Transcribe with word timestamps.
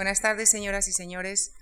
Buenas 0.00 0.22
tardes, 0.22 0.48
señoras 0.48 0.88
y 0.88 0.94
señores. 0.94 1.52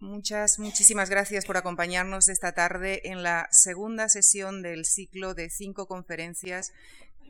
Muchas, 0.00 0.58
muchísimas 0.58 1.10
gracias 1.10 1.44
por 1.44 1.56
acompañarnos 1.56 2.28
esta 2.28 2.50
tarde 2.54 3.02
en 3.04 3.22
la 3.22 3.46
segunda 3.52 4.08
sesión 4.08 4.62
del 4.62 4.84
ciclo 4.84 5.32
de 5.32 5.48
cinco 5.48 5.86
conferencias 5.86 6.72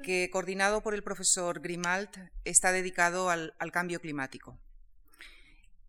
que, 0.03 0.31
coordinado 0.33 0.83
por 0.83 0.95
el 0.95 1.03
profesor 1.03 1.61
Grimald, 1.61 2.09
está 2.47 2.73
dedicado 2.73 3.29
al, 3.29 3.53
cambio 3.73 4.01
climático. 4.01 4.59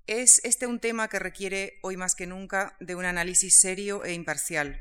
Es 0.08 0.42
este 0.44 0.68
un 0.68 0.82
tema 0.82 1.08
que 1.08 1.20
requiere 1.20 1.80
hoy 1.82 1.96
más 1.96 2.14
que 2.14 2.28
nunca 2.28 2.76
de 2.82 2.96
un 2.96 3.06
análisis 3.06 3.62
serio 3.62 4.04
e 4.04 4.12
imparcial. 4.12 4.78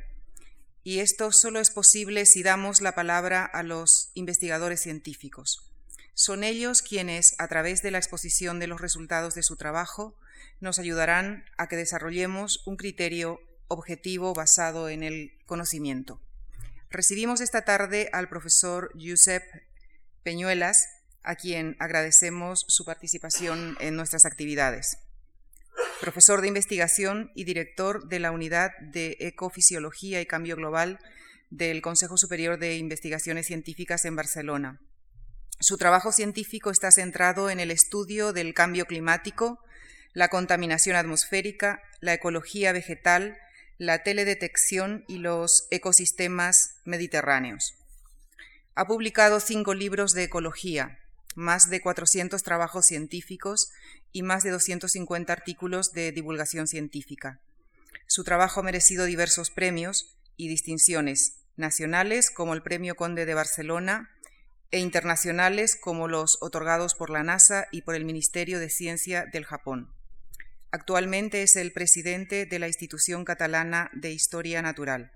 Y 0.83 0.99
esto 0.99 1.31
solo 1.31 1.61
es 1.61 1.71
posible 1.71 2.27
si 2.27 2.43
damos 2.43 2.81
la 2.81 2.97
palabra 2.97 3.45
a 3.45 3.63
los 3.63 4.11
investigadores 4.15 4.81
científicos. 4.81 5.71
Son 6.19 6.45
ellos 6.45 6.81
quienes, 6.81 7.35
a 7.39 7.47
través 7.47 7.83
de 7.83 7.91
la 7.91 7.99
exposición 7.99 8.59
de 8.59 8.67
los 8.67 8.81
resultados 8.81 9.35
de 9.35 9.43
su 9.43 9.57
trabajo, 9.57 10.17
nos 10.61 10.79
ayudarán 10.79 11.45
a 11.59 11.69
que 11.69 11.77
desarrollemos 11.77 12.67
un 12.67 12.79
criterio 12.79 13.39
objetivo 13.69 14.33
basado 14.33 14.89
en 14.89 15.03
el 15.03 15.33
conocimiento. 15.45 16.19
Recibimos 16.89 17.43
esta 17.43 17.67
tarde 17.67 18.09
al 18.15 18.31
profesor 18.31 18.91
Josep 18.99 19.43
Peñuelas, 20.23 20.89
a 21.23 21.35
quien 21.35 21.77
agradecemos 21.81 22.65
su 22.67 22.87
participación 22.87 23.77
en 23.79 23.95
nuestras 23.95 24.25
actividades. 24.25 24.97
Profesor 26.01 26.41
de 26.41 26.49
investigación 26.49 27.31
y 27.35 27.45
director 27.45 28.09
de 28.09 28.21
la 28.21 28.31
Unidad 28.31 28.71
de 28.81 29.19
Ecofisiología 29.21 30.23
y 30.23 30.27
Cambio 30.27 30.57
Global 30.57 30.99
del 31.51 31.83
Consejo 31.83 32.17
Superior 32.17 32.59
de 32.59 32.79
Investigaciones 32.79 33.49
Científicas 33.49 34.07
en 34.07 34.17
Barcelona 34.17 34.81
su 35.59 35.79
trabajo 35.79 36.13
científico 36.13 36.71
está 36.71 36.91
centrado 36.91 37.49
en 37.51 37.61
el 37.61 37.71
estudio 37.71 38.33
del 38.33 38.53
cambio 38.53 38.87
climático, 38.87 39.59
la 40.13 40.29
contaminación 40.29 40.97
atmosférica, 40.97 41.83
la 42.01 42.15
ecología 42.15 42.73
vegetal, 42.73 43.39
la 43.79 44.03
teledetección 44.03 45.05
y 45.09 45.19
los 45.19 45.67
ecosistemas 45.71 46.77
mediterráneos. 46.85 47.75
Ha 48.75 48.87
publicado 48.87 49.41
cinco 49.41 49.75
libros 49.75 50.13
de 50.13 50.25
ecología, 50.25 50.99
más 51.35 51.71
de 51.71 51.81
400 51.81 52.43
trabajos 52.43 52.87
científicos 52.87 53.71
y 54.13 54.23
más 54.23 54.43
de 54.43 54.51
250 54.51 55.33
artículos 55.33 55.93
de 55.93 56.13
divulgación 56.13 56.67
científica. 56.67 57.41
Su 58.07 58.25
trabajo 58.25 58.61
ha 58.61 58.63
merecido 58.63 59.05
diversos 59.05 59.51
premios 59.51 60.17
y 60.37 60.49
distinciones 60.49 61.39
nacionales 61.57 62.31
como 62.31 62.55
el 62.55 62.63
Premio 62.63 62.95
Conde 62.95 63.27
de 63.27 63.35
Barcelona, 63.35 64.11
e 64.71 64.79
internacionales 64.79 65.79
como 65.81 66.09
los 66.09 66.39
otorgados 66.41 66.95
por 66.95 67.11
la 67.11 67.23
NASA 67.23 67.67
y 67.71 67.83
por 67.83 67.95
el 67.95 68.05
Ministerio 68.05 68.59
de 68.59 68.71
Ciencia 68.71 69.27
del 69.33 69.45
Japón. 69.45 69.93
Actualmente 70.71 71.43
es 71.43 71.57
el 71.57 71.73
presidente 71.73 72.47
de 72.47 72.59
la 72.59 72.67
Institución 72.67 73.25
Catalana 73.25 73.91
de 73.95 74.13
Historia 74.13 74.63
Natural. 74.63 75.13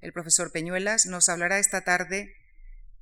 El 0.00 0.12
profesor 0.12 0.52
Peñuelas 0.52 1.06
nos 1.06 1.28
hablará 1.28 1.58
esta 1.58 1.82
tarde 1.82 2.34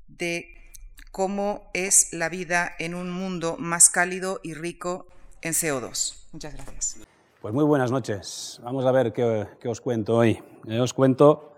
de 0.06 0.72
cómo 1.10 1.70
es 1.74 2.12
la 2.12 2.28
vida 2.28 2.74
en 2.78 2.94
un 2.94 3.10
mundo 3.10 3.56
más 3.58 3.90
cálido 3.90 4.40
y 4.42 4.54
rico 4.54 5.06
en 5.42 5.52
CO2. 5.52 6.28
Muchas 6.32 6.54
gracias. 6.54 6.96
Pues 7.40 7.52
muy 7.52 7.64
buenas 7.64 7.90
noches. 7.90 8.58
Vamos 8.62 8.86
a 8.86 8.90
ver 8.90 9.12
qué, 9.12 9.68
os 9.68 9.80
cuento 9.80 10.16
hoy. 10.16 10.42
Os 10.80 10.94
cuento 10.94 11.56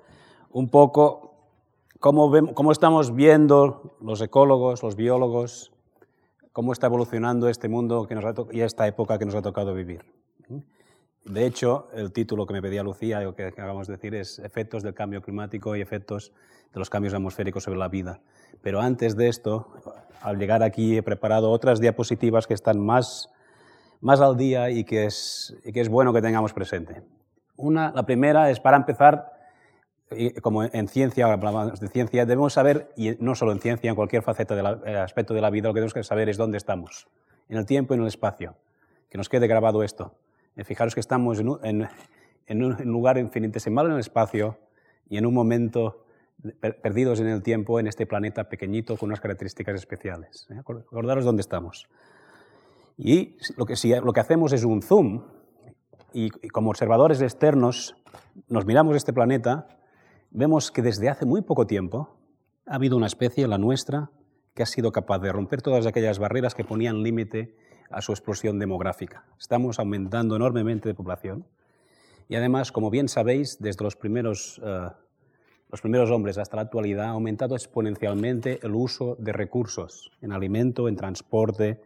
un 0.50 0.68
poco 0.68 1.25
cómo, 2.00 2.72
estamos 2.72 3.14
viendo 3.14 3.96
los 4.00 4.20
ecólogos, 4.20 4.82
los 4.82 4.96
biólogos, 4.96 5.72
cómo 6.52 6.72
está 6.72 6.86
evolucionando 6.86 7.48
este 7.48 7.68
mundo 7.68 8.06
que 8.06 8.14
nos 8.14 8.24
y 8.52 8.60
esta 8.60 8.86
época 8.86 9.18
que 9.18 9.26
nos 9.26 9.34
ha 9.34 9.42
tocado 9.42 9.74
vivir. 9.74 10.04
De 11.24 11.44
hecho, 11.44 11.88
el 11.92 12.12
título 12.12 12.46
que 12.46 12.52
me 12.52 12.62
pedía 12.62 12.84
Lucía, 12.84 13.20
lo 13.20 13.34
que 13.34 13.46
acabamos 13.46 13.88
de 13.88 13.94
decir, 13.94 14.14
es 14.14 14.38
Efectos 14.38 14.84
del 14.84 14.94
cambio 14.94 15.20
climático 15.22 15.74
y 15.74 15.80
efectos 15.80 16.32
de 16.72 16.78
los 16.78 16.88
cambios 16.88 17.14
atmosféricos 17.14 17.64
sobre 17.64 17.78
la 17.78 17.88
vida. 17.88 18.20
Pero 18.62 18.80
antes 18.80 19.16
de 19.16 19.28
esto, 19.28 19.66
al 20.22 20.38
llegar 20.38 20.62
aquí 20.62 20.96
he 20.96 21.02
preparado 21.02 21.50
otras 21.50 21.80
diapositivas 21.80 22.46
que 22.46 22.54
están 22.54 22.78
más, 22.78 23.28
más 24.00 24.20
al 24.20 24.36
día 24.36 24.70
y 24.70 24.84
que, 24.84 25.06
es, 25.06 25.56
y 25.64 25.72
que 25.72 25.80
es 25.80 25.88
bueno 25.88 26.12
que 26.12 26.22
tengamos 26.22 26.52
presente. 26.52 27.02
Una, 27.56 27.90
la 27.90 28.04
primera 28.04 28.50
es, 28.50 28.60
para 28.60 28.76
empezar, 28.76 29.35
como 30.40 30.62
en 30.62 30.88
ciencia, 30.88 31.26
hablamos 31.26 31.80
de 31.80 31.88
ciencia, 31.88 32.24
debemos 32.26 32.52
saber, 32.52 32.92
y 32.96 33.16
no 33.18 33.34
solo 33.34 33.52
en 33.52 33.58
ciencia, 33.58 33.90
en 33.90 33.96
cualquier 33.96 34.22
faceta 34.22 34.54
del 34.54 34.66
eh, 34.86 34.96
aspecto 34.96 35.34
de 35.34 35.40
la 35.40 35.50
vida, 35.50 35.68
lo 35.68 35.74
que 35.74 35.78
tenemos 35.78 35.94
que 35.94 36.04
saber 36.04 36.28
es 36.28 36.36
dónde 36.36 36.58
estamos, 36.58 37.08
en 37.48 37.58
el 37.58 37.66
tiempo 37.66 37.92
y 37.92 37.96
en 37.96 38.02
el 38.02 38.08
espacio. 38.08 38.54
Que 39.10 39.18
nos 39.18 39.28
quede 39.28 39.48
grabado 39.48 39.82
esto. 39.82 40.14
Eh, 40.54 40.64
fijaros 40.64 40.94
que 40.94 41.00
estamos 41.00 41.40
en 41.40 41.48
un, 41.48 41.88
en, 42.46 42.64
un 42.64 42.76
lugar 42.84 43.18
infinitesimal 43.18 43.86
en 43.86 43.92
el 43.92 43.98
espacio 43.98 44.58
y 45.08 45.18
en 45.18 45.26
un 45.26 45.34
momento 45.34 46.04
perdidos 46.82 47.18
en 47.18 47.28
el 47.28 47.42
tiempo 47.42 47.80
en 47.80 47.86
este 47.86 48.06
planeta 48.06 48.48
pequeñito 48.48 48.96
con 48.96 49.08
unas 49.08 49.20
características 49.20 49.74
especiales. 49.74 50.46
¿eh? 50.50 50.58
Acordaros 50.58 51.24
dónde 51.24 51.40
estamos. 51.40 51.88
Y 52.96 53.36
lo 53.56 53.66
que, 53.66 53.74
si 53.74 53.92
lo 53.94 54.12
que 54.12 54.20
hacemos 54.20 54.52
es 54.52 54.64
un 54.64 54.82
zoom 54.82 55.24
y 56.12 56.30
como 56.48 56.70
observadores 56.70 57.20
externos 57.20 57.96
nos 58.48 58.64
miramos 58.64 58.96
este 58.96 59.12
planeta 59.12 59.75
vemos 60.36 60.70
que 60.70 60.82
desde 60.82 61.08
hace 61.08 61.24
muy 61.24 61.40
poco 61.40 61.66
tiempo 61.66 62.14
ha 62.66 62.74
habido 62.74 62.96
una 62.96 63.06
especie, 63.06 63.48
la 63.48 63.56
nuestra, 63.56 64.10
que 64.54 64.62
ha 64.62 64.66
sido 64.66 64.92
capaz 64.92 65.18
de 65.18 65.32
romper 65.32 65.62
todas 65.62 65.86
aquellas 65.86 66.18
barreras 66.18 66.54
que 66.54 66.62
ponían 66.62 67.02
límite 67.02 67.56
a 67.90 68.02
su 68.02 68.12
explosión 68.12 68.58
demográfica. 68.58 69.24
Estamos 69.38 69.78
aumentando 69.78 70.36
enormemente 70.36 70.88
de 70.90 70.94
población 70.94 71.46
y 72.28 72.36
además, 72.36 72.70
como 72.70 72.90
bien 72.90 73.08
sabéis, 73.08 73.56
desde 73.60 73.82
los 73.82 73.96
primeros, 73.96 74.60
eh, 74.62 74.88
los 75.70 75.80
primeros 75.80 76.10
hombres 76.10 76.36
hasta 76.36 76.56
la 76.56 76.62
actualidad 76.62 77.06
ha 77.06 77.10
aumentado 77.10 77.54
exponencialmente 77.54 78.60
el 78.62 78.74
uso 78.74 79.16
de 79.18 79.32
recursos 79.32 80.10
en 80.20 80.32
alimento, 80.32 80.88
en 80.88 80.96
transporte, 80.96 81.80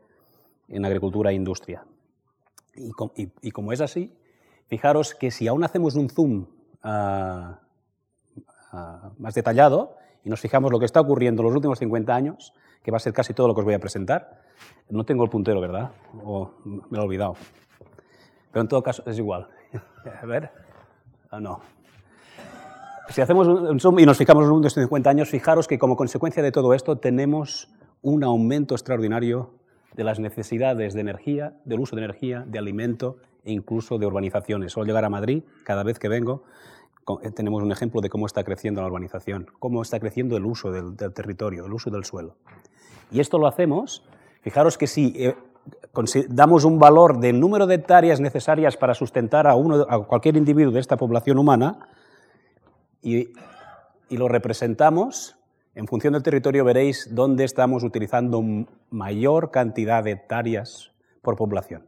en 0.66 0.84
agricultura 0.84 1.30
e 1.30 1.34
industria. 1.34 1.84
Y, 2.74 3.50
como 3.50 3.72
es 3.72 3.80
así, 3.80 4.12
fijaros 4.66 5.14
que 5.14 5.30
si 5.30 5.46
aún 5.46 5.62
hacemos 5.62 5.94
un 5.94 6.08
zoom 6.08 6.46
a 6.82 7.60
más 9.18 9.34
detallado 9.34 9.96
y 10.24 10.30
nos 10.30 10.40
fijamos 10.40 10.70
lo 10.70 10.78
que 10.78 10.84
está 10.84 11.00
ocurriendo 11.00 11.42
en 11.42 11.46
los 11.46 11.54
últimos 11.54 11.78
50 11.78 12.14
años, 12.14 12.52
que 12.82 12.90
va 12.90 12.96
a 12.96 13.00
ser 13.00 13.12
casi 13.12 13.34
todo 13.34 13.48
lo 13.48 13.54
que 13.54 13.60
os 13.60 13.64
voy 13.64 13.74
a 13.74 13.78
presentar. 13.78 14.42
No 14.88 15.04
tengo 15.04 15.24
el 15.24 15.30
puntero, 15.30 15.60
¿verdad? 15.60 15.90
O 16.24 16.52
me 16.64 16.80
lo 16.90 17.02
he 17.02 17.04
olvidado. 17.06 17.34
Pero 18.52 18.62
en 18.62 18.68
todo 18.68 18.82
caso 18.82 19.02
es 19.06 19.18
igual. 19.18 19.48
A 20.22 20.26
ver. 20.26 20.50
Ah, 21.30 21.40
no. 21.40 21.60
Si 23.08 23.20
hacemos 23.20 23.48
un 23.48 23.80
zoom 23.80 23.98
y 23.98 24.06
nos 24.06 24.18
fijamos 24.18 24.42
en 24.44 24.50
los 24.50 24.56
últimos 24.56 24.74
50 24.74 25.10
años, 25.10 25.28
fijaros 25.28 25.66
que 25.66 25.78
como 25.78 25.96
consecuencia 25.96 26.42
de 26.42 26.52
todo 26.52 26.74
esto 26.74 26.96
tenemos 26.98 27.68
un 28.02 28.22
aumento 28.22 28.74
extraordinario 28.74 29.50
de 29.94 30.04
las 30.04 30.20
necesidades 30.20 30.94
de 30.94 31.00
energía, 31.00 31.54
del 31.64 31.80
uso 31.80 31.96
de 31.96 32.02
energía, 32.02 32.44
de 32.46 32.58
alimento 32.58 33.16
e 33.44 33.52
incluso 33.52 33.98
de 33.98 34.06
urbanizaciones. 34.06 34.72
Suelo 34.72 34.86
llegar 34.86 35.04
a 35.04 35.10
Madrid 35.10 35.42
cada 35.64 35.82
vez 35.82 35.98
que 35.98 36.08
vengo 36.08 36.44
tenemos 37.34 37.62
un 37.62 37.72
ejemplo 37.72 38.00
de 38.00 38.08
cómo 38.08 38.26
está 38.26 38.44
creciendo 38.44 38.80
la 38.80 38.88
urbanización, 38.88 39.46
cómo 39.58 39.82
está 39.82 39.98
creciendo 40.00 40.36
el 40.36 40.44
uso 40.44 40.70
del, 40.70 40.96
territorio, 41.12 41.66
el 41.66 41.72
uso 41.72 41.90
del 41.90 42.04
suelo. 42.04 42.36
Y 43.10 43.20
esto 43.20 43.38
lo 43.38 43.46
hacemos, 43.46 44.04
fijaros 44.42 44.78
que 44.78 44.86
si 44.86 45.14
eh, 45.16 45.34
damos 46.28 46.64
un 46.64 46.78
valor 46.78 47.18
del 47.18 47.40
número 47.40 47.66
de 47.66 47.76
hectáreas 47.76 48.20
necesarias 48.20 48.76
para 48.76 48.94
sustentar 48.94 49.46
a, 49.46 49.54
uno, 49.54 49.86
a 49.88 50.06
cualquier 50.06 50.36
individuo 50.36 50.72
de 50.72 50.80
esta 50.80 50.96
población 50.96 51.38
humana 51.38 51.88
y, 53.02 53.32
lo 54.10 54.28
representamos, 54.28 55.36
en 55.74 55.86
función 55.86 56.12
del 56.12 56.22
territorio 56.22 56.64
veréis 56.64 57.14
dónde 57.14 57.44
estamos 57.44 57.84
utilizando 57.84 58.42
mayor 58.90 59.50
cantidad 59.52 60.02
de 60.02 60.12
hectáreas 60.12 60.90
por 61.22 61.36
población. 61.36 61.86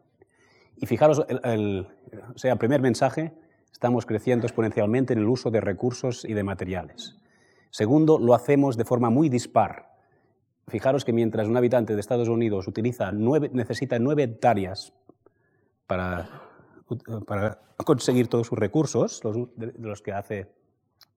Y 0.77 0.87
fijaros, 0.87 1.19
o 1.19 2.39
sea, 2.39 2.57
primer 2.57 2.81
mensaje, 2.81 3.33
estamos 3.73 4.07
creciendo 4.07 4.47
exponencialmente 4.47 5.13
en 5.13 5.19
el 5.19 5.29
uso 5.29 5.51
de 5.51 5.61
recursos 5.61 6.25
y 6.25 6.35
de 6.35 6.45
materiales. 6.45 7.17
Segundo, 7.71 8.19
lo 8.19 8.35
hacemos 8.35 8.77
de 8.77 8.85
forma 8.85 9.11
muy 9.11 9.29
dispar. 9.29 9.93
Fijaros 10.69 11.05
que 11.05 11.13
mientras 11.13 11.49
un 11.49 11.57
habitante 11.57 11.95
de 11.95 12.01
Estados 12.01 12.29
Unidos 12.29 12.69
utiliza 12.69 13.11
necesita 13.11 13.99
nueve 13.99 14.23
hectáreas 14.25 14.93
para, 15.87 16.29
conseguir 17.85 18.29
todos 18.29 18.47
sus 18.47 18.59
recursos, 18.59 19.21
de, 19.57 19.73
los 19.79 20.03
que 20.03 20.13
hace 20.13 20.53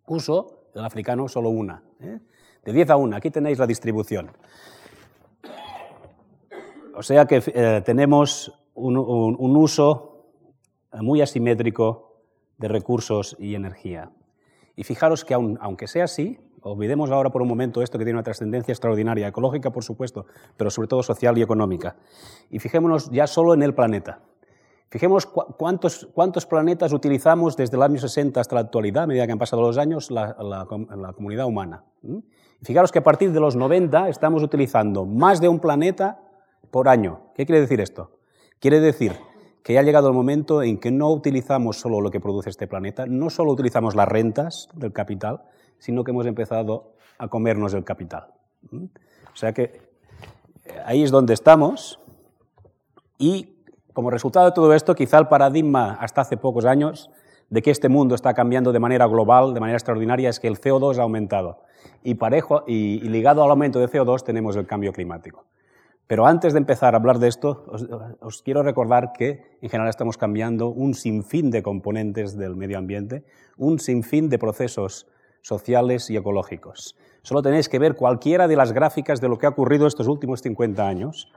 uso, 0.08 0.70
el 0.74 0.84
africano 0.84 1.28
solo 1.28 1.50
una. 1.50 1.84
¿eh? 2.00 2.20
De 2.64 2.74
10 2.74 2.90
a 2.90 2.96
1, 2.96 3.16
aquí 3.16 3.30
tenéis 3.30 3.60
la 3.60 3.68
distribución. 3.68 4.32
O 6.96 7.04
sea 7.04 7.26
que 7.26 7.44
eh, 7.46 7.82
tenemos 7.86 8.52
un 8.74 9.56
uso 9.56 10.32
muy 10.94 11.22
asimétrico 11.22 12.15
de 12.58 12.68
recursos 12.68 13.36
y 13.40 13.56
energía. 13.56 14.12
Y 14.76 14.84
fijaros 14.84 15.26
que 15.26 15.34
aunque 15.34 15.88
sea 15.88 16.06
así, 16.06 16.40
Olvidemos 16.68 17.12
ahora 17.12 17.30
por 17.30 17.44
un 17.44 17.48
momento 17.48 17.84
esto 17.84 18.00
que 18.00 18.06
tiene 18.06 18.18
una 18.18 18.24
trascendencia 18.24 18.72
extraordinaria, 18.72 19.28
ecológica 19.28 19.70
por 19.70 19.84
supuesto, 19.84 20.26
pero 20.58 20.72
sobre 20.72 20.88
todo 20.88 21.04
social 21.04 21.38
y 21.38 21.44
económica. 21.44 21.96
Y 22.50 22.58
fijémonos 22.58 23.12
ya 23.12 23.28
solo 23.28 23.54
en 23.54 23.62
el 23.62 23.76
planeta. 23.76 24.22
Fijémonos 24.90 25.28
cuántos, 25.28 26.46
planetas 26.48 26.92
utilizamos 26.92 27.56
desde 27.56 27.78
el 27.78 27.84
año 27.84 28.00
60 28.00 28.42
hasta 28.42 28.56
la 28.56 28.62
actualidad, 28.62 29.04
a 29.04 29.08
medida 29.08 29.28
que 29.28 29.34
han 29.34 29.38
pasado 29.38 29.62
los 29.62 29.78
años, 29.78 30.10
la, 30.10 30.36
la, 30.40 31.14
comunidad 31.14 31.46
humana. 31.46 31.84
Fijaros 32.64 32.92
que 32.92 32.98
a 32.98 33.04
partir 33.04 33.32
de 33.32 33.40
los 33.40 33.56
90 33.56 34.10
estamos 34.10 34.42
utilizando 34.42 35.06
más 35.06 35.40
de 35.40 35.50
un 35.50 35.60
planeta 35.60 36.20
por 36.72 36.90
año. 36.90 37.32
¿Qué 37.36 37.46
quiere 37.46 37.62
decir 37.62 37.80
esto? 37.80 38.18
Quiere 38.60 38.80
decir 38.80 39.20
que 39.66 39.74
ya 39.74 39.80
ha 39.80 39.84
llegado 39.84 40.08
el 40.10 40.14
momento 40.14 40.62
en 40.62 40.78
que 40.78 40.92
no 40.92 41.10
utilizamos 41.10 41.80
solo 41.80 42.00
lo 42.00 42.12
que 42.12 42.20
produce 42.20 42.52
este 42.52 42.68
planeta, 42.68 43.08
no 43.08 43.32
solo 43.32 43.52
utilizamos 43.52 43.96
las 43.96 44.08
rentas 44.08 44.70
del 44.76 44.94
capital, 44.94 45.42
sino 45.80 46.04
que 46.04 46.12
hemos 46.12 46.28
empezado 46.28 46.94
a 47.18 47.30
comernos 47.30 47.74
el 47.74 47.84
capital. 47.84 48.28
O 48.72 49.36
sea 49.36 49.54
que 49.54 49.64
eh, 49.64 50.82
ahí 50.86 51.02
es 51.02 51.10
donde 51.10 51.34
estamos 51.34 52.00
y 53.18 53.56
como 53.92 54.12
resultado 54.12 54.46
de 54.46 54.52
todo 54.52 54.72
esto, 54.72 54.94
quizá 54.94 55.18
el 55.18 55.30
paradigma 55.30 55.98
hasta 56.00 56.22
hace 56.22 56.38
pocos 56.38 56.66
años 56.66 57.10
de 57.50 57.64
que 57.64 57.72
este 57.72 57.90
mundo 57.90 58.14
está 58.14 58.36
cambiando 58.36 58.72
de 58.72 58.80
manera 58.80 59.08
global, 59.08 59.56
de 59.56 59.62
manera 59.62 59.78
extraordinaria, 59.78 60.30
es 60.30 60.40
que 60.40 60.48
el 60.48 60.62
CO2 60.62 61.00
ha 61.00 61.02
aumentado. 61.02 61.64
Y, 62.04 62.14
parejo, 62.16 62.66
y 62.68 63.00
ligado 63.00 63.44
al 63.44 63.50
aumento 63.50 63.80
de 63.80 63.90
CO2 63.90 64.24
tenemos 64.24 64.56
el 64.58 64.68
cambio 64.68 64.94
climático. 64.94 65.46
Pero 66.08 66.28
antes 66.28 66.54
de 66.54 66.60
empezar 66.60 66.94
a 66.94 66.98
hablar 66.98 67.18
de 67.18 67.28
esto, 67.28 67.66
os, 68.22 68.44
quiero 68.44 68.62
recordar 68.62 69.12
que 69.12 69.58
en 69.62 69.70
general 69.70 69.90
estamos 69.90 70.18
cambiando 70.18 70.68
un 70.70 70.94
sinfín 70.94 71.50
de 71.50 71.64
componentes 71.64 72.38
del 72.38 72.56
medio 72.56 72.78
ambiente, 72.78 73.24
un 73.58 73.80
sinfín 73.80 74.30
de 74.30 74.38
procesos 74.38 75.08
sociales 75.42 76.10
y 76.12 76.18
ecológicos. 76.18 76.96
Solo 77.24 77.42
tenéis 77.42 77.70
que 77.70 77.80
ver 77.80 77.96
cualquiera 77.96 78.48
de 78.48 78.56
las 78.56 78.72
gráficas 78.72 79.20
de 79.20 79.30
lo 79.30 79.40
que 79.40 79.48
ha 79.48 79.50
ocurrido 79.50 79.88
estos 79.88 80.08
últimos 80.08 80.42
50 80.42 80.88
años, 80.88 81.32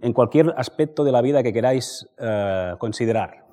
en 0.00 0.12
cualquier 0.12 0.54
aspecto 0.56 1.02
de 1.04 1.12
la 1.12 1.20
vida 1.20 1.42
que 1.42 1.52
queráis 1.52 2.08
eh, 2.18 2.74
considerar. 2.78 3.44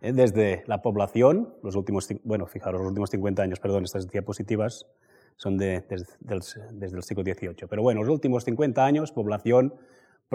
Eh, 0.00 0.12
desde 0.12 0.62
la 0.66 0.82
población, 0.82 1.54
los 1.62 1.74
últimos, 1.76 2.08
bueno, 2.24 2.46
fijaros, 2.46 2.80
los 2.80 2.88
últimos 2.88 3.10
50 3.10 3.42
años, 3.42 3.60
perdón, 3.60 3.84
estas 3.84 4.08
diapositivas 4.08 4.86
son 5.36 5.56
de, 5.56 5.84
desde, 5.88 6.06
desde 6.72 6.96
el 6.96 7.02
siglo 7.02 7.24
XVIII. 7.24 7.66
Pero 7.68 7.82
bueno, 7.82 8.02
los 8.02 8.12
últimos 8.12 8.44
50 8.44 8.84
años, 8.84 9.12
población, 9.12 9.74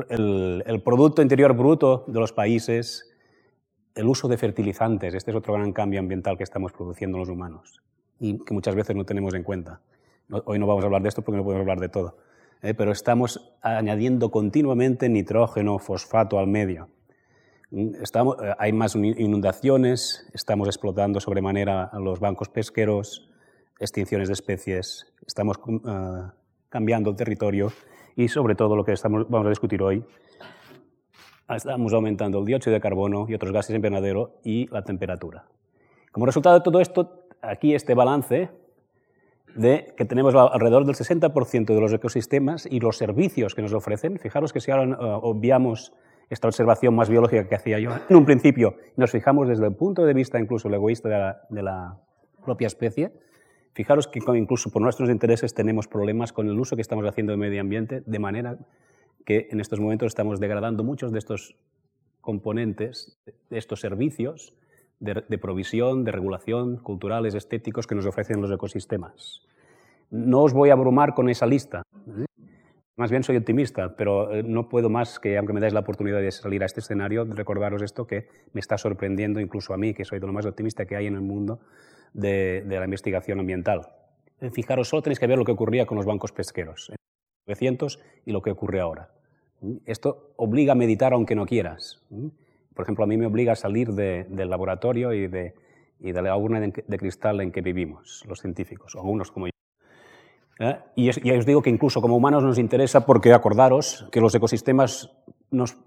el, 0.10 0.82
Producto 0.84 1.22
Interior 1.22 1.54
Bruto 1.54 2.06
de 2.08 2.20
los 2.20 2.34
países, 2.34 3.10
el 3.96 4.08
uso 4.08 4.28
de 4.28 4.38
fertilizantes. 4.38 5.14
Este 5.14 5.32
es 5.32 5.38
otro 5.38 5.54
gran 5.54 5.74
cambio 5.74 6.00
ambiental 6.00 6.38
que 6.38 6.44
estamos 6.44 6.72
produciendo 6.72 7.18
los 7.18 7.30
humanos 7.30 7.82
y 8.20 8.44
que 8.44 8.54
muchas 8.54 8.76
veces 8.76 8.96
no 8.96 9.06
tenemos 9.06 9.34
en 9.34 9.44
cuenta. 9.44 9.82
Hoy 10.46 10.60
no 10.60 10.68
vamos 10.68 10.84
a 10.84 10.88
hablar 10.88 11.02
de 11.02 11.10
esto 11.10 11.22
porque 11.22 11.38
no 11.38 11.44
podemos 11.44 11.62
hablar 11.62 11.80
de 11.80 11.90
todo, 11.90 12.18
¿eh? 12.62 12.74
pero 12.74 12.92
estamos 12.92 13.56
añadiendo 13.62 14.30
continuamente 14.30 15.10
nitrógeno, 15.10 15.80
fosfato 15.80 16.38
al 16.38 16.48
medio. 16.48 16.90
Estamos, 18.02 18.38
eh, 18.42 18.54
hay 18.58 18.74
más 18.74 18.96
inundaciones, 18.96 20.28
estamos 20.34 20.68
explotando 20.68 21.20
sobremanera 21.20 21.90
los 21.94 22.20
bancos 22.20 22.50
pesqueros, 22.50 23.30
extinciones 23.80 24.28
de 24.28 24.34
especies, 24.34 25.12
estamos 25.26 25.58
eh, 25.68 26.32
cambiando 26.70 27.10
el 27.10 27.16
territorio 27.16 27.72
y 28.16 28.28
sobre 28.28 28.56
todo 28.56 28.76
lo 28.76 28.84
que 28.84 28.94
estamos, 28.94 29.30
vamos 29.30 29.48
a 29.48 29.50
discutir 29.50 29.82
hoy, 29.82 30.04
estamos 31.50 31.94
aumentando 31.94 32.40
el 32.40 32.46
dióxido 32.46 32.74
de 32.74 32.82
carbono 32.82 33.26
y 33.28 33.34
otros 33.34 33.52
gases 33.52 33.76
invernadero 33.76 34.36
y 34.44 34.68
la 34.68 34.84
temperatura. 34.84 35.46
Como 36.12 36.26
resultado 36.26 36.56
de 36.56 36.62
todo 36.62 36.80
esto, 36.80 37.26
aquí 37.42 37.74
este 37.74 37.94
balance 37.94 38.50
de 39.56 39.94
que 39.98 40.06
tenemos 40.06 40.36
alrededor 40.36 40.86
del 40.86 40.96
60% 40.96 41.66
de 41.66 41.82
los 41.82 41.94
ecosistemas 41.94 42.68
y 42.70 42.80
los 42.80 42.98
servicios 42.98 43.56
que 43.56 43.62
nos 43.62 43.74
ofrecen. 43.74 44.20
Fijaros 44.20 44.54
que 44.54 44.60
si 44.60 44.72
ahora 44.72 44.88
uh, 44.88 45.20
obviamos 45.28 45.94
esta 46.30 46.48
observación 46.48 46.96
más 46.96 47.10
biológica 47.10 47.48
que 47.48 47.56
hacía 47.56 47.80
yo 47.80 47.92
en 48.08 48.16
un 48.16 48.26
principio, 48.26 48.76
nos 48.96 49.12
fijamos 49.12 49.48
desde 49.48 49.66
el 49.66 49.74
punto 49.74 50.06
de 50.06 50.14
vista 50.14 50.40
incluso 50.40 50.68
el 50.68 50.76
egoísta 50.76 51.10
de 51.10 51.34
de 51.50 51.64
la 51.64 51.98
propia 52.46 52.68
especie, 52.68 53.12
Fijaros 53.74 54.08
que 54.08 54.20
incluso 54.36 54.72
por 54.72 54.82
nuestros 54.82 55.10
intereses 55.10 55.54
tenemos 55.54 55.88
problemas 55.88 56.34
con 56.34 56.48
el 56.50 56.60
uso 56.60 56.76
que 56.76 56.82
estamos 56.82 57.06
haciendo 57.08 57.32
del 57.32 57.40
medio 57.40 57.62
ambiente, 57.62 58.04
de 58.06 58.20
manera 58.20 58.58
que 59.26 59.48
en 59.52 59.60
estos 59.60 59.80
momentos 59.80 60.08
estamos 60.08 60.40
degradando 60.40 60.84
muchos 60.84 61.12
de 61.12 61.20
estos 61.20 61.56
componentes, 62.22 63.20
de 63.50 63.58
estos 63.58 63.80
servicios 63.80 64.54
de, 65.00 65.38
provisión, 65.38 66.04
de 66.04 66.12
regulación, 66.12 66.78
culturales, 66.78 67.34
estéticos 67.34 67.88
que 67.88 67.96
nos 67.96 68.06
ofrecen 68.06 68.42
los 68.42 68.52
ecosistemas. 68.52 69.42
No 70.12 70.44
os 70.44 70.54
voy 70.54 70.70
a 70.70 70.74
abrumar 70.74 71.14
con 71.14 71.30
esa 71.30 71.46
lista. 71.46 71.84
¿eh? 72.08 72.26
Más 72.98 73.12
bien 73.12 73.24
soy 73.24 73.38
optimista, 73.38 73.96
pero 73.96 74.34
eh, 74.34 74.44
no 74.44 74.68
puedo 74.68 74.90
más 74.90 75.20
que, 75.20 75.38
aunque 75.38 75.54
me 75.54 75.62
dais 75.62 75.74
la 75.74 75.80
oportunidad 75.80 76.20
de 76.20 76.32
salir 76.32 76.64
a 76.64 76.66
este 76.66 76.82
escenario, 76.82 77.24
recordaros 77.24 77.82
esto 77.82 78.06
que 78.06 78.28
me 78.52 78.60
está 78.60 78.78
sorprendiendo 78.78 79.40
incluso 79.40 79.74
a 79.74 79.78
mí, 79.78 79.94
que 79.94 80.04
soy 80.04 80.20
de 80.20 80.28
lo 80.28 80.34
más 80.34 80.46
optimista 80.46 80.86
que 80.86 80.98
hay 80.98 81.08
en 81.08 81.16
el 81.16 81.22
mundo, 81.22 81.62
de, 82.14 82.64
la 82.68 82.86
investigación 82.86 83.40
ambiental. 83.40 83.88
Eh, 84.42 84.50
fijaros, 84.52 84.90
solo 84.90 85.02
tenéis 85.02 85.20
que 85.20 85.28
ver 85.28 85.38
lo 85.38 85.46
que 85.46 85.52
ocurría 85.52 85.86
con 85.86 85.98
los 85.98 86.06
bancos 86.06 86.32
pesqueros 86.32 86.90
en 86.90 86.96
1900 87.48 88.00
y 88.26 88.32
lo 88.32 88.42
que 88.42 88.52
ocurre 88.52 88.80
ahora. 88.80 89.10
¿Mm? 89.62 89.78
Esto 89.86 90.34
obliga 90.38 90.74
a 90.74 90.76
meditar 90.76 91.14
aunque 91.14 91.36
no 91.36 91.46
quieras. 91.46 92.02
¿Mm? 92.10 92.28
Por 92.74 92.84
ejemplo, 92.84 93.04
a 93.04 93.08
mí 93.08 93.18
me 93.18 93.26
obliga 93.26 93.54
a 93.54 93.56
salir 93.56 93.90
del 93.90 94.50
laboratorio 94.50 95.12
y 95.12 95.28
de, 95.28 95.54
la 96.00 96.38
urna 96.38 96.62
de, 96.62 96.98
cristal 96.98 97.42
en 97.42 97.52
que 97.52 97.60
vivimos, 97.60 98.24
los 98.26 98.40
científicos, 98.40 98.96
o 98.96 99.00
algunos 99.00 99.32
como 99.32 99.48
yo. 99.48 99.52
¿Eh? 100.60 100.78
Y, 100.96 101.12
ya 101.12 101.38
os 101.38 101.46
digo 101.46 101.62
que 101.62 101.70
incluso 101.70 102.02
como 102.02 102.16
humanos 102.16 102.42
nos 102.42 102.58
interesa 102.58 103.06
porque 103.06 103.34
acordaros 103.34 104.08
que 104.14 104.22
los 104.22 104.34
ecosistemas 104.34 105.12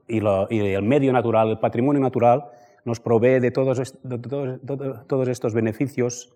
y, 0.08 0.19
el 0.19 0.82
medio 0.82 1.14
natural, 1.14 1.48
el 1.48 1.58
patrimonio 1.58 2.02
natural, 2.02 2.44
nos 2.84 3.00
provee 3.00 3.40
de 3.40 3.50
todos, 3.50 3.79
estos 5.29 5.55
beneficios 5.55 6.34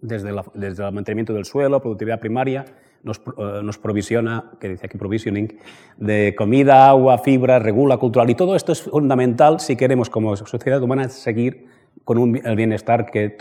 desde, 0.00 0.30
el 0.30 0.92
mantenimiento 0.92 1.32
del 1.32 1.44
suelo, 1.44 1.80
productividad 1.80 2.20
primaria, 2.20 2.64
nos, 3.02 3.18
eh, 3.18 3.60
nos, 3.62 3.78
provisiona, 3.78 4.52
que 4.60 4.68
dice 4.68 4.86
aquí 4.86 4.98
provisioning, 4.98 5.58
de 5.96 6.34
comida, 6.36 6.88
agua, 6.88 7.18
fibra, 7.18 7.58
regula 7.58 7.96
cultural. 7.96 8.28
Y 8.30 8.34
todo 8.34 8.56
esto 8.56 8.72
es 8.72 8.82
fundamental 8.82 9.60
si 9.60 9.76
queremos 9.76 10.10
como 10.10 10.36
sociedad 10.36 10.82
humana 10.82 11.08
seguir 11.08 11.66
con 12.04 12.36
el 12.36 12.56
bienestar 12.56 13.10
que 13.10 13.36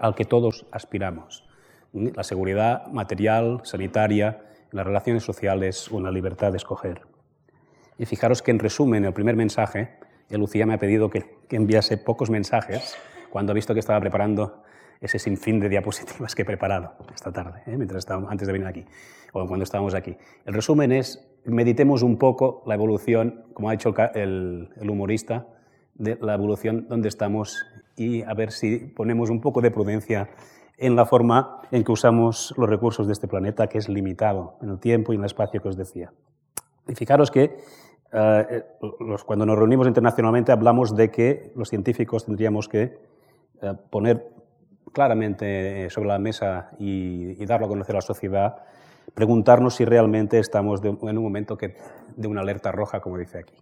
al 0.00 0.14
que 0.14 0.24
todos 0.24 0.66
aspiramos. 0.72 1.44
La 1.92 2.24
seguridad 2.24 2.86
material, 2.88 3.60
sanitaria, 3.62 4.42
las 4.72 4.86
relaciones 4.86 5.22
sociales, 5.22 5.90
una 5.90 6.10
libertad 6.10 6.50
de 6.52 6.58
escoger. 6.58 7.02
Y 7.96 8.06
fijaros 8.06 8.42
que 8.42 8.50
en 8.50 8.58
resumen, 8.58 9.04
el 9.04 9.12
primer 9.12 9.36
mensaje 9.36 9.97
Lucía 10.36 10.66
me 10.66 10.74
ha 10.74 10.78
pedido 10.78 11.08
que, 11.08 11.38
enviase 11.50 11.96
pocos 11.96 12.28
mensajes 12.28 12.96
cuando 13.30 13.52
ha 13.52 13.54
visto 13.54 13.72
que 13.72 13.80
estaba 13.80 14.00
preparando 14.00 14.62
ese 15.00 15.18
sinfín 15.18 15.60
de 15.60 15.68
diapositivas 15.68 16.34
que 16.34 16.42
he 16.42 16.44
preparado 16.44 16.92
esta 17.14 17.32
tarde, 17.32 17.62
¿eh? 17.66 17.76
mientras 17.76 18.00
estábamos, 18.00 18.30
antes 18.30 18.46
de 18.46 18.52
venir 18.52 18.66
aquí, 18.66 18.84
o 19.32 19.46
cuando 19.46 19.64
estábamos 19.64 19.94
aquí. 19.94 20.16
El 20.44 20.54
resumen 20.54 20.92
es, 20.92 21.26
meditemos 21.44 22.02
un 22.02 22.18
poco 22.18 22.62
la 22.66 22.74
evolución, 22.74 23.44
como 23.54 23.70
ha 23.70 23.72
dicho 23.72 23.94
el, 24.14 24.68
el 24.76 24.90
humorista, 24.90 25.46
de 25.94 26.18
la 26.20 26.34
evolución 26.34 26.86
donde 26.88 27.08
estamos 27.08 27.64
y 27.96 28.22
a 28.22 28.34
ver 28.34 28.52
si 28.52 28.78
ponemos 28.78 29.30
un 29.30 29.40
poco 29.40 29.60
de 29.60 29.70
prudencia 29.70 30.28
en 30.76 30.94
la 30.94 31.06
forma 31.06 31.60
en 31.72 31.82
que 31.82 31.92
usamos 31.92 32.54
los 32.56 32.68
recursos 32.68 33.06
de 33.06 33.12
este 33.12 33.26
planeta, 33.26 33.66
que 33.66 33.78
es 33.78 33.88
limitado 33.88 34.56
en 34.62 34.70
el 34.70 34.78
tiempo 34.78 35.12
y 35.12 35.16
en 35.16 35.22
el 35.22 35.26
espacio 35.26 35.60
que 35.60 35.68
os 35.68 35.76
decía. 35.76 36.12
Y 36.86 36.94
fijaros 36.94 37.30
que 37.30 37.56
eh, 38.12 38.46
eh, 38.50 38.64
cuando 39.26 39.44
nos 39.44 39.58
reunimos 39.58 39.86
internacionalmente 39.86 40.50
hablamos 40.50 40.96
de 40.96 41.10
que 41.10 41.52
los 41.54 41.68
científicos 41.68 42.24
tendríamos 42.24 42.66
que 42.68 42.98
eh, 43.60 43.74
poner 43.90 44.30
claramente 44.92 45.90
sobre 45.90 46.08
la 46.08 46.18
mesa 46.18 46.70
y, 46.78 47.44
darlo 47.44 47.66
a 47.66 47.68
conocer 47.68 47.94
a 47.94 47.98
la 47.98 48.02
sociedad, 48.02 48.56
preguntarnos 49.14 49.74
si 49.74 49.84
realmente 49.84 50.38
estamos 50.38 50.80
en 50.82 51.18
un 51.18 51.22
momento 51.22 51.58
que, 51.58 51.76
de 52.16 52.28
una 52.28 52.40
alerta 52.40 52.72
roja, 52.72 53.00
como 53.00 53.18
dice 53.18 53.38
aquí. 53.38 53.54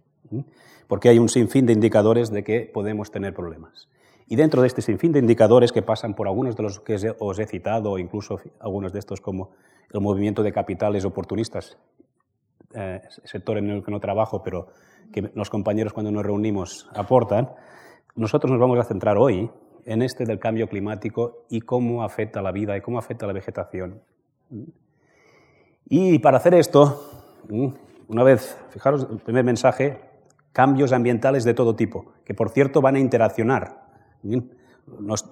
Porque 0.87 1.09
hay 1.09 1.19
un 1.19 1.27
sinfín 1.27 1.65
de 1.65 1.73
indicadores 1.73 2.31
de 2.31 2.43
que 2.43 2.61
podemos 2.73 3.11
tener 3.11 3.33
problemas. 3.33 3.89
Y 4.27 4.37
dentro 4.37 4.61
de 4.61 4.67
este 4.67 4.81
sinfín 4.81 5.11
de 5.11 5.19
indicadores 5.19 5.71
que 5.71 5.81
pasan 5.81 6.13
por 6.13 6.27
algunos 6.27 6.55
de 6.55 6.63
los 6.63 6.79
que 6.79 7.13
os 7.19 7.39
he 7.39 7.45
citado, 7.45 7.97
incluso 7.99 8.39
algunos 8.59 8.93
de 8.93 8.99
estos 8.99 9.19
como 9.19 9.51
el 9.91 10.01
movimiento 10.01 10.43
de 10.43 10.53
capitales 10.53 11.05
oportunistas 11.05 11.77
eh, 12.79 13.01
sector 13.23 13.57
en 13.57 13.71
el 13.71 13.83
que 13.83 13.89
no 13.89 13.99
trabajo, 13.99 14.43
pero 14.43 14.67
que 15.11 15.31
los 15.33 15.49
compañeros 15.49 15.93
cuando 15.93 16.11
nos 16.11 16.23
reunimos 16.23 16.87
aportan, 16.93 17.49
nosotros 18.15 18.51
nos 18.51 18.59
vamos 18.59 18.77
a 18.77 18.83
centrar 18.83 19.17
hoy 19.17 19.49
en 19.85 20.01
este 20.03 20.25
del 20.25 20.37
cambio 20.37 20.67
climático 20.69 21.45
y 21.49 21.61
cómo 21.61 22.03
afecta 22.03 22.41
la 22.41 22.51
vida 22.51 22.77
y 22.77 22.81
cómo 22.81 22.99
afecta 22.99 23.25
la 23.25 23.33
vegetación. 23.33 24.01
Y 25.89 26.19
para 26.19 26.37
hacer 26.37 26.53
esto, 26.53 27.01
una 28.07 28.23
vez, 28.23 28.57
fijaros, 28.69 29.07
el 29.09 29.17
primer 29.17 29.43
mensaje, 29.43 29.99
cambios 30.51 30.91
ambientales 30.91 31.43
de 31.45 31.53
todo 31.53 31.75
tipo, 31.75 32.13
que 32.25 32.33
por 32.33 32.49
cierto 32.49 32.81
van 32.81 32.95
a 32.95 32.99
interaccionar. 32.99 33.87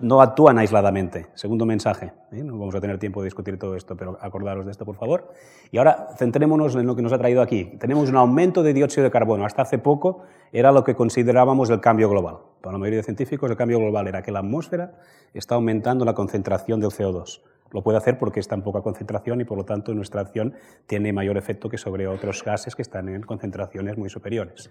No, 0.01 0.21
actúan 0.21 0.57
aisladamente. 0.57 1.27
Segundo 1.33 1.65
mensaje. 1.65 2.11
¿eh? 2.31 2.43
No 2.43 2.57
vamos 2.57 2.75
a 2.75 2.81
tener 2.81 2.99
tiempo 2.99 3.21
de 3.21 3.27
discutir 3.27 3.57
todo 3.57 3.75
esto, 3.75 3.95
pero 3.95 4.17
acordaros 4.21 4.65
de 4.65 4.71
esto, 4.71 4.85
por 4.85 4.95
favor. 4.95 5.31
Y 5.71 5.77
ahora 5.77 6.09
centrémonos 6.17 6.75
en 6.75 6.85
lo 6.85 6.95
que 6.95 7.01
nos 7.01 7.13
ha 7.13 7.17
traído 7.17 7.41
aquí. 7.41 7.77
Tenemos 7.79 8.09
un 8.09 8.17
aumento 8.17 8.63
de 8.63 8.73
dióxido 8.73 9.03
de 9.05 9.11
carbono. 9.11 9.45
Hasta 9.45 9.61
hace 9.61 9.77
poco 9.77 10.23
era 10.51 10.71
lo 10.71 10.83
que 10.83 10.95
considerábamos 10.95 11.69
el 11.69 11.79
cambio 11.79 12.09
global. 12.09 12.39
Para 12.61 12.73
la 12.73 12.79
mayoría 12.79 12.97
de 12.97 13.03
científicos, 13.03 13.49
el 13.49 13.55
cambio 13.55 13.79
global 13.79 14.07
era 14.07 14.21
que 14.21 14.31
la 14.31 14.39
atmósfera 14.39 14.99
está 15.33 15.55
aumentando 15.55 16.03
la 16.03 16.13
concentración 16.13 16.81
del 16.81 16.89
CO2. 16.89 17.41
Lo 17.71 17.81
puede 17.81 17.97
hacer 17.97 18.19
porque 18.19 18.41
está 18.41 18.55
en 18.55 18.61
poca 18.61 18.81
concentración 18.81 19.41
y 19.41 19.45
por 19.45 19.57
lo 19.57 19.65
tanto 19.65 19.93
nuestra 19.93 20.21
acción 20.21 20.53
tiene 20.85 21.11
mayor 21.13 21.37
efecto 21.37 21.69
que 21.69 21.77
sobre 21.77 22.07
otros 22.07 22.43
gases 22.43 22.75
que 22.75 22.81
están 22.81 23.09
en 23.09 23.21
concentraciones 23.23 23.97
muy 23.97 24.09
superiores. 24.09 24.69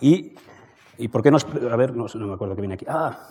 ¿Y, 0.00 0.34
por 1.08 1.22
qué 1.22 1.30
nos.? 1.30 1.46
A 1.70 1.76
ver, 1.76 1.94
no, 1.94 2.06
no 2.14 2.26
me 2.26 2.34
acuerdo 2.34 2.54
qué 2.54 2.60
viene 2.62 2.74
aquí. 2.74 2.86
Ah, 2.88 3.28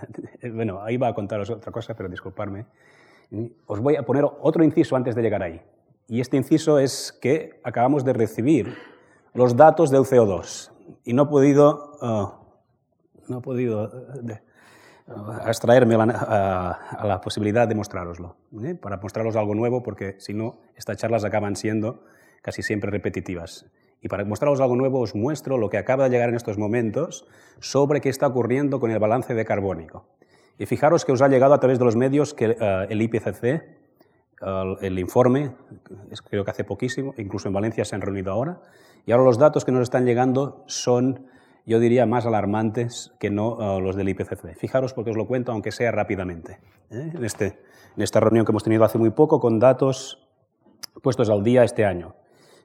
bueno, 0.52 0.82
ahí 0.82 0.96
va 0.96 1.08
a 1.08 1.14
contaros 1.14 1.50
otra 1.50 1.72
cosa, 1.72 1.94
pero 1.94 2.08
disculparme. 2.08 2.66
Os 3.66 3.80
voy 3.80 3.96
a 3.96 4.02
poner 4.02 4.24
otro 4.24 4.62
inciso 4.62 4.96
antes 4.96 5.14
de 5.14 5.22
llegar 5.22 5.42
ahí. 5.42 5.60
Y 6.08 6.20
este 6.20 6.36
inciso 6.36 6.78
es 6.78 7.16
que 7.20 7.60
acabamos 7.64 8.04
de 8.04 8.12
recibir 8.12 8.76
los 9.34 9.56
datos 9.56 9.90
del 9.90 10.02
CO2 10.02 10.70
y 11.04 11.14
no 11.14 11.22
he 11.22 11.26
podido, 11.26 11.96
uh, 12.02 13.30
no 13.30 13.38
he 13.38 13.40
podido 13.40 13.84
uh, 13.84 15.48
extraerme 15.48 15.94
a, 15.94 17.00
la 17.04 17.20
posibilidad 17.20 17.66
de 17.66 17.74
mostraroslo, 17.74 18.36
¿eh? 18.62 18.74
para 18.74 18.98
mostraros 18.98 19.36
algo 19.36 19.54
nuevo, 19.54 19.82
porque 19.82 20.16
si 20.18 20.34
no, 20.34 20.58
estas 20.76 20.98
charlas 20.98 21.24
acaban 21.24 21.56
siendo 21.56 22.04
casi 22.42 22.62
siempre 22.62 22.90
repetitivas. 22.90 23.66
Y 24.02 24.08
para 24.08 24.24
mostraros 24.24 24.60
algo 24.60 24.76
nuevo 24.76 25.00
os 25.00 25.14
muestro 25.14 25.56
lo 25.56 25.70
que 25.70 25.78
acaba 25.78 26.04
de 26.04 26.10
llegar 26.10 26.28
en 26.28 26.34
estos 26.34 26.58
momentos 26.58 27.26
sobre 27.60 28.00
qué 28.00 28.08
está 28.08 28.26
ocurriendo 28.26 28.80
con 28.80 28.90
el 28.90 28.98
balance 28.98 29.32
de 29.32 29.44
carbónico. 29.44 30.06
Y 30.58 30.66
fijaros 30.66 31.04
que 31.04 31.12
os 31.12 31.22
ha 31.22 31.28
llegado 31.28 31.54
a 31.54 31.60
través 31.60 31.78
de 31.78 31.84
los 31.84 31.96
medios 31.96 32.34
que 32.34 32.56
eh, 32.58 32.86
el 32.90 33.00
IPCC, 33.00 33.62
el 34.80 34.98
informe, 34.98 35.52
creo 36.28 36.44
que 36.44 36.50
hace 36.50 36.64
poquísimo, 36.64 37.14
incluso 37.16 37.46
en 37.46 37.54
Valencia 37.54 37.84
se 37.84 37.94
han 37.94 38.00
reunido 38.00 38.32
ahora, 38.32 38.60
y 39.06 39.12
ahora 39.12 39.24
los 39.24 39.38
datos 39.38 39.64
que 39.64 39.70
nos 39.70 39.82
están 39.82 40.04
llegando 40.04 40.64
son, 40.66 41.26
yo 41.64 41.78
diría, 41.78 42.06
más 42.06 42.26
alarmantes 42.26 43.12
que 43.20 43.30
no 43.30 43.78
eh, 43.78 43.80
los 43.80 43.94
del 43.94 44.08
IPCC. 44.08 44.56
Fijaros 44.56 44.94
porque 44.94 45.10
os 45.10 45.16
lo 45.16 45.28
cuento, 45.28 45.52
aunque 45.52 45.70
sea 45.70 45.92
rápidamente, 45.92 46.58
¿eh? 46.90 47.12
este, 47.22 47.58
en 47.96 48.02
esta 48.02 48.18
reunión 48.18 48.44
que 48.44 48.50
hemos 48.50 48.64
tenido 48.64 48.84
hace 48.84 48.98
muy 48.98 49.10
poco 49.10 49.38
con 49.38 49.60
datos 49.60 50.28
puestos 51.02 51.30
al 51.30 51.44
día 51.44 51.62
este 51.62 51.84
año. 51.84 52.16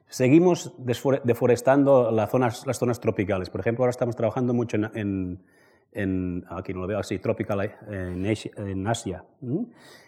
Seguimos 0.10 0.74
deforestando 0.78 2.12
las 2.12 2.30
zonas, 2.32 3.00
tropicales. 3.02 3.50
Por 3.50 3.60
ejemplo, 3.60 3.84
ahora 3.84 3.92
estamos 3.92 4.16
trabajando 4.16 4.54
mucho 4.54 4.78
en, 4.94 6.46
aquí 6.50 6.74
no 6.74 6.82
lo 6.82 6.88
veo 6.88 7.00
así, 7.00 7.20
tropical 7.20 7.62
eh, 7.62 8.34
en 8.56 8.88
Asia. 8.88 9.26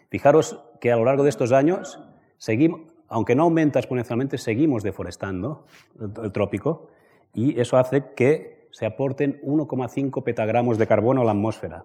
Fijaros 0.10 0.63
que 0.79 0.91
a 0.91 0.96
lo 0.96 1.03
largo 1.03 1.24
de 1.24 1.29
estos 1.29 1.51
años, 1.51 2.00
aunque 3.10 3.36
no 3.36 3.44
aumenta 3.44 3.79
exponencialmente, 3.79 4.38
seguimos 4.38 4.84
deforestando 4.84 5.65
el, 6.00 6.32
trópico 6.32 6.88
y 7.34 7.60
eso 7.60 7.77
hace 7.77 8.13
que 8.15 8.70
se 8.72 8.86
aporten 8.86 9.41
1,5 9.41 10.24
petagramos 10.24 10.77
de 10.77 10.88
carbono 10.88 11.22
a 11.22 11.25
la 11.25 11.32
atmósfera. 11.32 11.84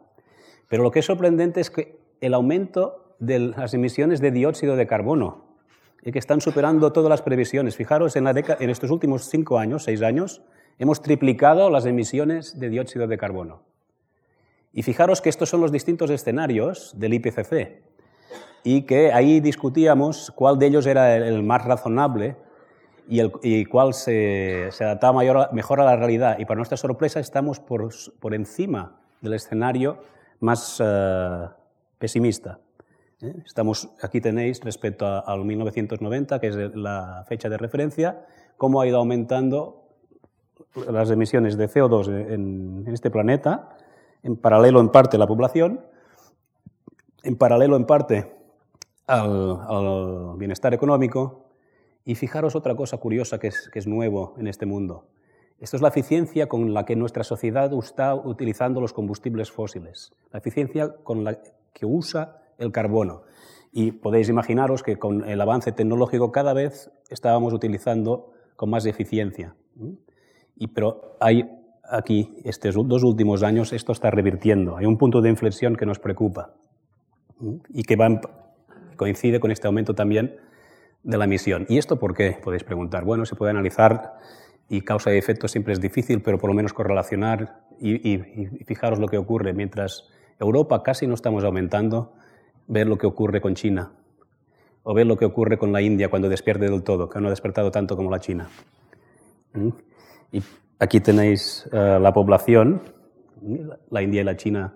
Pero 0.69 0.85
lo 0.85 0.93
que 0.93 1.01
es 1.01 1.07
sorprendente 1.07 1.61
es 1.61 1.71
que 1.71 1.99
el 2.21 2.35
aumento 2.35 3.17
de 3.19 3.41
las 3.41 3.75
emisiones 3.75 4.21
de 4.21 4.31
dióxido 4.31 4.77
de 4.77 4.87
carbono 4.87 5.44
y 6.05 6.13
que 6.13 6.19
están 6.19 6.41
superando 6.41 6.93
todas 6.93 7.09
las 7.09 7.23
previsiones. 7.23 7.77
Fijaros, 7.77 8.15
en, 8.17 8.25
la 8.25 8.31
en 8.33 8.71
estos 8.71 8.91
últimos 8.91 9.29
cinco 9.29 9.59
años, 9.59 9.85
seis 9.85 10.03
años, 10.03 10.43
hemos 10.79 11.01
triplicado 11.01 11.71
las 11.71 11.87
emisiones 11.87 12.59
de 12.59 12.69
dióxido 12.69 13.07
de 13.07 13.17
carbono. 13.17 13.63
Y 14.73 14.83
fijaros 14.83 15.21
que 15.21 15.31
estos 15.31 15.49
son 15.49 15.61
los 15.61 15.73
distintos 15.73 16.11
escenarios 16.11 16.93
del 16.99 17.15
IPCC 17.15 17.83
y 18.65 18.83
que 18.83 19.13
ahí 19.13 19.41
discutíamos 19.41 20.33
cuál 20.35 20.59
de 20.59 20.67
ellos 20.67 20.87
era 20.87 21.17
el 21.17 21.43
más 21.43 21.65
razonable 21.65 22.37
y, 23.09 23.21
el, 23.21 23.33
y 23.43 23.65
cuál 23.67 23.95
se, 23.95 24.69
se 24.73 24.85
adaptaba 24.85 25.13
mayor, 25.13 25.53
mejor 25.53 25.81
a 25.81 25.85
la 25.85 25.97
realidad. 25.97 26.39
Y 26.39 26.45
para 26.45 26.57
nuestra 26.57 26.77
sorpresa 26.77 27.21
estamos 27.21 27.61
por, 27.61 27.89
por 28.21 28.35
encima 28.35 29.01
del 29.21 29.35
escenario 29.35 29.99
más 30.41 30.81
uh, 30.81 31.49
pesimista. 31.99 32.59
¿Eh? 33.25 33.35
Estamos, 33.45 33.91
aquí 34.03 34.21
tenéis, 34.21 34.61
respecto 34.63 35.07
al 35.07 35.45
1990, 35.45 36.41
que 36.41 36.49
es 36.49 36.57
la 36.75 37.25
fecha 37.29 37.49
de 37.49 37.57
referencia, 37.57 38.27
cómo 38.57 38.81
ha 38.81 38.87
ido 38.87 38.99
aumentando 38.99 39.85
las 40.91 41.11
emisiones 41.11 41.57
de 41.57 41.69
CO2 41.69 42.09
en, 42.09 42.85
este 42.89 43.11
planeta, 43.11 43.77
en 44.23 44.37
paralelo 44.37 44.81
en 44.81 44.91
parte 44.91 45.19
la 45.19 45.27
población, 45.27 45.81
en 47.23 47.37
paralelo 47.37 47.77
en 47.77 47.87
parte 47.87 48.33
al, 49.07 50.37
bienestar 50.37 50.75
económico. 50.75 51.41
Y 52.07 52.17
fijaros 52.17 52.55
otra 52.55 52.75
cosa 52.75 52.99
curiosa 52.99 53.39
que 53.39 53.47
es, 53.47 53.71
que 53.71 53.79
es 53.79 53.87
nuevo 53.87 54.35
en 54.37 54.47
este 54.47 54.67
mundo. 54.67 55.07
Esto 55.59 55.77
es 55.77 55.83
la 55.83 55.89
eficiencia 55.89 56.49
con 56.49 56.75
la 56.75 56.85
que 56.85 56.97
nuestra 56.97 57.25
sociedad 57.25 57.73
está 57.73 58.15
utilizando 58.15 58.81
los 58.83 58.93
combustibles 58.93 59.51
fósiles, 59.51 60.13
la 60.31 60.41
eficiencia 60.41 60.97
con 61.03 61.25
la 61.25 61.39
que 61.73 61.87
usa 61.87 62.44
el 62.59 62.73
carbono. 62.73 63.23
Y 63.73 63.93
podéis 63.93 64.29
imaginaros 64.29 64.83
que 64.83 64.99
con 64.99 65.29
el 65.29 65.41
avance 65.41 65.73
tecnológico 65.73 66.31
cada 66.31 66.53
vez 66.55 66.93
estábamos 67.11 67.53
utilizando 67.53 68.33
con 68.57 68.71
más 68.71 68.87
eficiencia. 68.87 69.57
Y, 70.57 70.69
pero 70.69 71.17
hay 71.21 71.51
aquí, 71.91 72.37
estos 72.45 72.77
dos 72.87 73.03
últimos 73.03 73.43
años, 73.43 73.73
esto 73.73 73.93
está 73.93 74.11
revirtiendo. 74.11 74.77
Hay 74.77 74.87
un 74.87 74.97
punto 74.97 75.21
de 75.21 75.31
inflexión 75.31 75.77
que 75.77 75.87
nos 75.87 75.99
preocupa 75.99 76.55
y 77.69 77.83
que 77.83 77.97
va 77.97 78.21
coincide 78.97 79.41
con 79.41 79.51
este 79.51 79.67
aumento 79.67 79.95
también 79.95 80.37
de 81.03 81.19
la 81.19 81.25
emisión. 81.25 81.67
¿Y 81.69 81.79
esto 81.79 81.99
por 81.99 82.15
qué? 82.15 82.39
Podéis 82.43 82.65
preguntar. 82.65 83.05
Bueno, 83.05 83.27
se 83.27 83.35
puede 83.35 83.51
analizar 83.51 84.15
y 84.69 84.83
causa 84.83 85.13
y 85.13 85.19
efecto 85.19 85.49
siempre 85.49 85.73
es 85.73 85.81
difícil, 85.81 86.23
pero 86.23 86.39
por 86.39 86.49
lo 86.49 86.55
menos 86.55 86.73
correlacionar 86.73 87.65
y, 87.81 88.15
y 88.15 88.65
fijaros 88.65 88.99
lo 88.99 89.09
que 89.09 89.19
ocurre. 89.19 89.53
Mientras 89.53 90.09
Europa 90.39 90.83
casi 90.83 91.07
no 91.07 91.15
estamos 91.15 91.45
aumentando, 91.45 92.15
ver 92.67 92.87
lo 92.87 92.97
que 92.99 93.07
ocurre 93.07 93.41
con 93.41 93.55
China 93.55 93.93
o 94.83 94.95
ver 94.95 95.07
lo 95.07 95.17
que 95.17 95.25
ocurre 95.25 95.59
con 95.59 95.73
la 95.73 95.81
India 95.81 96.09
cuando 96.09 96.29
despierte 96.29 96.69
del 96.69 96.83
todo, 96.83 97.09
que 97.09 97.21
no 97.21 97.29
ha 97.29 97.31
despertado 97.31 97.71
tanto 97.71 97.97
como 97.97 98.11
la 98.11 98.21
China. 98.21 98.49
¿Mm? 99.55 99.69
Y 100.33 100.43
aquí 100.79 101.01
tenéis 101.01 101.69
eh, 101.73 101.99
la 102.01 102.13
población. 102.13 102.83
La 103.91 104.03
India 104.03 104.21
y 104.21 104.25
la 104.25 104.37
China 104.37 104.75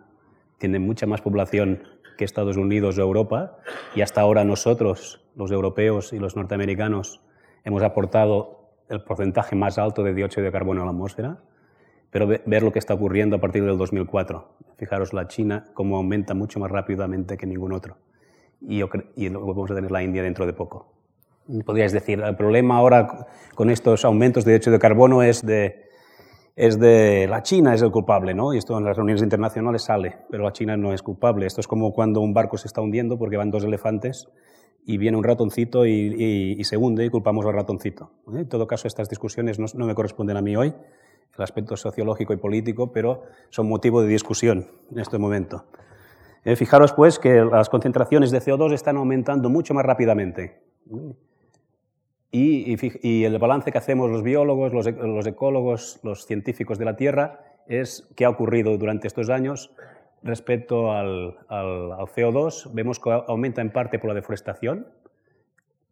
tienen 0.59 0.83
mucha 0.83 1.07
más 1.07 1.21
población 1.21 1.83
que 2.17 2.25
Estados 2.25 2.57
Unidos 2.57 2.99
o 2.99 3.03
Europa 3.03 3.59
y 3.95 4.01
hasta 4.01 4.21
ahora 4.21 4.45
nosotros, 4.45 5.25
los 5.37 5.51
europeos 5.51 6.13
y 6.13 6.19
los 6.19 6.37
norteamericanos, 6.37 7.23
hemos 7.65 7.83
aportado 7.83 8.71
el 8.89 9.03
porcentaje 9.03 9.57
más 9.57 9.79
alto 9.79 10.03
de 10.03 10.15
dióxido 10.15 10.45
de 10.45 10.53
carbono 10.53 10.83
a 10.83 10.85
la 10.85 10.91
atmósfera 10.91 11.39
pero 12.11 12.27
ver 12.27 12.63
lo 12.63 12.73
que 12.73 12.79
está 12.79 12.95
ocurriendo 12.95 13.37
a 13.37 13.41
partir 13.41 13.65
del 13.65 13.77
2004. 13.77 14.49
Fijaros 14.77 15.13
la 15.13 15.29
China 15.29 15.67
cómo 15.75 15.97
aumenta 15.97 16.35
mucho 16.35 16.59
más 16.59 16.71
rápidamente 16.71 17.37
que 17.37 17.47
ningún 17.47 17.73
otro. 17.73 17.97
Y, 18.61 18.83
y 19.17 19.29
vamos 19.29 19.71
a 19.71 19.75
tener 19.75 19.91
la 19.91 20.03
India 20.03 20.23
dentro 20.23 20.47
de 20.47 20.53
poco. 20.53 20.93
Podríais 21.65 21.93
decir, 21.93 22.21
el 22.21 22.37
problema 22.37 22.77
ahora 22.77 23.27
con 23.55 23.71
estos 23.71 24.05
aumentos 24.05 24.45
de 24.45 24.53
dióxido 24.53 24.75
de 24.75 24.79
carbono 24.79 25.23
es 25.23 25.45
de, 25.45 25.87
es 26.57 26.79
de 26.79 27.27
la 27.29 27.43
China 27.43 27.75
es 27.75 27.83
el 27.83 27.91
culpable, 27.91 28.35
¿no? 28.35 28.53
Y 28.53 28.59
esto 28.59 28.77
en 28.77 28.85
las 28.85 28.97
reuniones 28.97 29.23
internacionales 29.23 29.83
sale, 29.83 30.17
pero 30.31 30.45
la 30.45 30.53
China 30.53 30.77
no 30.77 30.93
es 30.93 31.03
culpable. 31.03 31.47
Esto 31.47 31.61
es 31.61 31.67
como 31.67 31.93
cuando 31.93 32.21
un 32.21 32.35
barco 32.35 32.59
se 32.59 32.69
está 32.69 32.81
hundiendo 32.81 33.19
porque 33.19 33.37
van 33.37 33.51
dos 33.51 33.65
elefantes 33.65 34.29
y 34.85 34.99
viene 34.99 35.17
un 35.17 35.25
ratoncito 35.25 35.87
y, 35.87 36.63
se 36.65 36.77
hunde 36.77 37.05
y 37.05 37.11
culpamos 37.11 37.47
al 37.47 37.55
ratoncito. 37.55 38.11
¿eh? 38.35 38.41
En 38.41 38.49
todo 38.49 38.67
caso, 38.67 38.87
estas 38.87 39.09
discusiones 39.09 39.59
no 39.59 39.87
me 39.87 39.95
corresponden 39.95 40.37
a 40.37 40.43
mí 40.43 40.57
hoy 40.57 40.75
el 41.37 41.43
aspecto 41.43 41.77
sociológico 41.77 42.33
y 42.33 42.37
político, 42.37 42.93
pero 42.93 43.23
son 43.51 43.69
motivo 43.69 44.03
de 44.03 44.09
discusión 44.09 44.67
en 44.91 44.99
este 44.99 45.19
momento. 45.19 45.65
Eh, 46.45 46.57
fijaros, 46.57 46.93
pues, 46.93 47.19
que 47.19 47.45
las 47.45 47.69
concentraciones 47.69 48.31
de 48.31 48.41
CO2 48.41 48.73
están 48.73 48.97
aumentando 48.97 49.51
mucho 49.51 49.75
más 49.75 49.85
rápidamente. 49.85 50.63
Y, 52.31 53.25
el 53.25 53.39
balance 53.39 53.73
que 53.73 53.79
hacemos 53.79 54.11
los 54.11 54.23
biólogos, 54.23 54.73
los, 54.73 55.27
ecólogos, 55.27 56.01
los 56.03 56.27
científicos 56.27 56.79
de 56.79 56.85
la 56.85 56.97
Tierra 56.97 57.41
es 57.67 58.09
qué 58.17 58.25
ha 58.25 58.31
ocurrido 58.31 58.77
durante 58.77 59.09
estos 59.09 59.31
años 59.31 59.73
respecto 60.23 60.93
al, 60.93 61.37
al 61.49 61.91
CO2. 62.15 62.71
Vemos 62.73 63.01
que 63.01 63.11
aumenta 63.11 63.61
en 63.61 63.71
parte 63.71 63.99
por 63.99 64.09
la 64.09 64.15
deforestación. 64.15 64.87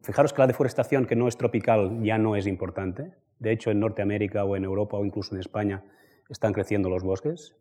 Fijaros 0.07 0.33
que 0.33 0.41
la 0.41 0.47
deforestación 0.47 1.05
que 1.05 1.17
no 1.17 1.27
es 1.27 1.37
tropical 1.37 2.01
ya 2.01 2.17
no 2.17 2.37
es 2.37 2.47
importante. 2.47 3.11
De 3.41 3.51
hecho, 3.51 3.73
en 3.73 3.81
Norteamérica 3.81 4.45
o 4.45 4.55
en 4.55 4.63
Europa 4.63 4.97
o 4.97 5.05
incluso 5.05 5.35
en 5.35 5.41
España 5.41 5.83
están 6.31 6.53
creciendo 6.53 6.89
los 6.89 7.03
bosques, 7.03 7.57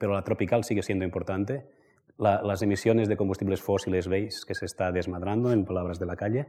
pero 0.00 0.12
la 0.12 0.24
tropical 0.24 0.64
sigue 0.64 0.82
siendo 0.82 1.04
importante. 1.04 1.64
las 2.18 2.62
emisiones 2.62 3.08
de 3.08 3.16
combustibles 3.16 3.62
fósiles, 3.62 4.08
veis 4.08 4.44
que 4.44 4.56
se 4.56 4.64
está 4.64 4.90
desmadrando, 4.90 5.52
en 5.52 5.64
palabras 5.64 6.00
de 6.00 6.06
la 6.06 6.16
calle. 6.16 6.48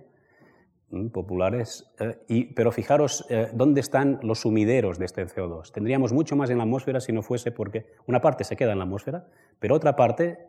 populares. 1.12 1.93
y, 2.27 2.46
pero 2.55 2.72
fijaros 2.72 3.24
dónde 3.53 3.82
están 3.82 4.20
los 4.24 4.41
sumideros 4.41 4.98
de 4.98 5.05
este 5.05 5.27
CO2. 5.27 5.72
Tendríamos 5.72 6.12
mucho 6.12 6.36
más 6.36 6.50
en 6.50 6.58
la 6.58 6.63
atmósfera 6.63 7.00
si 7.00 7.13
no 7.13 7.22
fuese 7.22 7.51
porque 7.51 7.86
una 8.08 8.20
parte 8.20 8.43
se 8.43 8.55
queda 8.55 8.72
en 8.72 8.79
la 8.79 8.86
atmósfera, 8.86 9.27
pero 9.60 9.75
otra 9.75 9.96
parte 9.96 10.39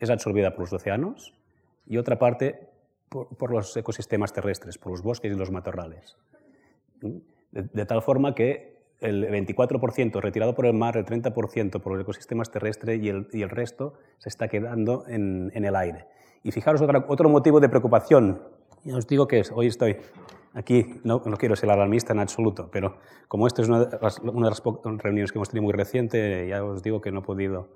es 0.00 0.10
absorbida 0.10 0.50
por 0.50 0.62
los 0.62 0.72
océanos 0.72 1.34
y 1.86 1.98
otra 1.98 2.18
parte 2.18 2.77
por, 3.08 3.50
los 3.50 3.76
ecosistemas 3.76 4.32
terrestres, 4.32 4.78
por 4.78 4.92
los 4.92 5.02
bosques 5.02 5.32
y 5.32 5.34
los 5.34 5.50
matorrales. 5.50 6.16
De, 7.52 7.86
tal 7.86 8.02
forma 8.02 8.34
que 8.34 8.78
el 9.00 9.26
24% 9.28 10.20
retirado 10.20 10.54
por 10.54 10.66
el 10.66 10.74
mar, 10.74 10.96
el 10.96 11.04
30% 11.04 11.80
por 11.80 11.92
los 11.92 12.02
ecosistemas 12.02 12.50
terrestres 12.50 13.02
y 13.02 13.08
el, 13.08 13.28
y 13.32 13.42
el 13.42 13.50
resto 13.50 13.94
se 14.18 14.28
está 14.28 14.48
quedando 14.48 15.04
en, 15.08 15.50
en, 15.54 15.64
el 15.64 15.76
aire. 15.76 16.06
Y 16.42 16.52
fijaros 16.52 16.82
otro 16.82 17.28
motivo 17.28 17.60
de 17.60 17.68
preocupación. 17.68 18.42
Ya 18.84 18.96
os 18.96 19.06
digo 19.06 19.26
que 19.26 19.42
hoy 19.54 19.66
estoy 19.66 19.96
aquí, 20.54 21.00
no, 21.04 21.22
no, 21.24 21.36
quiero 21.36 21.56
ser 21.56 21.70
alarmista 21.70 22.12
en 22.12 22.20
absoluto, 22.20 22.68
pero 22.70 22.96
como 23.28 23.46
esta 23.46 23.62
es 23.62 23.68
una 23.68 23.84
de, 23.84 23.98
las, 24.00 24.18
una 24.18 24.48
de 24.48 24.50
las 24.50 24.62
reuniones 25.02 25.32
que 25.32 25.38
hemos 25.38 25.48
tenido 25.48 25.64
muy 25.64 25.72
reciente, 25.72 26.48
ya 26.48 26.64
os 26.64 26.82
digo 26.82 27.00
que 27.00 27.12
no 27.12 27.20
he 27.20 27.22
podido 27.22 27.68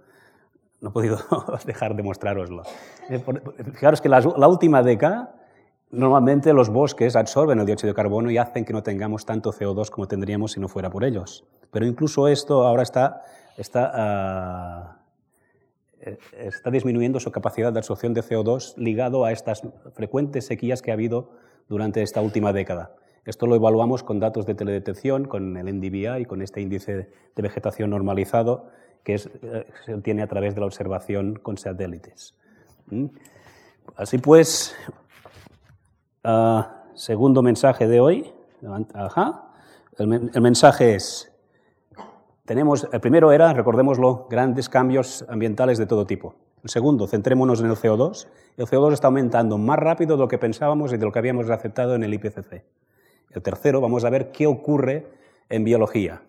no 0.83 0.91
he 0.91 0.93
podido 0.93 1.19
dejar 1.65 1.97
de 1.97 2.03
mostraroslo. 2.03 2.65
Eh, 3.09 3.23
fijaros 3.73 4.01
que 4.03 4.09
la, 4.09 4.49
última 4.49 4.83
década, 4.83 5.35
normalmente 5.91 6.53
los 6.53 6.69
bosques 6.69 7.17
absorben 7.17 7.61
el 7.61 7.67
dióxido 7.67 7.93
de 7.93 7.95
carbono 7.95 8.31
y 8.31 8.37
hacen 8.37 8.65
que 8.65 8.73
no 8.73 8.83
tengamos 8.83 9.25
tanto 9.25 9.53
CO2 9.53 9.89
como 9.91 10.09
tendríamos 10.09 10.53
si 10.53 10.61
no 10.61 10.69
fuera 10.69 10.91
por 10.91 11.05
ellos. 11.05 11.47
Pero 11.71 11.87
incluso 11.87 12.29
esto 12.29 12.67
ahora 12.67 12.83
está, 12.83 13.23
está, 13.57 14.99
uh, 16.01 16.11
está 16.37 16.71
disminuyendo 16.71 17.21
su 17.21 17.31
capacidad 17.31 17.73
de 17.73 17.79
absorción 17.79 18.13
de 18.13 18.23
CO2 18.23 18.77
ligado 18.77 19.25
a 19.25 19.31
estas 19.33 19.63
frecuentes 19.95 20.47
sequías 20.47 20.83
que 20.83 20.91
ha 20.91 20.95
habido 20.95 21.31
durante 21.69 22.03
esta 22.03 22.21
última 22.21 22.53
década. 22.53 22.97
Esto 23.25 23.47
lo 23.47 23.55
evaluamos 23.55 24.03
con 24.03 24.19
datos 24.19 24.47
de 24.47 24.57
teledetección, 24.57 25.27
con 25.27 25.57
el 25.57 25.67
NDVI 25.79 26.23
y 26.23 26.25
con 26.25 26.43
este 26.43 26.61
índice 26.61 27.09
de 27.37 27.43
vegetación 27.43 27.91
normalizado 27.91 28.67
que 29.05 29.15
eh, 29.15 29.67
se 29.85 29.95
obtiene 29.95 30.23
a 30.23 30.27
través 30.27 30.55
de 30.55 30.61
la 30.61 30.67
observación 30.67 31.35
con 31.37 31.59
satélites. 31.59 32.35
¿Mm? 32.87 33.07
Así 33.97 34.19
pues, 34.19 34.75
ah, 36.25 36.85
segundo 36.95 37.43
mensaje 37.43 37.87
de 37.87 38.01
hoy. 38.01 38.33
El, 39.99 40.41
mensaje 40.41 40.95
es, 40.95 41.33
tenemos, 42.45 42.89
el 42.93 43.01
primero 43.01 43.33
era, 43.33 43.53
recordémoslo, 43.53 44.29
grandes 44.31 44.69
cambios 44.69 45.25
ambientales 45.29 45.79
de 45.79 45.87
todo 45.87 46.07
tipo. 46.07 46.37
El 46.63 46.71
segundo, 46.71 47.09
centrémonos 47.09 47.61
en 47.61 47.67
el 47.67 47.77
CO2. 47.77 48.29
El 48.57 48.67
CO2 48.67 48.93
está 48.93 49.09
aumentando 49.09 49.59
más 49.59 49.79
rápido 49.79 50.17
de 50.17 50.23
lo 50.23 50.29
que 50.29 50.39
pensábamos 50.39 50.93
y 50.93 50.97
de 50.97 51.05
lo 51.05 51.11
que 51.11 51.19
habíamos 51.19 51.51
aceptado 51.51 51.97
en 51.97 52.05
el 52.05 52.15
IPCC. 52.15 52.65
El 53.33 53.43
tercero, 53.43 53.81
vamos 53.81 54.05
a 54.05 54.11
ver 54.11 54.31
qué 54.31 54.47
ocurre 54.47 55.09
en 55.49 55.65
biología. 55.65 56.23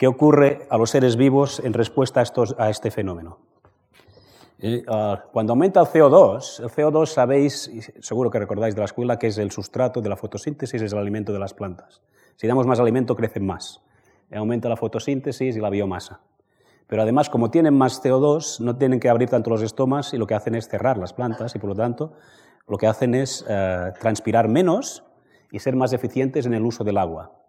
¿Qué 0.00 0.06
ocurre 0.06 0.66
a 0.70 0.78
los 0.78 0.88
seres 0.88 1.16
vivos 1.16 1.60
en 1.62 1.74
respuesta 1.74 2.20
a, 2.20 2.22
estos, 2.22 2.56
a 2.58 2.70
este 2.70 2.90
fenómeno? 2.90 3.36
Eh, 4.58 4.82
ah, 4.88 5.24
cuando 5.30 5.52
aumenta 5.52 5.78
el 5.78 5.86
CO2, 5.88 6.60
el 6.60 6.70
CO2 6.70 7.04
sabéis, 7.04 7.70
seguro 8.00 8.30
que 8.30 8.38
recordáis 8.38 8.74
de 8.74 8.78
la 8.78 8.86
escuela, 8.86 9.18
que 9.18 9.26
es 9.26 9.36
el 9.36 9.50
sustrato 9.50 10.00
de 10.00 10.08
la 10.08 10.16
fotosíntesis, 10.16 10.80
es 10.80 10.92
el 10.94 10.98
alimento 10.98 11.34
de 11.34 11.38
las 11.38 11.52
plantas. 11.52 12.00
Si 12.36 12.46
damos 12.46 12.66
más 12.66 12.80
alimento, 12.80 13.14
crecen 13.14 13.44
más. 13.44 13.82
Aumenta 14.34 14.70
la 14.70 14.78
fotosíntesis 14.78 15.54
y 15.54 15.60
la 15.60 15.68
biomasa. 15.68 16.20
Pero 16.86 17.02
además, 17.02 17.28
como 17.28 17.50
tienen 17.50 17.76
más 17.76 18.02
CO2, 18.02 18.60
no 18.60 18.76
tienen 18.76 19.00
que 19.00 19.10
abrir 19.10 19.28
tanto 19.28 19.50
los 19.50 19.60
estomas 19.60 20.14
y 20.14 20.16
lo 20.16 20.26
que 20.26 20.34
hacen 20.34 20.54
es 20.54 20.66
cerrar 20.66 20.96
las 20.96 21.12
plantas 21.12 21.54
y 21.54 21.58
por 21.58 21.68
lo 21.68 21.76
tanto 21.76 22.14
lo 22.66 22.78
que 22.78 22.86
hacen 22.86 23.14
es 23.14 23.44
eh, 23.46 23.92
transpirar 24.00 24.48
menos 24.48 25.04
y 25.52 25.58
ser 25.58 25.76
más 25.76 25.92
eficientes 25.92 26.46
en 26.46 26.54
el 26.54 26.64
uso 26.64 26.84
del 26.84 26.96
agua. 26.96 27.39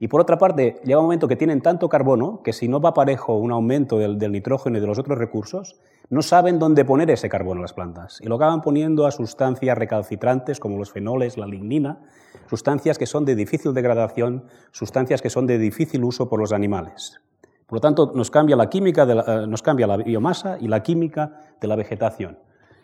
Y 0.00 0.08
por 0.08 0.20
otra 0.20 0.38
parte, 0.38 0.80
llega 0.84 0.98
un 0.98 1.06
momento 1.06 1.26
que 1.26 1.34
tienen 1.34 1.60
tanto 1.60 1.88
carbono 1.88 2.40
que 2.44 2.52
si 2.52 2.68
no 2.68 2.80
va 2.80 2.94
parejo 2.94 3.36
un 3.36 3.50
aumento 3.50 3.98
del, 3.98 4.18
nitrógeno 4.30 4.78
y 4.78 4.80
de 4.80 4.86
los 4.86 4.98
otros 4.98 5.18
recursos, 5.18 5.80
no 6.08 6.22
saben 6.22 6.58
dónde 6.58 6.84
poner 6.84 7.10
ese 7.10 7.28
carbono 7.28 7.60
las 7.60 7.72
plantas. 7.72 8.20
Y 8.22 8.28
lo 8.28 8.36
acaban 8.36 8.62
poniendo 8.62 9.06
a 9.06 9.10
sustancias 9.10 9.76
recalcitrantes 9.76 10.60
como 10.60 10.78
los 10.78 10.92
fenoles, 10.92 11.36
la 11.36 11.46
lignina, 11.46 11.98
sustancias 12.48 12.96
que 12.96 13.06
son 13.06 13.24
de 13.24 13.34
difícil 13.34 13.74
degradación, 13.74 14.44
sustancias 14.70 15.20
que 15.20 15.30
son 15.30 15.46
de 15.46 15.58
difícil 15.58 16.04
uso 16.04 16.28
por 16.28 16.38
los 16.38 16.52
animales. 16.52 17.20
Por 17.66 17.78
lo 17.78 17.80
tanto, 17.80 18.12
nos 18.14 18.30
cambia 18.30 18.56
la 18.56 18.70
química, 18.70 19.02
eh, 19.02 19.46
nos 19.48 19.62
cambia 19.62 19.86
la 19.86 19.96
biomasa 19.96 20.58
y 20.60 20.68
la 20.68 20.82
química 20.82 21.40
de 21.60 21.68
la 21.68 21.76
vegetación 21.76 22.38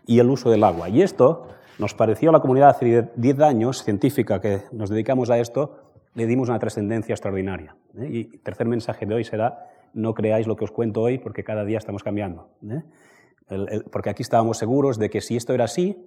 y 0.05 0.19
el 0.19 0.29
uso 0.29 0.51
del 0.51 0.65
agua. 0.65 0.89
Y 0.89 1.01
esto 1.01 1.47
nos 1.79 1.95
pareció 1.95 2.31
a 2.31 2.33
la 2.33 2.41
comunidad 2.41 2.71
hace 2.71 3.11
10 3.17 3.41
años 3.41 3.83
científica 3.83 4.41
que 4.41 4.63
nos 4.73 4.91
dedicamos 4.91 5.31
a 5.31 5.39
esto 5.39 5.84
le 6.15 6.27
dimos 6.27 6.49
una 6.49 6.59
trascendencia 6.59 7.13
extraordinaria. 7.13 7.77
¿eh? 7.99 8.09
Y 8.11 8.25
tercer 8.39 8.67
mensaje 8.67 9.07
de 9.07 9.15
hoy 9.15 9.25
será, 9.25 9.71
no 9.93 10.15
creáis 10.15 10.47
lo 10.47 10.57
que 10.57 10.65
os 10.65 10.71
cuento 10.71 11.03
hoy 11.03 11.19
porque 11.19 11.45
cada 11.45 11.65
día 11.65 11.79
estamos 11.79 12.03
cambiando. 12.03 12.49
¿eh? 12.69 12.83
porque 13.93 14.09
aquí 14.09 14.23
estábamos 14.23 14.57
seguros 14.57 14.99
de 14.99 15.11
que 15.11 15.21
si 15.21 15.37
esto 15.37 15.53
era 15.53 15.65
así, 15.65 16.07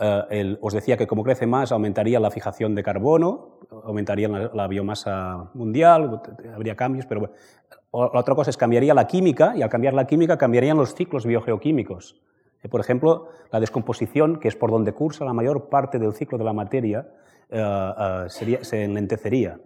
eh, 0.00 0.56
os 0.60 0.72
decía 0.72 0.96
que 0.96 1.06
como 1.06 1.22
crece 1.22 1.46
más 1.46 1.70
aumentaría 1.70 2.18
la 2.18 2.30
fijación 2.30 2.74
de 2.74 2.82
carbono, 2.82 3.60
aumentaría 3.84 4.28
la, 4.28 4.66
biomasa 4.66 5.50
mundial, 5.54 6.20
habría 6.54 6.74
cambios, 6.74 7.06
pero 7.06 7.30
la 7.92 8.20
otra 8.20 8.34
cosa 8.34 8.50
es 8.50 8.56
cambiaría 8.56 8.94
la 8.94 9.06
química 9.06 9.52
y 9.54 9.62
al 9.62 9.68
cambiar 9.68 9.94
la 9.94 10.06
química 10.06 10.38
cambiarían 10.38 10.76
los 10.76 10.94
ciclos 10.94 11.24
biogeoquímicos. 11.24 12.20
Por 12.70 12.80
ejemplo, 12.80 13.28
la 13.50 13.60
descomposición, 13.60 14.38
que 14.38 14.48
es 14.48 14.56
por 14.56 14.70
donde 14.70 14.92
cursa 14.92 15.24
la 15.24 15.32
mayor 15.32 15.68
parte 15.68 15.98
del 15.98 16.14
ciclo 16.14 16.38
de 16.38 16.44
la 16.44 16.52
materia, 16.52 17.06
eh, 17.52 18.24
sería, 18.28 18.64
se 18.64 18.84
enlentecería. 18.84 19.60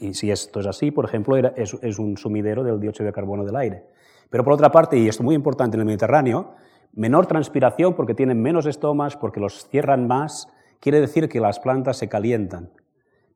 Y, 0.00 0.14
si 0.14 0.30
esto 0.30 0.60
es 0.60 0.66
así, 0.66 0.90
por 0.90 1.04
ejemplo, 1.04 1.36
es, 1.36 1.76
es, 1.80 1.98
un 1.98 2.16
sumidero 2.16 2.64
del 2.64 2.80
dióxido 2.80 3.06
de 3.06 3.12
carbono 3.12 3.44
del 3.44 3.56
aire. 3.56 3.84
Pero 4.30 4.42
por 4.42 4.52
otra 4.52 4.72
parte, 4.72 4.98
y 4.98 5.08
esto 5.08 5.22
es 5.22 5.24
muy 5.24 5.34
importante 5.34 5.76
en 5.76 5.80
el 5.80 5.86
Mediterráneo, 5.86 6.54
menor 6.92 7.26
transpiración 7.26 7.94
porque 7.94 8.14
tienen 8.14 8.42
menos 8.42 8.66
estomas, 8.66 9.16
porque 9.16 9.38
los 9.38 9.68
cierran 9.68 10.06
más, 10.06 10.48
quiere 10.80 11.00
decir 11.00 11.28
que 11.28 11.40
las 11.40 11.60
plantas 11.60 11.98
se 11.98 12.08
calientan 12.08 12.70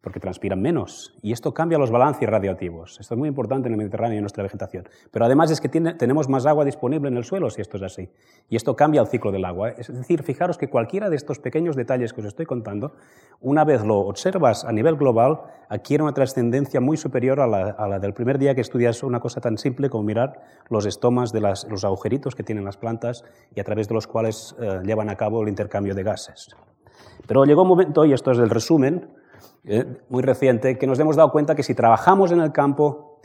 porque 0.00 0.18
transpiran 0.18 0.60
menos. 0.60 1.14
Y 1.22 1.32
esto 1.32 1.52
cambia 1.52 1.78
los 1.78 1.90
balances 1.90 2.28
radioactivos. 2.28 2.98
Esto 3.00 3.14
es 3.14 3.18
muy 3.18 3.28
importante 3.28 3.68
en 3.68 3.74
el 3.74 3.78
Mediterráneo 3.78 4.14
y 4.14 4.18
en 4.18 4.22
nuestra 4.22 4.42
vegetación. 4.42 4.88
Pero 5.10 5.24
además 5.26 5.50
es 5.50 5.60
que 5.60 5.68
tenemos 5.68 6.28
más 6.28 6.46
agua 6.46 6.64
disponible 6.64 7.08
en 7.08 7.16
el 7.16 7.24
suelo 7.24 7.50
si 7.50 7.60
esto 7.60 7.76
es 7.76 7.82
así. 7.82 8.08
Y 8.48 8.56
esto 8.56 8.74
cambia 8.76 9.02
el 9.02 9.08
ciclo 9.08 9.30
del 9.30 9.44
agua. 9.44 9.70
Es 9.70 9.92
decir, 9.92 10.22
fijaros 10.22 10.56
que 10.56 10.68
cualquiera 10.68 11.10
de 11.10 11.16
estos 11.16 11.38
pequeños 11.38 11.76
detalles 11.76 12.12
que 12.12 12.22
os 12.22 12.26
estoy 12.26 12.46
contando, 12.46 12.94
una 13.40 13.64
vez 13.64 13.84
lo 13.84 13.98
observas 13.98 14.64
a 14.64 14.72
nivel 14.72 14.96
global, 14.96 15.40
adquiere 15.68 16.02
una 16.02 16.14
trascendencia 16.14 16.80
muy 16.80 16.96
superior 16.96 17.40
a 17.40 17.46
la, 17.46 17.98
del 17.98 18.14
primer 18.14 18.38
día 18.38 18.54
que 18.54 18.60
estudias 18.62 19.02
una 19.02 19.20
cosa 19.20 19.40
tan 19.40 19.58
simple 19.58 19.90
como 19.90 20.04
mirar 20.04 20.40
los 20.70 20.86
estomas 20.86 21.32
de 21.32 21.40
los 21.40 21.84
agujeritos 21.84 22.34
que 22.34 22.42
tienen 22.42 22.64
las 22.64 22.78
plantas 22.78 23.24
y 23.54 23.60
a 23.60 23.64
través 23.64 23.88
de 23.88 23.94
los 23.94 24.06
cuales 24.06 24.56
eh, 24.60 24.80
llevan 24.84 25.10
a 25.10 25.16
cabo 25.16 25.42
el 25.42 25.48
intercambio 25.48 25.94
de 25.94 26.02
gases. 26.02 26.48
Pero 27.26 27.44
llegó 27.44 27.62
un 27.62 27.68
momento, 27.68 28.04
y 28.04 28.12
esto 28.12 28.30
es 28.32 28.38
el 28.38 28.50
resumen, 28.50 28.94
eh, 28.94 29.29
muy 30.08 30.22
reciente, 30.22 30.78
que 30.78 30.86
nos 30.86 30.98
hemos 30.98 31.16
dado 31.16 31.30
cuenta 31.32 31.54
que 31.54 31.62
si 31.62 31.74
trabajamos 31.74 32.32
en 32.32 32.40
el 32.40 32.52
campo, 32.52 33.18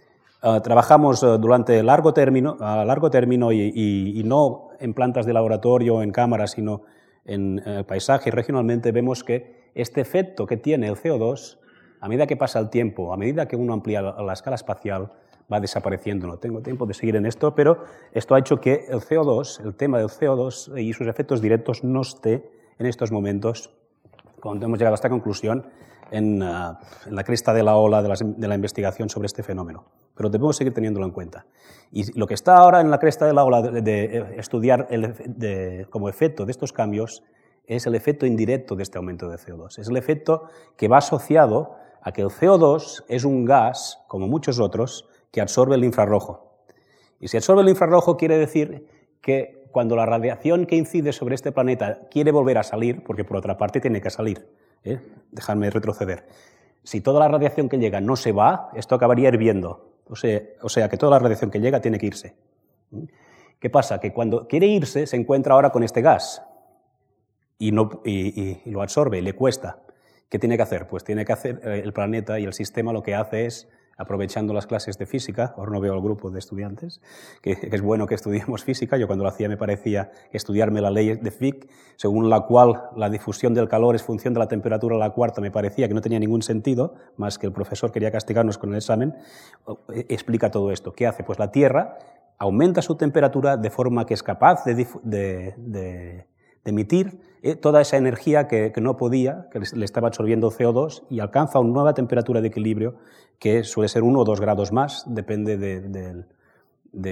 eh, 0.44 0.60
trabajamos 0.62 1.24
eh, 1.24 1.38
durante 1.40 1.82
largo 1.82 2.14
término, 2.14 2.58
a 2.60 2.84
largo 2.86 3.10
término 3.10 3.52
y, 3.52 4.22
no 4.26 4.70
en 4.80 4.94
plantas 4.94 5.26
de 5.26 5.34
laboratorio, 5.34 6.02
en 6.02 6.12
cámaras, 6.12 6.52
sino 6.52 6.82
en 7.26 7.64
paisaje 7.88 8.30
y 8.30 8.32
regionalmente, 8.32 8.92
vemos 8.92 9.24
que 9.24 9.72
este 9.74 10.02
efecto 10.02 10.46
que 10.46 10.58
tiene 10.58 10.88
el 10.88 10.96
CO2, 10.96 11.58
a 12.00 12.08
medida 12.08 12.28
que 12.28 12.38
pasa 12.38 12.60
el 12.60 12.70
tiempo, 12.70 13.14
a 13.14 13.18
medida 13.18 13.48
que 13.48 13.56
uno 13.56 13.74
amplía 13.74 14.02
la 14.02 14.34
escala 14.34 14.56
espacial, 14.56 15.12
va 15.52 15.60
desapareciendo. 15.60 16.28
No 16.28 16.38
tengo 16.38 16.62
tiempo 16.62 16.86
de 16.86 16.94
seguir 16.94 17.16
en 17.16 17.26
esto, 17.26 17.54
pero 17.56 17.84
esto 18.14 18.36
ha 18.36 18.40
hecho 18.40 18.60
que 18.60 18.86
el 18.90 19.00
CO2, 19.00 19.64
el 19.64 19.76
tema 19.76 20.00
del 20.00 20.08
CO2 20.08 20.82
y 20.82 20.94
sus 20.94 21.08
efectos 21.08 21.42
directos 21.42 21.84
no 21.84 22.02
esté 22.02 22.50
en 22.80 22.86
estos 22.86 23.12
momentos, 23.12 23.72
cuando 24.42 24.66
hemos 24.66 24.78
llegado 24.80 24.94
a 24.94 24.96
esta 24.96 25.10
conclusión, 25.10 25.66
en, 26.12 26.42
ah, 26.44 26.80
en 27.06 27.16
la 27.16 27.24
cresta 27.24 27.54
de 27.54 27.64
la 27.64 27.76
ola 27.76 28.02
de 28.02 28.48
la, 28.48 28.56
investigación 28.56 29.10
sobre 29.10 29.26
este 29.28 29.44
fenómeno, 29.44 29.86
pero 30.16 30.30
debemos 30.30 30.56
seguir 30.56 30.74
teniéndolo 30.74 31.06
en 31.06 31.12
cuenta. 31.12 31.46
Y 31.92 32.18
lo 32.18 32.28
que 32.28 32.34
está 32.34 32.58
ahora 32.58 32.82
en 32.82 32.90
la 32.90 33.00
cresta 33.00 33.26
de 33.26 33.34
la 33.34 33.44
ola 33.44 33.62
de, 33.62 34.04
eh, 34.06 34.26
estudiar 34.38 34.88
como 35.90 36.10
efecto 36.10 36.46
de 36.46 36.52
estos 36.52 36.74
cambios 36.74 37.24
es 37.66 37.86
el 37.88 37.96
efecto 37.96 38.26
indirecto 38.26 38.76
de 38.76 38.84
este 38.84 38.98
aumento 38.98 39.30
de 39.30 39.38
CO2. 39.38 39.80
Es 39.80 39.88
el 39.88 39.98
efecto 39.98 40.44
que 40.78 40.88
va 40.88 40.98
asociado 40.98 41.76
a 42.02 42.12
que 42.12 42.22
el 42.22 42.30
CO2 42.30 43.04
es 43.08 43.24
un 43.26 43.46
gas, 43.46 44.04
como 44.08 44.28
muchos 44.28 44.60
otros, 44.60 45.10
que 45.32 45.42
absorbe 45.42 45.76
el 45.76 45.84
infrarrojo. 45.84 46.62
Y 47.20 47.28
si 47.28 47.38
absorbe 47.38 47.62
el 47.62 47.70
infrarrojo 47.70 48.18
quiere 48.18 48.38
decir 48.38 48.88
que 49.22 49.66
cuando 49.72 49.96
la 49.96 50.06
radiación 50.06 50.68
que 50.68 50.76
incide 50.76 51.12
sobre 51.12 51.36
este 51.36 51.52
planeta 51.52 52.02
quiere 52.12 52.32
volver 52.32 52.60
a 52.60 52.64
salir, 52.64 53.04
porque 53.04 53.26
por 53.26 53.38
otra 53.38 53.58
parte 53.58 53.82
tiene 53.82 54.00
que 54.00 54.10
salir, 54.10 54.48
¿eh? 54.86 55.00
Retroceder. 55.72 56.26
Si 56.84 57.02
toda 57.02 57.20
la 57.20 57.28
radiación 57.28 57.68
que 57.68 57.78
llega 57.78 58.00
no 58.00 58.16
se 58.16 58.32
va, 58.32 58.70
esto 58.76 58.96
acabaría 58.96 59.30
hirviendo. 59.30 59.96
O 60.08 60.16
sea, 60.16 60.90
que 60.90 60.98
toda 60.98 61.12
la 61.14 61.20
radiación 61.20 61.50
que 61.50 61.60
llega 61.60 61.82
tiene 61.82 61.98
que 61.98 62.06
irse. 62.06 62.36
¿Qué 63.60 63.70
pasa? 63.70 64.00
Que 64.00 64.14
cuando 64.14 64.48
quiere 64.48 64.68
irse 64.68 65.08
se 65.08 65.18
encuentra 65.18 65.56
ahora 65.56 65.72
con 65.72 65.84
este 65.84 66.02
gas 66.02 66.44
y, 67.58 67.72
no, 67.72 68.02
y, 68.06 68.62
lo 68.70 68.82
absorbe, 68.82 69.22
le 69.22 69.34
cuesta. 69.34 69.80
¿Qué 70.30 70.38
tiene 70.38 70.58
que 70.58 70.64
hacer? 70.64 70.88
Pues 70.88 71.04
tiene 71.04 71.26
que 71.26 71.34
hacer 71.34 71.62
eh, 71.64 71.82
el 71.84 71.94
planeta 71.94 72.40
y 72.40 72.46
el 72.46 72.54
sistema 72.54 72.94
lo 72.94 73.02
que 73.02 73.16
hace 73.16 73.46
es 73.46 73.68
aprovechando 73.98 74.54
las 74.54 74.68
clases 74.68 74.98
de 74.98 75.06
física, 75.06 75.54
ahora 75.58 75.72
no 75.72 75.80
veo 75.80 75.94
al 75.94 76.02
grupo 76.02 76.32
de 76.32 76.40
estudiantes, 76.40 77.02
que, 77.42 77.58
es 77.62 77.82
bueno 77.82 78.08
que 78.08 78.16
estudiemos 78.16 78.64
física, 78.66 78.98
yo 78.98 79.08
cuando 79.08 79.24
lo 79.24 79.30
hacía 79.30 79.50
me 79.50 79.58
parecía 79.58 80.12
estudiarme 80.32 80.82
la 80.82 80.92
ley 80.92 81.16
de 81.16 81.32
Fick, 81.32 81.70
según 81.96 82.30
la 82.30 82.42
cual 82.42 82.90
la 82.96 83.10
difusión 83.10 83.54
del 83.54 83.68
calor 83.68 83.96
es 83.96 84.04
función 84.04 84.34
de 84.34 84.40
la 84.40 84.48
temperatura 84.48 84.96
a 84.96 85.00
la 85.00 85.12
cuarta, 85.12 85.42
me 85.42 85.52
parecía 85.52 85.88
que 85.88 85.94
no 85.94 86.02
tenía 86.02 86.20
ningún 86.20 86.42
sentido, 86.42 86.96
más 87.18 87.38
que 87.38 87.48
el 87.48 87.54
profesor 87.54 87.92
quería 87.92 88.12
castigarnos 88.12 88.58
con 88.58 88.72
el 88.72 88.78
examen, 88.78 89.16
explica 90.10 90.52
todo 90.52 90.72
esto. 90.72 90.94
¿Qué 90.94 91.08
hace? 91.08 91.24
Pues 91.24 91.40
la 91.40 91.52
Tierra 91.52 91.98
aumenta 92.38 92.82
su 92.82 92.96
temperatura 92.96 93.58
de 93.58 93.70
forma 93.70 94.06
que 94.06 94.14
es 94.14 94.24
capaz 94.24 94.66
de, 94.66 96.26
emitir 96.66 97.20
eh, 97.42 97.56
toda 97.56 97.80
esa 97.82 97.98
energía 97.98 98.48
que, 98.48 98.74
no 98.82 98.98
podía, 98.98 99.48
que 99.52 99.60
le 99.60 99.86
estaba 99.86 100.08
absorbiendo 100.08 100.50
CO2 100.52 101.04
y 101.10 101.20
alcanza 101.20 101.60
una 101.60 101.72
nueva 101.72 101.94
temperatura 101.94 102.42
de 102.42 102.48
equilibrio 102.48 102.96
que 103.40 103.64
suele 103.64 103.88
ser 103.88 104.04
uno 104.04 104.22
o 104.22 104.26
dos 104.26 104.42
grados 104.42 104.72
más, 104.72 105.04
depende 105.08 105.58
de, 105.58 106.26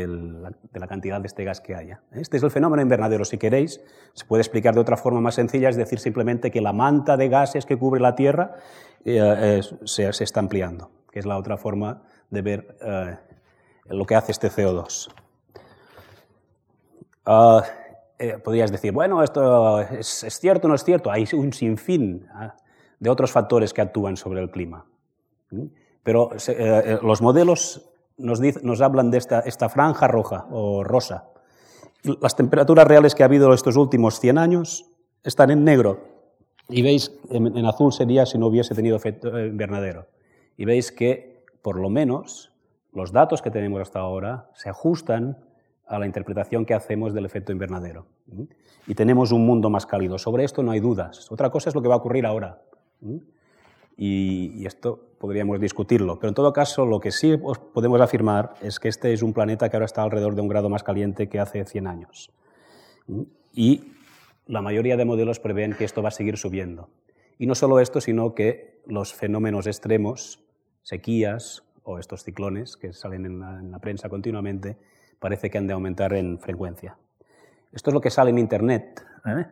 la, 0.07 0.87
cantidad 0.87 1.21
de 1.21 1.27
este 1.27 1.43
gas 1.43 1.61
que 1.61 1.75
haya. 1.75 2.01
Este 2.11 2.37
es 2.37 2.43
el 2.43 2.49
fenómeno 2.49 2.81
invernadero. 2.81 3.25
Si 3.25 3.37
queréis, 3.37 3.79
se 4.13 4.25
puede 4.25 4.41
explicar 4.41 4.73
de 4.73 4.81
otra 4.81 4.97
forma 4.97 5.21
más 5.21 5.35
sencilla, 5.35 5.69
es 5.69 5.75
decir, 5.75 5.99
simplemente 5.99 6.49
que 6.49 6.61
la 6.61 6.73
manta 6.73 7.15
de 7.15 7.29
gases 7.29 7.65
que 7.67 7.77
cubre 7.77 8.01
la 8.01 8.15
Tierra 8.15 8.55
eh, 9.05 9.61
se, 9.83 10.09
está 10.09 10.39
ampliando, 10.39 10.89
que 11.11 11.19
es 11.19 11.27
la 11.27 11.37
otra 11.37 11.57
forma 11.57 12.01
de 12.31 12.41
ver 12.41 12.77
eh, 12.81 13.17
lo 13.85 14.05
que 14.05 14.15
hace 14.15 14.31
este 14.31 14.49
CO2. 14.49 15.11
Ah, 17.25 17.63
eh, 18.23 18.37
podrías 18.37 18.71
decir, 18.71 18.93
bueno, 18.93 19.21
esto 19.21 19.81
es, 19.81 20.25
cierto 20.39 20.67
o 20.67 20.69
no 20.69 20.75
es 20.75 20.85
cierto, 20.85 21.11
hay 21.11 21.27
un 21.33 21.51
sinfín 21.51 22.25
ah, 22.33 22.55
de 22.97 23.09
otros 23.09 23.33
factores 23.33 23.73
que 23.73 23.81
actúan 23.81 24.15
sobre 24.15 24.41
el 24.41 24.49
clima. 24.49 24.85
Pero 26.03 26.31
eh, 26.31 26.37
eh, 26.47 26.99
los 27.01 27.21
modelos 27.21 27.91
nos, 28.17 28.39
nos, 28.63 28.79
hablan 28.79 29.11
de 29.11 29.17
esta, 29.17 29.41
esta 29.41 29.67
franja 29.67 30.07
roja 30.07 30.45
o 30.51 30.85
rosa. 30.85 31.31
Las 32.21 32.37
temperaturas 32.37 32.87
reales 32.87 33.13
que 33.13 33.23
ha 33.23 33.25
habido 33.25 33.53
estos 33.53 33.75
últimos 33.75 34.21
100 34.21 34.37
años 34.37 34.89
están 35.25 35.51
en 35.51 35.65
negro. 35.65 35.99
Y 36.69 36.81
veis, 36.81 37.11
en, 37.29 37.57
en 37.57 37.65
azul 37.65 37.91
sería 37.91 38.25
si 38.25 38.37
no 38.37 38.47
hubiese 38.47 38.73
tenido 38.73 38.95
efecto 38.95 39.37
invernadero. 39.37 40.07
Y 40.55 40.63
veis 40.63 40.93
que, 40.93 41.43
por 41.61 41.77
lo 41.77 41.89
menos, 41.89 42.53
los 42.93 43.11
datos 43.11 43.41
que 43.41 43.51
tenemos 43.51 43.81
hasta 43.81 43.99
ahora 43.99 44.49
se 44.53 44.69
ajustan 44.69 45.43
a 45.87 45.99
la 45.99 46.05
interpretación 46.05 46.65
que 46.65 46.73
hacemos 46.73 47.13
del 47.13 47.25
efecto 47.25 47.51
invernadero. 47.51 48.05
Y 48.87 48.95
tenemos 48.95 49.31
un 49.31 49.45
mundo 49.45 49.69
más 49.69 49.85
cálido. 49.85 50.17
Sobre 50.17 50.43
esto 50.43 50.63
no 50.63 50.71
hay 50.71 50.79
dudas. 50.79 51.31
Otra 51.31 51.49
cosa 51.49 51.69
es 51.69 51.75
lo 51.75 51.81
que 51.81 51.87
va 51.87 51.95
a 51.95 51.97
ocurrir 51.97 52.25
ahora. 52.25 52.61
Y, 53.97 54.65
esto 54.65 54.99
podríamos 55.19 55.59
discutirlo. 55.59 56.19
Pero 56.19 56.29
en 56.29 56.35
todo 56.35 56.51
caso, 56.53 56.85
lo 56.85 56.99
que 56.99 57.11
sí 57.11 57.37
podemos 57.73 58.01
afirmar 58.01 58.53
es 58.61 58.79
que 58.79 58.87
este 58.87 59.13
es 59.13 59.21
un 59.21 59.33
planeta 59.33 59.69
que 59.69 59.75
ahora 59.75 59.85
está 59.85 60.03
alrededor 60.03 60.35
de 60.35 60.41
un 60.41 60.47
grado 60.47 60.69
más 60.69 60.83
caliente 60.83 61.29
que 61.29 61.39
hace 61.39 61.63
100 61.63 61.87
años. 61.87 62.31
Y 63.53 63.93
la 64.47 64.61
mayoría 64.61 64.97
de 64.97 65.05
modelos 65.05 65.39
prevén 65.39 65.73
que 65.73 65.85
esto 65.85 66.01
va 66.01 66.09
a 66.09 66.11
seguir 66.11 66.37
subiendo. 66.37 66.89
Y 67.37 67.45
no 67.45 67.55
solo 67.55 67.79
esto, 67.79 68.01
sino 68.01 68.33
que 68.35 68.81
los 68.85 69.13
fenómenos 69.13 69.67
extremos, 69.67 70.39
sequías, 70.81 71.63
o 71.83 71.99
estos 71.99 72.23
ciclones 72.23 72.77
que 72.77 72.93
salen 72.93 73.25
en 73.25 73.71
la, 73.71 73.79
prensa 73.79 74.09
continuamente, 74.09 74.77
parece 75.23 75.49
que 75.49 75.57
han 75.57 75.67
de 75.67 75.73
aumentar 75.73 76.11
en 76.11 76.37
frecuencia. 76.37 76.97
Esto 77.71 77.89
es 77.89 77.93
lo 77.93 78.01
que 78.01 78.09
sale 78.09 78.29
en 78.31 78.39
Internet, 78.39 79.05
¿eh? 79.25 79.45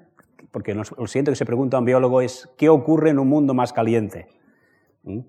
porque 0.51 0.75
lo 0.75 1.07
siguiente 1.07 1.31
que 1.31 1.37
se 1.37 1.45
pregunta 1.45 1.77
a 1.77 1.79
un 1.79 1.85
biólogo 1.85 2.19
es 2.19 2.49
¿qué 2.57 2.67
ocurre 2.67 3.09
en 3.11 3.19
un 3.19 3.29
mundo 3.29 3.53
más 3.53 3.71
caliente? 3.71 4.27
¿Mm? 5.03 5.19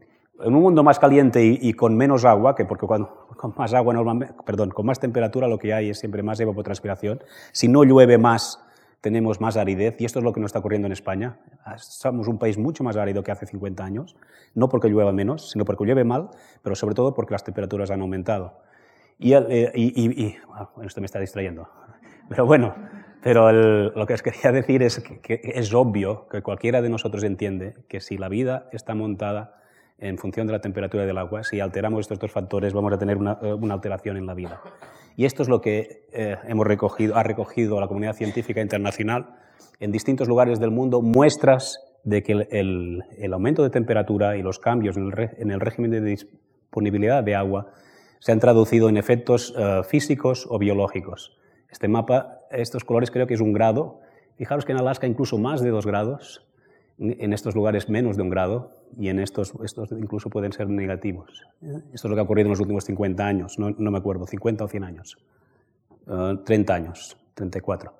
En 0.40 0.54
un 0.56 0.60
mundo 0.60 0.82
más 0.82 0.98
caliente 0.98 1.44
y, 1.44 1.72
con 1.74 1.96
menos 1.96 2.24
agua, 2.24 2.56
que 2.56 2.64
porque 2.64 2.88
cuando, 2.88 3.28
con 3.36 3.54
más 3.56 3.72
agua 3.72 3.94
perdón, 4.44 4.70
con 4.70 4.84
más 4.84 4.98
temperatura 4.98 5.46
lo 5.46 5.58
que 5.58 5.72
hay 5.72 5.90
es 5.90 6.00
siempre 6.00 6.24
más 6.24 6.40
evapotranspiración. 6.40 7.22
Si 7.52 7.68
no 7.68 7.84
llueve 7.84 8.18
más, 8.18 8.58
tenemos 9.00 9.40
más 9.40 9.56
aridez 9.56 10.00
y 10.00 10.06
esto 10.06 10.18
es 10.18 10.24
lo 10.24 10.32
que 10.32 10.40
nos 10.40 10.48
está 10.48 10.58
ocurriendo 10.58 10.86
en 10.86 10.92
España. 10.92 11.38
Somos 11.76 12.26
un 12.26 12.40
país 12.40 12.58
mucho 12.58 12.82
más 12.82 12.96
árido 12.96 13.22
que 13.22 13.30
hace 13.30 13.46
50 13.46 13.84
años, 13.84 14.16
no 14.56 14.68
porque 14.68 14.88
llueva 14.88 15.12
menos, 15.12 15.52
sino 15.52 15.64
porque 15.64 15.84
llueve 15.84 16.02
mal, 16.02 16.30
pero 16.62 16.74
sobre 16.74 16.96
todo 16.96 17.14
porque 17.14 17.32
las 17.32 17.44
temperaturas 17.44 17.92
han 17.92 18.00
aumentado. 18.00 18.60
Y, 19.18 19.34
eh, 19.34 20.36
esto 20.84 21.00
me 21.00 21.06
está 21.06 21.18
distrayendo. 21.18 21.68
Pero 22.28 22.46
bueno, 22.46 22.74
pero 23.22 23.52
lo 23.52 24.06
que 24.06 24.14
os 24.14 24.22
quería 24.22 24.50
decir 24.52 24.82
es 24.82 25.00
que, 25.22 25.40
es 25.42 25.72
obvio 25.74 26.26
que 26.28 26.42
cualquiera 26.42 26.82
de 26.82 26.88
nosotros 26.88 27.22
entiende 27.24 27.74
que 27.88 28.00
si 28.00 28.18
la 28.18 28.28
vida 28.28 28.68
está 28.72 28.94
montada 28.94 29.60
en 29.98 30.18
función 30.18 30.48
de 30.48 30.52
la 30.52 30.60
temperatura 30.60 31.06
del 31.06 31.18
agua, 31.18 31.44
si 31.44 31.60
alteramos 31.60 32.00
estos 32.00 32.18
dos 32.18 32.32
factores 32.32 32.72
vamos 32.72 32.92
a 32.92 32.98
tener 32.98 33.16
una, 33.16 33.38
eh, 33.42 33.56
alteración 33.70 34.16
en 34.16 34.26
la 34.26 34.34
vida. 34.34 34.60
Y 35.16 35.26
esto 35.26 35.42
es 35.42 35.48
lo 35.48 35.60
que 35.60 36.06
eh, 36.12 36.36
hemos 36.48 36.66
recogido, 36.66 37.16
ha 37.16 37.22
recogido 37.22 37.78
la 37.78 37.86
comunidad 37.86 38.14
científica 38.14 38.60
internacional 38.60 39.36
en 39.78 39.92
distintos 39.92 40.26
lugares 40.26 40.58
del 40.58 40.70
mundo, 40.70 41.02
muestras 41.02 41.78
de 42.04 42.22
que 42.22 42.32
el, 42.50 43.32
aumento 43.32 43.62
de 43.62 43.70
temperatura 43.70 44.36
y 44.36 44.42
los 44.42 44.58
cambios 44.58 44.96
en 44.96 45.50
el, 45.50 45.60
régimen 45.60 45.90
de 45.90 46.00
disponibilidad 46.00 47.22
de 47.22 47.34
agua 47.34 47.72
se 48.22 48.30
han 48.30 48.38
traducido 48.38 48.88
en 48.88 48.96
efectos 48.96 49.52
eh, 49.58 49.82
físicos 49.82 50.46
o 50.48 50.56
biológicos. 50.56 51.36
Este 51.68 51.88
mapa, 51.88 52.38
estos 52.52 52.84
colores 52.84 53.10
creo 53.10 53.26
que 53.26 53.34
es 53.34 53.40
un 53.40 53.52
grado. 53.52 53.98
Fijaros 54.36 54.64
que 54.64 54.70
en 54.70 54.78
Alaska 54.78 55.08
incluso 55.08 55.38
más 55.38 55.60
de 55.60 55.70
dos 55.70 55.86
grados, 55.86 56.46
en 56.98 57.32
estos 57.32 57.56
lugares 57.56 57.88
menos 57.88 58.16
de 58.16 58.22
un 58.22 58.30
grado, 58.30 58.76
y 58.96 59.08
en 59.08 59.18
estos, 59.18 59.54
estos 59.64 59.90
incluso 59.90 60.30
pueden 60.30 60.52
ser 60.52 60.68
negativos. 60.68 61.42
Esto 61.60 61.82
es 61.92 62.04
lo 62.04 62.14
que 62.14 62.20
ha 62.20 62.22
ocurrido 62.22 62.46
en 62.46 62.50
los 62.50 62.60
últimos 62.60 62.84
50 62.84 63.26
años, 63.26 63.58
no, 63.58 63.70
no 63.70 63.90
me 63.90 63.98
acuerdo, 63.98 64.24
50 64.24 64.66
o 64.66 64.68
100 64.68 64.84
años. 64.84 65.18
30 66.44 66.72
eh, 66.72 66.76
años, 66.76 67.16
34. 67.34 67.92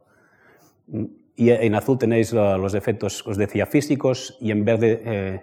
Y 1.35 1.50
en 1.50 1.74
azul 1.74 1.98
tenéis 1.98 2.32
uh, 2.32 2.58
los 2.58 2.74
efectos, 2.74 3.26
os 3.26 3.37
decía, 3.37 3.66
físicos 3.66 4.37
y 4.40 4.52
en 4.52 4.64
verde 4.64 5.02
eh, 5.04 5.40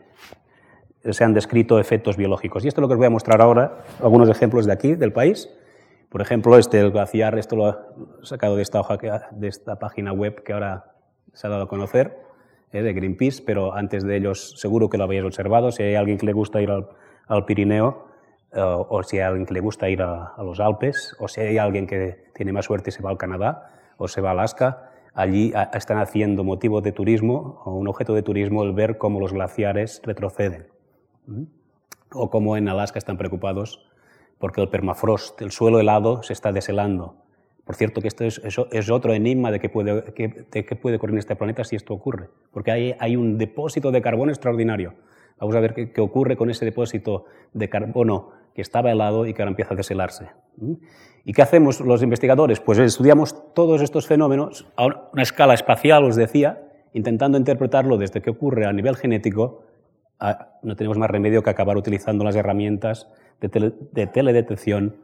se 1.04 1.24
han 1.24 1.34
descrito 1.34 1.80
efectos 1.80 2.18
biológicos. 2.18 2.66
Y 2.66 2.68
esto 2.68 2.82
es 2.82 2.84
lo 2.84 2.88
que 2.88 2.94
os 2.94 2.98
voy 2.98 3.08
a 3.08 3.12
mostrar 3.12 3.42
ahora, 3.42 3.84
algunos 4.02 4.30
ejemplos 4.30 4.66
de 4.66 4.74
aquí, 4.74 4.96
del 4.96 5.14
país. 5.14 5.50
Por 6.10 6.22
ejemplo, 6.22 6.58
este, 6.58 6.80
el 6.80 6.92
glaciar, 6.92 7.38
esto 7.38 7.56
lo 7.56 7.70
he 7.70 7.76
sacado 8.24 8.56
de 8.56 8.64
esta, 8.64 8.80
hoja 8.80 8.98
de 9.32 9.48
esta 9.48 9.78
página 9.78 10.12
web 10.12 10.44
que 10.44 10.54
ahora 10.54 10.92
se 11.34 11.48
ha 11.48 11.50
dado 11.50 11.64
a 11.64 11.68
conocer 11.68 12.18
eh, 12.72 12.82
de 12.82 12.94
Greenpeace, 12.94 13.44
pero 13.46 13.74
antes 13.74 14.04
de 14.04 14.18
ellos 14.18 14.54
seguro 14.58 14.90
que 14.90 14.98
lo 14.98 15.04
habéis 15.04 15.24
observado. 15.24 15.72
Si 15.72 15.84
hay 15.84 15.96
alguien 15.96 16.18
que 16.18 16.26
le 16.26 16.34
gusta 16.34 16.62
ir 16.62 16.72
al, 16.72 17.46
Pirineo, 17.46 18.08
eh, 18.52 18.60
o 18.60 19.04
si 19.04 19.18
hay 19.18 19.24
alguien 19.24 19.46
que 19.46 19.54
le 19.54 19.60
gusta 19.60 19.88
ir 19.90 20.02
a, 20.02 20.34
los 20.40 20.60
Alpes, 20.60 21.16
o 21.20 21.28
si 21.28 21.42
hay 21.42 21.58
alguien 21.60 21.86
que 21.86 22.26
tiene 22.34 22.54
más 22.54 22.66
suerte 22.66 22.90
y 22.90 22.94
se 22.94 23.04
va 23.04 23.12
al 23.12 23.18
Canadá, 23.18 23.72
o 23.98 24.08
se 24.08 24.22
va 24.22 24.30
a 24.30 24.32
Alaska, 24.32 24.92
allí 25.14 25.54
están 25.74 26.00
haciendo 26.00 26.44
motivo 26.44 26.82
de 26.82 26.92
turismo, 26.92 27.62
o 27.66 27.76
un 27.76 27.88
objeto 27.88 28.16
de 28.16 28.24
turismo, 28.24 28.64
el 28.64 28.74
ver 28.74 28.98
cómo 28.98 29.20
los 29.20 29.34
glaciares 29.34 30.02
retroceden. 30.04 30.79
O 32.12 32.30
cómo 32.30 32.58
en 32.58 32.68
Alaska 32.70 33.00
están 33.00 33.18
preocupados 33.18 33.86
porque 34.40 34.62
el 34.62 34.70
permafrost, 34.70 35.42
el 35.42 35.52
suelo 35.52 35.80
helado, 35.80 36.24
se 36.24 36.34
está 36.34 36.52
deshelando 36.52 37.16
por 37.70 37.76
cierto, 37.76 38.02
que 38.02 38.08
esto 38.08 38.24
es, 38.24 38.90
otro 38.90 39.14
enigma 39.14 39.52
de 39.52 39.60
qué 39.60 39.70
puede, 39.70 40.02
puede 40.82 40.96
ocurrir 40.96 41.14
en 41.14 41.20
este 41.20 41.36
planeta 41.36 41.64
si 41.64 41.76
esto 41.76 41.94
ocurre, 41.94 42.32
porque 42.52 42.72
hay, 42.72 42.96
hay 43.00 43.16
un 43.16 43.38
depósito 43.38 43.92
de 43.92 44.02
carbono 44.02 44.32
extraordinario. 44.32 44.96
Vamos 45.40 45.56
a 45.56 45.60
ver 45.60 45.76
qué, 45.94 46.02
ocurre 46.02 46.36
con 46.36 46.50
ese 46.50 46.66
depósito 46.66 47.26
de 47.54 47.70
carbono 47.70 48.32
que 48.56 48.64
estaba 48.64 48.92
helado 48.92 49.28
y 49.28 49.36
que 49.36 49.44
ahora 49.44 49.52
empieza 49.52 49.76
a 49.76 49.78
deshelarse. 49.78 50.30
¿Y 51.24 51.34
qué 51.34 51.44
hacemos 51.44 51.80
los 51.80 52.02
investigadores? 52.02 52.60
Pues 52.60 52.80
estudiamos 52.80 53.54
todos 53.54 53.84
estos 53.84 54.08
fenómenos 54.08 54.66
a 54.76 54.88
una 54.88 55.22
escala 55.22 55.54
espacial, 55.54 56.06
os 56.06 56.16
decía, 56.16 56.64
intentando 56.94 57.38
interpretarlo 57.38 58.00
desde 58.00 58.24
qué 58.24 58.32
ocurre 58.32 58.66
a 58.66 58.74
nivel 58.74 58.96
genético. 58.96 59.66
No 60.64 60.76
tenemos 60.76 60.98
más 60.98 61.10
remedio 61.10 61.44
que 61.44 61.50
acabar 61.50 61.78
utilizando 61.78 62.24
las 62.24 62.36
herramientas 62.36 63.08
de, 63.40 63.74
de 63.92 64.08
teledetección 64.08 64.98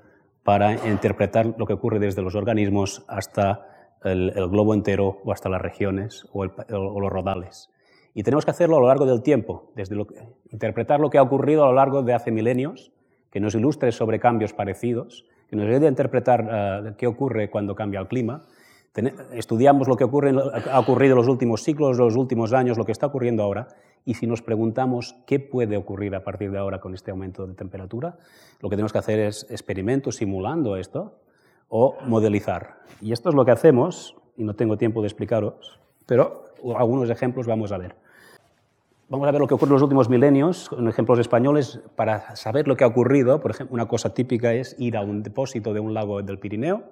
para 0.44 0.74
interpretar 0.88 1.56
lo 1.58 1.66
que 1.66 1.74
ocurre 1.74 2.00
desde 2.00 2.22
los 2.22 2.36
organismos 2.36 3.04
hasta 3.08 3.68
el, 4.06 4.32
globo 4.50 4.74
entero 4.74 5.20
o 5.24 5.32
hasta 5.32 5.50
las 5.50 5.62
regiones 5.62 6.26
o, 6.32 6.46
los 6.46 7.12
rodales. 7.12 7.70
Y 8.14 8.24
tenemos 8.24 8.46
que 8.46 8.52
hacerlo 8.52 8.78
a 8.78 8.80
lo 8.80 8.88
largo 8.88 9.06
del 9.06 9.22
tiempo, 9.22 9.72
desde 9.76 9.98
interpretar 10.52 11.00
lo 11.00 11.10
que 11.10 11.18
ha 11.18 11.22
ocurrido 11.22 11.64
a 11.64 11.68
lo 11.68 11.74
largo 11.74 12.02
de 12.04 12.14
hace 12.14 12.32
milenios, 12.32 12.92
que 13.32 13.40
nos 13.40 13.56
ilustre 13.56 13.92
sobre 13.92 14.20
cambios 14.20 14.54
parecidos, 14.54 15.26
que 15.50 15.56
nos 15.56 15.66
ayude 15.68 15.88
a 15.88 15.90
interpretar 15.90 16.48
eh, 16.50 16.94
qué 16.98 17.08
ocurre 17.08 17.50
cuando 17.50 17.76
cambia 17.76 18.00
el 18.00 18.08
clima. 18.08 18.46
estudiamos 19.34 19.88
lo 19.88 19.98
que 19.98 20.06
ocurre, 20.06 20.32
ha 20.72 20.80
ocurrido 20.80 21.14
en 21.14 21.18
los 21.18 21.28
últimos 21.28 21.64
siglos, 21.64 21.98
los 21.98 22.16
últimos 22.16 22.54
años, 22.54 22.78
lo 22.78 22.86
que 22.86 22.94
está 22.94 23.08
ocurriendo 23.08 23.44
ahora, 23.44 23.68
y 24.06 24.14
si 24.14 24.28
nos 24.28 24.42
preguntamos 24.42 25.16
qué 25.26 25.40
puede 25.40 25.76
ocurrir 25.78 26.16
a 26.16 26.24
partir 26.24 26.52
de 26.52 26.60
ahora 26.60 26.80
con 26.80 26.94
este 26.94 27.12
aumento 27.12 27.48
de 27.48 27.56
temperatura, 27.56 28.18
lo 28.62 28.70
que 28.70 28.76
tenemos 28.76 28.94
que 28.94 29.00
hacer 29.00 29.20
es 29.20 29.48
experimentos 29.50 30.18
simulando 30.18 30.78
esto 30.78 31.20
o 31.70 31.98
modelizar. 32.06 32.78
Y 33.02 33.12
esto 33.12 33.30
es 33.30 33.36
lo 33.36 33.44
que 33.44 33.52
hacemos, 33.52 34.16
y 34.38 34.44
no 34.44 34.56
tengo 34.56 34.78
tiempo 34.78 35.02
de 35.02 35.08
explicaros, 35.08 35.80
pero 36.06 36.46
algunos 36.78 37.10
ejemplos 37.10 37.48
vamos 37.48 37.72
a 37.72 37.78
ver. 37.80 37.96
vamos 39.10 39.28
a 39.28 39.32
ver 39.32 39.42
lo 39.42 39.48
que 39.48 39.54
ocurre 39.56 39.70
en 39.70 39.74
los 39.74 39.82
últimos 39.82 40.10
milenios, 40.10 40.70
con 40.70 40.88
ejemplos 40.88 41.20
españoles, 41.20 41.80
para 41.96 42.36
saber 42.36 42.68
lo 42.68 42.78
que 42.78 42.84
ha 42.84 42.88
ocurrido. 42.88 43.42
Por 43.42 43.52
ejemplo, 43.52 43.74
una 43.74 43.88
cosa 43.88 44.14
típica 44.14 44.54
es 44.54 44.76
ir 44.80 44.98
a 44.98 45.02
un 45.02 45.24
depósito 45.24 45.74
de 45.74 45.80
un 45.80 45.94
lago 45.94 46.22
del 46.22 46.40
Pirineo, 46.40 46.84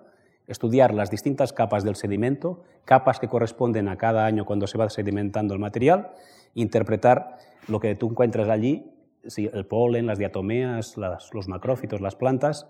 estudiar 0.48 0.94
las 0.94 1.10
distintas 1.10 1.54
capas 1.54 1.84
del 1.84 1.96
sedimento, 1.96 2.64
capas 2.86 3.20
que 3.20 3.28
corresponden 3.28 3.88
a 3.88 3.98
cada 3.98 4.26
año 4.26 4.46
cuando 4.46 4.68
se 4.68 4.78
va 4.78 4.90
sedimentando 4.90 5.54
el 5.54 5.60
material, 5.60 6.12
interpretar 6.54 7.38
lo 7.68 7.80
que 7.80 7.96
tú 7.96 8.10
encuentras 8.10 8.50
allí, 8.50 8.92
el 9.38 9.66
polen, 9.66 10.06
las 10.06 10.18
diatomeas, 10.18 10.96
los 10.98 11.48
macrófitos, 11.48 12.02
las 12.02 12.16
plantas, 12.16 12.68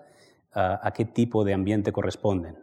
a, 0.54 0.92
qué 0.94 1.06
tipo 1.06 1.44
de 1.44 1.54
ambiente 1.54 1.92
corresponden. 1.92 2.58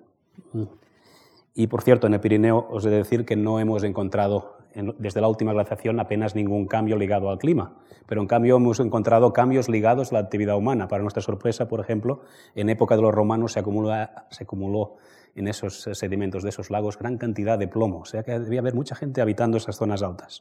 Y 1.55 1.67
por 1.67 1.83
cierto, 1.83 2.07
en 2.07 2.15
el 2.15 2.21
Pirineo 2.21 2.67
os 2.71 2.85
he 2.87 2.91
de 2.91 2.97
decir 2.97 3.25
que 3.25 3.37
no 3.37 3.59
hemos 3.59 3.83
encontrado 3.83 4.61
desde 4.75 5.21
la 5.21 5.29
última 5.29 5.53
glaciación 5.53 5.99
apenas 5.99 6.35
ningún 6.35 6.67
cambio 6.67 6.97
ligado 6.97 7.31
al 7.31 7.39
clima, 7.39 7.75
pero 8.07 8.21
en 8.21 8.29
cambio 8.29 8.57
hemos 8.57 8.79
encontrado 8.79 9.33
cambios 9.33 9.69
ligados 9.69 10.13
a 10.13 10.15
la 10.15 10.21
actividad 10.21 10.57
humana. 10.57 10.87
Para 10.87 11.03
nuestra 11.03 11.23
sorpresa, 11.23 11.67
por 11.67 11.81
ejemplo, 11.81 12.21
en 12.55 12.69
época 12.71 12.95
de 12.97 13.03
los 13.03 13.13
romanos 13.13 13.53
se, 13.53 13.61
acumuló 13.61 14.97
en 15.35 15.49
esos 15.49 15.83
sedimentos 15.93 16.43
de 16.43 16.51
esos 16.51 16.71
lagos 16.71 16.99
gran 16.99 17.19
cantidad 17.19 17.59
de 17.59 17.67
plomo, 17.67 18.01
o 18.01 18.05
sea 18.05 18.23
que 18.23 18.39
debía 18.39 18.61
haber 18.61 18.75
mucha 18.75 18.95
gente 18.95 19.21
habitando 19.21 19.57
esas 19.57 19.77
zonas 19.77 20.03
altas. 20.03 20.41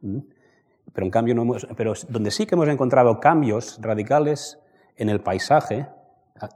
Pero 0.00 1.06
en 1.06 1.10
cambio, 1.10 1.34
pero 1.76 1.94
donde 2.08 2.30
sí 2.30 2.44
que 2.44 2.54
hemos 2.54 2.68
encontrado 2.68 3.20
cambios 3.20 3.78
radicales 3.80 4.58
en 4.96 5.08
el 5.08 5.20
paisaje, 5.20 5.86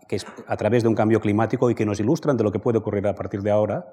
que 0.08 0.16
es 0.16 0.26
a 0.46 0.56
través 0.56 0.82
de 0.82 0.88
un 0.88 0.94
cambio 0.94 1.20
climático 1.20 1.70
y 1.70 1.74
que 1.74 1.86
nos 1.86 2.00
ilustran 2.00 2.36
de 2.36 2.44
lo 2.44 2.52
que 2.52 2.58
puede 2.58 2.78
ocurrir 2.78 3.06
a 3.06 3.14
partir 3.14 3.42
de 3.42 3.50
ahora, 3.50 3.86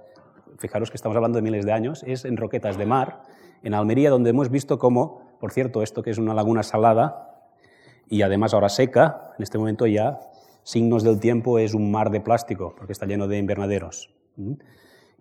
fijaros 0.58 0.90
que 0.90 0.98
estamos 0.98 1.16
hablando 1.16 1.38
de 1.38 1.42
miles 1.42 1.66
de 1.66 1.72
años, 1.72 2.04
es 2.08 2.26
en 2.26 2.38
roquetas 2.38 2.78
de 2.78 2.86
mar, 2.86 3.24
en 3.64 3.74
Almería, 3.74 4.10
donde 4.10 4.30
hemos 4.30 4.50
visto 4.50 4.78
cómo, 4.78 5.38
por 5.40 5.52
cierto, 5.52 5.82
esto 5.82 6.04
que 6.04 6.12
es 6.12 6.18
una 6.18 6.34
laguna 6.34 6.64
salada 6.64 7.30
y 8.10 8.22
además 8.22 8.54
ahora 8.54 8.70
seca, 8.70 9.34
en 9.38 9.44
este 9.44 9.58
momento 9.58 9.88
ya 9.88 10.20
signos 10.64 11.04
del 11.04 11.20
tiempo 11.20 11.60
es 11.60 11.74
un 11.74 11.92
mar 11.92 12.10
de 12.10 12.22
plástico, 12.22 12.74
porque 12.78 12.94
está 12.94 13.06
lleno 13.06 13.28
de 13.28 13.38
invernaderos. 13.38 14.14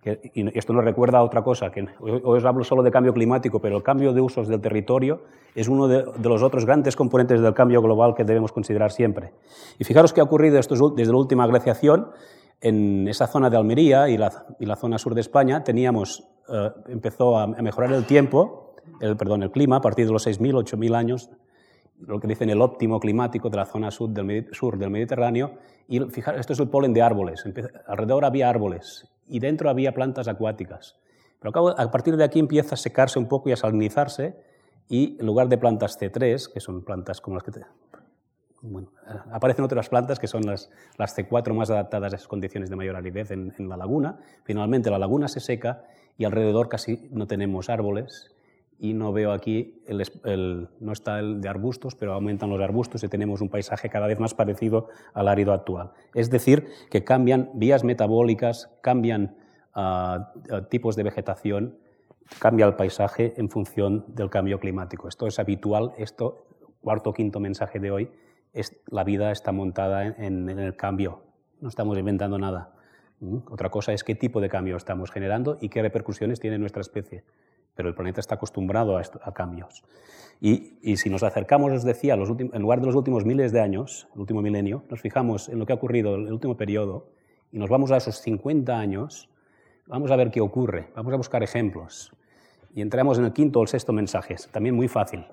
Y 0.05 0.57
esto 0.57 0.73
nos 0.73 0.83
recuerda 0.83 1.19
a 1.19 1.23
otra 1.23 1.43
cosa, 1.43 1.71
que 1.71 1.87
hoy 1.99 2.21
os 2.23 2.43
hablo 2.43 2.63
solo 2.63 2.83
de 2.83 2.91
cambio 2.91 3.13
climático, 3.13 3.59
pero 3.59 3.77
el 3.77 3.83
cambio 3.83 4.11
de 4.11 4.19
usos 4.19 4.49
del 4.49 4.59
territorio 4.59 5.21
es 5.55 5.69
uno 5.69 5.87
de, 5.87 6.03
los 6.21 6.43
otros 6.43 6.65
grandes 6.65 6.95
componentes 6.95 7.41
del 7.41 7.53
cambio 7.53 7.81
global 7.81 8.13
que 8.13 8.25
debemos 8.25 8.51
considerar 8.51 8.91
siempre. 8.91 9.31
Y 9.79 9.85
fijaros 9.85 10.11
qué 10.11 10.19
ha 10.19 10.23
ocurrido 10.23 10.57
desde 10.57 11.11
la 11.11 11.17
última 11.17 11.47
glaciación. 11.47 12.09
En 12.59 13.07
esa 13.07 13.27
zona 13.27 13.49
de 13.49 13.57
Almería 13.57 14.09
y 14.09 14.17
la, 14.17 14.75
zona 14.75 14.97
sur 14.97 15.15
de 15.15 15.21
España 15.21 15.63
teníamos, 15.63 16.27
eh, 16.49 16.69
empezó 16.87 17.37
a 17.37 17.47
mejorar 17.47 17.91
el 17.93 18.05
tiempo, 18.05 18.75
el, 18.99 19.15
perdón, 19.15 19.43
el 19.43 19.51
clima 19.51 19.77
a 19.77 19.81
partir 19.81 20.05
de 20.05 20.13
los 20.13 20.25
6.000, 20.27 20.63
8.000 20.65 20.95
años, 20.95 21.29
lo 21.99 22.19
que 22.19 22.27
dicen 22.27 22.49
el 22.49 22.61
óptimo 22.61 22.99
climático 22.99 23.49
de 23.49 23.57
la 23.57 23.65
zona 23.65 23.91
sur 23.91 24.09
del, 24.09 24.47
sur 24.53 24.77
del 24.77 24.89
Mediterráneo. 24.89 25.55
Y 25.87 25.99
fijaros, 26.09 26.41
esto 26.41 26.53
es 26.53 26.59
el 26.59 26.69
polen 26.69 26.93
de 26.93 27.01
árboles. 27.01 27.43
alrededor 27.87 28.25
había 28.25 28.49
árboles 28.49 29.12
y 29.27 29.39
dentro 29.39 29.69
había 29.69 29.93
plantas 29.93 30.27
acuáticas. 30.27 30.95
Pero 31.39 31.69
a 31.77 31.91
partir 31.91 32.15
de 32.15 32.23
aquí 32.23 32.39
empieza 32.39 32.75
a 32.75 32.77
secarse 32.77 33.19
un 33.19 33.27
poco 33.27 33.49
y 33.49 33.51
a 33.51 33.57
salinizarse 33.57 34.35
y 34.87 35.17
en 35.19 35.25
lugar 35.25 35.49
de 35.49 35.57
plantas 35.57 35.99
C3, 35.99 36.51
que 36.51 36.59
son 36.59 36.83
plantas 36.83 37.21
como 37.21 37.35
las 37.35 37.43
que... 37.43 37.51
Bueno, 38.61 38.91
aparecen 39.31 39.65
otras 39.65 39.89
plantas 39.89 40.19
que 40.19 40.27
son 40.27 40.45
las, 40.45 40.69
las, 40.97 41.17
C4 41.17 41.53
más 41.53 41.69
adaptadas 41.69 42.13
a 42.13 42.15
esas 42.15 42.29
condiciones 42.29 42.69
de 42.69 42.77
mayor 42.77 42.95
aridez 42.95 43.31
en 43.31 43.67
la 43.67 43.75
laguna. 43.75 44.19
Finalmente 44.45 44.89
la 44.89 44.97
laguna 44.97 45.27
se 45.27 45.41
seca 45.41 45.83
y 46.17 46.23
alrededor 46.23 46.69
casi 46.69 47.09
no 47.11 47.27
tenemos 47.27 47.69
árboles 47.69 48.32
y 48.79 48.93
no 48.93 49.13
veo 49.13 49.31
aquí, 49.31 49.81
el, 49.85 50.67
no 50.79 50.91
está 50.91 51.19
el 51.19 51.41
de 51.41 51.49
arbustos, 51.49 51.95
pero 51.95 52.13
aumentan 52.13 52.49
los 52.49 52.61
arbustos 52.61 53.03
y 53.03 53.07
tenemos 53.07 53.41
un 53.41 53.49
paisaje 53.49 53.89
cada 53.89 54.07
vez 54.07 54.19
más 54.19 54.33
parecido 54.33 54.89
al 55.13 55.27
árido 55.27 55.53
actual. 55.53 55.91
Es 56.13 56.29
decir, 56.29 56.67
que 56.89 57.03
cambian 57.03 57.49
vías 57.53 57.83
metabólicas, 57.83 58.69
cambian 58.81 59.37
ah, 59.73 60.33
ah, 60.51 60.61
tipos 60.69 60.95
de 60.95 61.03
vegetación, 61.03 61.77
cambia 62.39 62.65
el 62.65 62.75
paisaje 62.75 63.33
en 63.37 63.49
función 63.49 64.05
del 64.07 64.29
cambio 64.29 64.59
climático. 64.59 65.07
Esto 65.07 65.27
es 65.27 65.39
habitual, 65.39 65.93
esto, 65.97 66.47
cuarto 66.81 67.11
o 67.11 67.13
quinto 67.13 67.39
mensaje 67.39 67.79
de 67.79 67.91
hoy, 67.91 68.11
es, 68.53 68.75
la 68.87 69.03
vida 69.03 69.31
está 69.31 69.51
montada 69.51 70.05
en, 70.05 70.49
el 70.49 70.75
cambio, 70.75 71.23
no 71.61 71.69
estamos 71.69 71.97
inventando 71.97 72.37
nada. 72.37 72.73
¿Mm? 73.19 73.37
Otra 73.49 73.69
cosa 73.69 73.93
es 73.93 74.03
qué 74.03 74.15
tipo 74.15 74.41
de 74.41 74.49
cambio 74.49 74.77
estamos 74.77 75.11
generando 75.11 75.57
y 75.61 75.69
qué 75.69 75.81
repercusiones 75.81 76.39
tiene 76.39 76.57
nuestra 76.57 76.81
especie 76.81 77.23
pero 77.75 77.89
el 77.89 77.95
planeta 77.95 78.19
está 78.19 78.35
acostumbrado 78.35 78.97
a, 78.97 79.33
cambios. 79.33 79.83
Y, 80.39 80.97
si 80.97 81.09
nos 81.09 81.23
acercamos, 81.23 81.71
os 81.71 81.83
decía, 81.83 82.15
en 82.15 82.61
lugar 82.61 82.79
de 82.81 82.85
los 82.87 82.95
últimos 82.95 83.25
miles 83.25 83.51
de 83.51 83.61
años, 83.61 84.07
el 84.13 84.21
último 84.21 84.41
milenio, 84.41 84.83
nos 84.89 85.01
fijamos 85.01 85.49
en 85.49 85.59
lo 85.59 85.65
que 85.65 85.73
ha 85.73 85.75
ocurrido 85.75 86.15
en 86.15 86.27
el 86.27 86.33
último 86.33 86.57
periodo 86.57 87.07
y 87.51 87.57
nos 87.57 87.69
vamos 87.69 87.91
a 87.91 87.97
esos 87.97 88.17
50 88.17 88.77
años, 88.77 89.29
vamos 89.87 90.11
a 90.11 90.15
ver 90.15 90.31
qué 90.31 90.41
ocurre, 90.41 90.89
vamos 90.95 91.13
a 91.13 91.17
buscar 91.17 91.43
ejemplos. 91.43 92.11
Y 92.75 92.81
entramos 92.81 93.19
en 93.19 93.25
el 93.25 93.33
quinto 93.33 93.59
o 93.59 93.61
el 93.61 93.67
sexto 93.67 93.93
mensaje, 93.93 94.35
también 94.51 94.75
muy 94.75 94.87
fácil. 94.87 95.25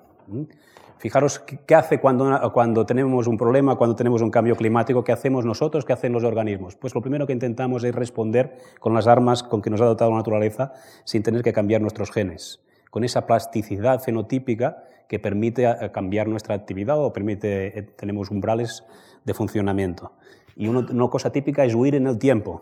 Fijaros 1.01 1.39
qué 1.39 1.73
hace 1.73 1.99
cuando, 1.99 2.51
cuando 2.53 2.85
tenemos 2.85 3.25
un 3.25 3.35
problema, 3.35 3.75
cuando 3.75 3.95
tenemos 3.95 4.21
un 4.21 4.29
cambio 4.29 4.55
climático, 4.55 5.03
qué 5.03 5.11
hacemos 5.11 5.45
nosotros, 5.45 5.83
qué 5.83 5.93
hacen 5.93 6.13
los 6.13 6.23
organismos. 6.23 6.75
Pues 6.75 6.93
lo 6.93 7.01
primero 7.01 7.25
que 7.25 7.33
intentamos 7.33 7.83
es 7.83 7.95
responder 7.95 8.55
con 8.79 8.93
las 8.93 9.07
armas 9.07 9.41
con 9.41 9.63
que 9.63 9.71
nos 9.71 9.81
ha 9.81 9.85
dotado 9.85 10.11
la 10.11 10.17
naturaleza 10.17 10.73
sin 11.03 11.23
tener 11.23 11.41
que 11.41 11.53
cambiar 11.53 11.81
nuestros 11.81 12.11
genes, 12.11 12.61
con 12.91 13.03
esa 13.03 13.25
plasticidad 13.25 13.99
fenotípica 13.99 14.83
que 15.07 15.17
permite 15.17 15.65
eh, 15.65 15.91
cambiar 15.91 16.27
nuestra 16.27 16.53
actividad 16.53 17.03
o 17.03 17.11
permite, 17.11 17.79
eh, 17.79 17.81
tenemos 17.81 18.29
umbrales 18.29 18.85
de 19.25 19.33
funcionamiento. 19.33 20.13
Y 20.55 20.67
una 20.67 21.09
cosa 21.09 21.31
típica 21.31 21.65
es 21.65 21.73
huir 21.73 21.95
en 21.95 22.05
el 22.05 22.19
tiempo 22.19 22.61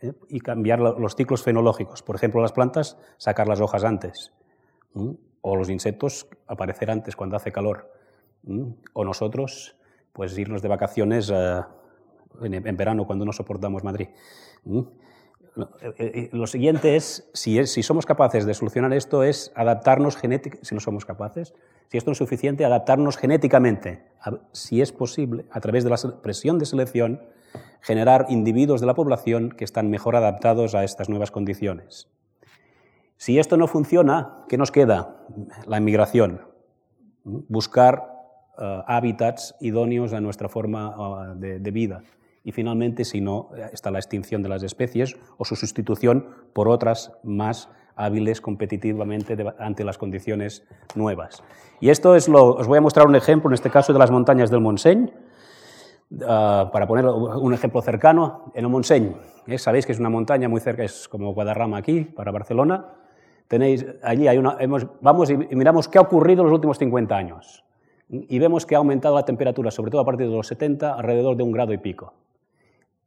¿eh? 0.00 0.12
y 0.28 0.38
cambiar 0.38 0.78
los 0.78 1.16
ciclos 1.16 1.42
fenológicos. 1.42 2.02
Por 2.04 2.14
ejemplo, 2.14 2.40
las 2.40 2.52
plantas, 2.52 2.98
sacar 3.16 3.48
las 3.48 3.60
hojas 3.60 3.82
antes 3.82 4.32
o 5.42 5.56
los 5.56 5.70
insectos 5.70 6.26
aparecer 6.46 6.90
antes 6.90 7.16
cuando 7.16 7.36
hace 7.36 7.52
calor, 7.52 7.92
o 8.92 9.04
nosotros 9.04 9.76
pues 10.12 10.36
irnos 10.38 10.62
de 10.62 10.68
vacaciones 10.68 11.30
eh, 11.32 11.62
en, 12.42 12.76
verano 12.76 13.06
cuando 13.06 13.24
no 13.24 13.32
soportamos 13.32 13.84
Madrid. 13.84 14.08
Eh, 14.66 15.92
eh, 15.98 16.28
lo 16.32 16.46
siguiente 16.46 16.96
es 16.96 17.28
si, 17.32 17.82
somos 17.82 18.06
capaces 18.06 18.46
de 18.46 18.54
solucionar 18.54 18.92
esto, 18.92 19.22
es 19.22 19.52
adaptarnos 19.54 20.16
genéticamente, 20.16 20.66
si 20.66 20.74
no 20.74 20.80
somos 20.80 21.04
capaces, 21.04 21.54
si 21.88 21.98
esto 21.98 22.10
no 22.10 22.12
es 22.12 22.18
suficiente, 22.18 22.64
adaptarnos 22.64 23.16
genéticamente, 23.16 24.04
si 24.52 24.80
es 24.80 24.92
posible, 24.92 25.44
a 25.50 25.60
través 25.60 25.84
de 25.84 25.90
la 25.90 25.96
presión 26.22 26.58
de 26.58 26.66
selección, 26.66 27.20
generar 27.80 28.26
individuos 28.28 28.80
de 28.80 28.86
la 28.86 28.94
población 28.94 29.50
que 29.50 29.64
están 29.64 29.90
mejor 29.90 30.14
adaptados 30.14 30.74
a 30.74 30.84
estas 30.84 31.08
nuevas 31.08 31.30
condiciones. 31.30 32.08
Si 33.20 33.38
esto 33.38 33.58
no 33.58 33.66
funciona, 33.66 34.46
¿qué 34.48 34.56
nos 34.56 34.72
queda? 34.72 35.26
La 35.66 35.76
inmigración. 35.76 36.40
Buscar 37.22 38.02
eh, 38.58 38.82
hábitats 38.86 39.56
idóneos 39.60 40.14
a 40.14 40.22
nuestra 40.22 40.48
forma 40.48 41.36
eh, 41.42 41.58
de, 41.60 41.70
vida. 41.70 42.02
Y 42.44 42.52
finalmente, 42.52 43.04
si 43.04 43.20
no, 43.20 43.50
está 43.74 43.90
la 43.90 43.98
extinción 43.98 44.42
de 44.42 44.48
las 44.48 44.62
especies 44.62 45.18
o 45.36 45.44
su 45.44 45.54
sustitución 45.54 46.28
por 46.54 46.70
otras 46.70 47.12
más 47.22 47.68
hábiles 47.94 48.40
competitivamente 48.40 49.36
ante 49.58 49.84
las 49.84 49.98
condiciones 49.98 50.66
nuevas. 50.94 51.42
Y 51.78 51.90
esto 51.90 52.16
es 52.16 52.26
lo, 52.26 52.54
os 52.54 52.66
voy 52.68 52.78
a 52.78 52.80
mostrar 52.80 53.06
un 53.06 53.16
ejemplo, 53.16 53.50
en 53.50 53.54
este 53.54 53.68
caso 53.68 53.92
de 53.92 53.98
las 53.98 54.10
montañas 54.10 54.50
del 54.50 54.62
Montseny, 54.62 55.12
eh, 56.10 56.68
para 56.72 56.86
poner 56.86 57.04
un 57.04 57.52
ejemplo 57.52 57.82
cercano, 57.82 58.50
en 58.54 58.64
el 58.64 58.70
Montseny, 58.70 59.14
sabéis 59.58 59.84
que 59.84 59.92
es 59.92 59.98
una 59.98 60.08
montaña 60.08 60.48
muy 60.48 60.62
cerca, 60.62 60.84
es 60.84 61.06
como 61.06 61.34
Guadarrama 61.34 61.76
aquí, 61.76 62.04
para 62.04 62.32
Barcelona, 62.32 62.94
Tenéis, 63.50 63.84
allí 64.04 64.28
hay 64.28 64.38
una, 64.38 64.56
vamos 65.00 65.28
y, 65.28 65.36
miramos 65.36 65.88
qué 65.88 65.98
ha 65.98 66.02
ocurrido 66.02 66.42
en 66.42 66.46
los 66.46 66.54
últimos 66.54 66.78
50 66.78 67.16
años. 67.16 67.64
Y 68.08 68.38
vemos 68.38 68.64
que 68.64 68.76
ha 68.76 68.78
aumentado 68.78 69.16
la 69.16 69.24
temperatura, 69.24 69.72
sobre 69.72 69.90
todo 69.90 70.02
a 70.02 70.04
partir 70.04 70.28
de 70.28 70.36
los 70.36 70.46
70, 70.46 70.94
alrededor 70.94 71.36
de 71.36 71.42
un 71.42 71.50
grado 71.50 71.72
y 71.72 71.78
pico. 71.78 72.14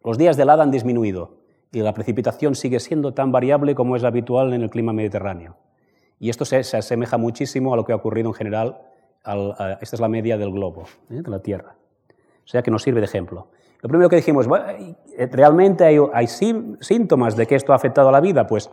Los 0.03 0.17
días 0.17 0.35
de 0.35 0.43
helada 0.43 0.63
han 0.63 0.69
disminuido 0.69 1.37
y 1.71 1.79
la 1.79 1.93
precipitación 1.93 2.55
sigue 2.55 2.81
siendo 2.81 3.13
tan 3.13 3.31
variable 3.31 3.73
como 3.73 3.95
es 3.95 4.03
habitual 4.03 4.51
en 4.51 4.63
el 4.63 4.69
clima 4.69 4.91
mediterráneo. 4.91 5.55
Y 6.19 6.29
esto 6.29 6.43
se, 6.43 6.57
asemeja 6.57 7.17
muchísimo 7.17 7.73
a 7.73 7.77
lo 7.77 7.85
que 7.85 7.93
ha 7.93 7.95
ocurrido 7.95 8.27
en 8.27 8.33
general. 8.33 8.81
esta 9.79 9.95
es 9.95 9.99
la 10.01 10.09
media 10.09 10.37
del 10.37 10.51
globo, 10.51 10.83
¿eh? 11.09 11.21
de 11.21 11.31
la 11.31 11.39
Tierra. 11.39 11.77
O 12.43 12.47
sea 12.47 12.61
que 12.61 12.69
nos 12.69 12.83
sirve 12.83 12.99
de 12.99 13.05
ejemplo. 13.05 13.47
Lo 13.79 13.87
primero 13.87 14.09
que 14.09 14.17
dijimos, 14.17 14.45
¿realmente 15.31 15.85
hay, 15.85 15.99
hay 16.11 16.27
síntomas 16.27 17.37
de 17.37 17.47
que 17.47 17.55
esto 17.55 17.71
ha 17.71 17.77
afectado 17.77 18.09
a 18.09 18.11
la 18.11 18.19
vida? 18.19 18.45
Pues 18.45 18.69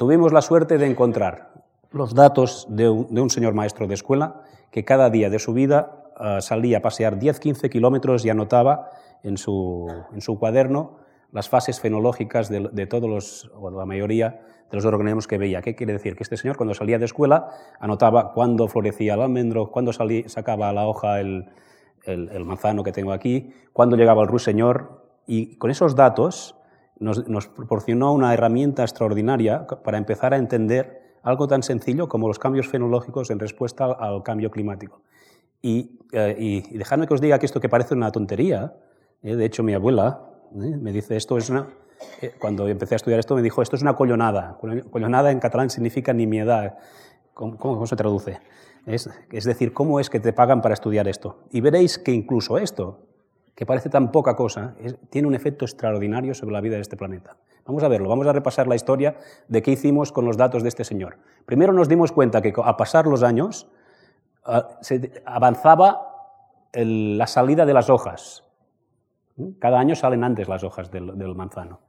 tuvimos 0.00 0.32
la 0.32 0.40
suerte 0.40 0.78
de 0.78 0.86
encontrar 0.86 1.52
los 1.90 2.14
datos 2.14 2.66
de 2.70 2.88
un, 2.88 3.28
señor 3.28 3.52
maestro 3.52 3.86
de 3.86 3.92
escuela 3.92 4.40
que 4.70 4.82
cada 4.82 5.10
día 5.10 5.28
de 5.28 5.38
su 5.38 5.52
vida 5.52 6.08
ah, 6.16 6.40
salía 6.40 6.78
a 6.78 6.80
pasear 6.80 7.18
10-15 7.18 7.68
kilómetros 7.68 8.24
y 8.24 8.30
anotaba 8.30 8.88
en 9.22 9.36
su, 9.36 9.88
en 10.14 10.22
su 10.22 10.38
cuaderno 10.38 10.96
las 11.32 11.50
fases 11.50 11.80
fenológicas 11.80 12.48
de, 12.48 12.86
todos 12.86 13.10
los, 13.10 13.52
o 13.54 13.70
la 13.70 13.84
mayoría 13.84 14.40
de 14.70 14.76
los 14.78 14.86
organismos 14.86 15.26
que 15.26 15.36
veía. 15.36 15.60
¿Qué 15.60 15.74
quiere 15.74 15.92
decir? 15.92 16.16
Que 16.16 16.22
este 16.22 16.38
señor 16.38 16.56
cuando 16.56 16.72
salía 16.72 16.98
de 16.98 17.04
escuela 17.04 17.50
anotaba 17.78 18.32
cuándo 18.32 18.68
florecía 18.68 19.12
el 19.12 19.20
almendro, 19.20 19.70
cuándo 19.70 19.92
salía, 19.92 20.26
sacaba 20.30 20.72
la 20.72 20.86
hoja 20.86 21.20
el, 21.20 21.50
el, 22.06 22.44
manzano 22.46 22.82
que 22.82 22.92
tengo 22.92 23.12
aquí, 23.12 23.52
cuándo 23.74 23.96
llegaba 23.96 24.22
el 24.22 24.28
ruiseñor, 24.28 25.04
y 25.26 25.56
con 25.56 25.70
esos 25.70 25.94
datos 25.94 26.56
nos, 27.00 27.48
proporcionó 27.48 28.12
una 28.12 28.32
herramienta 28.32 28.82
extraordinaria 28.82 29.66
para 29.66 29.98
empezar 29.98 30.34
a 30.34 30.36
entender 30.36 31.18
algo 31.22 31.48
tan 31.48 31.62
sencillo 31.62 32.08
como 32.08 32.28
los 32.28 32.38
cambios 32.38 32.68
fenológicos 32.68 33.30
en 33.30 33.38
respuesta 33.38 33.86
al, 33.86 34.22
cambio 34.22 34.50
climático. 34.50 35.02
Y, 35.62 35.98
eh, 36.12 36.36
y, 36.38 36.78
dejadme 36.78 37.06
que 37.06 37.14
os 37.14 37.20
diga 37.20 37.38
que 37.38 37.46
esto 37.46 37.60
que 37.60 37.68
parece 37.68 37.94
una 37.94 38.12
tontería, 38.12 38.74
eh, 39.22 39.34
de 39.34 39.44
hecho 39.44 39.62
mi 39.62 39.74
abuela 39.74 40.30
eh, 40.54 40.76
me 40.76 40.92
dice 40.92 41.16
esto 41.16 41.36
es 41.36 41.50
una, 41.50 41.66
cuando 42.38 42.68
empecé 42.68 42.94
a 42.94 42.96
estudiar 42.96 43.20
esto 43.20 43.34
me 43.34 43.42
dijo 43.42 43.60
esto 43.60 43.76
es 43.76 43.82
una 43.82 43.94
collonada. 43.96 44.58
Collonada 44.90 45.30
en 45.30 45.40
catalán 45.40 45.70
significa 45.70 46.12
nimiedad. 46.12 46.78
¿Cómo, 47.34 47.56
cómo 47.56 47.86
se 47.86 47.96
traduce? 47.96 48.38
Es 48.86 49.44
decir, 49.44 49.72
¿cómo 49.72 50.00
es 50.00 50.08
que 50.08 50.20
te 50.20 50.32
pagan 50.32 50.62
para 50.62 50.72
estudiar 50.72 51.06
esto? 51.06 51.44
Y 51.50 51.60
veréis 51.60 51.98
que 51.98 52.12
incluso 52.12 52.56
esto, 52.58 53.09
que 53.54 53.66
parece 53.66 53.88
tan 53.90 54.10
poca 54.10 54.36
cosa, 54.36 54.74
tiene 55.10 55.28
un 55.28 55.34
efecto 55.34 55.64
extraordinario 55.64 56.34
sobre 56.34 56.52
la 56.52 56.60
vida 56.60 56.76
de 56.76 56.82
este 56.82 56.96
planeta. 56.96 57.36
Vamos 57.66 57.82
a 57.82 57.88
verlo, 57.88 58.08
vamos 58.08 58.26
a 58.26 58.32
repasar 58.32 58.66
la 58.66 58.74
historia 58.74 59.16
de 59.48 59.62
qué 59.62 59.72
hicimos 59.72 60.12
con 60.12 60.24
los 60.24 60.36
datos 60.36 60.62
de 60.62 60.68
este 60.68 60.84
señor. 60.84 61.18
Primero 61.46 61.72
nos 61.72 61.88
dimos 61.88 62.12
cuenta 62.12 62.40
que 62.42 62.52
a 62.56 62.76
pasar 62.76 63.06
los 63.06 63.22
años 63.22 63.68
avanzaba 65.24 66.06
la 66.72 67.26
salida 67.26 67.66
de 67.66 67.74
las 67.74 67.90
hojas. 67.90 68.44
Cada 69.58 69.78
año 69.78 69.94
salen 69.94 70.24
antes 70.24 70.48
las 70.48 70.64
hojas 70.64 70.90
del, 70.90 71.16
del 71.18 71.34
manzano. 71.34 71.80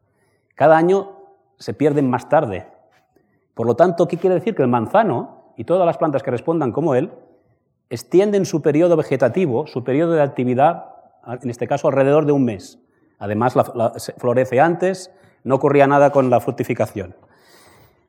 Cada 0.55 0.77
año 0.77 1.17
se 1.57 1.73
pierden 1.73 2.09
más 2.09 2.29
tarde. 2.29 2.67
Por 3.53 3.67
lo 3.67 3.75
tanto, 3.75 4.07
¿qué 4.07 4.17
quiere 4.17 4.35
decir? 4.35 4.55
Que 4.55 4.61
el 4.61 4.67
manzano 4.67 5.53
y 5.57 5.63
todas 5.63 5.85
las 5.85 5.97
plantas 5.97 6.23
que 6.23 6.31
respondan 6.31 6.71
como 6.71 6.95
él 6.95 7.11
extienden 7.89 8.45
su 8.45 8.61
periodo 8.61 8.95
vegetativo, 8.95 9.67
su 9.67 9.83
periodo 9.83 10.13
de 10.13 10.21
actividad 10.21 10.91
en 11.41 11.49
este 11.49 11.67
caso 11.67 11.87
alrededor 11.87 12.25
de 12.25 12.31
un 12.31 12.45
mes. 12.45 12.79
Además, 13.19 13.53
florece 14.17 14.59
antes, 14.59 15.11
no 15.43 15.55
ocurría 15.55 15.87
nada 15.87 16.11
con 16.11 16.29
la 16.29 16.39
fructificación. 16.39 17.15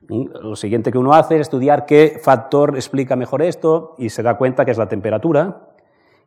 Mm, 0.09 0.25
lo 0.41 0.55
siguiente 0.55 0.91
que 0.91 0.97
uno 0.97 1.13
hace 1.13 1.35
es 1.35 1.41
estudiar 1.41 1.85
qué 1.85 2.19
factor 2.21 2.75
explica 2.75 3.15
mejor 3.15 3.41
esto 3.41 3.95
y 3.97 4.09
se 4.09 4.23
da 4.23 4.37
cuenta 4.37 4.65
que 4.65 4.71
es 4.71 4.77
la 4.77 4.89
temperatura. 4.89 5.69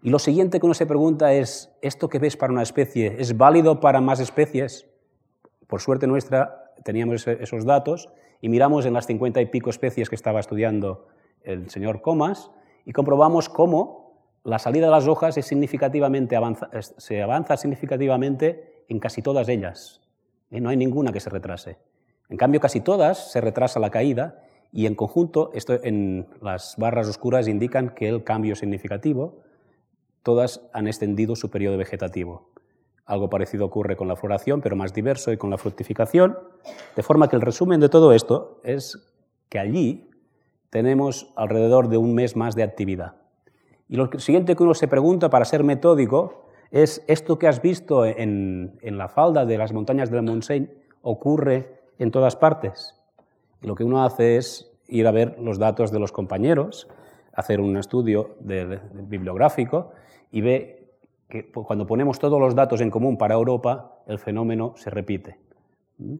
Y 0.03 0.11
lo 0.11 0.19
siguiente 0.19 0.61
que 0.61 0.67
uno 0.67 0.75
se 0.75 0.87
pregunta 0.87 1.33
es, 1.33 1.75
¿esto 1.83 2.09
que 2.09 2.19
ves 2.19 2.37
para 2.37 2.53
una 2.53 2.63
especie 2.63 3.17
es 3.19 3.37
válido 3.37 3.81
para 3.81 4.01
más 4.01 4.21
especies? 4.21 4.87
Por 5.67 5.81
suerte 5.81 6.07
nuestra 6.07 6.73
teníamos 6.85 7.27
esos 7.27 7.65
datos 7.65 8.09
y 8.41 8.49
miramos 8.49 8.87
en 8.87 8.95
las 8.95 9.07
cincuenta 9.07 9.41
y 9.41 9.47
pico 9.47 9.71
especies 9.71 10.09
que 10.09 10.15
estaba 10.15 10.41
estudiando 10.41 11.09
el 11.43 11.69
señor 11.71 12.03
Comas 12.03 12.51
y 12.85 12.93
comprobamos 12.93 13.49
cómo 13.49 14.06
la 14.47 14.61
salida 14.61 14.87
de 14.87 14.93
las 14.93 15.09
hojas 15.09 15.35
se 15.35 17.23
avanza 17.23 17.57
significativamente 17.57 18.85
en 18.89 19.01
casi 19.01 19.21
todas 19.21 19.49
ellas. 19.49 20.01
¿eh? 20.53 20.61
No 20.61 20.69
hay 20.69 20.77
ninguna 20.77 21.13
que 21.13 21.19
se 21.19 21.31
retrase. 21.31 21.79
En 22.29 22.37
cambio, 22.37 22.61
casi 22.61 22.81
todas 22.81 23.33
se 23.33 23.41
retrasa 23.41 23.81
la 23.81 23.91
caída 23.91 24.45
y 24.71 24.87
en 24.87 24.95
conjunto, 24.95 25.51
en 25.53 26.29
las 26.41 26.77
barras 26.79 27.09
oscuras 27.09 27.49
indican 27.49 27.89
que 27.89 28.09
el 28.09 28.23
cambio 28.23 28.53
es 28.53 28.61
significativo. 28.61 29.43
Todas 30.23 30.69
han 30.73 30.87
extendido 30.87 31.35
su 31.35 31.51
periodo 31.51 31.77
vegetativo. 31.77 32.53
Algo 33.05 33.29
parecido 33.29 33.67
ocurre 33.67 33.97
con 33.97 34.07
la 34.07 34.15
floración, 34.15 34.61
pero 34.61 34.77
más 34.77 34.95
diverso, 34.95 35.33
y 35.33 35.39
con 35.39 35.51
la 35.51 35.59
fructificación. 35.59 36.39
De 36.95 37.03
forma 37.03 37.29
que 37.29 37.35
el 37.35 37.43
resumen 37.43 37.81
de 37.81 37.89
todo 37.89 38.13
esto 38.13 38.61
es 38.63 39.13
que 39.49 39.59
allí 39.59 40.09
tenemos 40.71 41.33
alrededor 41.35 41.89
de 41.89 41.97
un 41.97 42.15
mes 42.15 42.37
más 42.37 42.55
de 42.55 42.63
actividad. 42.63 43.26
Y 43.89 43.97
lo 43.97 44.11
siguiente 44.19 44.57
que 44.57 44.63
uno 44.63 44.75
se 44.75 44.89
pregunta 44.89 45.31
para 45.31 45.45
ser 45.45 45.63
metódico 45.63 46.47
es, 46.71 47.05
¿esto 47.07 47.39
que 47.39 47.47
has 47.47 47.63
visto 47.63 48.05
en, 48.05 48.79
la 48.83 49.09
falda 49.09 49.47
de 49.47 49.59
las 49.59 49.73
montañas 49.73 50.11
del 50.11 50.23
Montseny 50.23 50.69
ocurre 51.03 51.81
en 51.99 52.11
todas 52.11 52.37
partes? 52.37 53.01
Y 53.63 53.67
lo 53.67 53.75
que 53.75 53.85
uno 53.85 54.05
hace 54.05 54.37
es 54.37 54.73
ir 54.89 55.07
a 55.07 55.13
ver 55.13 55.39
los 55.39 55.59
datos 55.59 55.93
de 55.93 56.01
los 56.01 56.13
compañeros, 56.13 56.89
hacer 57.33 57.61
un 57.61 57.77
estudio 57.77 58.37
bibliográfico 58.41 59.93
y 60.33 60.41
ve 60.41 60.91
que 61.29 61.51
cuando 61.51 61.87
ponemos 61.87 62.19
todos 62.19 62.41
los 62.41 62.55
datos 62.55 62.81
en 62.81 62.91
común 62.91 63.19
para 63.19 63.35
Europa, 63.35 64.03
el 64.07 64.19
fenómeno 64.19 64.75
se 64.77 64.91
repite. 64.91 65.39
¿Mm? 65.99 66.15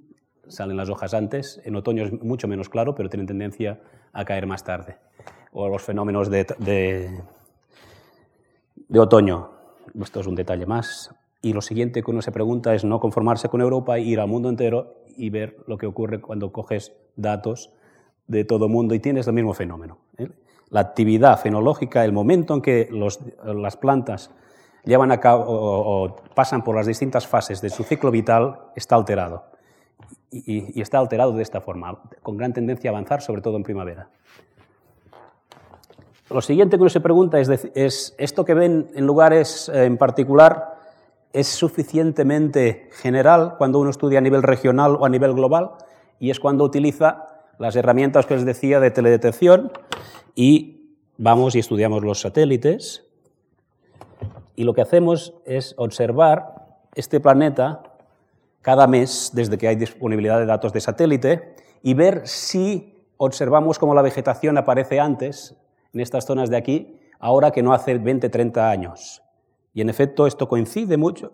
Salen 0.49 0.77
las 0.77 0.89
hojas 0.91 1.13
antes, 1.15 1.61
en 1.65 1.75
otoño 1.75 2.05
es 2.05 2.13
mucho 2.23 2.47
menos 2.47 2.69
claro, 2.69 2.95
pero 2.95 3.09
tienen 3.09 3.27
tendencia 3.27 3.81
a 4.13 4.25
caer 4.25 4.47
más 4.47 4.63
tarde. 4.63 4.97
O 5.53 5.69
los 5.69 5.83
fenómenos 5.83 6.31
de 6.31 6.45
de 6.59 7.21
otoño. 8.95 9.51
Esto 10.01 10.21
es 10.21 10.27
un 10.27 10.35
detalle 10.35 10.67
más. 10.67 11.15
Y 11.43 11.53
lo 11.53 11.61
siguiente 11.61 12.03
que 12.03 12.11
uno 12.11 12.23
se 12.23 12.33
pregunta 12.33 12.75
es 12.75 12.85
no 12.85 12.99
conformarse 12.99 13.49
con 13.49 13.61
Europa, 13.61 13.99
ir 13.99 14.21
al 14.21 14.29
mundo 14.29 14.49
entero 14.49 14.95
y 15.17 15.31
ver 15.31 15.57
lo 15.67 15.79
que 15.79 15.87
ocurre 15.87 16.21
cuando 16.21 16.53
coges 16.53 16.93
datos 17.15 17.71
de 18.27 18.45
todo 18.45 18.67
el 18.67 18.73
mundo 18.73 18.95
y 18.95 19.01
tienes 19.01 19.27
el 19.27 19.33
mismo 19.33 19.55
fenómeno. 19.55 19.99
¿eh? 20.19 20.29
La 20.71 20.81
actividad 20.81 21.39
fenológica, 21.39 22.05
el 22.05 22.13
momento 22.13 22.55
en 22.55 22.63
que 22.63 22.89
las 22.91 23.77
plantas 23.77 24.31
llevan 24.85 25.13
a 25.13 25.21
cabo 25.21 25.45
o, 25.47 26.17
pasan 26.35 26.65
por 26.65 26.75
las 26.75 26.87
distintas 26.87 27.27
fases 27.27 27.61
de 27.61 27.71
su 27.71 27.85
ciclo 27.85 28.11
vital, 28.11 28.59
está 28.75 28.97
alterado. 28.97 29.45
y 30.31 30.81
está 30.81 30.99
alterado 30.99 31.33
de 31.33 31.43
esta 31.43 31.61
forma, 31.61 32.03
con 32.23 32.37
gran 32.37 32.53
tendencia 32.53 32.91
a 32.91 32.93
avanzar, 32.93 33.23
sobre 33.23 33.41
todo 33.41 33.57
en 33.57 33.63
primavera. 33.63 34.11
Lo 36.29 36.41
siguiente 36.41 36.77
que 36.77 36.83
uno 36.83 36.91
se 36.91 37.01
pregunta 37.01 37.39
es, 37.39 38.15
¿esto 38.19 38.45
que 38.45 38.55
ven 38.55 38.91
en 38.95 39.07
lugares 39.07 39.69
eh, 39.69 39.85
en 39.85 39.97
particular 39.97 40.75
es 41.33 41.47
suficientemente 41.47 42.89
general 42.93 43.55
cuando 43.59 43.79
uno 43.79 43.91
estudia 43.91 44.19
a 44.19 44.23
nivel 44.23 44.43
regional 44.43 44.97
o 44.99 45.05
a 45.05 45.09
nivel 45.09 45.35
global? 45.35 45.73
Y 46.19 46.31
es 46.31 46.41
cuando 46.41 46.65
utiliza 46.65 47.27
las 47.59 47.77
herramientas 47.77 48.27
que 48.27 48.35
les 48.35 48.45
decía 48.45 48.81
de 48.81 48.91
teledetección 48.91 49.71
y 50.35 50.97
vamos 51.17 51.55
y 51.55 51.61
estudiamos 51.61 52.03
los 52.03 52.21
satélites. 52.21 53.07
Y 54.57 54.65
lo 54.65 54.75
que 54.75 54.83
hacemos 54.83 55.35
es 55.45 55.75
observar 55.79 56.67
este 56.97 57.21
planeta 57.21 57.83
cada 58.63 58.89
mes 58.89 59.31
desde 59.33 59.59
que 59.59 59.69
hay 59.69 59.77
disponibilidad 59.77 60.41
de 60.41 60.47
datos 60.47 60.73
de 60.73 60.81
satélite 60.81 61.55
y 61.85 61.95
ver 61.95 62.27
si 62.27 62.97
observamos 63.17 63.79
cómo 63.79 63.95
la 63.95 64.03
vegetación 64.03 64.59
aparece 64.59 64.99
antes 64.99 65.57
en 65.97 66.01
estas 66.01 66.27
zonas 66.27 66.51
de 66.51 66.59
aquí 66.59 67.01
ahora 67.19 67.51
que 67.51 67.63
no 67.63 67.73
hace 67.73 67.97
20, 67.97 68.29
30 68.29 68.71
años. 68.71 69.23
Y 69.73 69.81
en 69.81 69.89
efecto 69.89 70.27
esto 70.27 70.47
coincide 70.47 70.97
mucho, 70.99 71.33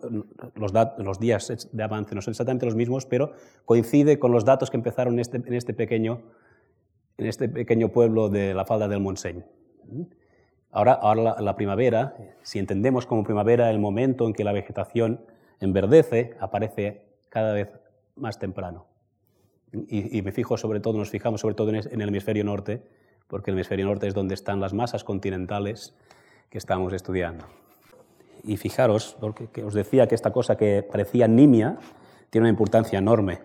los, 0.55 1.19
días 1.19 1.69
de 1.71 1.83
avance 1.83 2.15
no 2.15 2.21
son 2.21 2.31
exactamente 2.31 2.65
los 2.65 2.75
mismos, 2.75 3.05
pero 3.05 3.33
coincide 3.65 4.19
con 4.19 4.31
los 4.31 4.45
datos 4.45 4.69
que 4.69 4.77
empezaron 4.77 5.15
en 5.15 5.19
este, 5.19 5.41
este, 5.55 5.75
este 7.17 7.49
pequeño 7.49 7.89
pueblo 7.89 8.29
de 8.29 8.53
la 8.53 8.65
falda 8.65 8.87
del 8.87 9.01
Montseny. 9.01 9.43
Ahora, 10.71 10.93
ahora 10.93 11.41
la, 11.41 11.55
primavera, 11.55 12.15
si 12.41 12.59
entendemos 12.59 13.05
como 13.05 13.23
primavera 13.23 13.69
el 13.69 13.79
momento 13.79 14.27
en 14.27 14.33
que 14.33 14.43
la 14.45 14.53
vegetación 14.53 15.25
enverdece, 15.59 16.35
aparece 16.39 17.05
cada 17.29 17.53
vez 17.53 17.69
más 18.15 18.39
temprano. 18.39 18.87
Y, 19.87 20.17
y 20.17 20.21
me 20.21 20.31
fijo 20.31 20.57
sobre 20.57 20.79
todo, 20.79 20.97
nos 20.97 21.09
fijamos 21.09 21.41
sobre 21.41 21.55
todo 21.55 21.69
en 21.69 22.01
el 22.01 22.09
hemisferio 22.09 22.43
norte, 22.43 22.83
porque 23.33 23.49
el 23.49 23.57
hemisferio 23.57 23.87
norte 23.87 24.05
es 24.05 24.13
donde 24.13 24.35
están 24.35 24.59
las 24.59 24.75
masas 24.75 25.03
continentales 25.03 25.95
que 26.51 26.59
estamos 26.59 26.93
estudiando. 26.93 27.45
Y 28.43 28.57
fijaros, 28.57 29.17
porque 29.19 29.63
os 29.63 29.73
decía 29.73 30.05
que 30.05 30.13
esta 30.13 30.31
cosa 30.31 30.55
que 30.55 30.83
parecía 30.83 31.27
nimia 31.27 31.79
tiene 32.29 32.43
una 32.43 32.51
importancia 32.51 32.99
enorme, 32.99 33.39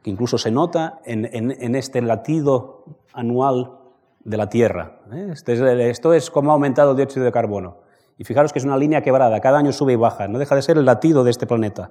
que 0.00 0.10
incluso 0.10 0.38
se 0.38 0.52
nota 0.52 1.00
en, 1.04 1.74
este 1.74 2.02
latido 2.02 2.84
anual 3.12 3.80
de 4.20 4.36
la 4.36 4.48
Tierra. 4.48 5.00
¿eh? 5.12 5.30
Este 5.32 5.90
esto 5.90 6.14
es 6.14 6.30
como 6.30 6.52
ha 6.52 6.54
aumentado 6.54 6.92
el 6.92 6.98
dióxido 6.98 7.24
de 7.24 7.32
carbono. 7.32 7.78
Y 8.18 8.22
fijaros 8.22 8.52
que 8.52 8.60
es 8.60 8.64
una 8.64 8.76
línea 8.76 9.02
quebrada, 9.02 9.40
cada 9.40 9.58
año 9.58 9.72
sube 9.72 9.94
y 9.94 9.96
baja, 9.96 10.28
no 10.28 10.38
deja 10.38 10.54
de 10.54 10.62
ser 10.62 10.78
el 10.78 10.84
latido 10.84 11.24
de 11.24 11.32
este 11.32 11.48
planeta. 11.48 11.90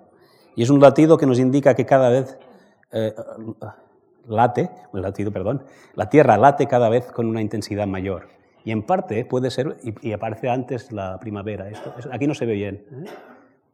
Y 0.56 0.64
es 0.64 0.70
un 0.70 0.80
latido 0.80 1.18
que 1.18 1.26
nos 1.26 1.38
indica 1.38 1.76
que 1.76 1.86
cada 1.86 2.08
vez 2.08 2.40
eh, 2.94 3.14
late, 4.28 4.70
el 4.94 5.02
latido, 5.02 5.32
perdón, 5.32 5.64
la 5.96 6.10
Tierra 6.10 6.38
late 6.38 6.68
cada 6.68 6.90
vez 6.90 7.12
con 7.12 7.28
una 7.28 7.42
intensidad 7.42 7.88
mayor. 7.88 8.28
Y 8.64 8.72
en 8.72 8.84
parte 8.84 9.26
puede 9.26 9.50
ser, 9.50 9.78
y, 9.84 10.12
aparece 10.12 10.50
antes 10.50 10.92
la 10.92 11.20
primavera. 11.20 11.70
Esto, 11.70 11.94
aquí 12.12 12.28
no 12.28 12.34
se 12.34 12.46
ve 12.46 12.54
bien, 12.54 12.86
¿eh? 12.92 13.10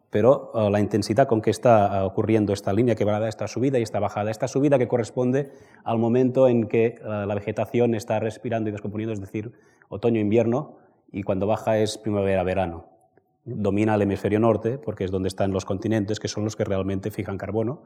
pero 0.10 0.52
oh, 0.54 0.70
la 0.70 0.80
intensidad 0.80 1.28
con 1.28 1.42
que 1.42 1.50
está 1.50 2.06
ocurriendo 2.06 2.54
esta 2.54 2.72
línea 2.72 2.96
quebrada, 2.96 3.28
esta 3.28 3.48
subida 3.48 3.80
y 3.80 3.84
esta 3.84 4.00
bajada, 4.00 4.32
esta 4.32 4.48
subida 4.48 4.78
que 4.78 4.88
corresponde 4.88 5.52
al 5.84 6.00
momento 6.00 6.48
en 6.48 6.68
que 6.68 6.86
eh, 6.86 7.00
la 7.04 7.36
vegetación 7.36 7.96
está 7.96 8.20
respirando 8.20 8.70
y 8.70 8.72
descomponiendo, 8.72 9.14
es 9.14 9.20
decir, 9.20 9.52
otoño-invierno, 9.90 10.78
y 11.12 11.24
cuando 11.24 11.48
baja 11.48 11.78
es 11.78 11.98
primavera-verano. 11.98 12.90
domina 13.46 13.96
el 13.96 14.02
hemisferio 14.02 14.40
norte, 14.40 14.78
porque 14.78 15.06
es 15.06 15.12
donde 15.12 15.28
están 15.30 15.52
los 15.52 15.66
continentes, 15.66 16.20
que 16.20 16.28
son 16.28 16.44
los 16.44 16.56
que 16.56 16.66
realmente 16.66 17.12
fijan 17.12 17.38
carbono. 17.38 17.84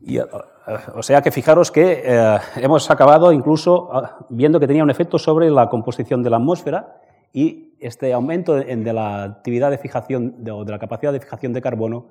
Y, 0.00 0.18
o 0.18 1.02
sea 1.02 1.22
que 1.22 1.30
fijaros 1.30 1.72
que 1.72 2.02
eh, 2.04 2.38
hemos 2.56 2.90
acabado 2.90 3.32
incluso 3.32 3.88
ah, 3.92 4.26
viendo 4.28 4.60
que 4.60 4.66
tenía 4.66 4.82
un 4.82 4.90
efecto 4.90 5.18
sobre 5.18 5.50
la 5.50 5.68
composición 5.68 6.22
de 6.22 6.30
la 6.30 6.36
atmósfera 6.36 7.00
y 7.32 7.74
este 7.80 8.12
aumento 8.12 8.54
de, 8.54 8.92
la 8.92 9.24
actividad 9.24 9.70
de 9.70 9.78
fijación 9.78 10.36
o 10.50 10.64
de 10.64 10.72
la 10.72 10.78
capacidad 10.78 11.12
de 11.12 11.20
fijación 11.20 11.52
de 11.52 11.60
carbono 11.60 12.06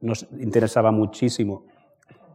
nos 0.00 0.26
interesaba 0.38 0.90
muchísimo, 0.90 1.64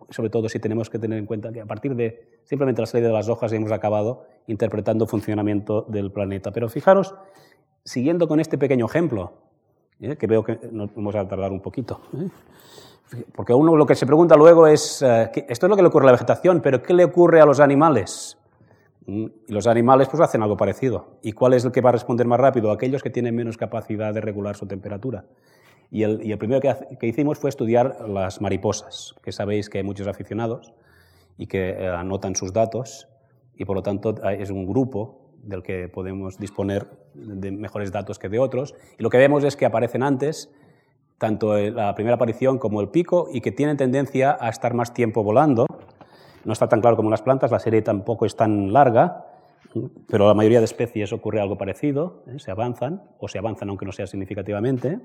sobre 0.10 0.30
todo 0.30 0.50
si 0.50 0.60
tenemos 0.60 0.90
que 0.90 0.98
tener 0.98 1.20
en 1.20 1.26
cuenta 1.26 1.52
que 1.52 1.62
a 1.62 1.66
partir 1.66 1.96
de 1.96 2.42
simplemente 2.44 2.82
la 2.82 2.88
salida 2.88 3.08
de 3.08 3.14
las 3.14 3.30
hojas 3.30 3.54
hemos 3.54 3.72
acabado 3.72 4.26
interpretando 4.48 5.06
el 5.06 5.10
funcionamiento 5.10 5.86
del 5.88 6.12
planeta. 6.12 6.52
Pero 6.52 6.70
fijaros, 6.70 7.14
siguiendo 7.86 8.28
con 8.28 8.40
este 8.40 8.58
pequeño 8.58 8.88
ejemplo, 8.88 9.34
¿eh? 10.02 10.16
que 10.18 10.28
veo 10.28 10.44
que 10.44 10.60
nos 10.72 10.94
vamos 10.96 11.16
a 11.16 11.28
tardar 11.28 11.52
un 11.52 11.62
poquito, 11.62 12.02
¿eh? 12.14 12.30
porque 13.36 13.54
uno 13.54 13.76
lo 13.76 13.86
que 13.86 13.96
se 13.96 14.06
pregunta 14.06 14.36
luego 14.36 14.68
es, 14.68 15.02
eh, 15.02 15.30
esto 15.48 15.66
es 15.66 15.70
lo 15.70 15.76
que 15.76 15.82
le 15.82 15.90
ocurre 15.90 16.06
a 16.06 16.08
la 16.08 16.12
vegetación, 16.14 16.62
pero 16.62 16.82
¿qué 16.82 16.94
le 16.94 17.06
ocurre 17.06 17.42
a 17.42 17.46
los 17.46 17.60
animales? 17.60 18.38
Mm, 19.06 19.26
y 19.48 19.54
los 19.54 19.68
animales 19.68 20.08
pues 20.10 20.22
hacen 20.22 20.42
algo 20.42 20.58
parecido. 20.58 21.18
¿Y 21.22 21.34
cuál 21.34 21.54
es 21.54 21.66
el 21.66 21.72
que 21.72 21.82
va 21.82 21.90
a 21.90 21.94
responder 21.94 22.28
más 22.28 22.40
rápido? 22.40 22.72
Aquellos 22.72 23.04
que 23.04 23.10
tienen 23.10 23.36
menos 23.36 23.58
capacidad 23.58 24.14
de 24.14 24.22
regular 24.22 24.56
su 24.56 24.66
temperatura. 24.68 25.26
Y 25.90 26.04
el, 26.04 26.38
primero 26.38 26.62
que, 26.62 27.08
hicimos 27.08 27.38
fue 27.38 27.50
estudiar 27.50 28.08
las 28.08 28.40
mariposas, 28.40 29.14
que 29.22 29.34
sabéis 29.34 29.70
que 29.70 29.80
hay 29.80 29.84
muchos 29.84 30.08
aficionados 30.08 30.74
y 31.38 31.48
que 31.48 31.72
eh, 31.72 31.88
anotan 31.90 32.34
sus 32.36 32.54
datos 32.54 33.10
y 33.56 33.66
por 33.66 33.76
lo 33.76 33.84
tanto 33.84 34.16
es 34.30 34.50
un 34.52 34.66
grupo 34.66 35.21
del 35.44 35.64
que 35.64 35.88
podemos 35.90 36.38
disponer 36.38 36.88
de 37.14 37.52
mejores 37.52 37.92
datos 37.92 38.20
que 38.20 38.30
de 38.30 38.40
otros. 38.40 38.76
Y 38.98 39.04
lo 39.04 39.10
que 39.10 39.18
vemos 39.18 39.44
es 39.44 39.56
que 39.56 39.66
aparecen 39.66 40.04
antes 40.04 40.50
tanto 41.22 41.56
la 41.56 41.94
primera 41.94 42.16
aparición 42.16 42.58
como 42.58 42.82
el 42.82 42.90
pico 42.90 43.28
y 43.32 43.42
que 43.42 43.52
tienen 43.52 43.78
tendencia 43.78 44.36
a 44.40 44.50
estar 44.50 44.74
más 44.74 44.92
tiempo 44.92 45.24
volando. 45.24 45.68
No 46.44 46.52
está 46.52 46.68
tan 46.68 46.82
claro 46.82 46.96
como 46.96 47.12
las 47.12 47.22
plantas, 47.22 47.52
la 47.52 47.60
serie 47.60 47.84
tampoco 47.84 48.26
es 48.26 48.36
tan 48.36 48.74
larga, 48.74 49.28
pero 50.08 50.28
la 50.28 50.34
mayoría 50.34 50.58
de 50.58 50.66
especies 50.66 51.14
ocurre 51.14 51.40
algo 51.40 51.60
parecido, 51.60 52.24
¿eh? 52.26 52.40
se 52.40 52.50
avanzan 52.50 53.04
o 53.20 53.28
se 53.28 53.38
avanzan 53.38 53.70
aunque 53.70 53.86
no 53.86 53.92
sea 53.92 54.08
significativamente. 54.08 55.00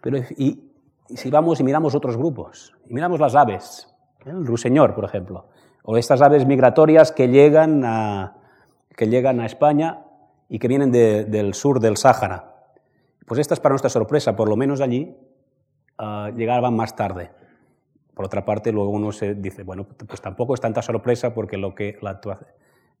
Pero, 0.00 0.18
y, 0.38 0.72
si 1.08 1.30
vamos 1.30 1.60
y 1.60 1.64
miramos 1.64 1.94
otros 1.94 2.16
grupos, 2.16 2.74
y 2.88 2.94
miramos 2.94 3.20
las 3.20 3.34
aves, 3.34 3.94
¿eh? 4.24 4.30
el 4.30 4.46
ruiseñor, 4.46 4.94
por 4.94 5.04
ejemplo, 5.04 5.48
o 5.82 5.98
estas 5.98 6.22
aves 6.22 6.46
migratorias 6.46 7.12
que 7.12 7.28
llegan 7.28 7.84
a, 7.84 8.43
que 8.96 9.08
llegan 9.08 9.40
a 9.40 9.46
España 9.46 10.04
y 10.48 10.58
que 10.58 10.68
vienen 10.68 10.92
del 10.92 11.54
sur 11.54 11.80
del 11.80 11.96
Sáhara. 11.96 12.54
Pues 13.26 13.40
estas, 13.40 13.60
para 13.60 13.72
nuestra 13.72 13.90
sorpresa, 13.90 14.36
por 14.36 14.48
lo 14.48 14.56
menos 14.56 14.80
allí, 14.80 15.16
uh, 15.98 16.28
llegaban 16.36 16.76
más 16.76 16.94
tarde. 16.94 17.30
Por 18.14 18.26
otra 18.26 18.44
parte, 18.44 18.70
luego 18.70 18.90
uno 18.90 19.10
se 19.12 19.34
dice, 19.34 19.62
bueno, 19.64 19.86
pues 20.06 20.20
tampoco 20.20 20.54
es 20.54 20.60
tanta 20.60 20.82
sorpresa 20.82 21.34
porque 21.34 21.56
lo 21.56 21.74
que 21.74 21.98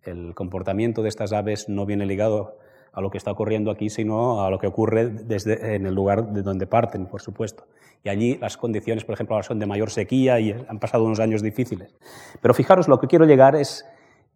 el 0.02 0.34
comportamiento 0.34 1.02
de 1.02 1.08
estas 1.08 1.32
aves 1.32 1.68
no 1.68 1.86
viene 1.86 2.06
ligado 2.06 2.58
a 2.92 3.00
lo 3.00 3.10
que 3.10 3.18
está 3.18 3.30
ocurriendo 3.30 3.70
aquí, 3.70 3.90
sino 3.90 4.44
a 4.44 4.50
lo 4.50 4.58
que 4.58 4.66
ocurre 4.66 5.08
desde, 5.08 5.74
en 5.74 5.86
el 5.86 5.94
lugar 5.94 6.32
de 6.32 6.42
donde 6.42 6.66
parten, 6.66 7.06
por 7.06 7.20
supuesto. 7.20 7.66
Y 8.02 8.08
allí 8.08 8.36
las 8.38 8.56
condiciones, 8.56 9.04
por 9.04 9.14
ejemplo, 9.14 9.34
ahora 9.34 9.46
son 9.46 9.58
de 9.58 9.66
mayor 9.66 9.90
sequía 9.90 10.38
y 10.40 10.52
han 10.52 10.78
pasado 10.78 11.04
unos 11.04 11.20
años 11.20 11.42
difíciles. 11.42 11.94
Pero 12.40 12.54
fijaros, 12.54 12.88
lo 12.88 12.98
que 12.98 13.06
quiero 13.06 13.24
llegar 13.24 13.56
es 13.56 13.84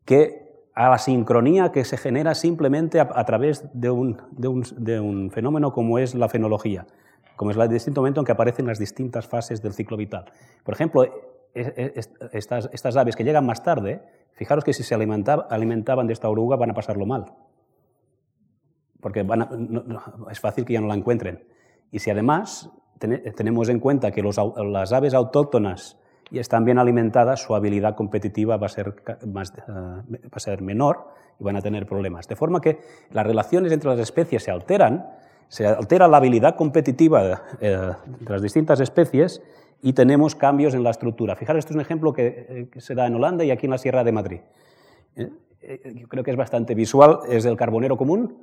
que 0.05 0.48
a 0.79 0.91
la 0.91 0.99
sincronía 0.99 1.73
que 1.73 1.85
se 1.85 1.97
genera 1.97 2.37
simplemente 2.37 3.01
a, 3.01 3.25
través 3.25 3.69
de 3.73 3.91
un, 3.91 5.31
fenómeno 5.33 5.73
como 5.73 5.99
es 5.99 6.15
la 6.15 6.29
fenología, 6.29 6.87
como 7.35 7.51
es 7.51 7.57
el 7.57 7.69
distinto 7.69 8.01
momento 8.01 8.21
en 8.21 8.25
que 8.25 8.31
aparecen 8.31 8.65
las 8.65 8.79
distintas 8.79 9.27
fases 9.27 9.61
del 9.61 9.73
ciclo 9.73 9.97
vital. 9.97 10.27
Por 10.63 10.75
ejemplo, 10.75 11.05
estas, 11.53 12.71
estas 12.73 12.97
aves 12.97 13.17
que 13.17 13.25
llegan 13.25 13.45
más 13.45 13.65
tarde, 13.65 14.03
fijaros 14.35 14.63
que 14.63 14.73
si 14.73 14.85
se 14.85 14.95
alimentaban 14.95 16.07
de 16.07 16.13
esta 16.13 16.29
oruga 16.29 16.55
van 16.55 16.71
a 16.71 16.75
pasarlo 16.75 17.07
mal 17.07 17.25
porque 19.01 19.25
es 20.31 20.41
fácil 20.41 20.65
que 20.65 20.73
ya 20.73 20.81
no 20.81 20.89
la 20.89 20.95
encuentren. 20.95 21.45
Y 21.91 22.01
si 22.01 22.11
además 22.11 22.71
tenemos 22.99 23.69
en 23.69 23.81
cuenta 23.81 24.11
que 24.11 24.23
las 24.23 24.93
aves 24.93 25.15
autóctonas 25.15 25.99
y 26.31 26.39
están 26.39 26.65
bien 26.65 26.79
alimentadas, 26.79 27.43
su 27.43 27.55
habilidad 27.55 27.95
competitiva 27.95 28.57
va 28.57 28.67
a, 28.67 28.71
ser 28.71 28.95
más, 29.27 29.53
eh, 29.57 29.63
va 29.67 30.31
a 30.33 30.41
ser 30.41 30.63
menor 30.63 31.09
y 31.41 31.45
van 31.45 31.57
a 31.57 31.63
tener 31.63 31.87
problemas. 31.87 32.29
De 32.29 32.37
forma 32.37 32.61
que 32.61 32.79
las 33.13 33.27
relaciones 33.27 33.73
entre 33.73 33.91
las 33.91 33.99
especies 33.99 34.43
se 34.43 34.51
alteran, 34.51 35.09
se 35.49 35.67
altera 35.67 36.09
la 36.09 36.19
habilidad 36.19 36.57
competitiva 36.57 37.43
eh, 37.61 37.93
de 38.07 38.31
las 38.31 38.43
distintas 38.43 38.81
especies 38.81 39.43
y 39.81 39.93
tenemos 39.93 40.35
cambios 40.35 40.75
en 40.75 40.83
la 40.83 40.91
estructura. 40.91 41.37
Fijaros, 41.37 41.61
esto 41.61 41.73
es 41.73 41.77
un 41.77 41.81
ejemplo 41.81 42.13
que, 42.13 42.47
eh, 42.49 42.69
que 42.71 42.81
se 42.81 42.95
da 42.95 43.07
en 43.07 43.15
Holanda 43.15 43.45
y 43.45 43.51
aquí 43.51 43.67
en 43.67 43.71
la 43.71 43.79
Sierra 43.79 44.05
de 44.05 44.13
Madrid. 44.13 44.41
Yo 45.17 46.09
creo 46.09 46.23
que 46.23 46.31
es 46.31 46.37
bastante 46.37 46.75
visual, 46.75 47.21
es 47.29 47.45
el 47.45 47.57
carbonero 47.57 47.97
común, 47.97 48.39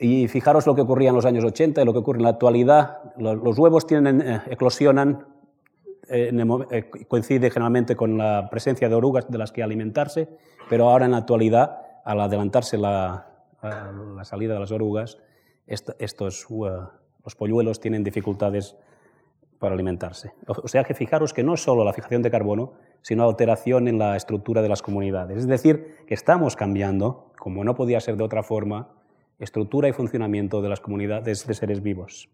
y 0.00 0.28
fijaros 0.28 0.66
lo 0.66 0.74
que 0.74 0.80
ocurría 0.80 1.10
en 1.10 1.14
los 1.14 1.26
años 1.26 1.44
80 1.44 1.82
y 1.82 1.84
lo 1.84 1.92
que 1.92 1.98
ocurre 1.98 2.18
en 2.18 2.24
la 2.24 2.30
actualidad. 2.30 3.12
Los, 3.18 3.58
huevos 3.58 3.86
tienen, 3.86 4.22
eh, 4.22 4.40
eclosionan, 4.48 5.10
eh, 5.10 5.14
eh, 5.14 5.39
coincide 7.08 7.50
generalmente 7.50 7.96
con 7.96 8.18
la 8.18 8.48
presencia 8.50 8.88
de 8.88 8.94
orugas 8.94 9.30
de 9.30 9.38
las 9.38 9.52
que 9.52 9.62
alimentarse, 9.62 10.28
pero 10.68 10.88
ahora 10.88 11.06
en 11.06 11.12
la 11.12 11.18
actualidad, 11.18 11.78
al 12.04 12.20
adelantarse 12.20 12.78
la, 12.78 13.26
salida 14.22 14.54
de 14.54 14.60
las 14.60 14.72
orugas, 14.72 15.18
estos, 15.66 16.46
los 16.50 17.34
polluelos 17.36 17.80
tienen 17.80 18.02
dificultades 18.02 18.76
para 19.58 19.74
alimentarse. 19.74 20.32
O 20.46 20.68
sea 20.68 20.84
que 20.84 20.94
fijaros 20.94 21.34
que 21.34 21.44
no 21.44 21.56
solo 21.56 21.84
la 21.84 21.92
fijación 21.92 22.22
de 22.22 22.30
carbono, 22.30 22.72
sino 23.02 23.24
alteración 23.24 23.88
en 23.88 23.98
la 23.98 24.16
estructura 24.16 24.62
de 24.62 24.68
las 24.68 24.82
comunidades. 24.82 25.38
Es 25.38 25.46
decir, 25.46 25.98
que 26.06 26.14
estamos 26.14 26.56
cambiando, 26.56 27.30
como 27.38 27.62
no 27.62 27.74
podía 27.74 28.00
ser 28.00 28.16
de 28.16 28.24
otra 28.24 28.42
forma, 28.42 28.88
estructura 29.38 29.88
y 29.88 29.92
funcionamiento 29.92 30.62
de 30.62 30.68
las 30.68 30.80
comunidades 30.80 31.46
de 31.46 31.54
seres 31.54 31.82
vivos. 31.82 32.28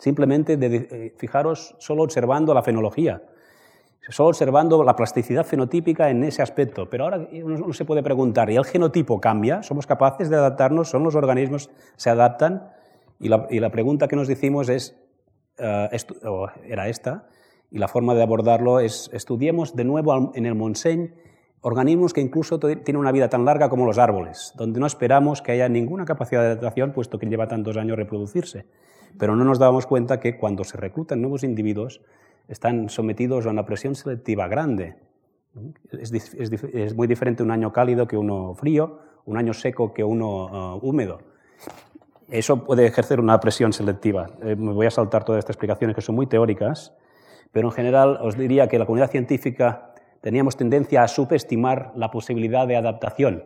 Simplemente, 0.00 0.58
eh, 0.58 1.12
fijaros, 1.18 1.76
solo 1.78 2.04
observando 2.04 2.54
la 2.54 2.62
fenología, 2.62 3.22
solo 4.08 4.30
observando 4.30 4.82
la 4.82 4.96
plasticidad 4.96 5.44
fenotípica 5.44 6.08
en 6.08 6.24
ese 6.24 6.40
aspecto. 6.40 6.88
Pero 6.88 7.04
ahora 7.04 7.28
uno 7.44 7.70
se 7.74 7.84
puede 7.84 8.02
preguntar, 8.02 8.48
¿y 8.48 8.56
el 8.56 8.64
genotipo 8.64 9.20
cambia? 9.20 9.62
¿Somos 9.62 9.86
capaces 9.86 10.30
de 10.30 10.36
adaptarnos? 10.36 10.88
¿Son 10.88 11.04
los 11.04 11.14
organismos 11.16 11.68
se 11.96 12.08
adaptan? 12.08 12.72
Y 13.18 13.28
la, 13.28 13.70
pregunta 13.70 14.08
que 14.08 14.16
nos 14.16 14.26
decimos 14.26 14.70
es, 14.70 14.98
eh, 15.58 15.90
era 16.64 16.88
esta, 16.88 17.28
y 17.70 17.76
la 17.76 17.86
forma 17.86 18.14
de 18.14 18.22
abordarlo 18.22 18.80
es, 18.80 19.10
estudiemos 19.12 19.76
de 19.76 19.84
nuevo 19.84 20.32
en 20.34 20.46
el 20.46 20.54
Montseny 20.54 21.12
organismos 21.60 22.14
que 22.14 22.22
incluso 22.22 22.58
tienen 22.58 22.96
una 22.96 23.12
vida 23.12 23.28
tan 23.28 23.44
larga 23.44 23.68
como 23.68 23.84
los 23.84 23.98
árboles, 23.98 24.54
donde 24.56 24.80
no 24.80 24.86
esperamos 24.86 25.42
que 25.42 25.52
haya 25.52 25.68
ninguna 25.68 26.06
capacidad 26.06 26.40
de 26.40 26.46
adaptación, 26.46 26.94
puesto 26.94 27.18
que 27.18 27.26
lleva 27.26 27.48
tantos 27.48 27.76
años 27.76 27.98
reproducirse. 27.98 28.64
Pero 29.18 29.36
no 29.36 29.44
nos 29.44 29.58
damos 29.58 29.86
cuenta 29.86 30.20
que 30.20 30.36
cuando 30.36 30.64
se 30.64 30.76
reclutan 30.76 31.20
nuevos 31.20 31.44
individuos, 31.44 32.00
están 32.48 32.88
sometidos 32.88 33.46
a 33.46 33.50
una 33.50 33.64
presión 33.64 33.94
selectiva 33.94 34.48
grande. 34.48 34.96
Es, 35.92 36.94
muy 36.94 37.06
diferente 37.06 37.42
un 37.42 37.50
año 37.50 37.72
cálido 37.72 38.06
que 38.06 38.16
uno 38.16 38.54
frío, 38.54 38.98
un 39.24 39.36
año 39.36 39.52
seco 39.52 39.92
que 39.92 40.04
uno 40.04 40.76
uh, 40.76 40.78
húmedo. 40.82 41.20
Eso 42.28 42.64
puede 42.64 42.86
ejercer 42.86 43.20
una 43.20 43.40
presión 43.40 43.72
selectiva. 43.72 44.30
Eh, 44.42 44.54
me 44.56 44.72
voy 44.72 44.86
a 44.86 44.90
saltar 44.90 45.24
todas 45.24 45.40
estas 45.40 45.54
explicaciones 45.54 45.96
que 45.96 46.02
son 46.02 46.14
muy 46.14 46.26
teóricas, 46.26 46.94
pero 47.52 47.68
en 47.68 47.72
general 47.72 48.18
os 48.22 48.36
diría 48.36 48.68
que 48.68 48.78
la 48.78 48.86
comunidad 48.86 49.10
científica 49.10 49.94
teníamos 50.20 50.56
tendencia 50.56 51.02
a 51.02 51.08
subestimar 51.08 51.92
la 51.96 52.10
posibilidad 52.10 52.66
de 52.66 52.76
adaptación. 52.76 53.44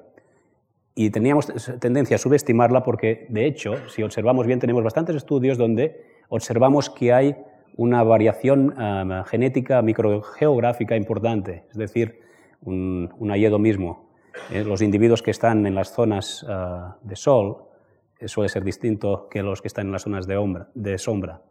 Y 0.94 1.10
teníamos 1.10 1.52
tendencia 1.80 2.16
a 2.16 2.18
subestimarla 2.18 2.84
porque, 2.84 3.26
de 3.28 3.46
hecho, 3.46 3.88
si 3.88 4.02
observamos 4.02 4.46
bien, 4.46 4.60
tenemos 4.60 4.84
bastantes 4.84 5.16
estudios 5.16 5.58
donde 5.58 6.04
observamos 6.28 6.88
que 6.88 7.12
hay 7.12 7.36
una 7.76 8.04
variación 8.04 8.74
um, 8.78 9.24
genética 9.24 9.82
microgeográfica 9.82 10.96
importante, 10.96 11.64
es 11.68 11.76
decir, 11.76 12.20
un, 12.62 13.12
un 13.18 13.60
mismo. 13.60 14.10
Eh, 14.52 14.62
los 14.62 14.82
individuos 14.82 15.22
que 15.22 15.32
están 15.32 15.66
en 15.66 15.74
las 15.74 15.92
zonas 15.92 16.44
uh, 16.44 16.94
de 17.02 17.16
sol 17.16 17.64
eh, 18.20 18.28
suele 18.28 18.48
ser 18.48 18.62
distinto 18.62 19.28
que 19.28 19.42
los 19.42 19.60
que 19.60 19.68
están 19.68 19.86
en 19.86 19.92
las 19.92 20.02
zonas 20.02 20.26
de, 20.28 20.36
de 20.74 20.98
sombra. 20.98 21.42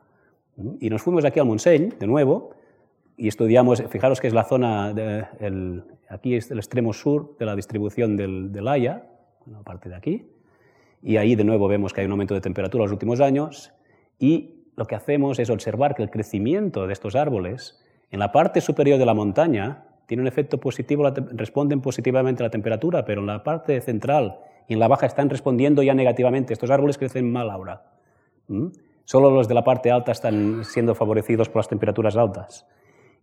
Y 0.79 0.89
nos 0.89 1.01
fuimos 1.01 1.25
aquí 1.25 1.39
al 1.39 1.47
Montseny, 1.47 1.89
de 1.99 2.07
nuevo, 2.07 2.51
y 3.17 3.27
estudiamos, 3.27 3.83
fijaros 3.89 4.21
que 4.21 4.27
es 4.27 4.33
la 4.33 4.43
zona, 4.43 4.93
aquí 6.09 6.35
es 6.35 6.51
el 6.51 6.59
extremo 6.59 6.93
sur 6.93 7.35
de 7.39 7.45
la 7.45 7.55
distribución 7.55 8.15
del 8.15 8.67
Haya, 8.67 9.03
una 9.47 9.61
parte 9.63 9.89
de 9.89 9.95
aquí, 9.95 10.27
y 11.01 11.17
ahí 11.17 11.35
de 11.35 11.43
nuevo 11.43 11.67
vemos 11.67 11.93
que 11.93 12.01
hay 12.01 12.05
un 12.05 12.11
aumento 12.11 12.33
de 12.33 12.41
temperatura 12.41 12.83
en 12.83 12.85
los 12.85 12.93
últimos 12.93 13.19
años, 13.19 13.73
y 14.19 14.63
lo 14.75 14.85
que 14.85 14.95
hacemos 14.95 15.39
es 15.39 15.49
observar 15.49 15.95
que 15.95 16.03
el 16.03 16.09
crecimiento 16.09 16.87
de 16.87 16.93
estos 16.93 17.15
árboles 17.15 17.83
en 18.11 18.19
la 18.19 18.31
parte 18.31 18.61
superior 18.61 18.99
de 18.99 19.05
la 19.05 19.13
montaña 19.13 19.85
tiene 20.05 20.21
un 20.21 20.27
efecto 20.27 20.59
positivo, 20.59 21.09
responden 21.31 21.81
positivamente 21.81 22.43
a 22.43 22.47
la 22.47 22.51
temperatura, 22.51 23.05
pero 23.05 23.21
en 23.21 23.27
la 23.27 23.43
parte 23.43 23.79
central 23.81 24.39
y 24.67 24.73
en 24.73 24.79
la 24.79 24.87
baja 24.87 25.05
están 25.05 25.29
respondiendo 25.29 25.81
ya 25.83 25.93
negativamente. 25.93 26.53
Estos 26.53 26.69
árboles 26.71 26.97
crecen 26.97 27.31
mal 27.31 27.49
ahora. 27.49 27.83
Solo 29.05 29.31
los 29.31 29.47
de 29.47 29.53
la 29.53 29.63
parte 29.63 29.91
alta 29.91 30.11
están 30.11 30.63
siendo 30.65 30.95
favorecidos 30.95 31.49
por 31.49 31.57
las 31.57 31.67
temperaturas 31.67 32.15
altas. 32.15 32.67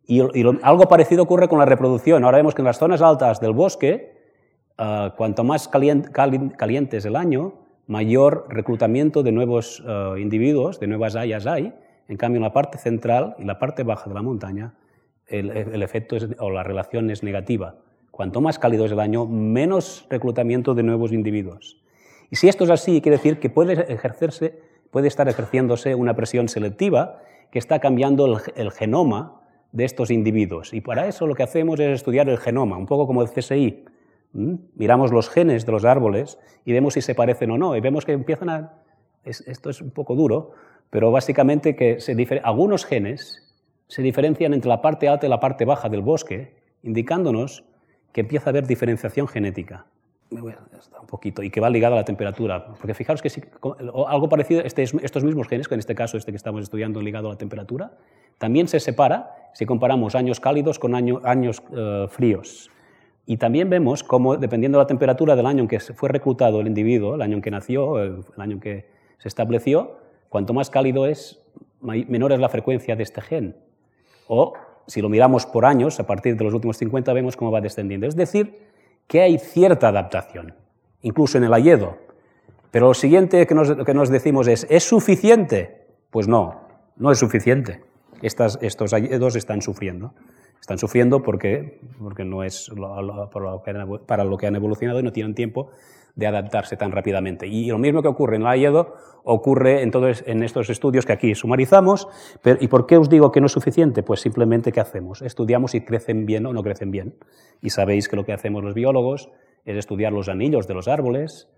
Y, 0.06 0.20
algo 0.62 0.88
parecido 0.88 1.22
ocurre 1.22 1.48
con 1.48 1.58
la 1.58 1.66
reproducción. 1.66 2.24
Ahora 2.24 2.38
vemos 2.38 2.54
que 2.54 2.62
en 2.62 2.66
las 2.66 2.78
zonas 2.78 3.00
altas 3.00 3.40
del 3.40 3.52
bosque, 3.52 4.19
ah, 4.80 5.14
cuanto 5.16 5.44
más 5.44 5.68
caliente, 5.68 6.96
es 6.96 7.04
el 7.04 7.14
año, 7.14 7.54
mayor 7.86 8.46
reclutamiento 8.48 9.22
de 9.22 9.32
nuevos 9.32 9.82
ah, 9.86 10.14
individuos, 10.18 10.80
de 10.80 10.88
nuevas 10.88 11.14
hayas 11.14 11.46
hay. 11.46 11.72
En 12.08 12.16
cambio, 12.16 12.38
en 12.38 12.42
la 12.42 12.52
parte 12.52 12.78
central 12.78 13.36
y 13.38 13.44
la 13.44 13.60
parte 13.60 13.84
baja 13.84 14.08
de 14.08 14.14
la 14.14 14.22
montaña, 14.22 14.74
el, 15.28 15.50
el 15.50 15.82
efecto 15.82 16.16
o 16.40 16.50
la 16.50 16.64
relación 16.64 17.08
es 17.10 17.22
negativa. 17.22 17.76
Cuanto 18.10 18.40
más 18.40 18.58
cálido 18.58 18.84
es 18.84 18.92
el 18.92 18.98
año, 18.98 19.26
menos 19.26 20.06
reclutamiento 20.10 20.74
de 20.74 20.82
nuevos 20.82 21.12
individuos. 21.12 21.80
Y 22.30 22.36
si 22.36 22.48
esto 22.48 22.64
es 22.64 22.70
así, 22.70 23.00
quiere 23.00 23.16
decir 23.16 23.40
que 23.40 23.50
puede, 23.50 23.92
ejercerse, 23.92 24.60
puede 24.90 25.08
estar 25.08 25.28
ejerciéndose 25.28 25.94
una 25.94 26.14
presión 26.14 26.48
selectiva 26.48 27.20
que 27.50 27.58
está 27.58 27.80
cambiando 27.80 28.40
el, 28.54 28.70
genoma 28.70 29.42
de 29.72 29.84
estos 29.84 30.10
individuos. 30.10 30.72
Y 30.72 30.80
para 30.80 31.08
eso 31.08 31.26
lo 31.26 31.34
que 31.34 31.42
hacemos 31.42 31.80
es 31.80 31.88
estudiar 31.88 32.28
el 32.28 32.38
genoma, 32.38 32.76
un 32.76 32.86
poco 32.86 33.06
como 33.06 33.22
el 33.22 33.30
CSI. 33.30 33.84
Miramos 34.32 35.12
los 35.12 35.28
genes 35.28 35.66
de 35.66 35.72
los 35.72 35.84
árboles 35.84 36.38
y 36.64 36.72
vemos 36.72 36.94
si 36.94 37.02
se 37.02 37.14
parecen 37.14 37.50
o 37.50 37.58
no. 37.58 37.76
Y 37.76 37.80
vemos 37.80 38.04
que 38.04 38.12
empiezan 38.12 38.48
a... 38.48 38.72
esto 39.24 39.70
es 39.70 39.80
un 39.80 39.90
poco 39.90 40.14
duro, 40.14 40.52
pero 40.90 41.10
básicamente 41.10 41.74
que 41.74 41.98
algunos 42.42 42.84
genes 42.84 43.46
se 43.88 44.02
diferencian 44.02 44.54
entre 44.54 44.68
la 44.68 44.80
parte 44.80 45.08
alta 45.08 45.26
y 45.26 45.30
la 45.30 45.40
parte 45.40 45.64
baja 45.64 45.88
del 45.88 46.02
bosque, 46.02 46.54
indicándonos 46.82 47.64
que 48.12 48.20
empieza 48.20 48.48
a 48.48 48.50
haber 48.50 48.66
diferenciación 48.66 49.26
genética. 49.26 49.86
Un 50.30 51.06
poquito, 51.08 51.42
y 51.42 51.50
que 51.50 51.60
va 51.60 51.68
ligada 51.70 51.96
a 51.96 51.98
la 51.98 52.04
temperatura. 52.04 52.66
Porque 52.66 52.94
fijaros 52.94 53.20
que 53.20 53.28
algo 54.06 54.28
parecido, 54.28 54.62
este 54.62 54.84
estos 54.84 55.24
mismos 55.24 55.48
genes, 55.48 55.66
que 55.66 55.74
en 55.74 55.80
este 55.80 55.96
caso 55.96 56.16
este 56.16 56.30
que 56.30 56.36
estamos 56.36 56.62
estudiando 56.62 57.02
ligado 57.02 57.28
a 57.28 57.32
la 57.32 57.38
temperatura, 57.38 57.98
también 58.38 58.68
se 58.68 58.78
separa 58.78 59.50
si 59.54 59.66
comparamos 59.66 60.14
años 60.14 60.38
cálidos 60.38 60.78
con 60.78 60.94
años 60.94 61.62
eh, 61.76 62.06
fríos. 62.08 62.70
Y 63.30 63.36
también 63.36 63.70
vemos 63.70 64.02
cómo, 64.02 64.36
dependiendo 64.36 64.78
de 64.78 64.82
la 64.82 64.88
temperatura 64.88 65.36
del 65.36 65.46
año 65.46 65.62
en 65.62 65.68
que 65.68 65.78
fue 65.78 66.08
reclutado 66.08 66.60
el 66.60 66.66
individuo, 66.66 67.14
el 67.14 67.22
año 67.22 67.36
en 67.36 67.42
que 67.42 67.52
nació, 67.52 68.02
el, 68.02 68.24
año 68.36 68.54
en 68.54 68.60
que 68.60 68.88
se 69.18 69.28
estableció, 69.28 69.98
cuanto 70.28 70.52
más 70.52 70.68
cálido 70.68 71.06
es, 71.06 71.40
menor 71.80 72.32
es 72.32 72.40
la 72.40 72.48
frecuencia 72.48 72.96
de 72.96 73.04
este 73.04 73.20
gen. 73.20 73.54
O 74.26 74.54
si 74.88 75.00
lo 75.00 75.08
miramos 75.08 75.46
por 75.46 75.64
años, 75.64 76.00
a 76.00 76.08
partir 76.08 76.36
de 76.36 76.42
los 76.42 76.54
últimos 76.54 76.76
50 76.78 77.12
vemos 77.12 77.36
cómo 77.36 77.52
va 77.52 77.60
descendiendo. 77.60 78.08
Es 78.08 78.16
decir, 78.16 78.66
que 79.06 79.20
hay 79.20 79.38
cierta 79.38 79.86
adaptación, 79.86 80.56
incluso 81.02 81.38
en 81.38 81.44
el 81.44 81.54
ayedo. 81.54 81.98
Pero 82.72 82.88
lo 82.88 82.94
siguiente 82.94 83.46
que 83.46 83.54
nos, 83.54 83.70
que 83.86 83.94
nos 83.94 84.10
decimos 84.10 84.48
es, 84.48 84.66
¿es 84.68 84.82
suficiente? 84.82 85.86
Pues 86.10 86.26
no, 86.26 86.62
no 86.96 87.12
es 87.12 87.18
suficiente. 87.20 87.80
Estos 88.22 88.92
ayedos 88.92 89.36
están 89.36 89.62
sufriendo. 89.62 90.14
Están 90.60 90.78
sufriendo 90.78 91.22
porque, 91.22 91.80
porque 91.98 92.24
no 92.24 92.44
es 92.44 92.70
para 94.06 94.24
lo 94.24 94.36
que 94.36 94.46
han 94.46 94.56
evolucionado 94.56 95.00
y 95.00 95.02
no 95.02 95.12
tienen 95.12 95.34
tiempo 95.34 95.70
de 96.14 96.26
adaptarse 96.26 96.76
tan 96.76 96.92
rápidamente. 96.92 97.46
Y 97.46 97.68
lo 97.68 97.78
mismo 97.78 98.02
que 98.02 98.08
ocurre 98.08 98.36
en 98.36 98.42
la 98.42 98.56
IEDO 98.56 98.94
ocurre 99.24 99.82
en, 99.82 99.90
todos, 99.90 100.24
en 100.26 100.42
estos 100.42 100.70
estudios 100.70 101.06
que 101.06 101.12
aquí 101.12 101.34
sumarizamos. 101.34 102.08
¿Y 102.60 102.68
por 102.68 102.86
qué 102.86 102.96
os 102.96 103.08
digo 103.08 103.32
que 103.32 103.40
no 103.40 103.46
es 103.46 103.52
suficiente? 103.52 104.02
Pues 104.02 104.20
simplemente 104.20 104.72
¿qué 104.72 104.80
hacemos? 104.80 105.22
Estudiamos 105.22 105.72
si 105.72 105.82
crecen 105.82 106.26
bien 106.26 106.46
o 106.46 106.52
no 106.52 106.62
crecen 106.62 106.90
bien. 106.90 107.14
Y 107.60 107.70
sabéis 107.70 108.08
que 108.08 108.16
lo 108.16 108.24
que 108.24 108.32
hacemos 108.32 108.62
los 108.62 108.74
biólogos 108.74 109.30
es 109.64 109.76
estudiar 109.76 110.12
los 110.12 110.28
anillos 110.28 110.66
de 110.66 110.74
los 110.74 110.88
árboles 110.88 111.48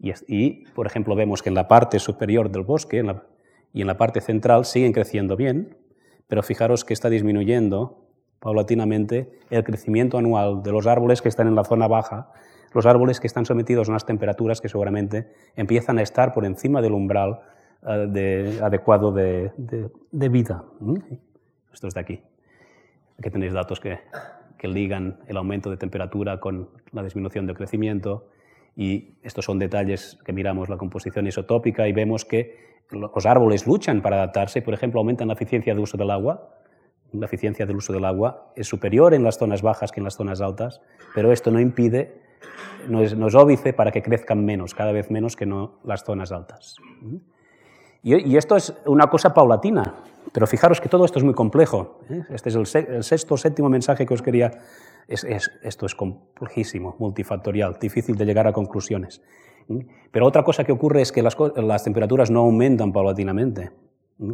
y, 0.00 0.64
por 0.74 0.86
ejemplo, 0.86 1.14
vemos 1.14 1.42
que 1.42 1.50
en 1.50 1.54
la 1.54 1.68
parte 1.68 1.98
superior 1.98 2.50
del 2.50 2.62
bosque 2.62 3.04
y 3.72 3.80
en 3.80 3.86
la 3.86 3.96
parte 3.96 4.20
central 4.20 4.64
siguen 4.64 4.92
creciendo 4.92 5.36
bien, 5.36 5.76
pero 6.26 6.42
fijaros 6.42 6.84
que 6.84 6.94
está 6.94 7.10
disminuyendo 7.10 8.09
paulatinamente 8.40 9.30
el 9.50 9.64
crecimiento 9.64 10.18
anual 10.18 10.62
de 10.62 10.72
los 10.72 10.86
árboles 10.86 11.22
que 11.22 11.28
están 11.28 11.46
en 11.46 11.54
la 11.54 11.64
zona 11.64 11.86
baja 11.86 12.32
los 12.72 12.86
árboles 12.86 13.20
que 13.20 13.26
están 13.26 13.46
sometidos 13.46 13.88
a 13.88 13.92
unas 13.92 14.06
temperaturas 14.06 14.60
que 14.60 14.68
seguramente 14.68 15.28
empiezan 15.56 15.98
a 15.98 16.02
estar 16.02 16.32
por 16.32 16.44
encima 16.44 16.80
del 16.80 16.92
umbral 16.92 17.40
eh, 17.86 18.60
adecuado 18.62 19.12
de, 19.12 19.50
vida. 20.12 20.64
Estos 21.72 21.94
de 21.94 22.00
aquí. 22.00 22.22
Aquí 23.18 23.30
tenéis 23.30 23.52
datos 23.52 23.80
que, 23.80 23.98
que 24.56 24.68
ligan 24.68 25.18
el 25.26 25.36
aumento 25.36 25.70
de 25.70 25.76
temperatura 25.76 26.40
con 26.40 26.70
la 26.92 27.02
disminución 27.02 27.46
del 27.46 27.56
crecimiento 27.56 28.28
y 28.76 29.16
estos 29.22 29.44
son 29.44 29.58
detalles 29.58 30.18
que 30.24 30.32
miramos 30.32 30.68
la 30.68 30.76
composición 30.76 31.26
isotópica 31.26 31.88
y 31.88 31.92
vemos 31.92 32.24
que 32.24 32.70
los 32.90 33.26
árboles 33.26 33.66
luchan 33.66 34.02
para 34.02 34.16
adaptarse, 34.16 34.62
por 34.62 34.74
ejemplo, 34.74 35.00
aumentan 35.00 35.28
la 35.28 35.34
eficiencia 35.34 35.74
de 35.74 35.80
uso 35.80 35.96
del 35.96 36.10
agua. 36.10 36.59
La 37.12 37.26
eficiencia 37.26 37.66
del 37.66 37.76
uso 37.76 37.92
del 37.92 38.04
agua 38.04 38.52
es 38.56 38.68
superior 38.68 39.14
en 39.14 39.24
las 39.24 39.38
zonas 39.38 39.62
bajas 39.62 39.92
que 39.92 40.00
en 40.00 40.04
las 40.04 40.16
zonas 40.16 40.40
altas, 40.40 40.80
pero 41.14 41.32
esto 41.32 41.50
no 41.50 41.60
impide 41.60 42.20
no 42.88 43.02
es, 43.02 43.14
para 43.74 43.90
que 43.90 44.02
crezcan 44.02 44.44
menos, 44.44 44.74
cada 44.74 44.92
vez 44.92 45.10
menos 45.10 45.36
que 45.36 45.46
no 45.46 45.78
las 45.84 46.04
zonas 46.04 46.32
altas. 46.32 46.76
Y, 48.02 48.36
esto 48.36 48.56
es 48.56 48.74
una 48.86 49.08
cosa 49.08 49.34
paulatina, 49.34 49.94
pero 50.32 50.46
fijaros 50.46 50.80
que 50.80 50.88
todo 50.88 51.04
esto 51.04 51.18
es 51.18 51.24
muy 51.24 51.34
complejo. 51.34 52.00
¿eh? 52.08 52.22
Este 52.30 52.48
es 52.48 52.54
el, 52.74 53.04
sexto 53.04 53.34
o 53.34 53.36
séptimo 53.36 53.68
mensaje 53.68 54.06
que 54.06 54.14
os 54.14 54.22
quería. 54.22 54.50
esto 55.06 55.86
es 55.86 55.94
complejísimo, 55.94 56.96
multifactorial, 56.98 57.76
difícil 57.78 58.16
de 58.16 58.24
llegar 58.24 58.46
a 58.46 58.52
conclusiones. 58.52 59.20
Pero 60.10 60.26
otra 60.26 60.42
cosa 60.42 60.64
que 60.64 60.72
ocurre 60.72 61.02
es 61.02 61.12
que 61.12 61.22
las, 61.22 61.84
temperaturas 61.84 62.30
no 62.30 62.40
aumentan 62.40 62.92
paulatinamente. 62.92 63.70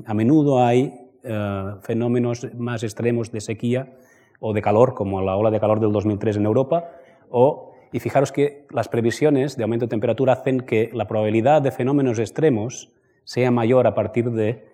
A 0.06 0.14
menudo 0.14 0.64
hay 0.64 1.05
eh, 1.26 1.74
fenómenos 1.80 2.46
más 2.54 2.84
extremos 2.84 3.32
de 3.32 3.40
sequía 3.40 3.94
o 4.38 4.52
de 4.52 4.62
calor, 4.62 4.94
como 4.94 5.20
la 5.22 5.36
ola 5.36 5.50
de 5.50 5.58
calor 5.58 5.80
del 5.80 5.90
2003 5.90 6.36
en 6.36 6.46
Europa, 6.46 6.92
o, 7.30 7.72
y 7.92 7.98
fijaros 7.98 8.30
que 8.30 8.66
las 8.70 8.88
previsiones 8.88 9.56
de 9.56 9.64
aumento 9.64 9.86
de 9.86 9.90
temperatura 9.90 10.34
hacen 10.34 10.60
que 10.60 10.90
la 10.92 11.08
probabilidad 11.08 11.62
de 11.62 11.72
fenómenos 11.72 12.18
extremos 12.18 12.92
sea 13.24 13.50
mayor 13.50 13.86
a 13.88 13.94
partir 13.94 14.30
de, 14.30 14.64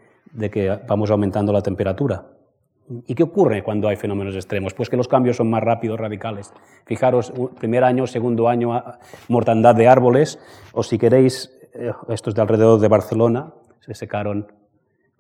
que 0.51 0.79
vamos 0.87 1.11
aumentando 1.11 1.53
la 1.53 1.63
temperatura. 1.63 2.27
¿Y 3.07 3.15
qué 3.15 3.23
ocurre 3.23 3.63
cuando 3.63 3.89
hay 3.89 3.97
fenómenos 3.97 4.35
extremos? 4.35 4.75
Pues 4.75 4.91
que 4.91 4.97
los 4.97 5.09
cambios 5.09 5.37
son 5.37 5.49
más 5.49 5.63
rápidos, 5.63 5.99
radicales. 5.99 6.53
Fijaros, 6.85 7.33
primer 7.59 7.85
año, 7.85 8.07
segundo 8.07 8.49
año, 8.49 8.83
mortandad 9.29 9.75
de 9.75 9.89
árboles, 9.89 10.39
o 10.73 10.83
si 10.83 10.99
queréis, 10.99 11.51
eh, 11.73 11.93
estos 12.09 12.35
de 12.35 12.43
alrededor 12.43 12.79
de 12.81 12.89
Barcelona, 12.89 13.55
se 13.81 13.95
secaron 13.95 14.49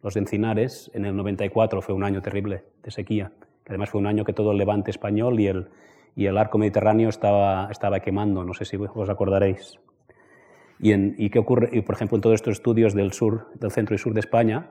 los 0.02 0.16
encinares, 0.16 0.90
en 0.94 1.04
el 1.04 1.16
94 1.16 1.80
fue 1.80 1.94
un 1.94 2.04
año 2.04 2.22
terrible 2.22 2.64
de 2.82 2.90
sequía, 2.90 3.32
además 3.66 3.90
fue 3.90 4.00
un 4.00 4.06
año 4.06 4.24
que 4.24 4.32
todo 4.32 4.52
el 4.52 4.58
levante 4.58 4.90
español 4.90 5.38
y 5.40 5.46
el, 5.46 5.68
y 6.16 6.26
el 6.26 6.36
arco 6.36 6.58
mediterráneo 6.58 7.08
estaba, 7.08 7.68
estaba 7.70 8.00
quemando, 8.00 8.44
no 8.44 8.54
sé 8.54 8.64
si 8.64 8.76
os 8.76 9.08
acordaréis. 9.08 9.78
Y, 10.80 10.92
en, 10.92 11.14
y 11.16 11.30
qué 11.30 11.38
ocurre, 11.38 11.68
y 11.72 11.82
por 11.82 11.94
ejemplo, 11.94 12.16
en 12.16 12.22
todos 12.22 12.34
estos 12.34 12.54
estudios 12.54 12.94
del 12.94 13.12
sur, 13.12 13.48
del 13.54 13.70
centro 13.70 13.94
y 13.94 13.98
sur 13.98 14.12
de 14.14 14.20
España, 14.20 14.70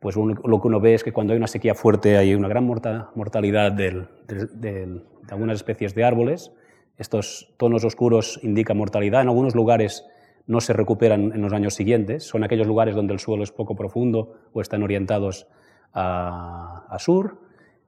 pues 0.00 0.16
lo 0.16 0.60
que 0.60 0.68
uno 0.68 0.80
ve 0.80 0.92
es 0.92 1.02
que 1.02 1.12
cuando 1.12 1.32
hay 1.32 1.38
una 1.38 1.46
sequía 1.46 1.74
fuerte 1.74 2.18
hay 2.18 2.34
una 2.34 2.48
gran 2.48 2.66
mortalidad 2.66 3.72
de 3.72 5.00
algunas 5.30 5.56
especies 5.56 5.94
de 5.94 6.04
árboles. 6.04 6.52
Estos 6.98 7.54
tonos 7.56 7.86
oscuros 7.86 8.38
indican 8.42 8.76
mortalidad. 8.76 9.22
En 9.22 9.28
algunos 9.28 9.54
lugares 9.54 10.04
no 10.46 10.60
se 10.60 10.72
recuperan 10.72 11.32
en 11.32 11.40
los 11.40 11.52
años 11.52 11.74
siguientes. 11.74 12.24
Son 12.24 12.44
aquellos 12.44 12.66
lugares 12.66 12.94
donde 12.94 13.14
el 13.14 13.20
suelo 13.20 13.42
es 13.42 13.52
poco 13.52 13.74
profundo 13.74 14.34
o 14.52 14.60
están 14.60 14.82
orientados 14.82 15.46
a, 15.92 16.86
a 16.88 16.98
sur. 16.98 17.38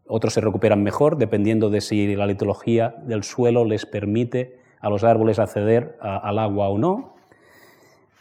Otros 0.07 0.35
se 0.35 0.41
recuperan 0.41 0.83
mejor 0.83 1.17
dependiendo 1.19 1.69
de 1.71 1.81
si 1.81 2.15
la 2.15 2.27
litología 2.27 2.95
del 3.05 3.25
suelo 3.25 3.65
les 3.65 3.87
permite 3.87 4.61
a 4.81 4.89
los 4.89 5.05
árboles 5.05 5.39
acceder 5.39 5.97
al 6.01 6.39
agua 6.39 6.69
o 6.69 6.79
no. 6.79 7.17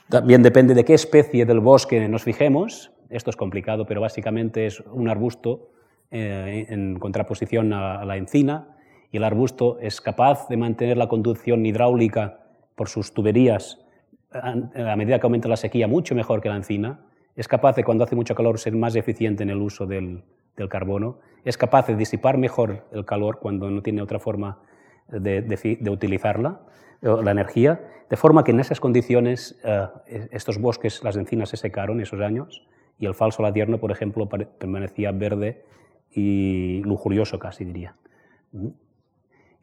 También 0.10 0.44
depende 0.44 0.74
de 0.74 0.86
qué 0.86 0.94
especie 0.94 1.46
del 1.46 1.60
bosque 1.60 2.08
nos 2.08 2.24
fijemos. 2.24 2.92
Esto 3.10 3.30
es 3.30 3.36
complicado, 3.36 3.86
pero 3.86 4.02
básicamente 4.02 4.66
es 4.66 4.80
un 4.80 5.10
arbusto 5.10 5.70
eh, 6.12 6.66
en 6.70 7.00
contraposición 7.00 7.74
a, 7.74 8.06
la 8.06 8.18
encina 8.18 8.78
y 9.12 9.18
el 9.18 9.24
arbusto 9.24 9.80
es 9.80 10.02
capaz 10.02 10.48
de 10.48 10.58
mantener 10.58 10.98
la 10.98 11.08
conducción 11.08 11.66
hidráulica 11.66 12.40
por 12.76 12.90
sus 12.90 13.14
tuberías 13.14 13.85
a 14.32 14.96
medida 14.96 15.20
que 15.20 15.26
aumenta 15.26 15.48
la 15.48 15.58
sequía 15.58 15.88
mucho 15.88 16.16
mejor 16.16 16.42
que 16.42 16.50
la 16.50 16.56
encina. 16.56 17.00
Es 17.36 17.48
capaz 17.48 17.76
de, 17.76 17.84
cuando 17.84 18.04
hace 18.04 18.16
mucho 18.16 18.36
calor, 18.36 18.60
ser 18.60 18.76
más 18.76 18.96
eficiente 18.96 19.44
en 19.44 19.50
el 19.50 19.62
uso 19.62 19.86
del, 19.86 20.24
del 20.56 20.70
carbono, 20.70 21.20
es 21.44 21.58
capaz 21.58 21.88
de 21.88 21.96
disipar 21.96 22.38
mejor 22.38 22.86
el 22.92 23.06
calor 23.06 23.40
cuando 23.40 23.70
no 23.70 23.82
tiene 23.82 24.02
otra 24.02 24.20
forma 24.20 24.60
de, 25.08 25.90
utilizarla, 25.90 26.62
la 27.02 27.32
energía, 27.32 27.82
de 28.10 28.18
forma 28.18 28.44
que 28.44 28.52
en 28.52 28.60
esas 28.60 28.80
condiciones 28.80 29.60
eh, 29.64 30.28
estos 30.32 30.60
bosques, 30.60 31.04
las 31.04 31.18
encinas 31.18 31.50
se 31.50 31.58
secaron 31.58 32.02
esos 32.02 32.20
años 32.22 32.66
y 32.98 33.06
el 33.06 33.14
falso 33.14 33.44
ladierno, 33.44 33.80
por 33.80 33.92
ejemplo, 33.92 34.28
permanecía 34.28 35.12
verde 35.12 35.64
y 36.10 36.82
lujurioso 36.84 37.38
casi 37.38 37.66
diría. 37.66 37.96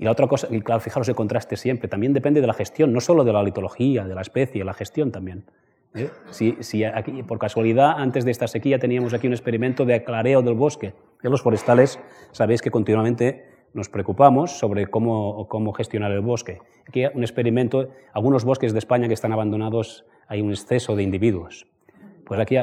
Y 0.03 0.05
la 0.05 0.11
otra 0.11 0.27
cosa, 0.27 0.49
y 0.51 0.61
claro, 0.63 0.81
fijaros 0.81 1.09
el 1.09 1.15
contraste 1.15 1.57
siempre, 1.57 1.87
también 1.87 2.13
depende 2.13 2.41
de 2.41 2.49
la 2.49 2.55
gestión, 2.55 2.93
no 2.93 3.01
solo 3.01 3.23
de 3.23 3.33
la 3.33 3.41
litología, 3.41 4.05
de 4.05 4.17
la 4.17 4.23
especie, 4.23 4.65
la 4.65 4.75
gestión 4.75 5.13
también. 5.13 5.45
¿eh? 5.95 6.11
Si, 6.33 6.57
si 6.59 6.83
aquí, 6.83 7.23
por 7.23 7.39
casualidad, 7.39 7.93
antes 7.99 8.25
de 8.25 8.33
esta 8.33 8.49
sequía 8.49 8.81
teníamos 8.81 9.15
aquí 9.15 9.29
un 9.29 9.33
experimento 9.33 9.85
de 9.85 9.95
aclareo 9.95 10.43
del 10.43 10.55
bosque, 10.55 10.93
en 11.23 11.31
los 11.31 11.41
forestales 11.41 12.01
sabéis 12.33 12.63
que 12.63 12.73
continuamente 12.73 13.47
nos 13.75 13.89
preocupamos 13.89 14.59
sobre 14.59 14.89
cómo, 14.89 15.47
cómo 15.47 15.73
gestionar 15.73 16.11
el 16.11 16.21
bosque. 16.21 16.59
Aquí 16.89 17.05
hay 17.05 17.13
un 17.15 17.23
experimento, 17.23 17.91
algunos 18.13 18.45
bosques 18.45 18.73
de 18.73 18.81
España 18.81 19.07
que 19.07 19.15
están 19.15 19.33
abandonados, 19.33 20.05
hay 20.27 20.41
un 20.41 20.51
exceso 20.51 20.97
de 20.97 21.05
individuos. 21.05 21.69
Pues 22.25 22.41
aquí 22.41 22.57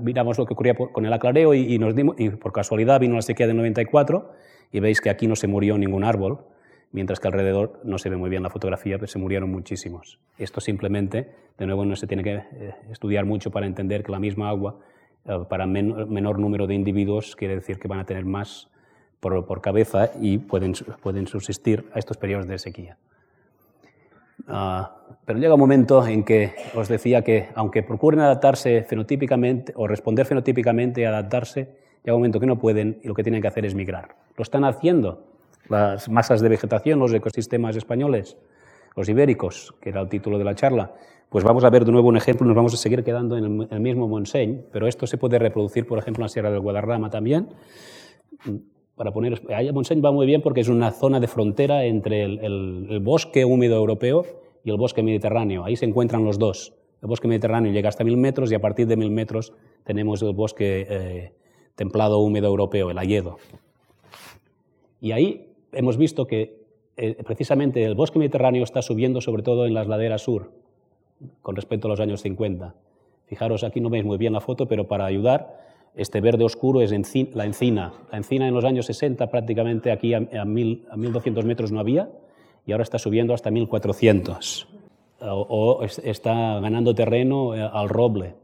miramos 0.00 0.38
lo 0.38 0.46
que 0.46 0.54
ocurría 0.54 0.74
con 0.74 1.04
el 1.04 1.12
aclareo 1.12 1.52
y, 1.52 1.78
nos 1.78 1.94
dimos, 1.94 2.16
y 2.18 2.30
por 2.30 2.54
casualidad 2.54 3.00
vino 3.00 3.16
la 3.16 3.22
sequía 3.22 3.46
del 3.46 3.58
94 3.58 4.32
y 4.72 4.80
veis 4.80 5.02
que 5.02 5.10
aquí 5.10 5.26
no 5.26 5.36
se 5.36 5.46
murió 5.46 5.76
ningún 5.76 6.02
árbol, 6.02 6.46
mientras 6.92 7.20
que 7.20 7.28
alrededor 7.28 7.80
no 7.84 7.98
se 7.98 8.08
ve 8.08 8.16
muy 8.16 8.30
bien 8.30 8.42
la 8.42 8.50
fotografía, 8.50 8.96
pero 8.96 9.06
se 9.06 9.18
murieron 9.18 9.50
muchísimos. 9.50 10.18
Esto 10.38 10.60
simplemente, 10.60 11.30
de 11.58 11.66
nuevo, 11.66 11.84
no 11.84 11.96
se 11.96 12.06
tiene 12.06 12.22
que 12.22 12.34
eh, 12.34 12.74
estudiar 12.90 13.24
mucho 13.24 13.50
para 13.50 13.66
entender 13.66 14.02
que 14.02 14.12
la 14.12 14.18
misma 14.18 14.48
agua, 14.48 14.78
eh, 15.24 15.38
para 15.48 15.66
menor 15.66 16.38
número 16.38 16.66
de 16.66 16.74
individuos, 16.74 17.36
quiere 17.36 17.56
decir 17.56 17.78
que 17.78 17.88
van 17.88 17.98
a 17.98 18.06
tener 18.06 18.24
más 18.24 18.70
por, 19.20 19.60
cabeza 19.60 20.10
y 20.20 20.38
pueden, 20.38 20.74
pueden 21.02 21.26
subsistir 21.26 21.86
a 21.92 21.98
estos 21.98 22.16
periodos 22.16 22.46
de 22.46 22.58
sequía. 22.58 22.96
Ah, 24.46 24.96
pero 25.24 25.38
llega 25.38 25.54
un 25.54 25.60
momento 25.60 26.06
en 26.06 26.22
que 26.22 26.54
os 26.74 26.88
decía 26.88 27.22
que, 27.22 27.48
aunque 27.54 27.82
procuren 27.82 28.20
adaptarse 28.20 28.84
fenotípicamente 28.84 29.72
o 29.74 29.88
responder 29.88 30.26
fenotípicamente 30.26 31.00
y 31.00 31.04
adaptarse, 31.04 31.68
llega 32.04 32.14
un 32.14 32.20
momento 32.20 32.38
que 32.38 32.46
no 32.46 32.58
pueden 32.58 33.00
y 33.02 33.08
lo 33.08 33.14
que 33.14 33.24
tienen 33.24 33.42
que 33.42 33.48
hacer 33.48 33.66
es 33.66 33.74
migrar. 33.74 34.14
Lo 34.36 34.42
están 34.42 34.64
haciendo 34.64 35.24
las 35.68 36.08
masas 36.08 36.40
de 36.40 36.48
vegetación, 36.48 36.98
los 36.98 37.12
ecosistemas 37.12 37.76
españoles, 37.76 38.36
los 38.94 39.08
ibéricos, 39.08 39.74
que 39.80 39.90
era 39.90 40.00
el 40.00 40.08
título 40.08 40.38
de 40.38 40.44
la 40.44 40.54
charla. 40.54 40.94
Pues 41.28 41.44
vamos 41.44 41.64
a 41.64 41.70
ver 41.70 41.84
de 41.84 41.92
nuevo 41.92 42.08
un 42.08 42.16
ejemplo, 42.16 42.46
nos 42.46 42.56
vamos 42.56 42.74
a 42.74 42.76
seguir 42.76 43.02
quedando 43.02 43.36
en 43.36 43.66
el 43.70 43.80
mismo 43.80 44.08
Montseny, 44.08 44.64
pero 44.72 44.86
esto 44.86 45.06
se 45.06 45.18
puede 45.18 45.38
reproducir, 45.38 45.86
por 45.86 45.98
ejemplo, 45.98 46.22
en 46.22 46.26
la 46.26 46.28
Sierra 46.28 46.50
del 46.50 46.60
Guadarrama 46.60 47.10
también 47.10 47.48
para 48.96 49.12
poner... 49.12 49.42
Montseny 49.72 50.00
va 50.00 50.10
muy 50.10 50.26
bien 50.26 50.42
porque 50.42 50.62
es 50.62 50.68
una 50.68 50.90
zona 50.90 51.20
de 51.20 51.28
frontera 51.28 51.84
entre 51.84 52.24
el, 52.24 53.00
bosque 53.02 53.44
húmedo 53.44 53.76
europeo 53.76 54.24
y 54.64 54.70
el 54.70 54.78
bosque 54.78 55.02
mediterráneo. 55.02 55.64
Ahí 55.64 55.76
se 55.76 55.84
encuentran 55.84 56.24
los 56.24 56.38
dos. 56.38 56.74
El 57.02 57.08
bosque 57.08 57.28
mediterráneo 57.28 57.72
llega 57.72 57.90
hasta 57.90 58.02
mil 58.02 58.16
metros 58.16 58.50
y 58.50 58.54
a 58.54 58.58
partir 58.58 58.86
de 58.86 58.96
mil 58.96 59.10
metros 59.10 59.52
tenemos 59.84 60.22
el 60.22 60.32
bosque 60.32 60.86
eh, 60.88 61.32
templado 61.74 62.18
húmedo 62.18 62.48
europeo, 62.48 62.90
el 62.90 62.98
hayedo. 62.98 63.36
Y 65.00 65.12
ahí 65.12 65.52
hemos 65.76 65.96
visto 65.96 66.26
que 66.26 66.66
eh, 66.96 67.22
precisamente 67.24 67.84
el 67.84 67.94
bosque 67.94 68.18
mediterráneo 68.18 68.64
está 68.64 68.82
subiendo 68.82 69.20
sobre 69.20 69.42
todo 69.42 69.66
en 69.66 69.74
las 69.74 69.86
laderas 69.86 70.22
sur 70.22 70.50
con 71.42 71.56
respecto 71.56 71.88
a 71.88 71.90
los 71.90 72.00
años 72.00 72.22
50. 72.22 72.74
Fijaros, 73.26 73.64
aquí 73.64 73.80
no 73.80 73.90
veis 73.90 74.04
muy 74.04 74.18
bien 74.18 74.32
la 74.32 74.40
foto, 74.40 74.66
pero 74.66 74.86
para 74.86 75.04
ayudar, 75.04 75.66
este 75.94 76.20
verde 76.20 76.44
oscuro 76.44 76.80
es 76.80 76.90
la 76.90 77.44
encina. 77.44 77.92
La 78.10 78.18
encina 78.18 78.46
en 78.46 78.54
los 78.54 78.64
años 78.64 78.86
60 78.86 79.26
prácticamente 79.28 79.90
aquí 79.90 80.14
a, 80.14 80.18
a, 80.18 80.44
1200 80.44 81.44
metros 81.44 81.72
no 81.72 81.80
había 81.80 82.10
y 82.66 82.72
ahora 82.72 82.82
está 82.82 82.98
subiendo 82.98 83.34
hasta 83.34 83.50
1400. 83.50 84.68
O, 85.20 85.82
está 86.04 86.60
ganando 86.60 86.94
terreno 86.94 87.54
eh, 87.54 87.60
al 87.60 87.88
roble 87.88 88.34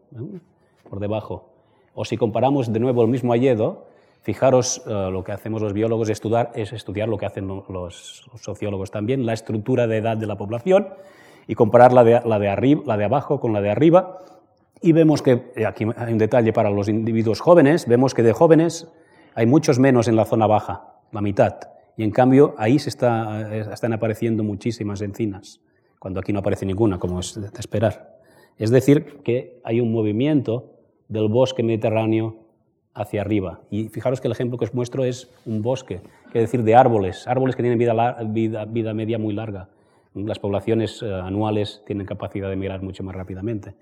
por 0.89 1.01
debajo. 1.01 1.51
O 1.95 2.05
si 2.05 2.16
comparamos 2.16 2.72
de 2.72 2.80
nuevo 2.80 3.03
el 3.03 3.09
mismo 3.09 3.33
Alledo, 3.33 3.87
fijaros 4.23 4.83
eh, 4.87 5.09
lo 5.11 5.23
que 5.23 5.33
hacemos 5.33 5.61
los 5.61 5.73
biólogos 5.73 6.09
estudiar, 6.09 6.51
es 6.55 6.73
estudiar 6.73 7.09
lo 7.09 7.18
que 7.18 7.27
hacen 7.27 7.47
los, 7.47 8.25
sociólogos 8.41 8.91
también, 8.91 9.27
la 9.27 9.33
estructura 9.33 9.87
de 9.87 9.99
edad 9.99 10.16
de 10.16 10.27
la 10.27 10.37
población 10.37 10.89
y 11.47 11.55
comparar 11.55 11.93
la 11.93 12.05
de, 12.05 12.20
la 12.25 12.39
de, 12.39 12.49
arriba, 12.49 12.83
la 12.87 12.97
de 12.97 13.05
abajo 13.05 13.41
con 13.41 13.53
la 13.53 13.61
de 13.61 13.70
arriba 13.70 14.18
y 14.81 14.93
vemos 14.93 15.23
que, 15.23 15.53
eh, 15.55 15.66
aquí 15.66 15.87
hay 15.97 16.12
un 16.12 16.18
detalle 16.18 16.53
para 16.53 16.70
los 16.70 16.89
individuos 16.89 17.41
jóvenes, 17.41 17.87
vemos 17.87 18.14
que 18.14 18.23
de 18.23 18.33
jóvenes 18.33 18.89
hay 19.35 19.47
muchos 19.47 19.79
menos 19.79 20.09
en 20.09 20.16
la 20.16 20.25
zona 20.25 20.47
baja, 20.47 20.95
la 21.12 21.20
mitad. 21.20 21.57
Y 21.97 22.05
en 22.05 22.11
cambio 22.11 22.55
ahí 22.59 22.79
se 22.79 22.91
eh, 22.91 23.64
están 23.73 23.93
apareciendo 23.93 24.43
muchísimas 24.43 25.01
encinas, 25.03 25.61
cuando 25.99 26.20
aquí 26.20 26.33
no 26.33 26.41
aparece 26.41 26.66
ninguna, 26.66 26.99
como 26.99 27.20
es 27.20 27.41
de 27.41 27.49
esperar. 27.59 28.18
Es 28.59 28.70
decir, 28.70 29.20
que 29.25 29.61
hay 29.64 29.81
un 29.81 29.93
movimiento 29.93 30.73
del 31.09 31.29
bosque 31.29 31.62
mediterráneo 31.62 32.41
hacia 32.95 33.22
arriba. 33.22 33.61
Y 33.70 33.88
fijaros 33.88 34.20
que 34.20 34.28
el 34.28 34.32
ejemplo 34.32 34.59
que 34.59 34.64
os 34.64 34.74
muestro 34.74 35.05
es 35.05 35.30
un 35.47 35.62
bosque, 35.62 36.01
es 36.26 36.32
decir, 36.32 36.62
de 36.62 36.74
árboles, 36.74 37.26
árboles 37.26 37.57
que 37.57 37.62
tienen 37.62 37.78
vida, 37.78 38.22
vida, 38.24 38.64
vida 38.64 38.95
media 38.95 39.18
muy 39.18 39.34
larga. 39.34 39.68
Las 40.14 40.38
poblaciones 40.38 41.03
eh, 41.03 41.12
anuales 41.12 41.82
tienen 41.86 42.07
capacidad 42.07 42.51
de 42.51 42.57
migrar 42.57 42.82
mucho 42.82 43.03
más 43.03 43.14
rápidamente. 43.14 43.74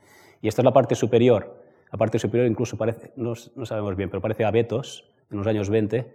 Y 0.42 0.48
esta 0.48 0.62
es 0.62 0.64
la 0.64 0.72
parte 0.72 0.94
superior. 0.94 1.56
La 1.90 1.98
parte 1.98 2.20
superior 2.20 2.48
incluso 2.48 2.76
parece, 2.76 3.10
no, 3.16 3.34
sabemos 3.34 3.96
bien, 3.96 4.10
pero 4.10 4.20
parece 4.20 4.44
abetos 4.44 5.04
en 5.30 5.38
los 5.38 5.46
años 5.48 5.70
20 5.70 6.06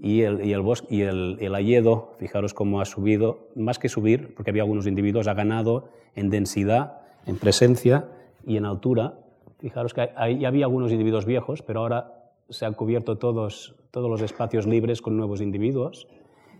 y 0.00 0.22
el, 0.22 0.44
y 0.44 0.52
el 0.52 0.60
bosque 0.60 0.88
y 0.90 1.02
el, 1.02 1.36
el 1.40 1.54
ayedo, 1.54 2.14
fijaros 2.18 2.52
cómo 2.52 2.80
ha 2.80 2.84
subido, 2.84 3.48
más 3.54 3.78
que 3.78 3.88
subir, 3.88 4.34
porque 4.34 4.50
había 4.50 4.62
algunos 4.62 4.88
individuos, 4.88 5.28
ha 5.28 5.34
ganado 5.34 5.90
en 6.16 6.30
densidad, 6.30 7.02
en 7.26 7.36
presencia 7.36 8.06
y 8.44 8.56
en 8.56 8.64
altura. 8.64 9.14
Fijaros 9.60 9.94
que 9.94 10.10
ahí 10.16 10.44
había 10.44 10.64
algunos 10.64 10.90
individuos 10.90 11.26
viejos, 11.26 11.62
pero 11.62 11.80
ahora 11.80 12.19
se 12.50 12.66
han 12.66 12.74
cubierto 12.74 13.16
todos, 13.18 13.74
todos 13.90 14.10
los 14.10 14.22
espacios 14.22 14.66
libres 14.66 15.02
con 15.02 15.16
nuevos 15.16 15.40
individuos. 15.40 16.06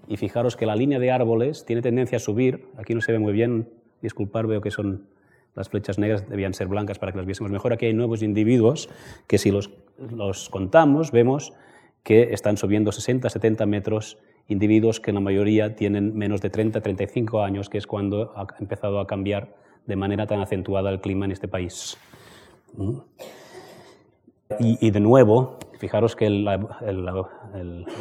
Y 0.09 0.17
fijaros 0.17 0.57
que 0.57 0.67
la 0.67 0.77
línea 0.77 0.99
de 0.99 1.11
árboles 1.11 1.65
tiene 1.65 1.83
tendencia 1.83 2.17
a 2.17 2.21
subir. 2.21 2.67
Aquí 2.77 2.95
no 2.95 3.01
se 3.01 3.13
ve 3.13 3.19
muy 3.19 3.33
bien, 3.33 3.69
disculpar, 4.03 4.47
veo 4.47 4.61
que 4.61 4.71
son 4.71 5.07
las 5.55 5.69
flechas 5.69 5.99
negras 5.99 6.29
debían 6.29 6.55
ser 6.55 6.69
blancas 6.69 6.99
para 6.99 7.13
que 7.13 7.19
las 7.19 7.27
viésemos 7.27 7.51
mejor. 7.51 7.73
Aquí 7.73 7.87
hay 7.87 7.95
nuevos 7.95 8.23
individuos 8.23 8.89
que 9.27 9.39
si 9.39 9.51
los, 9.51 9.71
los 9.99 10.49
contamos 10.49 11.11
vemos 11.11 11.53
que 12.03 12.33
están 12.33 12.57
subiendo 12.57 12.93
60, 12.93 13.29
70 13.29 13.67
metros, 13.67 14.19
individuos 14.49 15.01
que 15.01 15.11
en 15.11 15.17
la 15.17 15.21
mayoría 15.21 15.77
tienen 15.77 16.17
menos 16.17 16.41
de 16.41 16.51
30, 16.51 16.81
35 16.81 17.43
años, 17.43 17.69
que 17.69 17.79
es 17.79 17.87
cuando 17.87 18.33
ha 18.37 18.47
empezado 18.59 19.01
a 19.01 19.07
cambiar 19.07 19.55
de 19.87 19.97
manera 19.97 20.27
tan 20.27 20.41
acentuada 20.41 20.91
el 20.91 21.01
clima 21.01 21.25
en 21.25 21.33
este 21.33 21.49
país. 21.49 21.99
¿Mm? 22.77 22.99
Y, 24.59 24.91
de 24.91 24.99
nuevo, 24.99 25.59
fijaros 25.81 26.15
que 26.15 26.27
el, 26.27 26.47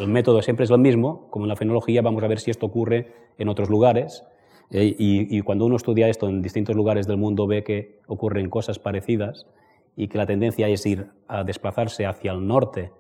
método 0.08 0.42
siempre 0.42 0.66
es 0.66 0.70
el 0.70 0.80
mismo, 0.80 1.28
como 1.32 1.46
en 1.46 1.50
la 1.50 1.56
fenología, 1.56 2.02
vamos 2.02 2.22
a 2.24 2.28
ver 2.28 2.40
si 2.40 2.52
esto 2.52 2.66
ocurre 2.66 3.14
en 3.38 3.48
otros 3.48 3.70
lugares. 3.70 4.24
Eh, 4.70 4.96
y, 5.00 5.42
cuando 5.42 5.66
uno 5.66 5.78
estudia 5.78 6.10
esto 6.10 6.28
en 6.28 6.44
distintos 6.44 6.76
lugares 6.76 7.08
del 7.08 7.18
mundo 7.18 7.48
ve 7.48 7.64
que 7.64 8.00
ocurren 8.06 8.50
cosas 8.50 8.78
parecidas 8.78 9.48
y 9.96 10.10
que 10.10 10.18
la 10.20 10.28
tendencia 10.28 10.68
es 10.68 10.86
ir 10.86 11.08
a 11.28 11.44
desplazarse 11.44 12.06
hacia 12.06 12.34
el 12.34 12.46
norte 12.46 12.92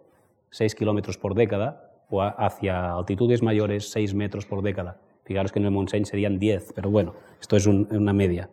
6 0.49 0.73
kilómetros 0.73 1.17
por 1.17 1.35
década 1.35 1.91
o 2.09 2.23
hacia 2.23 2.93
altitudes 2.93 3.43
mayores 3.43 3.91
6 3.91 4.15
metros 4.15 4.47
por 4.47 4.63
década. 4.63 4.99
Fijaros 5.25 5.51
que 5.51 5.59
en 5.59 5.65
el 5.65 5.71
Montseny 5.71 6.05
serían 6.05 6.39
10, 6.39 6.73
pero 6.73 6.89
bueno, 6.89 7.13
esto 7.39 7.55
es 7.55 7.67
una 7.67 8.13
media. 8.13 8.49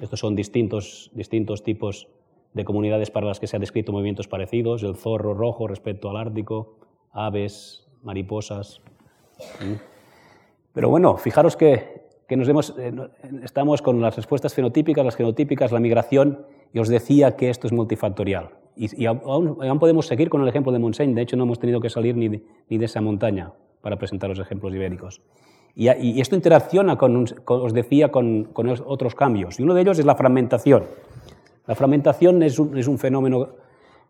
Estos 0.00 0.18
son 0.18 0.34
distintos, 0.34 1.10
distintos 1.14 1.62
tipos 1.62 2.08
de 2.56 2.64
comunidades 2.64 3.10
para 3.10 3.26
las 3.26 3.38
que 3.38 3.46
se 3.46 3.56
han 3.56 3.60
descrito 3.60 3.92
movimientos 3.92 4.26
parecidos, 4.26 4.82
el 4.82 4.96
zorro 4.96 5.34
rojo 5.34 5.68
respecto 5.68 6.10
al 6.10 6.16
ártico, 6.16 6.78
aves, 7.12 7.86
mariposas. 8.02 8.80
Pero 10.72 10.88
bueno, 10.88 11.16
fijaros 11.16 11.56
que 11.56 12.06
que 12.26 12.36
nos 12.36 12.48
hemos, 12.48 12.74
eh, 12.78 12.92
estamos 13.42 13.82
con 13.82 14.00
las 14.00 14.16
respuestas 14.16 14.54
fenotípicas, 14.54 15.04
las 15.04 15.16
genotípicas, 15.16 15.72
la 15.72 15.80
migración, 15.80 16.44
y 16.72 16.78
os 16.78 16.88
decía 16.88 17.36
que 17.36 17.50
esto 17.50 17.66
es 17.66 17.72
multifactorial. 17.72 18.50
Y, 18.76 19.06
aún, 19.06 19.56
podemos 19.78 20.06
seguir 20.06 20.28
con 20.28 20.42
el 20.42 20.48
ejemplo 20.48 20.70
de 20.70 20.78
Montseny, 20.78 21.14
de 21.14 21.22
hecho 21.22 21.36
no 21.36 21.44
hemos 21.44 21.58
tenido 21.58 21.80
que 21.80 21.88
salir 21.88 22.14
ni 22.16 22.28
de, 22.28 22.42
ni 22.68 22.76
de 22.76 22.84
esa 22.84 23.00
montaña 23.00 23.52
para 23.80 23.96
presentar 23.96 24.28
los 24.28 24.38
ejemplos 24.38 24.74
ibéricos. 24.74 25.22
Y, 25.74 26.20
esto 26.20 26.34
interacciona, 26.34 26.96
con, 26.96 27.26
os 27.46 27.72
decía, 27.72 28.10
con, 28.10 28.48
otros 28.84 29.14
cambios, 29.14 29.60
y 29.60 29.62
uno 29.62 29.74
de 29.74 29.82
ellos 29.82 29.98
es 29.98 30.04
la 30.04 30.14
fragmentación. 30.14 30.84
La 31.66 31.74
fragmentación 31.74 32.42
es 32.42 32.58
un, 32.58 32.98
fenómeno 32.98 33.56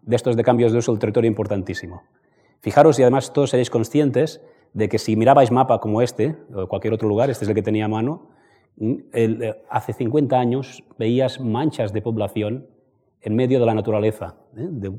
de 0.03 0.17
estos 0.17 0.37
de 0.37 0.45
cambios 0.45 0.73
de 0.73 0.79
uso 0.79 0.93
del 0.93 0.99
territorio 0.99 1.29
importantísimo. 1.29 2.03
Fijaros, 2.61 2.99
y 2.99 3.03
además 3.03 3.33
todos 3.33 3.51
seréis 3.51 3.71
conscientes, 3.71 4.43
de 4.73 4.89
que 4.89 4.99
si 4.99 5.17
mirabais 5.17 5.51
mapa 5.51 5.81
como 5.81 6.03
este, 6.03 6.37
o 6.55 6.67
cualquier 6.69 6.93
otro 6.93 7.09
lugar, 7.09 7.31
este 7.31 7.45
es 7.45 7.49
el 7.49 7.55
que 7.55 7.63
tenía 7.63 7.87
a 7.87 7.89
mano, 7.89 8.29
mm, 8.77 8.95
eh, 9.13 9.65
hace 9.71 9.95
50 9.95 10.39
años 10.39 10.85
veías 10.99 11.41
manchas 11.41 11.93
de 11.93 12.03
población 12.03 12.67
en 13.23 13.35
medio 13.35 13.59
de 13.59 13.67
la 13.67 13.75
naturaleza. 13.75 14.37
¿eh? 14.57 14.91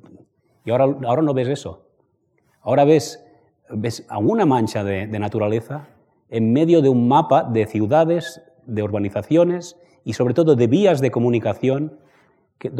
y 0.65 0.71
ahora, 0.71 0.85
ahora 1.05 1.21
no 1.21 1.33
ves 1.33 1.47
eso. 1.47 1.87
Ahora 2.61 2.85
ves, 2.85 3.23
ves 3.69 4.05
a 4.09 4.17
una 4.17 4.45
mancha 4.45 4.83
de, 4.83 5.07
naturaleza 5.07 5.87
en 6.29 6.51
medio 6.51 6.81
de 6.81 6.89
un 6.89 7.07
mapa 7.07 7.43
de 7.43 7.65
ciudades, 7.65 8.41
de 8.65 8.83
urbanizaciones 8.83 9.77
y 10.03 10.13
sobre 10.13 10.33
todo 10.33 10.55
de 10.55 10.67
vías 10.67 10.99
de 10.99 11.11
comunicación 11.11 11.99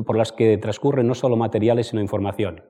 por 0.05 0.17
las 0.17 0.31
que 0.31 0.57
transcurren 0.57 1.07
no 1.07 1.15
solo 1.15 1.35
materiales, 1.35 1.87
sino 1.87 2.01
información. 2.01 2.63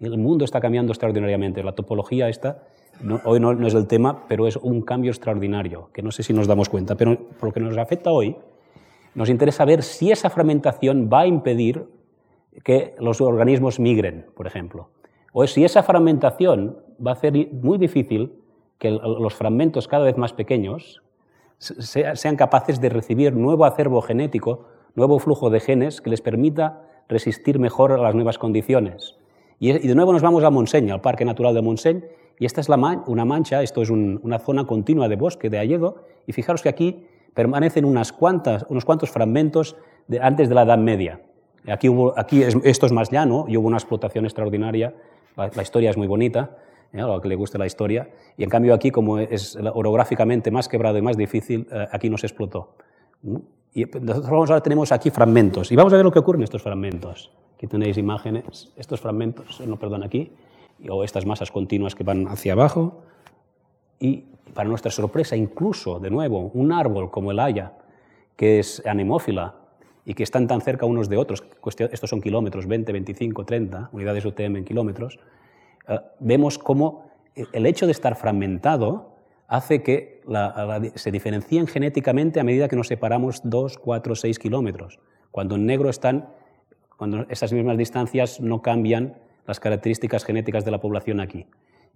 El 0.00 0.18
mundo 0.18 0.44
está 0.44 0.60
cambiando 0.60 0.92
extraordinariamente. 0.92 1.62
La 1.62 1.74
topología 1.74 2.28
esta 2.28 2.62
hoy 3.24 3.40
no, 3.40 3.66
es 3.66 3.74
el 3.74 3.86
tema, 3.86 4.24
pero 4.28 4.46
es 4.46 4.56
un 4.56 4.82
cambio 4.82 5.10
extraordinario, 5.10 5.90
que 5.92 6.02
no 6.02 6.10
sé 6.10 6.22
si 6.22 6.32
nos 6.32 6.46
damos 6.46 6.68
cuenta. 6.68 6.94
Pero 6.96 7.18
por 7.38 7.48
lo 7.48 7.52
que 7.52 7.60
nos 7.60 7.76
afecta 7.76 8.10
hoy, 8.10 8.36
nos 9.14 9.28
interesa 9.28 9.64
ver 9.64 9.82
si 9.82 10.10
esa 10.10 10.30
fragmentación 10.30 11.08
va 11.12 11.20
a 11.20 11.26
impedir 11.26 11.86
que 12.64 12.94
los 12.98 13.20
organismos 13.20 13.78
migren, 13.78 14.26
por 14.34 14.46
ejemplo. 14.46 14.90
O 15.32 15.46
si 15.46 15.64
esa 15.64 15.82
fragmentación 15.82 16.78
va 17.04 17.12
a 17.12 17.14
hacer 17.14 17.32
muy 17.52 17.78
difícil 17.78 18.34
que 18.78 18.90
los 18.90 19.34
fragmentos 19.34 19.86
cada 19.88 20.04
vez 20.04 20.16
más 20.16 20.32
pequeños 20.32 21.02
sean 21.58 22.36
capaces 22.36 22.80
de 22.80 22.88
recibir 22.88 23.34
nuevo 23.34 23.64
acervo 23.66 24.00
genético, 24.00 24.66
nuevo 24.94 25.18
flujo 25.18 25.50
de 25.50 25.60
genes 25.60 26.00
que 26.00 26.10
les 26.10 26.20
permita 26.20 26.82
resistir 27.08 27.58
mejor 27.58 27.92
a 27.92 27.98
las 27.98 28.14
nuevas 28.14 28.38
condiciones. 28.38 29.16
Y 29.58 29.72
de 29.72 29.94
nuevo 29.94 30.12
nos 30.12 30.22
vamos 30.22 30.42
a 30.42 30.50
Montseny, 30.50 30.90
al 30.90 31.02
Parque 31.02 31.24
Natural 31.24 31.54
de 31.54 31.60
Montseny, 31.60 32.02
y 32.38 32.46
esta 32.46 32.62
es 32.62 32.70
la 32.70 32.76
una 33.06 33.24
mancha, 33.26 33.62
esto 33.62 33.82
es 33.82 33.90
una 33.90 34.38
zona 34.38 34.66
continua 34.66 35.08
de 35.08 35.16
bosque 35.16 35.50
de 35.50 35.58
Alledo, 35.58 36.04
y 36.26 36.32
fijaros 36.32 36.62
que 36.62 36.70
aquí 36.70 37.04
permanecen 37.34 37.84
unas 37.84 38.12
cuantas, 38.12 38.64
unos 38.70 38.86
cuantos 38.86 39.10
fragmentos 39.10 39.76
de, 40.08 40.20
antes 40.20 40.48
de 40.48 40.54
la 40.54 40.62
Edad 40.62 40.78
Media. 40.78 41.20
Aquí, 41.68 41.90
hubo, 41.90 42.18
aquí 42.18 42.42
esto 42.42 42.86
es 42.86 42.92
más 42.92 43.10
llano 43.10 43.44
y 43.46 43.58
hubo 43.58 43.66
una 43.66 43.76
explotación 43.76 44.24
extraordinaria, 44.24 44.94
la, 45.36 45.62
historia 45.62 45.90
es 45.90 45.98
muy 45.98 46.06
bonita, 46.06 46.56
¿eh? 46.94 47.00
a 47.02 47.06
lo 47.06 47.20
que 47.20 47.28
le 47.28 47.34
guste 47.34 47.58
la 47.58 47.66
historia, 47.66 48.08
y 48.38 48.44
en 48.44 48.48
cambio 48.48 48.72
aquí, 48.72 48.90
como 48.90 49.18
es 49.18 49.58
orográficamente 49.74 50.50
más 50.50 50.68
quebrado 50.68 50.96
y 50.96 51.02
más 51.02 51.18
difícil, 51.18 51.68
eh, 51.70 51.86
aquí 51.92 52.08
no 52.08 52.16
se 52.16 52.26
explotó. 52.26 52.74
Y 53.72 53.84
nosotros 53.84 54.50
ahora 54.50 54.62
tenemos 54.62 54.90
aquí 54.92 55.10
fragmentos, 55.10 55.70
y 55.70 55.76
vamos 55.76 55.92
a 55.92 55.96
ver 55.96 56.04
lo 56.04 56.10
que 56.10 56.18
ocurre 56.18 56.38
en 56.38 56.44
estos 56.44 56.62
fragmentos. 56.62 57.30
Aquí 57.54 57.66
tenéis 57.66 57.98
imágenes, 57.98 58.72
estos 58.76 59.00
fragmentos, 59.00 59.60
no, 59.60 59.76
perdón, 59.76 60.02
aquí, 60.02 60.32
o 60.88 61.04
estas 61.04 61.26
masas 61.26 61.50
continuas 61.50 61.94
que 61.94 62.04
van 62.04 62.26
hacia 62.26 62.54
abajo. 62.54 63.02
Y 63.98 64.24
para 64.54 64.68
nuestra 64.68 64.90
sorpresa, 64.90 65.36
incluso, 65.36 66.00
de 66.00 66.10
nuevo, 66.10 66.50
un 66.54 66.72
árbol 66.72 67.10
como 67.10 67.30
el 67.30 67.38
haya, 67.38 67.74
que 68.36 68.58
es 68.58 68.82
anemófila 68.86 69.54
y 70.04 70.14
que 70.14 70.22
están 70.22 70.46
tan 70.48 70.62
cerca 70.62 70.86
unos 70.86 71.08
de 71.08 71.18
otros, 71.18 71.44
estos 71.90 72.10
son 72.10 72.22
kilómetros, 72.22 72.66
20, 72.66 72.92
25, 72.92 73.44
30 73.44 73.90
unidades 73.92 74.24
UTM 74.24 74.56
en 74.56 74.64
kilómetros, 74.64 75.18
eh, 75.86 76.00
vemos 76.18 76.58
cómo 76.58 77.10
el 77.34 77.66
hecho 77.66 77.86
de 77.86 77.92
estar 77.92 78.16
fragmentado 78.16 79.19
hace 79.50 79.82
que 79.82 80.22
se 80.94 81.10
diferencien 81.10 81.66
genéticamente 81.66 82.38
a 82.38 82.44
medida 82.44 82.68
que 82.68 82.76
nos 82.76 82.86
separamos 82.86 83.40
2, 83.42 83.78
4, 83.78 84.14
6 84.14 84.38
kilómetros, 84.38 85.00
cuando 85.32 85.56
en 85.56 85.66
negro 85.66 85.90
están, 85.90 86.28
cuando 86.96 87.26
esas 87.28 87.52
mismas 87.52 87.76
distancias 87.76 88.40
no 88.40 88.62
cambian 88.62 89.18
las 89.48 89.58
características 89.58 90.24
genéticas 90.24 90.64
de 90.64 90.70
la 90.70 90.80
población 90.80 91.18
aquí. 91.18 91.46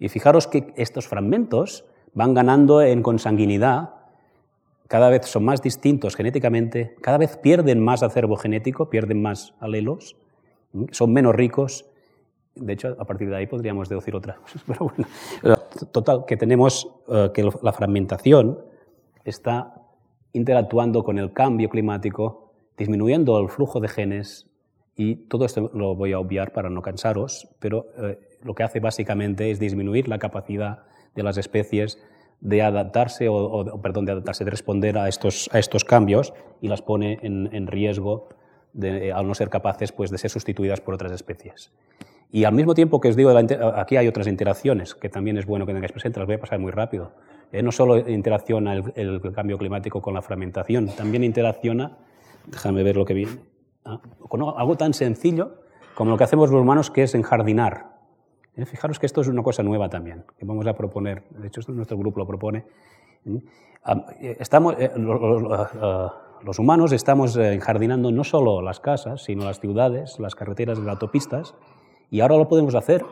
Y 0.00 0.08
fijaros 0.08 0.48
que 0.48 0.74
estos 0.76 1.06
fragmentos 1.06 1.84
van 2.12 2.34
ganando 2.34 2.82
en 2.82 3.02
consanguinidad, 3.02 3.90
cada 4.88 5.08
vez 5.08 5.26
son 5.26 5.44
más 5.44 5.62
distintos 5.62 6.16
genéticamente, 6.16 6.96
cada 7.00 7.18
vez 7.18 7.36
pierden 7.36 7.80
más 7.80 8.02
acervo 8.02 8.34
genético, 8.34 8.90
pierden 8.90 9.22
más 9.22 9.54
alelos, 9.60 10.16
son 10.90 11.12
menos 11.12 11.36
ricos. 11.36 11.86
De 12.56 12.72
hecho, 12.72 12.96
a 12.98 13.04
partir 13.04 13.28
de 13.28 13.36
ahí 13.36 13.46
podríamos 13.46 13.88
deducir 13.88 14.14
otras 14.14 14.38
cosas. 14.40 14.62
Pero 14.66 14.90
bueno, 14.90 15.56
total, 15.92 16.24
que 16.26 16.36
tenemos 16.36 16.88
eh, 17.08 17.30
que 17.34 17.42
la 17.62 17.72
fragmentación 17.72 18.58
está 19.24 19.74
interactuando 20.32 21.04
con 21.04 21.18
el 21.18 21.32
cambio 21.32 21.68
climático, 21.68 22.52
disminuyendo 22.76 23.38
el 23.38 23.48
flujo 23.48 23.80
de 23.80 23.88
genes 23.88 24.46
y 24.96 25.16
todo 25.16 25.44
esto 25.44 25.70
lo 25.74 25.94
voy 25.96 26.12
a 26.12 26.18
obviar 26.18 26.52
para 26.52 26.70
no 26.70 26.82
cansaros, 26.82 27.48
pero 27.58 27.86
eh, 27.98 28.18
lo 28.42 28.54
que 28.54 28.62
hace 28.62 28.80
básicamente 28.80 29.50
es 29.50 29.58
disminuir 29.58 30.08
la 30.08 30.18
capacidad 30.18 30.84
de 31.14 31.22
las 31.22 31.36
especies 31.36 31.98
de 32.40 32.62
adaptarse, 32.62 33.28
o, 33.28 33.80
perdón, 33.80 34.04
de 34.04 34.12
adaptarse, 34.12 34.44
de 34.44 34.50
responder 34.50 34.98
a 34.98 35.08
estos, 35.08 35.48
cambios 35.86 36.34
y 36.60 36.68
las 36.68 36.82
pone 36.82 37.18
en, 37.22 37.66
riesgo 37.66 38.28
de, 38.72 39.12
al 39.12 39.26
no 39.26 39.34
ser 39.34 39.48
capaces 39.48 39.92
pues, 39.92 40.10
de 40.10 40.18
ser 40.18 40.30
sustituidas 40.30 40.80
por 40.80 40.94
otras 40.94 41.12
especies. 41.12 41.72
Y 42.34 42.42
al 42.42 42.52
mismo 42.52 42.74
tiempo 42.74 43.00
que 43.00 43.10
os 43.10 43.14
digo, 43.14 43.30
aquí 43.76 43.96
hay 43.96 44.08
otras 44.08 44.26
interacciones 44.26 44.96
que 44.96 45.08
también 45.08 45.38
es 45.38 45.46
bueno 45.46 45.66
que 45.66 45.72
tengáis 45.72 45.92
presentes, 45.92 46.18
las 46.18 46.26
voy 46.26 46.34
a 46.34 46.40
pasar 46.40 46.58
muy 46.58 46.72
rápido. 46.72 47.12
Eh, 47.52 47.62
no 47.62 47.70
solo 47.70 47.96
interacciona 47.96 48.74
el, 48.74 48.92
el, 48.96 49.32
cambio 49.32 49.56
climático 49.56 50.02
con 50.02 50.14
la 50.14 50.20
fragmentación, 50.20 50.88
también 50.96 51.22
interacciona, 51.22 51.96
déjame 52.48 52.82
ver 52.82 52.96
lo 52.96 53.04
que 53.04 53.14
viene, 53.14 53.38
¿ah? 53.84 54.00
con 54.18 54.42
algo 54.42 54.76
tan 54.76 54.94
sencillo 54.94 55.60
como 55.94 56.10
lo 56.10 56.16
que 56.16 56.24
hacemos 56.24 56.50
los 56.50 56.60
humanos, 56.60 56.90
que 56.90 57.04
es 57.04 57.14
enjardinar. 57.14 57.94
¿Eh? 58.56 58.66
Fijaros 58.66 58.98
que 58.98 59.06
esto 59.06 59.20
es 59.20 59.28
una 59.28 59.44
cosa 59.44 59.62
nueva 59.62 59.88
también, 59.88 60.24
que 60.36 60.44
vamos 60.44 60.66
a 60.66 60.74
proponer, 60.74 61.22
de 61.38 61.46
hecho 61.46 61.60
nuestro 61.68 61.96
grupo 61.96 62.18
lo 62.18 62.26
propone. 62.26 62.64
¿eh? 63.26 63.40
Eh, 64.20 64.36
estamos, 64.40 64.74
los 66.42 66.58
humanos 66.58 66.90
estamos 66.90 67.36
enjardinando 67.36 68.10
no 68.10 68.24
solo 68.24 68.60
las 68.60 68.80
casas, 68.80 69.22
sino 69.22 69.44
las 69.44 69.60
ciudades, 69.60 70.18
las 70.18 70.34
carreteras, 70.34 70.80
las 70.80 70.88
autopistas, 70.88 71.54
y 72.14 72.20
ahora 72.20 72.36
lo 72.36 72.46
podemos 72.46 72.76
hacer 72.76 73.04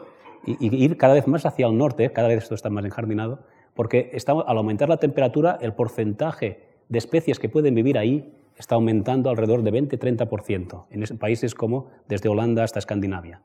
y, 0.46 0.76
ir 0.76 0.96
cada 0.96 1.14
vez 1.14 1.26
más 1.26 1.44
hacia 1.44 1.66
el 1.66 1.76
norte, 1.76 2.12
cada 2.12 2.28
vez 2.28 2.44
esto 2.44 2.55
está 2.55 2.70
más 2.70 2.84
enjardinado, 2.84 3.40
porque 3.74 4.11
estamos, 4.12 4.44
al 4.46 4.57
aumentar 4.57 4.88
la 4.88 4.98
temperatura, 4.98 5.59
el 5.61 5.72
porcentaje 5.72 6.61
de 6.88 6.98
especies 6.98 7.40
que 7.40 7.48
pueden 7.48 7.74
vivir 7.74 7.98
ahí 7.98 8.32
está 8.57 8.76
aumentando 8.76 9.28
alrededor 9.28 9.64
de 9.64 9.72
20-30% 9.72 10.84
en 10.90 11.18
países 11.18 11.57
como 11.57 11.88
desde 12.07 12.28
Holanda 12.28 12.62
hasta 12.62 12.78
Escandinavia. 12.78 13.42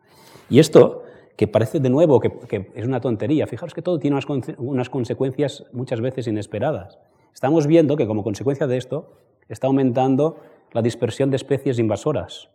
Y 0.47 0.59
esto, 0.59 1.05
que 1.35 1.47
parece 1.47 1.79
de 1.79 1.89
nuevo 1.89 2.19
que, 2.19 2.69
es 2.75 2.85
una 2.85 3.01
tontería, 3.01 3.47
fijaros 3.47 3.73
que 3.73 3.81
todo 3.81 3.97
tiene 3.97 4.19
unas, 4.59 4.89
consecuencias 4.91 5.63
muchas 5.71 6.01
veces 6.01 6.27
inesperadas. 6.27 6.99
Estamos 7.33 7.65
viendo 7.65 7.97
que 7.97 8.05
como 8.05 8.23
consecuencia 8.23 8.67
de 8.67 8.77
esto 8.77 9.11
está 9.49 9.65
aumentando 9.65 10.37
la 10.71 10.83
dispersión 10.83 11.31
de 11.31 11.37
especies 11.37 11.79
invasoras. 11.79 12.51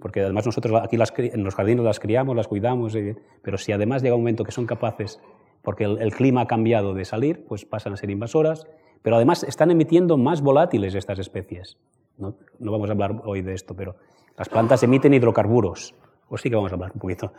Porque 0.00 0.20
además 0.20 0.46
nosotros 0.46 0.80
aquí 0.82 0.96
en 1.18 1.44
los 1.44 1.54
jardines 1.54 1.84
las 1.84 2.00
criamos, 2.00 2.34
las 2.36 2.48
cuidamos, 2.48 2.94
eh, 2.94 3.16
pero 3.42 3.58
si 3.58 3.72
además 3.72 4.02
llega 4.02 4.14
un 4.14 4.22
momento 4.22 4.44
que 4.44 4.52
son 4.52 4.66
capaces, 4.66 5.20
porque 5.62 5.84
el 5.84 6.14
clima 6.14 6.42
ha 6.42 6.46
cambiado 6.46 6.94
de 6.94 7.04
salir, 7.04 7.44
pues 7.46 7.64
pasan 7.64 7.92
a 7.92 7.96
ser 7.96 8.10
invasoras 8.10 8.66
pero 9.06 9.14
además 9.14 9.44
están 9.44 9.70
emitiendo 9.70 10.16
más 10.16 10.42
volátiles 10.42 10.96
estas 10.96 11.20
especies. 11.20 11.76
No, 12.18 12.34
vamos 12.58 12.88
a 12.88 12.92
hablar 12.92 13.22
hoy 13.24 13.40
de 13.40 13.54
esto, 13.54 13.76
pero 13.76 13.94
las 14.36 14.48
plantas 14.48 14.82
emiten 14.82 15.14
hidrocarburos. 15.14 15.94
O 16.28 16.36
sí 16.36 16.50
que 16.50 16.56
vamos 16.56 16.72
a 16.72 16.74
hablar 16.74 16.90
un 16.92 16.98
poquito. 16.98 17.32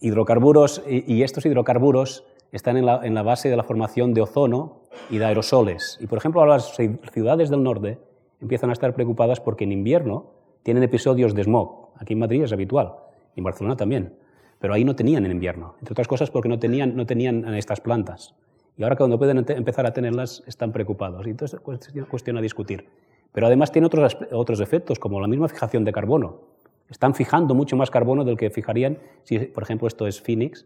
Hidrocarburos, 0.00 0.82
y, 0.88 1.22
estos 1.22 1.46
hidrocarburos 1.46 2.24
están 2.50 2.76
en 2.76 2.86
la, 2.86 3.06
en 3.06 3.14
la, 3.14 3.22
base 3.22 3.48
de 3.48 3.56
la 3.56 3.62
formación 3.62 4.14
de 4.14 4.22
ozono 4.22 4.80
y 5.10 5.18
de 5.18 5.26
aerosoles. 5.26 5.96
Y 6.00 6.08
por 6.08 6.18
ejemplo, 6.18 6.40
ahora 6.40 6.54
las 6.54 6.76
ciudades 7.12 7.50
del 7.50 7.62
norte 7.62 8.00
empiezan 8.40 8.70
a 8.70 8.72
estar 8.72 8.92
preocupadas 8.94 9.38
porque 9.38 9.62
en 9.62 9.70
invierno 9.70 10.32
tienen 10.62 10.82
episodios 10.82 11.34
de 11.34 11.44
smog. 11.44 11.90
Aquí 11.96 12.12
en 12.12 12.20
Madrid 12.20 12.42
es 12.42 12.52
habitual, 12.52 12.94
y 13.34 13.40
en 13.40 13.44
Barcelona 13.44 13.76
también. 13.76 14.14
Pero 14.58 14.74
ahí 14.74 14.84
no 14.84 14.96
tenían 14.96 15.24
en 15.24 15.32
invierno, 15.32 15.74
entre 15.78 15.92
otras 15.92 16.08
cosas 16.08 16.30
porque 16.30 16.48
no 16.48 16.58
tenían, 16.58 16.96
no 16.96 17.06
tenían 17.06 17.54
estas 17.54 17.80
plantas. 17.80 18.34
Y 18.76 18.84
ahora 18.84 18.96
cuando 18.96 19.18
pueden 19.18 19.38
empezar 19.38 19.86
a 19.86 19.92
tenerlas 19.92 20.42
están 20.46 20.70
preocupados. 20.72 21.26
Y 21.26 21.30
entonces 21.30 21.60
es 21.94 22.06
cuestión 22.06 22.38
a 22.38 22.40
discutir. 22.40 22.86
Pero 23.32 23.46
además 23.46 23.72
tiene 23.72 23.86
otros, 23.86 24.16
otros 24.32 24.60
efectos, 24.60 24.98
como 24.98 25.20
la 25.20 25.26
misma 25.26 25.48
fijación 25.48 25.84
de 25.84 25.92
carbono. 25.92 26.42
Están 26.88 27.14
fijando 27.14 27.54
mucho 27.54 27.76
más 27.76 27.90
carbono 27.90 28.24
del 28.24 28.36
que 28.36 28.50
fijarían 28.50 28.98
si, 29.24 29.38
por 29.40 29.64
ejemplo, 29.64 29.88
esto 29.88 30.06
es 30.06 30.22
Phoenix, 30.22 30.64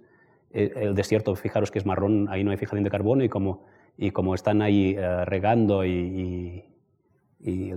eh, 0.52 0.72
el 0.76 0.94
desierto, 0.94 1.34
fijaros 1.34 1.70
que 1.70 1.78
es 1.78 1.86
marrón, 1.86 2.28
ahí 2.28 2.44
no 2.44 2.50
hay 2.50 2.58
fijación 2.58 2.84
de 2.84 2.90
carbono 2.90 3.24
y 3.24 3.28
como, 3.28 3.64
y 3.96 4.10
como 4.10 4.34
están 4.34 4.62
ahí 4.62 4.94
eh, 4.96 5.24
regando 5.24 5.84
y, 5.84 5.90
y, 5.90 6.64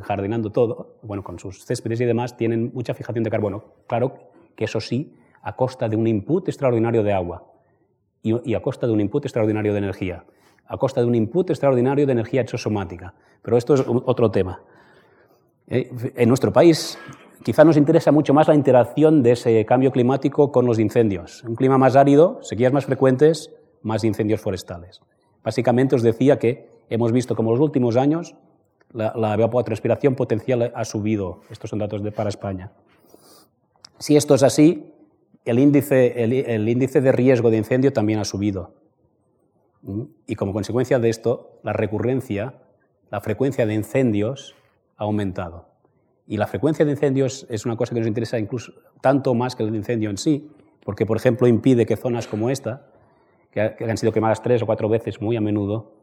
jardinando 0.03 0.51
todo, 0.51 0.97
bueno, 1.01 1.23
con 1.23 1.39
sus 1.39 1.65
céspedes 1.65 2.01
y 2.01 2.05
demás, 2.05 2.37
tienen 2.37 2.71
mucha 2.73 2.93
fijación 2.93 3.23
de 3.23 3.29
carbono. 3.29 3.63
Claro 3.87 4.13
que 4.55 4.65
eso 4.65 4.79
sí, 4.79 5.15
a 5.41 5.55
costa 5.55 5.89
de 5.89 5.95
un 5.95 6.07
input 6.07 6.47
extraordinario 6.47 7.03
de 7.03 7.13
agua 7.13 7.43
y, 8.21 8.53
a 8.53 8.61
costa 8.61 8.87
de 8.87 8.93
un 8.93 9.01
input 9.01 9.25
extraordinario 9.25 9.73
de 9.73 9.79
energía, 9.79 10.25
a 10.65 10.77
costa 10.77 11.01
de 11.01 11.07
un 11.07 11.15
input 11.15 11.49
extraordinario 11.49 12.05
de 12.05 12.11
energía 12.11 12.41
exosomática. 12.41 13.13
Pero 13.41 13.57
esto 13.57 13.75
es 13.75 13.83
otro 13.87 14.31
tema. 14.31 14.61
Eh, 15.67 15.91
en 16.15 16.27
nuestro 16.29 16.51
país 16.51 16.97
quizá 17.43 17.63
nos 17.63 17.77
interesa 17.77 18.11
mucho 18.11 18.33
más 18.33 18.47
la 18.47 18.55
interacción 18.55 19.21
de 19.21 19.33
ese 19.33 19.65
cambio 19.65 19.91
climático 19.91 20.51
con 20.51 20.65
los 20.65 20.79
incendios. 20.79 21.43
Un 21.43 21.55
clima 21.55 21.77
más 21.77 21.95
árido, 21.95 22.39
sequías 22.41 22.73
más 22.73 22.85
frecuentes, 22.85 23.51
más 23.83 24.03
incendios 24.03 24.41
forestales. 24.41 25.01
Básicamente 25.43 25.95
os 25.95 26.01
decía 26.01 26.39
que 26.39 26.67
hemos 26.89 27.11
visto 27.11 27.35
como 27.35 27.51
en 27.51 27.59
los 27.59 27.63
últimos 27.63 27.97
años 27.97 28.35
la, 28.95 29.13
la 29.15 29.33
evapotranspiración 29.33 30.15
potencial 30.15 30.71
ha 30.73 30.85
subido. 30.85 31.41
Estos 31.49 31.69
son 31.69 31.79
datos 31.79 32.01
para 32.13 32.29
España. 32.29 32.71
Si 33.99 34.15
esto 34.15 34.35
es 34.35 34.43
así, 34.43 34.91
el 35.45 35.59
índice, 35.59 36.23
el, 36.23 36.67
índice 36.67 37.01
de 37.01 37.11
riesgo 37.11 37.51
de 37.51 37.57
incendio 37.57 37.93
también 37.93 38.19
ha 38.19 38.25
subido. 38.25 38.73
¿Mm? 39.83 40.03
Y 40.25 40.35
como 40.35 40.53
consecuencia 40.53 40.99
de 40.99 41.09
esto, 41.09 41.59
la 41.63 41.71
recurrencia, 41.71 42.55
la 43.11 43.21
frecuencia 43.21 43.65
de 43.65 43.75
incendios 43.75 44.55
ha 44.97 45.03
aumentado. 45.03 45.69
Y 46.27 46.37
la 46.37 46.47
frecuencia 46.47 46.83
de 46.83 46.91
incendios 46.91 47.45
es 47.49 47.65
una 47.65 47.77
cosa 47.77 47.93
que 47.93 47.99
nos 47.99 48.07
interesa 48.07 48.39
incluso 48.39 48.73
tanto 49.01 49.35
más 49.35 49.55
que 49.55 49.63
el 49.63 49.75
incendio 49.75 50.09
en 50.09 50.17
sí, 50.17 50.49
porque, 50.83 51.05
por 51.05 51.17
ejemplo, 51.17 51.47
impide 51.47 51.85
que 51.85 51.95
zonas 51.95 52.27
como 52.27 52.49
esta, 52.49 52.87
que, 53.51 53.75
han 53.79 53.97
sido 53.97 54.11
quemadas 54.11 54.41
tres 54.41 54.63
o 54.63 54.65
cuatro 54.65 54.89
veces 54.89 55.21
muy 55.21 55.37
a 55.37 55.41
menudo, 55.41 55.93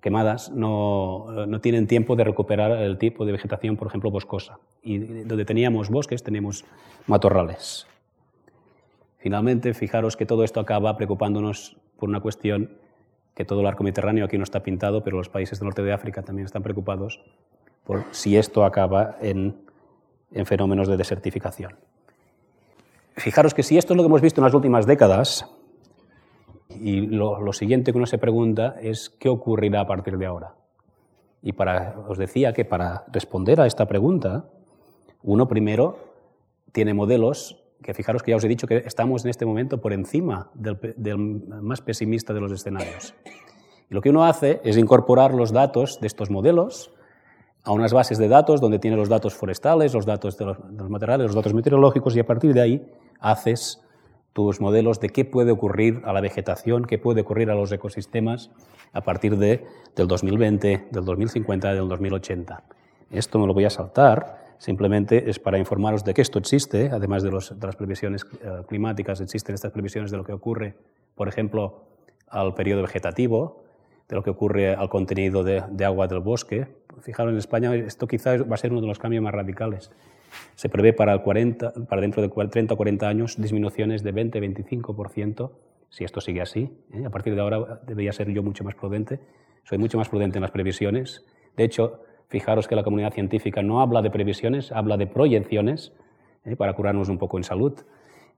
quemadas, 0.00 0.50
no, 0.50 1.46
no, 1.46 1.60
tienen 1.60 1.86
tiempo 1.86 2.14
de 2.16 2.24
recuperar 2.24 2.72
el 2.72 2.98
tipo 2.98 3.24
de 3.26 3.32
vegetación, 3.32 3.76
por 3.76 3.88
ejemplo, 3.88 4.10
boscosa. 4.10 4.58
Y 4.82 4.98
donde 4.98 5.44
teníamos 5.44 5.90
bosques, 5.90 6.22
tenemos 6.22 6.64
matorrales. 7.06 7.86
Finalmente, 9.18 9.74
fijaros 9.74 10.16
que 10.16 10.26
todo 10.26 10.44
esto 10.44 10.60
acaba 10.60 10.96
preocupándonos 10.96 11.76
por 11.98 12.08
una 12.08 12.20
cuestión 12.20 12.70
que 13.34 13.44
todo 13.44 13.60
el 13.60 13.66
arco 13.66 13.84
mediterráneo 13.84 14.24
aquí 14.24 14.38
no 14.38 14.44
está 14.44 14.62
pintado, 14.62 15.02
pero 15.02 15.16
los 15.16 15.28
países 15.28 15.58
del 15.58 15.66
norte 15.66 15.82
de 15.82 15.92
África 15.92 16.22
también 16.22 16.46
están 16.46 16.62
preocupados 16.62 17.20
por 17.84 18.04
si 18.10 18.36
esto 18.36 18.64
acaba 18.64 19.16
en, 19.20 19.56
en 20.32 20.46
fenómenos 20.46 20.88
de 20.88 20.96
desertificación. 20.96 21.76
Fijaros 23.16 23.54
que 23.54 23.62
si 23.62 23.78
esto 23.78 23.92
es 23.92 23.96
lo 23.96 24.02
que 24.02 24.08
hemos 24.08 24.20
visto 24.20 24.40
en 24.40 24.44
las 24.44 24.54
últimas 24.54 24.86
décadas, 24.86 25.48
y 26.68 27.06
lo, 27.06 27.52
siguiente 27.52 27.92
que 27.92 27.98
uno 27.98 28.06
se 28.06 28.18
pregunta 28.18 28.76
es 28.80 29.10
qué 29.10 29.28
ocurrirá 29.28 29.80
a 29.80 29.86
partir 29.86 30.18
de 30.18 30.26
ahora. 30.26 30.54
Y 31.42 31.52
para, 31.52 31.96
os 32.08 32.18
decía 32.18 32.52
que 32.52 32.64
para 32.64 33.04
responder 33.12 33.60
a 33.60 33.66
esta 33.66 33.86
pregunta, 33.86 34.44
uno 35.22 35.48
primero 35.48 35.98
tiene 36.72 36.94
modelos 36.94 37.62
que 37.82 37.94
fijaros 37.94 38.22
que 38.22 38.32
ya 38.32 38.36
os 38.36 38.44
he 38.44 38.48
dicho 38.48 38.66
que 38.66 38.78
estamos 38.78 39.24
en 39.24 39.30
este 39.30 39.46
momento 39.46 39.80
por 39.80 39.92
encima 39.92 40.50
del, 40.54 41.18
más 41.62 41.80
pesimista 41.80 42.34
de 42.34 42.40
los 42.40 42.52
escenarios. 42.52 43.14
Y 43.88 43.94
lo 43.94 44.00
que 44.02 44.10
uno 44.10 44.24
hace 44.24 44.60
es 44.64 44.76
incorporar 44.76 45.32
los 45.32 45.52
datos 45.52 46.00
de 46.00 46.08
estos 46.08 46.30
modelos 46.30 46.92
a 47.62 47.72
unas 47.72 47.92
bases 47.92 48.18
de 48.18 48.28
datos 48.28 48.60
donde 48.60 48.78
tiene 48.78 48.96
los 48.96 49.08
datos 49.08 49.34
forestales, 49.34 49.94
los 49.94 50.06
datos 50.06 50.36
de 50.36 50.44
los, 50.44 50.58
de 50.58 50.82
los 50.82 50.90
materiales, 50.90 51.28
los 51.28 51.36
datos 51.36 51.54
meteorológicos 51.54 52.16
y 52.16 52.20
a 52.20 52.26
partir 52.26 52.52
de 52.52 52.60
ahí 52.60 52.92
haces 53.20 53.80
tus 54.38 54.60
modelos 54.60 55.00
de 55.00 55.08
qué 55.08 55.24
puede 55.24 55.50
ocurrir 55.50 56.00
a 56.04 56.12
la 56.12 56.20
vegetación, 56.20 56.84
qué 56.84 56.96
puede 56.96 57.22
ocurrir 57.22 57.50
a 57.50 57.56
los 57.56 57.72
ecosistemas 57.72 58.52
a 58.92 59.00
partir 59.00 59.36
de, 59.36 59.66
del 59.96 60.06
2020, 60.06 60.86
del 60.92 61.04
2050, 61.04 61.74
del 61.74 61.88
2080. 61.88 62.62
Esto 63.10 63.40
me 63.40 63.48
lo 63.48 63.52
voy 63.52 63.64
a 63.64 63.70
saltar, 63.70 64.54
simplemente 64.58 65.28
es 65.28 65.40
para 65.40 65.58
informaros 65.58 66.04
de 66.04 66.14
que 66.14 66.22
esto 66.22 66.38
existe, 66.38 66.88
además 66.92 67.24
de, 67.24 67.32
los, 67.32 67.58
de 67.58 67.66
las 67.66 67.74
previsiones 67.74 68.24
eh, 68.40 68.62
climáticas, 68.68 69.20
existen 69.20 69.56
estas 69.56 69.72
previsiones 69.72 70.12
de 70.12 70.18
lo 70.18 70.22
que 70.22 70.32
ocurre, 70.32 70.76
por 71.16 71.26
ejemplo, 71.26 71.86
al 72.28 72.54
periodo 72.54 72.82
vegetativo, 72.82 73.64
de 74.08 74.16
lo 74.16 74.22
que 74.22 74.30
ocurre 74.30 74.74
al 74.74 74.88
contenido 74.88 75.44
de, 75.44 75.84
agua 75.84 76.06
del 76.08 76.20
bosque. 76.20 76.66
Fijaros, 77.02 77.32
en 77.32 77.38
España 77.38 77.74
esto 77.74 78.06
quizás 78.06 78.50
va 78.50 78.54
a 78.54 78.56
ser 78.56 78.72
uno 78.72 78.80
de 78.80 78.86
los 78.86 78.98
cambios 78.98 79.22
más 79.22 79.34
radicales. 79.34 79.90
Se 80.54 80.68
prevé 80.68 80.92
para, 80.92 81.12
el 81.12 81.22
40, 81.22 81.72
para 81.88 82.00
dentro 82.00 82.22
de 82.22 82.28
30 82.28 82.74
o 82.74 82.76
40 82.76 83.08
años 83.08 83.40
disminuciones 83.40 84.02
de 84.02 84.14
20-25%, 84.14 85.50
si 85.90 86.04
esto 86.04 86.20
sigue 86.20 86.40
así. 86.40 86.70
¿eh? 86.92 87.04
A 87.06 87.10
partir 87.10 87.34
de 87.34 87.40
ahora 87.40 87.80
debería 87.86 88.12
ser 88.12 88.30
yo 88.30 88.42
mucho 88.42 88.64
más 88.64 88.74
prudente. 88.74 89.20
Soy 89.64 89.78
mucho 89.78 89.98
más 89.98 90.08
prudente 90.08 90.38
en 90.38 90.42
las 90.42 90.50
previsiones. 90.50 91.24
De 91.56 91.64
hecho, 91.64 92.02
fijaros 92.28 92.66
que 92.66 92.76
la 92.76 92.82
comunidad 92.82 93.12
científica 93.12 93.62
no 93.62 93.80
habla 93.80 94.02
de 94.02 94.10
previsiones, 94.10 94.72
habla 94.72 94.96
de 94.96 95.06
proyecciones 95.06 95.92
¿eh? 96.44 96.56
para 96.56 96.72
curarnos 96.72 97.08
un 97.08 97.18
poco 97.18 97.36
en 97.36 97.44
salud. 97.44 97.74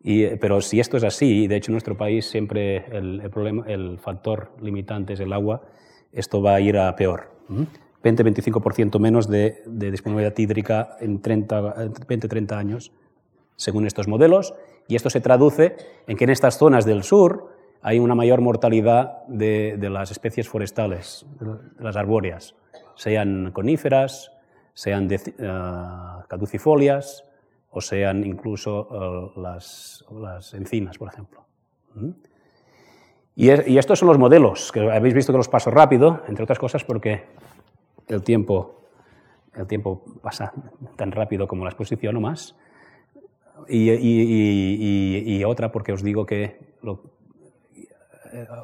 Y, 0.02 0.26
pero 0.36 0.60
si 0.60 0.80
esto 0.80 0.96
es 0.96 1.04
así, 1.04 1.44
y 1.44 1.46
de 1.46 1.56
hecho 1.56 1.70
en 1.70 1.74
nuestro 1.74 1.96
país 1.96 2.24
siempre 2.26 2.86
el, 2.90 3.20
el, 3.20 3.30
problema, 3.30 3.64
el 3.66 3.98
factor 3.98 4.52
limitante 4.60 5.12
es 5.12 5.20
el 5.20 5.32
agua, 5.32 5.62
esto 6.12 6.42
va 6.42 6.54
a 6.54 6.60
ir 6.60 6.78
a 6.78 6.94
peor. 6.96 7.30
20-25% 8.02 8.98
menos 8.98 9.28
de, 9.28 9.62
disponibilidad 9.66 10.36
hídrica 10.36 10.96
en 11.00 11.22
20-30 11.22 12.52
años, 12.52 12.92
según 13.56 13.86
estos 13.86 14.08
modelos. 14.08 14.54
Y 14.88 14.96
esto 14.96 15.10
se 15.10 15.20
traduce 15.20 15.76
en 16.06 16.16
que 16.16 16.24
en 16.24 16.30
estas 16.30 16.58
zonas 16.58 16.84
del 16.84 17.02
sur 17.02 17.54
hay 17.82 17.98
una 17.98 18.14
mayor 18.14 18.40
mortalidad 18.40 19.24
de, 19.28 19.76
las 19.90 20.10
especies 20.10 20.48
forestales, 20.48 21.26
de 21.38 21.84
las 21.84 21.96
arbóreas, 21.96 22.54
sean 22.94 23.52
coníferas, 23.52 24.32
sean 24.74 25.08
de, 25.08 25.16
uh, 25.16 26.26
caducifolias 26.28 27.24
o 27.70 27.80
sean 27.80 28.24
incluso 28.24 28.88
uh, 28.90 29.40
las, 29.40 30.04
las, 30.10 30.54
encinas, 30.54 30.98
por 30.98 31.08
ejemplo. 31.08 31.44
Y, 33.36 33.48
estos 33.48 33.98
son 33.98 34.08
los 34.08 34.18
modelos, 34.18 34.72
que 34.72 34.80
habéis 34.90 35.14
visto 35.14 35.32
que 35.32 35.38
los 35.38 35.48
paso 35.48 35.70
rápido, 35.70 36.22
entre 36.28 36.44
otras 36.44 36.58
cosas 36.58 36.84
porque 36.84 37.24
el 38.08 38.22
tiempo, 38.22 38.82
el 39.54 39.66
tiempo 39.66 40.04
pasa 40.20 40.52
tan 40.96 41.12
rápido 41.12 41.46
como 41.46 41.64
la 41.64 41.70
exposición 41.70 42.16
o 42.16 42.20
más. 42.20 42.56
Y, 43.68 43.90
y, 43.90 45.44
otra 45.44 45.70
porque 45.70 45.92
os 45.92 46.02
digo 46.02 46.26
que 46.26 46.58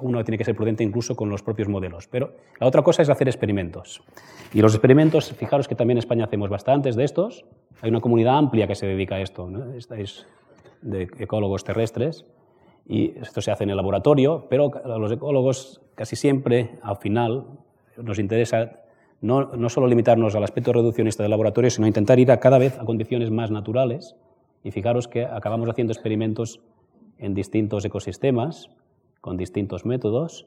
uno 0.01 0.25
tiene 0.25 0.39
que 0.39 0.45
ser 0.45 0.55
prudente 0.55 0.85
incluso 0.85 1.17
con 1.17 1.29
los 1.29 1.43
propios 1.43 1.69
modelos. 1.69 2.09
Pero 2.09 2.35
la 2.61 2.67
otra 2.67 2.83
cosa 2.83 3.03
es 3.03 3.09
hacer 3.09 3.29
experimentos. 3.29 4.03
Y 4.53 4.61
los 4.61 4.75
experimentos, 4.75 5.33
fijaros 5.33 5.69
que 5.69 5.75
también 5.75 5.97
en 5.97 6.01
España 6.01 6.25
hacemos 6.25 6.51
bastantes 6.51 6.97
de 6.97 7.05
estos. 7.05 7.45
Hay 7.81 7.91
una 7.91 8.01
comunidad 8.01 8.39
amplia 8.39 8.67
que 8.67 8.75
se 8.75 8.87
dedica 8.87 9.17
a 9.17 9.21
esto. 9.21 9.49
¿no? 9.49 9.73
Estáis 9.75 10.27
de 10.83 11.09
ecólogos 11.19 11.65
terrestres. 11.65 12.25
Y 12.89 13.19
esto 13.19 13.41
se 13.41 13.51
hace 13.51 13.65
en 13.65 13.71
el 13.71 13.77
laboratorio, 13.77 14.47
pero 14.49 14.71
a 14.85 14.99
los 14.99 15.11
ecólogos 15.11 15.81
casi 15.97 16.15
siempre, 16.15 16.79
al 16.83 16.97
final, 16.97 17.47
nos 17.97 18.19
interesa 18.21 18.83
no, 19.21 19.57
no 19.57 19.69
solo 19.69 19.89
limitarnos 19.89 20.37
al 20.37 20.45
aspecto 20.45 20.73
reduccionista 20.73 21.25
del 21.25 21.31
laboratorio, 21.31 21.71
sino 21.71 21.89
intentar 21.89 22.21
ir 22.21 22.31
a 22.31 22.39
cada 22.39 22.59
vez 22.59 22.79
a 22.79 22.85
condiciones 22.85 23.31
más 23.31 23.51
naturales. 23.51 24.15
Y 24.63 24.71
fijaros 24.71 25.09
que 25.09 25.25
acabamos 25.25 25.69
haciendo 25.69 25.93
experimentos 25.93 26.61
en 27.19 27.35
distintos 27.35 27.85
ecosistemas, 27.85 28.71
con 29.27 29.37
distintos 29.37 29.85
métodos 29.85 30.47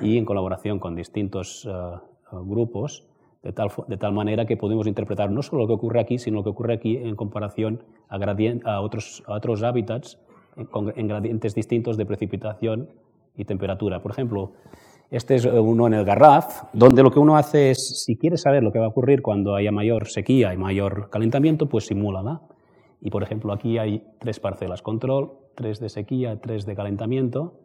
y 0.00 0.16
en 0.16 0.24
colaboración 0.24 0.78
con 0.78 0.96
distintos 0.96 1.66
uh, 1.66 2.00
grupos, 2.32 3.04
de 3.42 3.52
tal, 3.52 3.68
de 3.86 3.98
tal, 3.98 4.14
manera 4.14 4.46
que 4.46 4.56
podemos 4.56 4.86
interpretar 4.86 5.30
no 5.30 5.42
solo 5.42 5.64
lo 5.64 5.66
que 5.66 5.74
ocurre 5.74 6.00
aquí, 6.00 6.16
sino 6.16 6.38
lo 6.38 6.42
que 6.42 6.48
ocurre 6.48 6.72
aquí 6.72 6.96
en 6.96 7.16
comparación 7.16 7.82
a, 8.08 8.80
otros, 8.80 9.22
a 9.26 9.34
otros 9.34 9.62
hábitats 9.62 10.18
en, 10.56 10.66
en 10.96 11.06
gradientes 11.06 11.54
distintos 11.54 11.98
de 11.98 12.06
precipitación 12.06 12.88
y 13.36 13.44
temperatura. 13.44 14.00
Por 14.00 14.12
ejemplo, 14.12 14.52
este 15.10 15.34
es 15.34 15.44
uno 15.44 15.86
en 15.86 15.92
el 15.92 16.06
Garraf, 16.06 16.62
donde 16.72 17.02
lo 17.02 17.10
que 17.10 17.18
uno 17.18 17.36
hace 17.36 17.72
es, 17.72 18.04
si 18.06 18.16
quiere 18.16 18.38
saber 18.38 18.62
lo 18.62 18.72
que 18.72 18.78
va 18.78 18.86
a 18.86 18.88
ocurrir 18.88 19.20
cuando 19.20 19.54
haya 19.54 19.70
mayor 19.70 20.08
sequía 20.08 20.54
y 20.54 20.56
mayor 20.56 21.10
calentamiento, 21.10 21.68
pues 21.68 21.84
simúlala. 21.84 22.40
Y 23.02 23.10
por 23.10 23.22
ejemplo, 23.22 23.52
aquí 23.52 23.76
hay 23.76 24.02
tres 24.18 24.40
parcelas 24.40 24.80
control, 24.80 25.32
tres 25.54 25.78
de 25.78 25.90
sequía, 25.90 26.40
tres 26.40 26.64
de 26.64 26.74
calentamiento. 26.74 27.63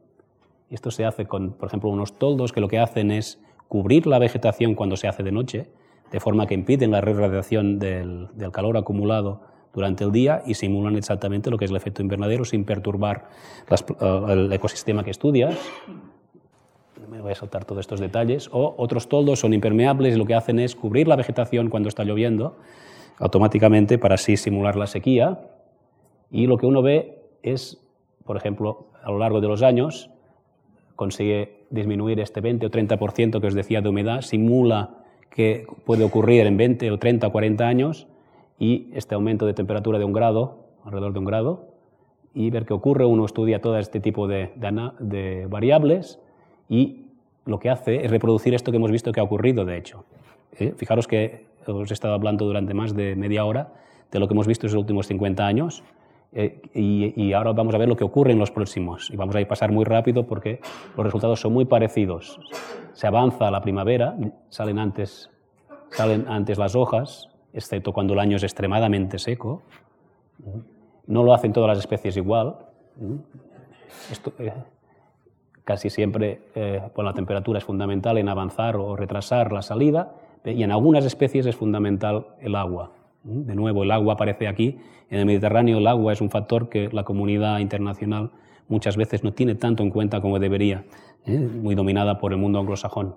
Y 0.70 0.76
esto 0.76 0.92
se 0.92 1.06
hace 1.06 1.26
con, 1.26 1.54
por 1.54 1.68
ejemplo, 1.68 1.90
unos 1.90 2.18
toldos 2.18 2.52
que 2.52 2.62
lo 2.62 2.68
que 2.68 2.80
hacen 2.80 3.12
es 3.12 3.40
cubrir 3.68 4.08
la 4.08 4.20
vegetación 4.20 4.76
cuando 4.76 4.98
se 4.98 5.08
hace 5.08 5.24
de 5.24 5.32
noche, 5.32 5.70
de 6.12 6.20
forma 6.20 6.48
que 6.48 6.54
impiden 6.54 6.92
la 6.92 7.02
radiación 7.02 7.80
del, 7.80 8.30
calor 8.52 8.78
acumulado 8.78 9.42
durante 9.74 10.04
el 10.04 10.12
día 10.12 10.42
y 10.46 10.56
simulan 10.56 10.96
exactamente 10.96 11.52
lo 11.52 11.58
que 11.58 11.66
es 11.66 11.72
el 11.72 11.78
efecto 11.78 12.02
invernadero 12.02 12.44
sin 12.44 12.66
perturbar 12.66 13.30
uh, 13.70 14.32
el 14.32 14.52
ecosistema 14.52 15.04
que 15.04 15.12
estudias 15.12 15.56
me 17.10 17.22
voy 17.22 17.32
a 17.32 17.36
saltar 17.36 17.66
todos 17.66 17.82
estos 17.82 18.00
detalles, 18.00 18.50
o 18.52 18.76
otros 18.78 19.10
toldos 19.10 19.40
son 19.40 19.54
impermeables 19.54 20.16
y 20.16 20.18
lo 20.18 20.26
que 20.26 20.36
hacen 20.36 20.60
es 20.60 20.76
cubrir 20.76 21.08
la 21.08 21.16
vegetación 21.16 21.70
cuando 21.70 21.90
está 21.90 22.04
lloviendo 22.04 22.58
automáticamente 23.18 23.98
para 23.98 24.16
así 24.16 24.38
simular 24.38 24.76
la 24.76 24.88
sequía. 24.88 25.40
Y 26.32 26.48
lo 26.48 26.58
que 26.58 26.66
uno 26.66 26.82
ve 26.82 27.22
es, 27.44 27.82
por 28.26 28.38
ejemplo, 28.38 28.92
a 29.04 29.12
lo 29.12 29.18
largo 29.18 29.42
de 29.42 29.48
los 29.48 29.62
años, 29.62 30.10
consigue 31.00 31.64
disminuir 31.70 32.20
este 32.20 32.42
20 32.42 32.66
o 32.66 32.70
30% 32.70 33.40
que 33.40 33.48
os 33.48 33.56
decía 33.56 33.80
de 33.80 33.88
humedad, 33.88 34.20
simula 34.20 35.00
que 35.32 35.64
puede 35.86 36.04
ocurrir 36.04 36.44
en 36.46 36.58
20 36.58 36.92
o 36.92 37.00
30 37.00 37.28
o 37.28 37.32
40 37.32 37.64
años 37.64 38.12
y 38.60 38.92
este 38.92 39.16
aumento 39.16 39.46
de 39.46 39.54
temperatura 39.54 39.98
de 39.98 40.04
un 40.04 40.12
grado, 40.12 40.76
alrededor 40.84 41.14
de 41.14 41.20
un 41.20 41.24
grado, 41.24 41.72
y 42.34 42.50
ver 42.50 42.66
qué 42.66 42.74
ocurre. 42.74 43.06
Uno 43.06 43.24
estudia 43.24 43.62
todo 43.62 43.80
este 43.80 44.02
tipo 44.02 44.28
de, 44.28 44.52
variables 45.48 46.20
y 46.68 47.06
lo 47.46 47.60
que 47.60 47.70
hace 47.70 48.04
es 48.04 48.12
reproducir 48.12 48.54
esto 48.54 48.72
que 48.72 48.76
hemos 48.76 48.92
visto 48.92 49.14
que 49.14 49.22
ha 49.22 49.24
ocurrido, 49.24 49.64
de 49.64 49.78
hecho. 49.78 50.04
¿Eh? 50.60 50.74
Fijaros 50.76 51.08
que 51.08 51.46
os 51.66 51.90
he 51.90 51.94
estado 51.94 52.14
hablando 52.14 52.44
durante 52.44 52.74
más 52.74 52.94
de 52.94 53.16
media 53.16 53.46
hora 53.46 53.72
de 54.12 54.20
lo 54.20 54.28
que 54.28 54.34
hemos 54.34 54.48
visto 54.48 54.68
en 54.68 54.74
los 54.74 54.82
últimos 54.82 55.08
50 55.08 55.48
años 55.48 55.82
eh, 56.32 56.62
y, 56.74 57.34
ahora 57.34 57.54
vamos 57.54 57.74
a 57.74 57.78
ver 57.78 57.88
lo 57.88 57.96
que 57.96 58.04
ocurre 58.04 58.32
en 58.32 58.40
los 58.40 58.52
próximos. 58.52 59.10
Y 59.12 59.16
vamos 59.16 59.36
a 59.36 59.42
ir 59.42 59.48
pasar 59.48 59.72
muy 59.72 59.86
rápido 59.86 60.28
porque 60.28 60.60
los 60.96 61.06
resultados 61.06 61.40
son 61.40 61.54
muy 61.54 61.66
parecidos. 61.66 62.40
Se 62.94 63.08
avanza 63.08 63.50
la 63.52 63.62
primavera, 63.62 64.16
salen 64.50 64.80
antes, 64.80 65.30
salen 65.90 66.28
antes 66.28 66.58
las 66.58 66.76
hojas, 66.76 67.30
excepto 67.54 67.94
cuando 67.94 68.14
el 68.14 68.20
año 68.20 68.38
es 68.38 68.44
extremadamente 68.44 69.18
seco. 69.18 69.64
No 71.08 71.24
lo 71.24 71.34
hacen 71.34 71.54
todas 71.54 71.70
las 71.70 71.80
especies 71.80 72.18
igual. 72.18 72.58
Eh, 74.40 74.54
Casi 75.70 75.92
siempre 75.92 76.42
eh, 76.56 76.82
pues 76.96 77.06
la 77.06 77.14
temperatura 77.14 77.60
es 77.60 77.64
fundamental 77.64 78.18
en 78.18 78.28
avanzar 78.28 78.76
o 78.76 78.96
retrasar 78.96 79.52
la 79.52 79.62
salida 79.62 80.16
y 80.44 80.64
en 80.64 80.72
algunas 80.72 81.06
especies 81.06 81.46
es 81.46 81.56
fundamental 81.56 82.26
el 82.42 82.56
agua. 82.56 82.92
De 83.30 83.56
nuevo, 83.56 83.84
el 83.84 83.92
agua 83.92 84.14
aparece 84.16 84.48
aquí. 84.48 84.78
En 85.10 85.20
el 85.20 85.26
Mediterráneo 85.26 85.78
el 85.78 85.88
agua 85.88 86.14
es 86.14 86.22
un 86.22 86.30
factor 86.30 86.70
que 86.70 86.90
la 86.92 87.04
comunidad 87.04 87.60
internacional 87.60 88.32
muchas 88.68 88.98
veces 88.98 89.24
no 89.24 89.34
tiene 89.34 89.56
tanto 89.56 89.84
en 89.84 89.90
cuenta 89.90 90.22
como 90.22 90.40
debería. 90.40 90.84
muy 91.26 91.76
dominada 91.76 92.18
por 92.18 92.32
el 92.32 92.40
mundo 92.40 92.60
anglosajón, 92.60 93.16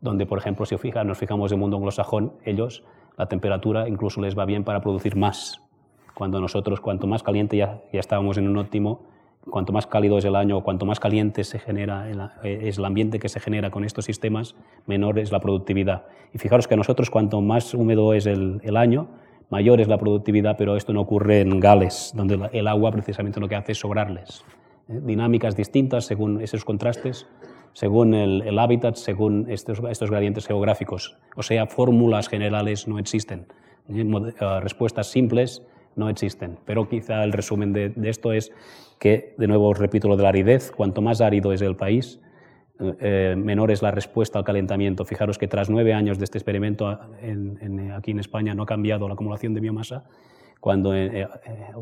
donde, 0.00 0.26
por 0.26 0.38
ejemplo, 0.38 0.64
si 0.66 0.76
nos 1.04 1.18
fijamos 1.18 1.52
en 1.52 1.56
el 1.56 1.60
mundo 1.60 1.76
anglosajón, 1.76 2.32
ellos, 2.44 2.84
la 3.16 3.26
temperatura 3.26 3.88
incluso 3.88 4.20
les 4.20 4.38
va 4.38 4.44
bien 4.44 4.64
para 4.64 4.80
producir 4.80 5.16
más. 5.16 5.60
Cuando 6.14 6.40
nosotros, 6.40 6.80
cuanto 6.80 7.06
más 7.06 7.22
caliente 7.22 7.56
ya, 7.56 7.80
ya 7.92 8.00
estábamos 8.00 8.38
en 8.38 8.48
un 8.48 8.56
óptimo, 8.56 9.02
cuanto 9.50 9.72
más 9.72 9.86
cálido 9.86 10.18
es 10.18 10.24
el 10.24 10.36
año, 10.36 10.62
cuanto 10.62 10.86
más 10.86 11.00
caliente 11.00 11.44
se 11.44 11.58
genera 11.58 12.08
eh, 12.42 12.60
es 12.64 12.78
el 12.78 12.84
ambiente 12.84 13.18
que 13.18 13.28
se 13.28 13.40
genera 13.40 13.70
con 13.70 13.84
estos 13.84 14.04
sistemas, 14.04 14.54
menor 14.86 15.18
es 15.18 15.32
la 15.32 15.40
productividad. 15.40 16.06
Y 16.34 16.38
fijaros 16.38 16.68
que 16.68 16.74
a 16.74 16.76
nosotros 16.76 17.10
cuanto 17.10 17.40
más 17.40 17.74
húmedo 17.74 18.14
es 18.14 18.26
el, 18.26 18.60
el 18.62 18.76
año, 18.76 19.08
mayor 19.50 19.80
es 19.80 19.88
la 19.88 19.98
productividad, 19.98 20.56
pero 20.56 20.76
esto 20.76 20.92
no 20.92 21.00
ocurre 21.00 21.40
en 21.40 21.60
Gales, 21.60 22.12
donde 22.14 22.48
el 22.52 22.68
agua 22.68 22.92
precisamente 22.92 23.40
lo 23.40 23.48
que 23.48 23.56
hace 23.56 23.72
es 23.72 23.78
sobrarles. 23.78 24.44
¿eh? 24.88 25.00
Dinámicas 25.02 25.56
distintas 25.56 26.04
según 26.04 26.40
esos 26.40 26.64
contrastes, 26.64 27.26
según 27.72 28.14
el, 28.14 28.58
hábitat, 28.58 28.96
según 28.96 29.46
estos, 29.48 29.80
estos, 29.88 30.10
gradientes 30.10 30.46
geográficos. 30.46 31.16
O 31.36 31.42
sea, 31.42 31.66
fórmulas 31.66 32.28
generales 32.28 32.88
no 32.88 32.98
existen. 32.98 33.46
Eh, 33.88 34.60
respuestas 34.60 35.08
simples 35.08 35.62
no 35.94 36.08
existen. 36.08 36.58
Pero 36.64 36.88
quizá 36.88 37.22
el 37.24 37.32
resumen 37.32 37.72
de, 37.72 37.90
de, 37.90 38.08
esto 38.08 38.32
es 38.32 38.52
que, 38.98 39.34
de 39.38 39.46
nuevo 39.46 39.68
os 39.68 39.78
repito 39.78 40.08
lo 40.08 40.16
de 40.16 40.22
la 40.22 40.30
aridez, 40.30 40.70
cuanto 40.70 41.00
más 41.02 41.20
árido 41.20 41.52
es 41.52 41.62
el 41.62 41.76
país, 41.76 42.20
eh, 42.80 43.34
menor 43.36 43.72
es 43.72 43.82
la 43.82 43.90
respuesta 43.90 44.38
al 44.38 44.44
calentamiento. 44.44 45.04
Fijaros 45.04 45.36
que 45.38 45.48
tras 45.48 45.68
nueve 45.68 45.92
años 45.92 46.18
de 46.18 46.24
este 46.24 46.38
experimento 46.38 46.98
en, 47.20 47.92
aquí 47.92 48.12
en 48.12 48.20
España 48.20 48.54
no 48.54 48.62
ha 48.62 48.66
cambiado 48.66 49.08
la 49.08 49.14
acumulación 49.14 49.54
de 49.54 49.60
biomasa 49.60 50.04
cuando 50.60 50.94
eh, 50.94 51.22
eh, 51.22 51.28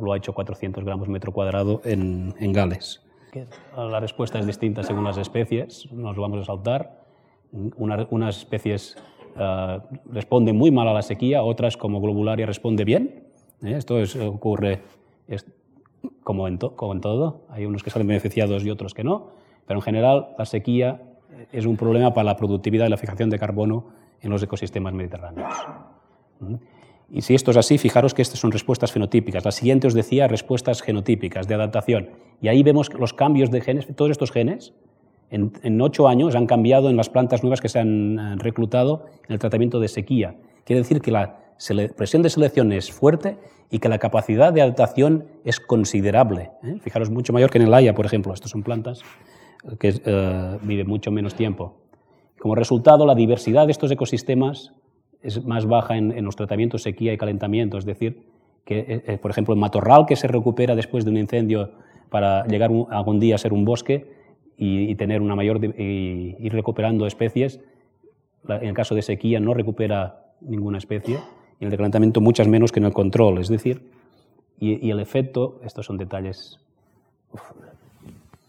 lo 0.00 0.12
ha 0.12 0.16
hecho 0.16 0.32
400 0.32 0.84
gramos 0.84 1.08
metro 1.08 1.32
cuadrado 1.32 1.80
en, 1.84 2.34
en 2.38 2.52
Gales. 2.52 3.02
La 3.76 4.00
respuesta 4.00 4.38
es 4.38 4.46
distinta 4.46 4.82
según 4.82 5.04
las 5.04 5.18
especies, 5.18 5.90
nos 5.92 6.16
lo 6.16 6.22
vamos 6.22 6.40
a 6.40 6.44
saltar. 6.44 7.04
unas 7.52 8.38
especies 8.38 8.96
responden 10.10 10.56
muy 10.56 10.70
mal 10.70 10.88
a 10.88 10.94
la 10.94 11.02
sequía, 11.02 11.42
otras 11.42 11.76
como 11.76 12.00
globularia 12.00 12.46
responde 12.46 12.84
bien. 12.84 13.24
Esto 13.60 14.00
es, 14.00 14.16
ocurre 14.16 14.80
como, 16.22 16.48
en 16.48 16.58
como 16.58 16.92
en 16.92 17.00
todo, 17.00 17.42
hay 17.50 17.66
unos 17.66 17.82
que 17.82 17.90
salen 17.90 18.08
beneficiados 18.08 18.64
y 18.64 18.70
otros 18.70 18.94
que 18.94 19.04
no 19.04 19.46
pero 19.66 19.80
en 19.80 19.82
general 19.82 20.28
la 20.38 20.44
sequía 20.44 21.02
es 21.52 21.66
un 21.66 21.76
problema 21.76 22.14
para 22.14 22.24
la 22.24 22.36
productividad 22.36 22.86
y 22.86 22.90
la 22.90 22.96
fijación 22.96 23.30
de 23.30 23.38
carbono 23.38 23.86
en 24.22 24.30
los 24.30 24.42
ecosistemas 24.42 24.94
mediterráneos. 24.94 25.54
Y 27.10 27.22
si 27.22 27.34
esto 27.34 27.50
es 27.50 27.56
así, 27.56 27.78
fijaros 27.78 28.14
que 28.14 28.22
estas 28.22 28.40
son 28.40 28.52
respuestas 28.52 28.92
fenotípicas. 28.92 29.44
La 29.44 29.52
siguiente 29.52 29.86
os 29.86 29.94
decía 29.94 30.28
respuestas 30.28 30.82
genotípicas 30.82 31.46
de 31.46 31.54
adaptación. 31.54 32.10
Y 32.40 32.48
ahí 32.48 32.62
vemos 32.62 32.92
los 32.94 33.12
cambios 33.12 33.50
de 33.50 33.60
genes, 33.60 33.86
todos 33.94 34.10
estos 34.10 34.32
genes, 34.32 34.74
en, 35.30 35.80
ocho 35.80 36.06
años 36.06 36.36
han 36.36 36.46
cambiado 36.46 36.88
en 36.88 36.96
las 36.96 37.10
plantas 37.10 37.42
nuevas 37.42 37.60
que 37.60 37.68
se 37.68 37.80
han 37.80 38.38
reclutado 38.38 39.06
en 39.26 39.32
el 39.32 39.38
tratamiento 39.38 39.80
de 39.80 39.88
sequía. 39.88 40.36
Quiere 40.64 40.82
decir 40.82 41.00
que 41.00 41.10
la 41.10 41.40
presión 41.96 42.22
de 42.22 42.30
selección 42.30 42.72
es 42.72 42.92
fuerte 42.92 43.38
y 43.70 43.78
que 43.78 43.88
la 43.88 43.98
capacidad 43.98 44.52
de 44.52 44.62
adaptación 44.62 45.26
es 45.44 45.60
considerable. 45.60 46.50
¿eh? 46.62 46.78
Fijaros, 46.80 47.10
mucho 47.10 47.32
mayor 47.32 47.50
que 47.50 47.58
en 47.58 47.64
el 47.64 47.74
Haya, 47.74 47.94
por 47.94 48.06
ejemplo. 48.06 48.32
Estas 48.32 48.50
son 48.50 48.62
plantas 48.62 49.02
que 49.78 49.88
uh, 49.88 50.64
vive 50.64 50.84
mucho 50.84 51.10
menos 51.10 51.34
tiempo. 51.34 51.74
Como 52.38 52.54
resultado, 52.54 53.06
la 53.06 53.14
diversidad 53.14 53.66
de 53.66 53.72
estos 53.72 53.90
ecosistemas 53.90 54.72
es 55.22 55.44
más 55.44 55.66
baja 55.66 55.96
en, 55.96 56.12
en 56.12 56.24
los 56.24 56.36
tratamientos 56.36 56.82
sequía 56.82 57.12
y 57.12 57.18
calentamiento, 57.18 57.78
es 57.78 57.84
decir, 57.84 58.22
que, 58.64 58.78
eh, 58.78 59.02
eh, 59.06 59.18
por 59.18 59.30
ejemplo, 59.30 59.54
el 59.54 59.60
matorral 59.60 60.06
que 60.06 60.14
se 60.14 60.28
recupera 60.28 60.76
después 60.76 61.04
de 61.04 61.10
un 61.10 61.16
incendio 61.16 61.72
para 62.10 62.46
llegar 62.46 62.70
un, 62.70 62.86
algún 62.90 63.18
día 63.18 63.34
a 63.34 63.38
ser 63.38 63.52
un 63.52 63.64
bosque 63.64 64.12
y, 64.56 64.90
y 64.90 64.94
tener 64.94 65.20
una 65.20 65.34
mayor 65.34 65.64
y 65.64 66.36
ir 66.38 66.52
recuperando 66.52 67.06
especies, 67.06 67.60
en 68.48 68.68
el 68.68 68.74
caso 68.74 68.94
de 68.94 69.02
sequía 69.02 69.40
no 69.40 69.54
recupera 69.54 70.34
ninguna 70.40 70.78
especie 70.78 71.18
y 71.60 71.64
el 71.64 71.70
de 71.70 71.76
calentamiento 71.76 72.20
muchas 72.20 72.48
menos 72.48 72.72
que 72.72 72.80
en 72.80 72.86
el 72.86 72.92
control, 72.92 73.38
es 73.38 73.48
decir, 73.48 73.90
y, 74.58 74.90
el 74.90 75.00
efecto, 75.00 75.60
estos 75.64 75.86
son 75.86 75.98
detalles 75.98 76.58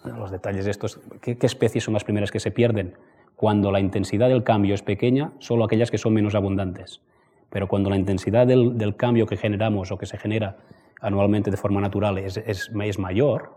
los 0.06 0.32
detalles 0.32 0.64
de 0.64 0.72
estos, 0.72 1.02
¿qué, 1.22 1.38
¿qué, 1.38 1.46
especies 1.46 1.84
son 1.84 1.94
las 1.94 2.06
primeras 2.06 2.32
que 2.32 2.40
se 2.40 2.50
pierden? 2.50 2.94
Cuando 3.36 3.72
la 3.72 3.82
intensidad 3.82 4.30
del 4.30 4.44
cambio 4.44 4.74
es 4.74 4.82
pequeña, 4.82 5.34
solo 5.40 5.66
aquellas 5.66 5.92
que 5.92 5.98
son 5.98 6.14
menos 6.14 6.34
abundantes. 6.34 7.02
Pero 7.50 7.68
cuando 7.68 7.90
la 7.90 7.98
intensidad 7.98 8.46
del, 8.48 8.96
cambio 8.98 9.26
que 9.26 9.38
generamos 9.38 9.92
o 9.92 9.98
que 9.98 10.06
se 10.06 10.18
genera 10.18 10.58
anualmente 11.02 11.52
de 11.52 11.58
forma 11.58 11.80
natural 11.80 12.18
es, 12.18 12.38
es, 12.38 13.00
mayor, 13.00 13.54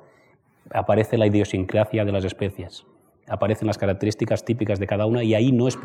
aparece 0.72 1.18
la 1.18 1.26
idiosincrasia 1.26 2.05
de 2.05 2.12
las 2.12 2.24
especies. 2.24 2.84
Aparecen 3.26 3.66
las 3.66 3.78
características 3.78 4.44
típicas 4.44 4.78
de 4.78 4.86
cada 4.86 5.07
una 5.07 5.22
y 5.24 5.34
ahí 5.34 5.53
no, 5.53 5.68
es 5.68 5.78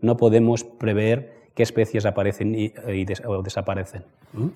no 0.00 0.16
podemos 0.16 0.64
prever 0.64 1.43
qué 1.54 1.62
especies 1.62 2.06
aparecen 2.06 2.54
y, 2.54 2.72
y 2.88 3.04
des, 3.04 3.22
o 3.24 3.42
desaparecen. 3.42 4.04
¿Mm? 4.32 4.48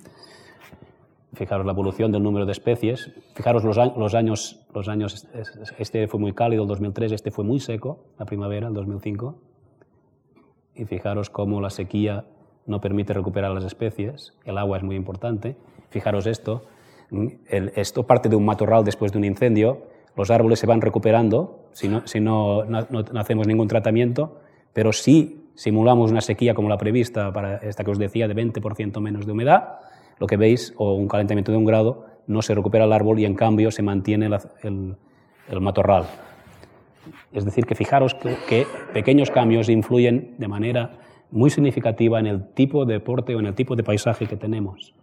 Fijaros 1.35 1.67
la 1.67 1.73
evolución 1.73 2.11
del 2.11 2.23
número 2.23 2.47
de 2.47 2.53
especies. 2.53 3.13
Fijaros 3.35 3.63
los, 3.63 3.77
los, 3.77 4.15
años, 4.15 4.61
los 4.75 4.89
años, 4.89 5.29
este 5.79 6.09
fue 6.09 6.19
muy 6.19 6.33
cálido, 6.33 6.63
el 6.63 6.69
2003, 6.69 7.13
este 7.13 7.31
fue 7.31 7.45
muy 7.45 7.61
seco, 7.61 8.07
la 8.19 8.25
primavera, 8.25 8.69
el 8.69 8.75
2005. 8.75 9.37
Y 10.75 10.85
fijaros 10.87 11.31
cómo 11.31 11.61
la 11.61 11.71
sequía 11.71 12.25
no 12.67 12.81
permite 12.81 13.13
recuperar 13.13 13.53
las 13.53 13.65
especies, 13.65 14.35
el 14.45 14.59
agua 14.59 14.79
es 14.79 14.83
muy 14.83 14.97
importante. 14.97 15.57
Fijaros 15.91 16.27
esto, 16.27 16.63
el, 17.11 17.73
esto 17.77 18.07
parte 18.07 18.29
de 18.29 18.37
un 18.37 18.45
matorral 18.45 18.85
después 18.85 19.13
de 19.13 19.19
un 19.19 19.25
incendio, 19.25 19.83
los 20.17 20.31
árboles 20.31 20.59
se 20.59 20.67
van 20.67 20.81
recuperando 20.81 21.69
si 21.73 21.89
no, 21.89 22.07
si 22.07 22.21
no, 22.21 22.65
no, 22.65 22.87
no 22.91 23.21
hacemos 23.21 23.47
ningún 23.47 23.69
tratamiento, 23.69 24.41
pero 24.73 24.93
si 24.93 25.48
simulamos 25.59 26.13
una 26.13 26.21
sequía 26.21 26.55
como 26.55 26.69
la 26.69 26.79
prevista 26.79 27.33
para 27.33 27.57
esta 27.57 27.83
que 27.83 27.91
os 27.91 27.99
decía 27.99 28.29
de 28.29 28.37
20% 28.37 29.01
menos 29.01 29.27
de 29.27 29.33
humedad, 29.33 29.81
lo 30.21 30.29
que 30.29 30.37
veis, 30.37 30.73
o 30.77 30.95
un 30.95 31.09
calentamiento 31.09 31.51
de 31.51 31.59
un 31.59 31.65
grado, 31.65 32.07
no 32.29 32.43
se 32.43 32.55
recupera 32.55 32.85
el 32.85 32.93
árbol 32.93 33.19
y 33.19 33.25
en 33.25 33.35
cambio 33.35 33.73
se 33.73 33.83
mantiene 33.83 34.31
el, 34.63 35.61
matorral. 35.61 36.05
Es 37.33 37.45
decir, 37.45 37.67
que 37.67 37.75
fijaros 37.75 38.15
que, 38.15 38.37
que, 38.49 38.67
pequeños 38.93 39.33
cambios 39.33 39.69
influyen 39.69 40.37
de 40.39 40.47
manera 40.47 40.93
muy 41.33 41.51
significativa 41.51 42.21
en 42.21 42.27
el 42.27 42.51
tipo 42.55 42.85
de 42.85 42.95
deporte 42.95 43.35
o 43.35 43.41
en 43.41 43.47
el 43.47 43.55
tipo 43.57 43.75
de 43.75 43.83
paisaje 43.83 44.27
que 44.27 44.37
tenemos. 44.37 44.95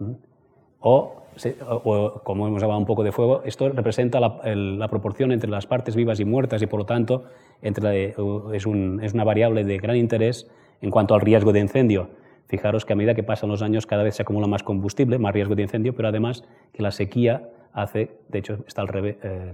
¿Mm? 0.00 0.12
O, 1.66 2.20
como 2.24 2.46
hemos 2.46 2.62
hablado 2.62 2.78
un 2.78 2.86
poco 2.86 3.02
de 3.02 3.12
fuego, 3.12 3.42
esto 3.44 3.68
representa 3.68 4.20
la, 4.20 4.40
el, 4.44 4.78
la 4.78 4.88
proporción 4.88 5.32
entre 5.32 5.50
las 5.50 5.66
partes 5.66 5.96
vivas 5.96 6.20
y 6.20 6.24
muertas 6.24 6.62
y 6.62 6.66
por 6.66 6.80
lo 6.80 6.86
tanto 6.86 7.24
entre, 7.62 8.14
es, 8.52 8.66
un, 8.66 9.00
es 9.02 9.14
una 9.14 9.24
variable 9.24 9.64
de 9.64 9.78
gran 9.78 9.96
interés 9.96 10.48
en 10.80 10.90
cuanto 10.90 11.14
al 11.14 11.20
riesgo 11.20 11.52
de 11.52 11.60
incendio. 11.60 12.08
Fijaros 12.48 12.84
que 12.84 12.92
a 12.92 12.96
medida 12.96 13.14
que 13.14 13.22
pasan 13.22 13.48
los 13.48 13.62
años 13.62 13.86
cada 13.86 14.02
vez 14.02 14.16
se 14.16 14.22
acumula 14.22 14.46
más 14.46 14.62
combustible, 14.62 15.18
más 15.18 15.32
riesgo 15.32 15.54
de 15.54 15.62
incendio, 15.62 15.94
pero 15.94 16.08
además 16.08 16.44
que 16.72 16.82
la 16.82 16.90
sequía 16.90 17.48
hace, 17.72 18.10
de 18.28 18.38
hecho 18.38 18.58
está 18.66 18.82
al 18.82 18.88
revés, 18.88 19.16
eh, 19.22 19.52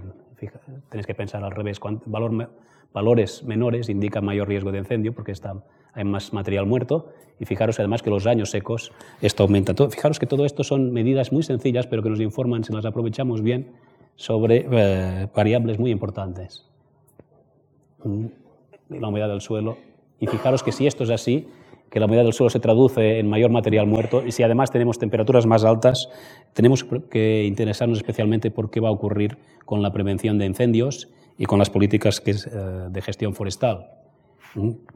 tenéis 0.89 1.07
que 1.07 1.15
pensar 1.15 1.43
al 1.43 1.51
revés, 1.51 1.79
valor, 2.05 2.49
valores 2.93 3.43
menores 3.43 3.89
indican 3.89 4.25
mayor 4.25 4.47
riesgo 4.47 4.71
de 4.71 4.79
incendio 4.79 5.13
porque 5.13 5.31
está, 5.31 5.55
hay 5.93 6.03
más 6.03 6.33
material 6.33 6.65
muerto 6.65 7.09
y 7.39 7.45
fijaros 7.45 7.79
además 7.79 8.01
que 8.01 8.09
los 8.09 8.27
años 8.27 8.51
secos 8.51 8.91
esto 9.21 9.43
aumenta. 9.43 9.73
Todo, 9.73 9.89
fijaros 9.89 10.19
que 10.19 10.25
todo 10.25 10.45
esto 10.45 10.63
son 10.63 10.91
medidas 10.91 11.31
muy 11.31 11.43
sencillas 11.43 11.87
pero 11.87 12.03
que 12.03 12.09
nos 12.09 12.19
informan, 12.19 12.63
si 12.63 12.73
las 12.73 12.85
aprovechamos 12.85 13.41
bien, 13.41 13.71
sobre 14.15 14.67
eh, 14.69 15.27
variables 15.33 15.79
muy 15.79 15.91
importantes. 15.91 16.65
Mm, 18.03 18.25
la 18.89 19.07
humedad 19.07 19.29
del 19.29 19.41
suelo. 19.41 19.77
Y 20.19 20.27
fijaros 20.27 20.63
que 20.63 20.71
si 20.71 20.87
esto 20.87 21.03
es 21.05 21.09
así, 21.09 21.47
que 21.89 21.99
la 21.99 22.05
humedad 22.05 22.23
del 22.23 22.33
suelo 22.33 22.49
se 22.49 22.59
traduce 22.59 23.19
en 23.19 23.29
mayor 23.29 23.51
material 23.51 23.87
muerto 23.87 24.23
y 24.25 24.31
si 24.31 24.43
además 24.43 24.71
tenemos 24.71 24.99
temperaturas 24.99 25.45
más 25.45 25.63
altas, 25.63 26.09
tenemos 26.53 26.83
que 26.83 27.45
interesarnos 27.45 27.97
especialmente 27.97 28.51
por 28.51 28.69
qué 28.69 28.79
va 28.79 28.89
a 28.89 28.91
ocurrir 28.91 29.37
con 29.65 29.81
la 29.81 29.91
prevención 29.91 30.37
de 30.37 30.45
incendios 30.45 31.09
y 31.37 31.45
con 31.45 31.57
las 31.57 31.69
políticas 31.69 32.21
eh, 32.25 32.33
de 32.89 33.01
gestión 33.01 33.33
forestal. 33.33 33.87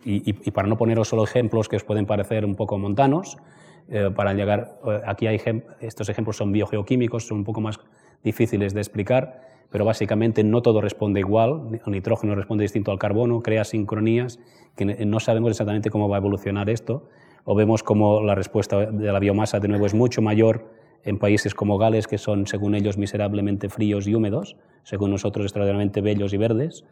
Y, 0.05 0.51
para 0.51 0.67
no 0.67 0.77
poneros 0.77 1.09
solo 1.09 1.23
ejemplos 1.23 1.69
que 1.69 1.75
os 1.75 1.83
pueden 1.83 2.05
parecer 2.05 2.45
un 2.45 2.55
poco 2.55 2.77
montanos, 2.77 3.37
eh, 3.89 4.09
para 4.15 4.33
llegar, 4.33 4.79
eh, 4.85 5.01
aquí 5.05 5.27
hay 5.27 5.39
estos 5.81 6.09
ejemplos 6.09 6.37
son 6.37 6.51
biogeoquímicos, 6.51 7.27
son 7.27 7.39
un 7.39 7.43
poco 7.43 7.61
más 7.61 7.79
difíciles 8.23 8.73
de 8.73 8.79
explicar, 8.81 9.41
pero 9.69 9.85
básicamente 9.85 10.43
no 10.43 10.61
todo 10.61 10.81
responde 10.81 11.19
igual, 11.19 11.81
el 11.85 11.91
nitrógeno 11.91 12.35
responde 12.35 12.63
distinto 12.63 12.91
al 12.91 12.99
carbono, 12.99 13.41
crea 13.41 13.63
sincronías 13.63 14.39
que 14.75 14.85
no 14.85 15.19
sabemos 15.19 15.51
exactamente 15.51 15.89
cómo 15.89 16.09
va 16.09 16.17
a 16.17 16.19
evolucionar 16.19 16.69
esto, 16.69 17.09
o 17.45 17.55
vemos 17.55 17.83
como 17.83 18.21
la 18.21 18.35
respuesta 18.35 18.85
de 18.85 19.11
la 19.11 19.19
biomasa 19.19 19.59
de 19.59 19.67
nuevo 19.67 19.85
es 19.85 19.93
mucho 19.93 20.21
mayor 20.21 20.65
en 21.03 21.19
países 21.19 21.53
como 21.53 21.77
Gales, 21.77 22.07
que 22.07 22.17
son, 22.17 22.47
según 22.47 22.75
ellos, 22.75 22.97
miserablemente 22.97 23.69
fríos 23.69 24.07
y 24.07 24.15
húmedos, 24.15 24.55
según 24.83 25.11
nosotros, 25.11 25.45
extraordinariamente 25.45 26.01
bellos 26.01 26.33
y 26.33 26.37
verdes. 26.37 26.85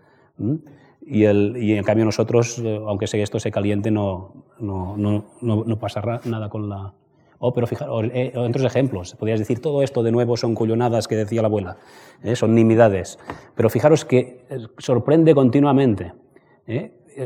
Y, 1.03 1.25
en 1.25 1.83
cambio 1.83 2.05
nosotros, 2.05 2.59
eh, 2.59 2.79
aunque 2.85 3.05
esto 3.11 3.39
se 3.39 3.51
caliente, 3.51 3.91
no, 3.91 4.33
no, 4.59 4.95
no, 4.97 5.25
no, 5.41 5.63
no 5.65 5.79
pasa 5.79 6.01
nada 6.25 6.49
con 6.49 6.69
la, 6.69 6.93
O, 7.39 7.53
pero 7.53 7.65
fijaros, 7.65 8.05
eh, 8.13 8.33
otros 8.35 8.63
ejemplos, 8.63 9.15
podrías 9.15 9.39
decir, 9.39 9.59
todo 9.59 9.81
esto 9.81 10.03
de 10.03 10.11
nuevo 10.11 10.37
son 10.37 10.53
cullonadas 10.53 11.07
que 11.07 11.15
decía 11.15 11.41
la 11.41 11.47
abuela, 11.47 11.77
¿eh? 12.23 12.35
son 12.35 12.53
nimiedades. 12.53 13.17
Pero 13.55 13.69
fijaros 13.69 14.05
que 14.05 14.45
sorprende 14.77 15.33
continuamente. 15.33 16.13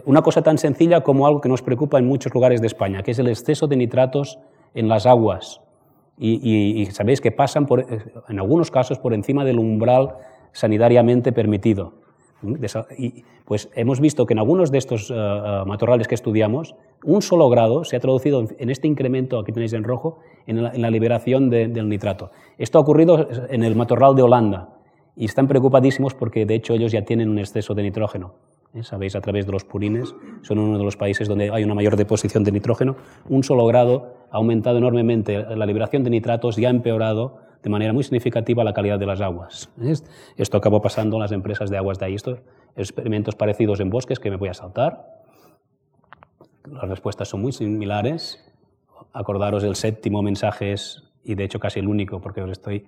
Una 0.06 0.22
cosa 0.24 0.42
tan 0.42 0.58
sencilla 0.58 1.02
como 1.02 1.28
algo 1.28 1.42
que 1.42 1.50
nos 1.50 1.62
preocupa 1.62 2.00
en 2.00 2.08
muchos 2.08 2.34
lugares 2.34 2.62
de 2.62 2.68
España, 2.68 3.04
que 3.04 3.12
es 3.12 3.20
el 3.20 3.28
exceso 3.28 3.68
de 3.68 3.76
nitratos 3.76 4.40
en 4.74 4.88
las 4.88 5.06
aguas. 5.06 5.62
Y, 6.18 6.88
sabéis 6.92 7.20
que 7.20 7.32
pasan, 7.32 7.68
en 8.30 8.40
algunos 8.40 8.72
casos, 8.72 9.00
por 9.00 9.14
encima 9.14 9.44
del 9.44 9.60
umbral 9.60 10.16
sanitariamente 10.54 11.34
permitido. 11.34 12.05
Pues 13.46 13.70
hemos 13.76 14.00
visto 14.00 14.26
que 14.26 14.34
en 14.34 14.40
algunos 14.40 14.72
de 14.72 14.78
estos 14.78 15.12
matorrales 15.66 16.08
que 16.08 16.16
estudiamos, 16.16 16.76
un 17.04 17.22
solo 17.22 17.50
grado 17.50 17.84
se 17.84 17.96
ha 17.96 18.00
traducido 18.00 18.46
en 18.58 18.70
este 18.70 18.88
incremento, 18.88 19.40
aquí 19.40 19.52
tenéis 19.52 19.74
en 19.74 19.84
rojo, 19.84 20.20
en 20.48 20.64
la, 20.64 20.90
liberación 20.92 21.50
del 21.50 21.90
nitrato. 21.90 22.32
Esto 22.58 22.78
ha 22.78 22.82
ocurrido 22.82 23.28
en 23.50 23.64
el 23.64 23.76
matorral 23.76 24.16
de 24.16 24.24
Holanda 24.24 24.70
y 25.16 25.26
están 25.26 25.48
preocupadísimos 25.48 26.14
porque 26.14 26.46
de 26.46 26.56
hecho 26.56 26.74
ellos 26.74 26.92
ya 26.92 27.04
tienen 27.04 27.30
un 27.30 27.40
exceso 27.40 27.74
de 27.74 27.84
nitrógeno. 27.84 28.34
¿eh? 28.74 28.84
Sabéis, 28.84 29.16
a 29.16 29.22
través 29.22 29.46
de 29.46 29.52
los 29.52 29.64
purines, 29.64 30.14
son 30.42 30.60
uno 30.60 30.78
de 30.78 30.84
los 30.84 30.98
países 30.98 31.28
donde 31.28 31.50
hay 31.52 31.64
una 31.64 31.74
mayor 31.74 31.96
deposición 31.96 32.44
de 32.44 32.52
nitrógeno. 32.52 32.96
Un 33.30 33.44
solo 33.44 33.66
grado 33.66 34.14
ha 34.32 34.38
aumentado 34.38 34.78
enormemente 34.78 35.44
la 35.56 35.66
liberación 35.66 36.04
de 36.04 36.10
nitratos 36.10 36.58
y 36.58 36.66
ha 36.66 36.70
empeorado 36.70 37.38
de 37.66 37.70
manera 37.70 37.92
muy 37.92 38.04
significativa 38.04 38.64
la 38.64 38.74
calidad 38.74 38.98
de 38.98 39.08
las 39.08 39.20
aguas. 39.20 39.70
Esto 40.38 40.58
acabó 40.58 40.82
pasando 40.82 41.18
en 41.18 41.24
las 41.24 41.34
empresas 41.34 41.70
de 41.70 41.78
aguas 41.78 42.00
de 42.00 42.06
ahí. 42.06 42.16
Estos 42.16 42.40
experimentos 42.78 43.36
parecidos 43.36 43.82
en 43.82 43.90
bosques 43.90 44.20
que 44.20 44.30
me 44.30 44.38
voy 44.38 44.48
a 44.48 44.54
saltar 44.54 45.26
las 46.72 46.90
respuestas 46.90 47.28
son 47.28 47.42
muy 47.42 47.52
similares. 47.52 48.40
Acordaros, 49.14 49.64
el 49.64 49.76
séptimo 49.76 50.22
mensaje 50.22 50.74
es, 50.74 51.04
y 51.24 51.36
de 51.36 51.44
hecho 51.44 51.60
casi 51.60 51.80
el 51.80 51.88
único, 51.88 52.22
porque 52.22 52.42
os 52.42 52.52
estoy 52.52 52.86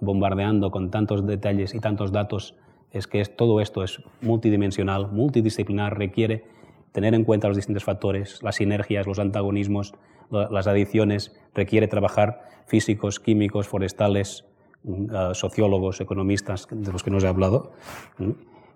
bombardeando 0.00 0.70
con 0.70 0.90
tantos 0.90 1.26
detalles 1.26 1.74
y 1.74 1.80
tantos 1.80 2.12
datos, 2.12 2.54
es 2.90 3.06
que 3.06 3.22
todo 3.24 3.60
esto 3.60 3.82
es 3.82 4.00
multidimensional, 4.20 5.10
multidisciplinar, 5.10 5.98
requiere 5.98 6.44
tener 6.92 7.14
en 7.14 7.24
cuenta 7.24 7.48
los 7.48 7.56
distintos 7.56 7.84
factores, 7.84 8.42
las 8.42 8.56
sinergias, 8.56 9.06
los 9.06 9.18
antagonismos, 9.18 9.94
las 10.30 10.66
adiciones, 10.66 11.34
requiere 11.54 11.88
trabajar 11.88 12.42
físicos, 12.66 13.18
químicos, 13.20 13.66
forestales, 13.66 14.44
mm, 14.84 15.32
sociólogos, 15.32 16.00
economistas, 16.00 16.68
de 16.70 16.92
los 16.92 17.02
que 17.02 17.10
nos 17.10 17.24
he 17.24 17.28
hablado. 17.28 17.72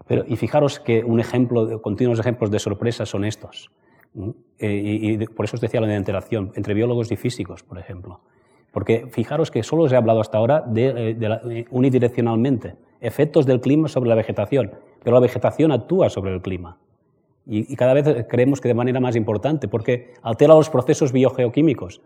Pero, 0.07 0.25
y 0.27 0.37
fijaros 0.37 0.81
que 0.81 1.05
un 1.05 1.21
ejemplo, 1.21 1.81
continuos 1.81 2.19
ejemplos 2.19 2.51
de 2.51 2.59
sorpresa 2.59 3.07
son 3.07 3.25
estos. 3.25 3.71
Eh, 4.59 5.19
y, 5.19 5.27
por 5.27 5.45
eso 5.45 5.57
os 5.57 5.61
decía 5.61 5.81
la 5.81 5.97
interacción 5.97 6.53
entre 6.55 6.75
biólogos 6.75 7.11
y 7.13 7.17
físicos, 7.17 7.63
por 7.63 7.79
ejemplo. 7.79 8.21
Porque 8.71 9.07
fijaros 9.11 9.51
que 9.51 9.63
solo 9.63 9.85
os 9.85 9.93
he 9.93 9.97
hablado 9.97 10.21
hasta 10.21 10.39
ahora 10.39 10.63
de, 10.67 11.11
eh, 11.11 11.17
eh, 11.21 11.65
unidireccionalmente, 11.71 12.75
efectos 13.01 13.47
del 13.47 13.61
clima 13.61 13.89
sobre 13.89 14.09
la 14.09 14.15
vegetación, 14.15 14.73
pero 15.03 15.15
la 15.15 15.21
vegetación 15.21 15.73
actúa 15.73 16.09
sobre 16.11 16.35
el 16.35 16.41
clima. 16.41 16.79
Y, 17.47 17.75
cada 17.77 17.95
vez 17.95 18.27
creemos 18.29 18.61
que 18.61 18.69
de 18.69 18.75
manera 18.75 19.01
más 19.01 19.17
importante, 19.17 19.69
porque 19.69 20.15
altera 20.23 20.55
los 20.55 20.71
procesos 20.71 21.13
biogeoquímicos. 21.13 22.01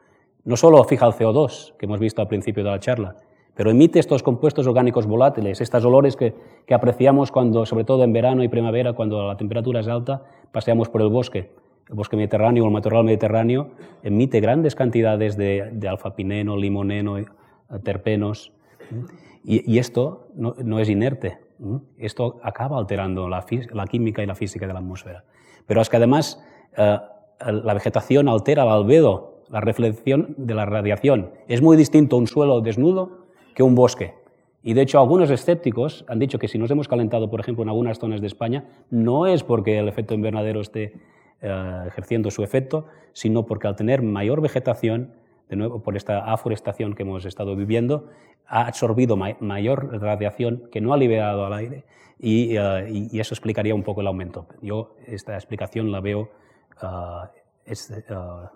No 0.44 0.56
solo 0.56 0.82
fija 0.84 1.06
el 1.06 1.12
CO2, 1.12 1.76
que 1.76 1.86
hemos 1.86 2.00
visto 2.00 2.22
al 2.22 2.28
principio 2.28 2.64
de 2.64 2.70
la 2.70 2.80
charla, 2.80 3.16
pero 3.54 3.70
emite 3.70 3.98
estos 3.98 4.22
compuestos 4.22 4.66
orgánicos 4.66 5.06
volátiles, 5.06 5.60
estos 5.60 5.84
olores 5.84 6.16
que, 6.16 6.34
que 6.66 6.74
apreciamos 6.74 7.30
cuando, 7.32 7.66
sobre 7.66 7.84
todo 7.84 8.04
en 8.04 8.12
verano 8.12 8.44
y 8.44 8.48
primavera, 8.48 8.92
cuando 8.92 9.26
la 9.26 9.36
temperatura 9.36 9.80
es 9.80 9.88
alta, 9.88 10.22
paseamos 10.52 10.88
por 10.88 11.02
el 11.02 11.08
bosque 11.08 11.50
el 11.88 11.94
bosque 11.94 12.16
mediterráneo 12.16 12.64
o 12.64 12.66
el 12.66 12.72
matorral 12.72 13.04
mediterráneo 13.04 13.70
emite 14.02 14.40
grandes 14.40 14.74
cantidades 14.74 15.36
de, 15.36 15.70
de 15.72 15.88
alfa-pineno, 15.88 16.56
limoneno, 16.56 17.18
eh, 17.18 17.26
terpenos. 17.84 18.52
Y, 19.44 19.78
esto 19.78 20.26
no, 20.34 20.80
es 20.80 20.88
inerte. 20.88 21.38
Esto 21.98 22.38
acaba 22.42 22.78
alterando 22.78 23.28
la, 23.28 23.44
química 23.88 24.22
y 24.22 24.26
la 24.26 24.34
física 24.34 24.66
de 24.66 24.72
la 24.72 24.80
atmósfera. 24.80 25.24
Pero 25.66 25.80
es 25.80 25.88
que 25.88 25.96
además 25.96 26.42
eh, 26.76 26.98
la 27.40 27.74
vegetación 27.74 28.28
altera 28.28 28.64
el 28.64 28.68
albedo, 28.68 29.42
la 29.48 29.60
reflexión 29.60 30.34
de 30.36 30.54
la 30.54 30.66
radiación. 30.66 31.30
Es 31.48 31.62
muy 31.62 31.76
distinto 31.76 32.16
un 32.16 32.26
suelo 32.26 32.60
desnudo 32.60 33.26
que 33.54 33.62
un 33.62 33.74
bosque. 33.74 34.14
Y 34.62 34.74
de 34.74 34.82
hecho, 34.82 34.98
algunos 34.98 35.30
escépticos 35.30 36.04
han 36.08 36.18
dicho 36.18 36.38
que 36.38 36.48
si 36.48 36.58
nos 36.58 36.70
hemos 36.70 36.88
calentado, 36.88 37.30
por 37.30 37.38
ejemplo, 37.38 37.62
en 37.62 37.68
algunas 37.68 37.98
zonas 37.98 38.20
de 38.20 38.26
España, 38.26 38.64
no 38.90 39.26
es 39.26 39.44
porque 39.44 39.78
el 39.78 39.88
efecto 39.88 40.14
invernadero 40.14 40.60
esté 40.60 40.94
eh, 41.40 41.84
ejerciendo 41.86 42.30
su 42.30 42.42
efecto, 42.42 42.86
sino 43.12 43.46
porque 43.46 43.68
al 43.68 43.76
tener 43.76 44.02
mayor 44.02 44.40
vegetación, 44.40 45.12
de 45.48 45.56
nuevo 45.56 45.82
por 45.82 45.96
esta 45.96 46.32
aforestación 46.32 46.94
que 46.94 47.02
hemos 47.02 47.24
estado 47.24 47.54
viviendo, 47.56 48.08
ha 48.46 48.66
absorbido 48.66 49.16
mayor 49.16 50.00
radiación 50.00 50.68
que 50.70 50.80
no 50.80 50.92
ha 50.92 50.96
liberado 50.96 51.46
al 51.46 51.52
aire 51.52 51.84
y, 52.18 52.56
eh, 52.56 53.08
eso 53.12 53.34
explicaría 53.34 53.74
un 53.74 53.82
poco 53.82 54.00
el 54.00 54.06
aumento. 54.06 54.46
Yo 54.62 54.96
esta 55.06 55.34
explicación 55.34 55.92
la 55.92 56.00
veo 56.00 56.30
eh, 57.66 58.02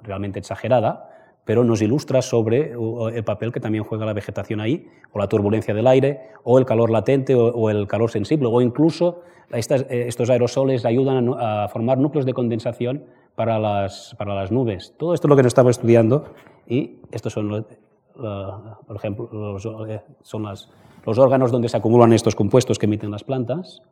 realmente 0.03 0.39
exagerada, 0.39 1.11
pero 1.45 1.65
nos 1.65 1.83
ilustra 1.83 2.23
sobre 2.23 2.73
el 2.73 3.25
papel 3.25 3.53
que 3.53 3.61
también 3.61 3.83
juega 3.83 4.07
la 4.07 4.13
vegetación 4.13 4.61
ahí, 4.61 4.87
o 5.13 5.19
la 5.19 5.27
turbulencia 5.27 5.75
del 5.75 5.87
aire, 5.87 6.31
o 6.45 6.59
el 6.59 6.65
calor 6.65 6.91
latente, 6.91 7.35
o, 7.35 7.71
el 7.71 7.87
calor 7.89 8.11
sensible, 8.11 8.47
o 8.47 8.61
incluso 8.61 9.23
eh, 9.53 10.05
estos 10.07 10.31
aerosoles 10.31 10.85
ayudan 10.85 11.35
a, 11.37 11.69
formar 11.69 11.99
núcleos 11.99 12.25
de 12.25 12.35
condensación 12.35 13.05
para 13.35 13.59
las, 13.59 14.15
para 14.19 14.35
las 14.35 14.51
nubes. 14.51 14.95
Todo 14.99 15.15
esto 15.15 15.27
es 15.27 15.31
lo 15.31 15.37
que 15.37 15.43
nos 15.43 15.51
estaba 15.51 15.71
estudiando 15.71 16.33
y 16.67 16.99
estos 17.11 17.33
son, 17.33 17.67
por 18.15 18.97
ejemplo, 18.97 19.29
los, 19.33 19.67
eh, 19.89 20.03
son 20.23 20.43
los 20.43 21.19
órganos 21.19 21.51
donde 21.51 21.69
se 21.69 21.77
acumulan 21.77 22.13
estos 22.13 22.35
compuestos 22.35 22.79
que 22.79 22.87
emiten 22.87 23.11
las 23.11 23.25
plantas. 23.25 23.83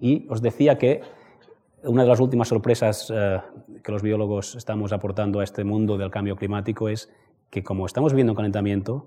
Y 0.00 0.26
os 0.28 0.42
decía 0.42 0.78
que 0.78 1.02
una 1.84 2.02
de 2.02 2.08
las 2.08 2.20
últimas 2.20 2.48
sorpresas 2.48 3.12
eh, 3.14 3.40
que 3.82 3.92
los 3.92 4.02
biólogos 4.02 4.54
estamos 4.54 4.92
aportando 4.92 5.40
a 5.40 5.44
este 5.44 5.64
mundo 5.64 5.98
del 5.98 6.10
cambio 6.10 6.36
climático 6.36 6.88
es 6.88 7.12
que 7.50 7.62
como 7.62 7.86
estamos 7.86 8.14
viendo 8.14 8.34
calentamiento, 8.34 9.06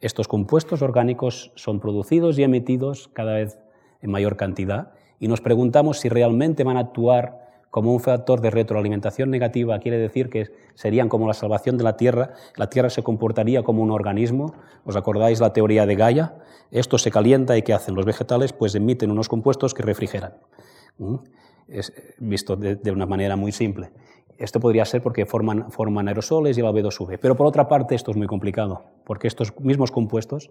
estos 0.00 0.28
compuestos 0.28 0.82
orgánicos 0.82 1.52
son 1.56 1.80
producidos 1.80 2.38
y 2.38 2.42
emitidos 2.42 3.08
cada 3.08 3.34
vez 3.34 3.58
en 4.00 4.10
mayor 4.10 4.36
cantidad 4.36 4.92
y 5.18 5.28
nos 5.28 5.40
preguntamos 5.40 5.98
si 5.98 6.08
realmente 6.08 6.64
van 6.64 6.76
a 6.76 6.80
actuar 6.80 7.49
como 7.70 7.92
un 7.92 8.00
factor 8.00 8.40
de 8.40 8.50
retroalimentación 8.50 9.30
negativa, 9.30 9.78
quiere 9.78 9.98
decir 9.98 10.28
que 10.28 10.48
serían 10.74 11.08
como 11.08 11.28
la 11.28 11.34
salvación 11.34 11.78
de 11.78 11.84
la 11.84 11.96
Tierra, 11.96 12.34
la 12.56 12.68
Tierra 12.68 12.90
se 12.90 13.02
comportaría 13.02 13.62
como 13.62 13.82
un 13.82 13.90
organismo, 13.90 14.54
¿os 14.84 14.96
acordáis 14.96 15.40
la 15.40 15.52
teoría 15.52 15.86
de 15.86 15.94
Gaia? 15.94 16.34
Esto 16.70 16.98
se 16.98 17.10
calienta 17.10 17.56
y 17.56 17.62
¿qué 17.62 17.72
hacen 17.72 17.94
los 17.94 18.04
vegetales? 18.04 18.52
Pues 18.52 18.74
emiten 18.74 19.10
unos 19.10 19.28
compuestos 19.28 19.74
que 19.74 19.82
refrigeran. 19.82 20.34
¿Mm? 20.98 21.16
es 21.70 21.92
visto 22.18 22.56
de, 22.56 22.90
una 22.90 23.06
manera 23.06 23.36
muy 23.36 23.52
simple. 23.52 23.90
Esto 24.38 24.58
podría 24.58 24.84
ser 24.84 25.02
porque 25.02 25.26
forman, 25.26 25.70
forman 25.70 26.08
aerosoles 26.08 26.56
y 26.56 26.60
el 26.60 26.66
albedo 26.66 26.90
sube. 26.90 27.18
Pero 27.18 27.36
por 27.36 27.46
otra 27.46 27.68
parte 27.68 27.94
esto 27.94 28.10
es 28.10 28.16
muy 28.16 28.26
complicado, 28.26 28.84
porque 29.04 29.28
estos 29.28 29.58
mismos 29.60 29.90
compuestos 29.90 30.50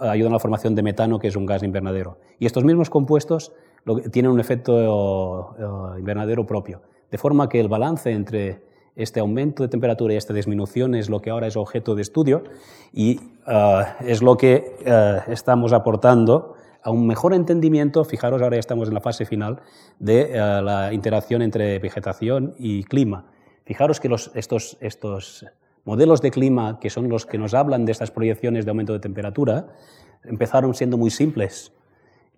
ayudan 0.00 0.32
a 0.32 0.36
la 0.36 0.38
formación 0.38 0.74
de 0.74 0.82
metano, 0.82 1.18
que 1.18 1.28
es 1.28 1.36
un 1.36 1.46
gas 1.46 1.62
invernadero. 1.62 2.18
Y 2.38 2.46
estos 2.46 2.64
mismos 2.64 2.90
compuestos 2.90 3.52
tienen 4.10 4.30
un 4.30 4.40
efecto 4.40 5.54
eh, 5.58 5.98
invernadero 6.00 6.46
propio. 6.46 6.82
De 7.10 7.18
forma 7.18 7.48
que 7.48 7.60
el 7.60 7.68
balance 7.68 8.10
entre 8.10 8.68
este 8.98 9.20
aumento 9.20 9.62
de 9.62 9.68
temperatura 9.68 10.12
y 10.12 10.16
esta 10.16 10.34
disminución 10.34 10.96
es 10.96 11.08
lo 11.08 11.20
que 11.20 11.30
ahora 11.30 11.46
es 11.46 11.56
objeto 11.56 11.94
de 11.94 12.02
estudio 12.02 12.42
y 12.92 13.20
eh, 13.46 13.84
es 14.00 14.22
lo 14.22 14.36
que 14.36 14.76
eh, 14.84 15.20
estamos 15.28 15.72
aportando 15.72 16.56
a 16.82 16.90
un 16.90 17.06
mejor 17.06 17.32
entendimiento, 17.32 18.04
fijaros, 18.04 18.42
ahora 18.42 18.56
ya 18.56 18.60
estamos 18.60 18.88
en 18.88 18.94
la 18.94 19.00
fase 19.00 19.24
final, 19.24 19.60
de 19.98 20.32
eh, 20.32 20.36
la 20.36 20.92
interacción 20.92 21.42
entre 21.42 21.78
vegetación 21.78 22.54
y 22.58 22.82
clima. 22.84 23.26
Fijaros 23.64 24.00
que 24.00 24.08
estos, 24.34 24.76
estos 24.80 25.46
modelos 25.84 26.20
de 26.20 26.30
clima, 26.30 26.80
que 26.80 26.90
son 26.90 27.08
los 27.08 27.24
que 27.24 27.38
nos 27.38 27.54
hablan 27.54 27.84
de 27.84 27.92
estas 27.92 28.10
proyecciones 28.10 28.64
de 28.64 28.70
aumento 28.70 28.92
de 28.92 29.00
temperatura, 29.00 29.68
empezaron 30.24 30.74
siendo 30.74 30.98
muy 30.98 31.10
simples. 31.10 31.72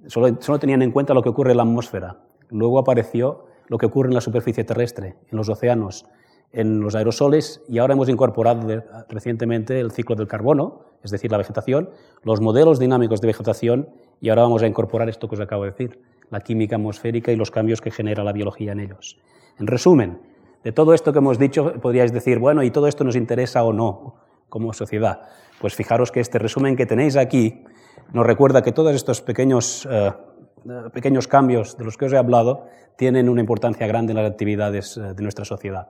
Solo, 0.06 0.58
tenían 0.58 0.82
en 0.82 0.92
cuenta 0.92 1.14
lo 1.14 1.22
que 1.22 1.28
ocurre 1.28 1.50
en 1.50 1.58
la 1.58 1.62
atmósfera. 1.62 2.18
Luego 2.48 2.78
apareció 2.78 3.46
lo 3.68 3.78
que 3.78 3.86
ocurre 3.86 4.08
en 4.08 4.14
la 4.14 4.20
superficie 4.20 4.64
terrestre, 4.64 5.16
en 5.30 5.36
los 5.36 5.48
océanos, 5.48 6.06
en 6.52 6.80
los 6.80 6.94
aerosoles 6.94 7.62
y 7.68 7.78
ahora 7.78 7.94
hemos 7.94 8.08
incorporado 8.08 8.82
recientemente 9.08 9.78
el 9.78 9.92
ciclo 9.92 10.16
del 10.16 10.26
carbono, 10.26 10.80
es 11.02 11.10
decir, 11.10 11.30
la 11.30 11.38
vegetación, 11.38 11.90
los 12.24 12.40
modelos 12.40 12.78
dinámicos 12.80 13.20
de 13.20 13.28
vegetación 13.28 13.88
y 14.20 14.30
ahora 14.30 14.42
vamos 14.42 14.62
a 14.62 14.66
incorporar 14.66 15.08
esto 15.08 15.28
que 15.28 15.36
os 15.36 15.40
acabo 15.40 15.64
de 15.64 15.70
decir, 15.70 16.00
la 16.30 16.40
química 16.40 16.76
atmosférica 16.76 17.30
y 17.30 17.36
los 17.36 17.50
cambios 17.50 17.80
que 17.80 17.90
genera 17.90 18.24
la 18.24 18.32
biología 18.32 18.72
en 18.72 18.80
ellos. 18.80 19.18
En 19.58 19.66
resumen, 19.66 20.20
de 20.64 20.72
todo 20.72 20.92
esto 20.92 21.12
que 21.12 21.18
hemos 21.18 21.38
dicho, 21.38 21.72
podríais 21.80 22.12
decir, 22.12 22.38
bueno, 22.38 22.62
¿y 22.62 22.70
todo 22.70 22.86
esto 22.86 23.04
nos 23.04 23.16
interesa 23.16 23.62
o 23.62 23.72
no 23.72 24.16
como 24.48 24.72
sociedad? 24.72 25.22
Pues 25.60 25.74
fijaros 25.74 26.10
que 26.10 26.20
este 26.20 26.38
resumen 26.38 26.76
que 26.76 26.86
tenéis 26.86 27.16
aquí 27.16 27.64
nos 28.12 28.26
recuerda 28.26 28.62
que 28.62 28.72
todos 28.72 28.94
estos 28.94 29.20
pequeños, 29.20 29.86
eh, 29.90 30.12
pequeños 30.92 31.28
cambios 31.28 31.76
de 31.76 31.84
los 31.84 31.96
que 31.96 32.06
os 32.06 32.12
he 32.12 32.16
hablado 32.16 32.66
tienen 32.96 33.28
una 33.28 33.40
importancia 33.40 33.86
grande 33.86 34.12
en 34.12 34.18
las 34.18 34.30
actividades 34.30 34.96
eh, 34.96 35.14
de 35.14 35.22
nuestra 35.22 35.44
sociedad. 35.44 35.88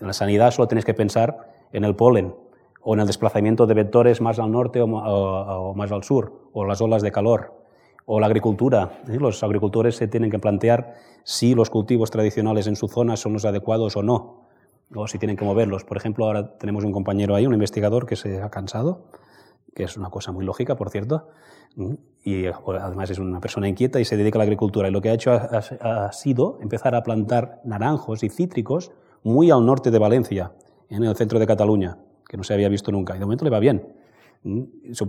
En 0.00 0.06
la 0.06 0.12
sanidad 0.12 0.50
solo 0.50 0.68
tenéis 0.68 0.84
que 0.84 0.94
pensar 0.94 1.48
en 1.72 1.84
el 1.84 1.94
polen, 1.94 2.34
o 2.82 2.94
en 2.94 3.00
el 3.00 3.06
desplazamiento 3.06 3.66
de 3.66 3.74
vectores 3.74 4.20
más 4.20 4.38
al 4.38 4.50
norte 4.50 4.80
o, 4.80 5.74
más 5.74 5.92
al 5.92 6.04
sur, 6.04 6.48
o 6.52 6.64
las 6.64 6.80
olas 6.80 7.02
de 7.02 7.12
calor, 7.12 7.54
o 8.06 8.20
la 8.20 8.26
agricultura. 8.26 9.00
Los 9.06 9.42
agricultores 9.42 9.96
se 9.96 10.08
tienen 10.08 10.30
que 10.30 10.38
plantear 10.38 10.94
si 11.24 11.54
los 11.54 11.70
cultivos 11.70 12.10
tradicionales 12.10 12.66
en 12.66 12.76
su 12.76 12.88
zona 12.88 13.16
son 13.16 13.34
los 13.34 13.44
adecuados 13.44 13.96
o 13.96 14.02
no, 14.02 14.48
o 14.94 15.06
si 15.06 15.18
tienen 15.18 15.36
que 15.36 15.44
moverlos. 15.44 15.84
Por 15.84 15.96
ejemplo, 15.96 16.24
ahora 16.24 16.56
tenemos 16.56 16.84
un 16.84 16.92
compañero 16.92 17.34
ahí, 17.34 17.46
un 17.46 17.52
investigador 17.52 18.06
que 18.06 18.16
se 18.16 18.40
ha 18.40 18.48
cansado, 18.48 19.02
que 19.74 19.84
es 19.84 19.96
una 19.96 20.10
cosa 20.10 20.32
muy 20.32 20.44
lógica, 20.44 20.76
por 20.76 20.90
cierto, 20.90 21.28
y 22.24 22.46
además 22.46 23.10
es 23.10 23.18
una 23.18 23.40
persona 23.40 23.68
inquieta 23.68 24.00
y 24.00 24.04
se 24.04 24.16
dedica 24.16 24.36
a 24.36 24.40
la 24.40 24.44
agricultura. 24.44 24.88
Y 24.88 24.90
lo 24.90 25.00
que 25.00 25.10
ha 25.10 25.14
hecho 25.14 25.32
ha, 25.32 26.12
sido 26.12 26.58
empezar 26.60 26.94
a 26.94 27.02
plantar 27.02 27.60
naranjos 27.64 28.22
y 28.22 28.28
cítricos 28.28 28.90
muy 29.22 29.50
al 29.50 29.64
norte 29.64 29.90
de 29.90 29.98
Valencia, 29.98 30.52
en 30.88 31.04
el 31.04 31.14
centro 31.16 31.38
de 31.38 31.46
Cataluña, 31.46 31.98
que 32.28 32.36
no 32.36 32.44
se 32.44 32.54
había 32.54 32.68
visto 32.68 32.90
nunca. 32.90 33.14
Y 33.14 33.18
de 33.18 33.24
momento 33.24 33.44
le 33.44 33.50
va 33.50 33.60
bien. 33.60 33.94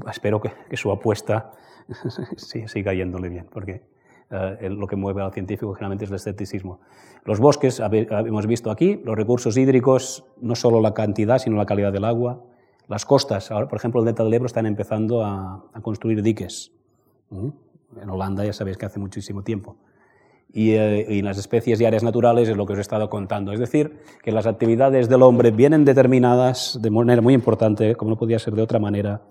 Espero 0.10 0.41
que, 0.41 0.77
su 0.77 0.91
apuesta 0.91 1.52
siga 2.38 2.94
yéndole 2.94 3.30
bien, 3.30 3.48
porque 3.52 3.84
eh, 4.30 4.69
lo 4.69 4.88
que 4.88 4.95
mueve 4.95 5.22
al 5.22 5.34
científico 5.34 5.73
generalmente 5.73 6.06
es 6.06 6.11
el 6.11 6.15
escepticismo. 6.18 6.80
Los 7.26 7.40
bosques, 7.40 7.80
hemos 7.80 8.48
visto 8.48 8.72
aquí, 8.72 9.02
los 9.03 9.15
recursos 9.15 9.57
hídricos, 9.57 10.26
no 10.41 10.56
solo 10.56 10.81
la 10.81 10.94
cantidad, 10.94 11.38
sino 11.40 11.57
la 11.57 11.65
calidad 11.65 11.91
del 11.91 12.06
agua, 12.06 12.44
las 12.89 13.05
costas, 13.05 13.51
ahora, 13.51 13.67
por 13.67 13.77
ejemplo, 13.77 14.01
el 14.01 14.05
delta 14.05 14.23
del 14.23 14.33
Ebro 14.33 14.47
están 14.47 14.65
empezando 14.65 15.23
a, 15.23 15.63
construir 15.83 16.23
diques. 16.23 16.71
En 17.31 18.09
Holanda 18.09 18.43
ya 18.43 18.51
sabéis 18.51 18.77
que 18.77 18.87
hace 18.87 18.99
muchísimo 18.99 19.43
tiempo. 19.43 19.77
Y, 20.51 20.71
eh, 20.71 21.21
las 21.23 21.37
especies 21.37 21.79
y 21.79 21.85
áreas 21.85 22.01
naturales 22.03 22.49
es 22.49 22.57
lo 22.57 22.65
que 22.65 22.73
os 22.73 22.79
he 22.79 22.81
estado 22.81 23.07
contando. 23.07 23.53
Es 23.53 23.59
decir, 23.59 23.99
que 24.23 24.31
las 24.31 24.47
actividades 24.47 25.07
del 25.07 25.21
hombre 25.21 25.51
vienen 25.51 25.85
determinadas 25.85 26.79
de 26.81 26.89
manera 26.89 27.21
muy 27.21 27.35
importante, 27.35 27.95
como 27.95 28.09
no 28.09 28.17
podía 28.17 28.39
ser 28.39 28.55
de 28.55 28.63
otra 28.63 28.79
manera, 28.79 29.21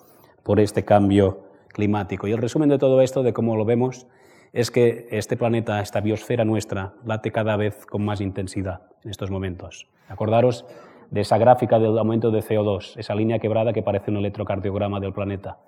por 0.44 0.60
este 0.60 0.85
cambio 0.85 1.40
climático. 1.66 2.28
Y 2.28 2.32
el 2.32 2.39
resumen 2.39 2.68
de 2.68 2.78
todo 2.78 3.02
esto, 3.02 3.24
de 3.24 3.32
cómo 3.32 3.56
lo 3.56 3.64
vemos, 3.64 4.06
es 4.52 4.70
que 4.70 5.09
este 5.10 5.36
planeta, 5.36 5.80
esta 5.80 6.01
biosfera 6.01 6.44
nuestra, 6.44 6.94
late 7.05 7.32
cada 7.32 7.56
vez 7.56 7.85
con 7.86 8.05
más 8.05 8.20
intensidad 8.20 8.82
en 9.02 9.10
estos 9.10 9.32
momentos. 9.32 9.89
Acordaros 10.09 10.64
de 11.10 11.20
esa 11.20 11.39
gráfica 11.39 11.78
del 11.78 11.98
aumento 11.98 12.30
de 12.30 12.40
CO2, 12.40 12.97
esa 12.97 13.14
línea 13.14 13.39
quebrada 13.39 13.72
que 13.72 13.82
parece 13.82 14.10
un 14.10 14.18
electrocardiograma 14.18 15.01
del 15.01 15.12
planeta, 15.12 15.59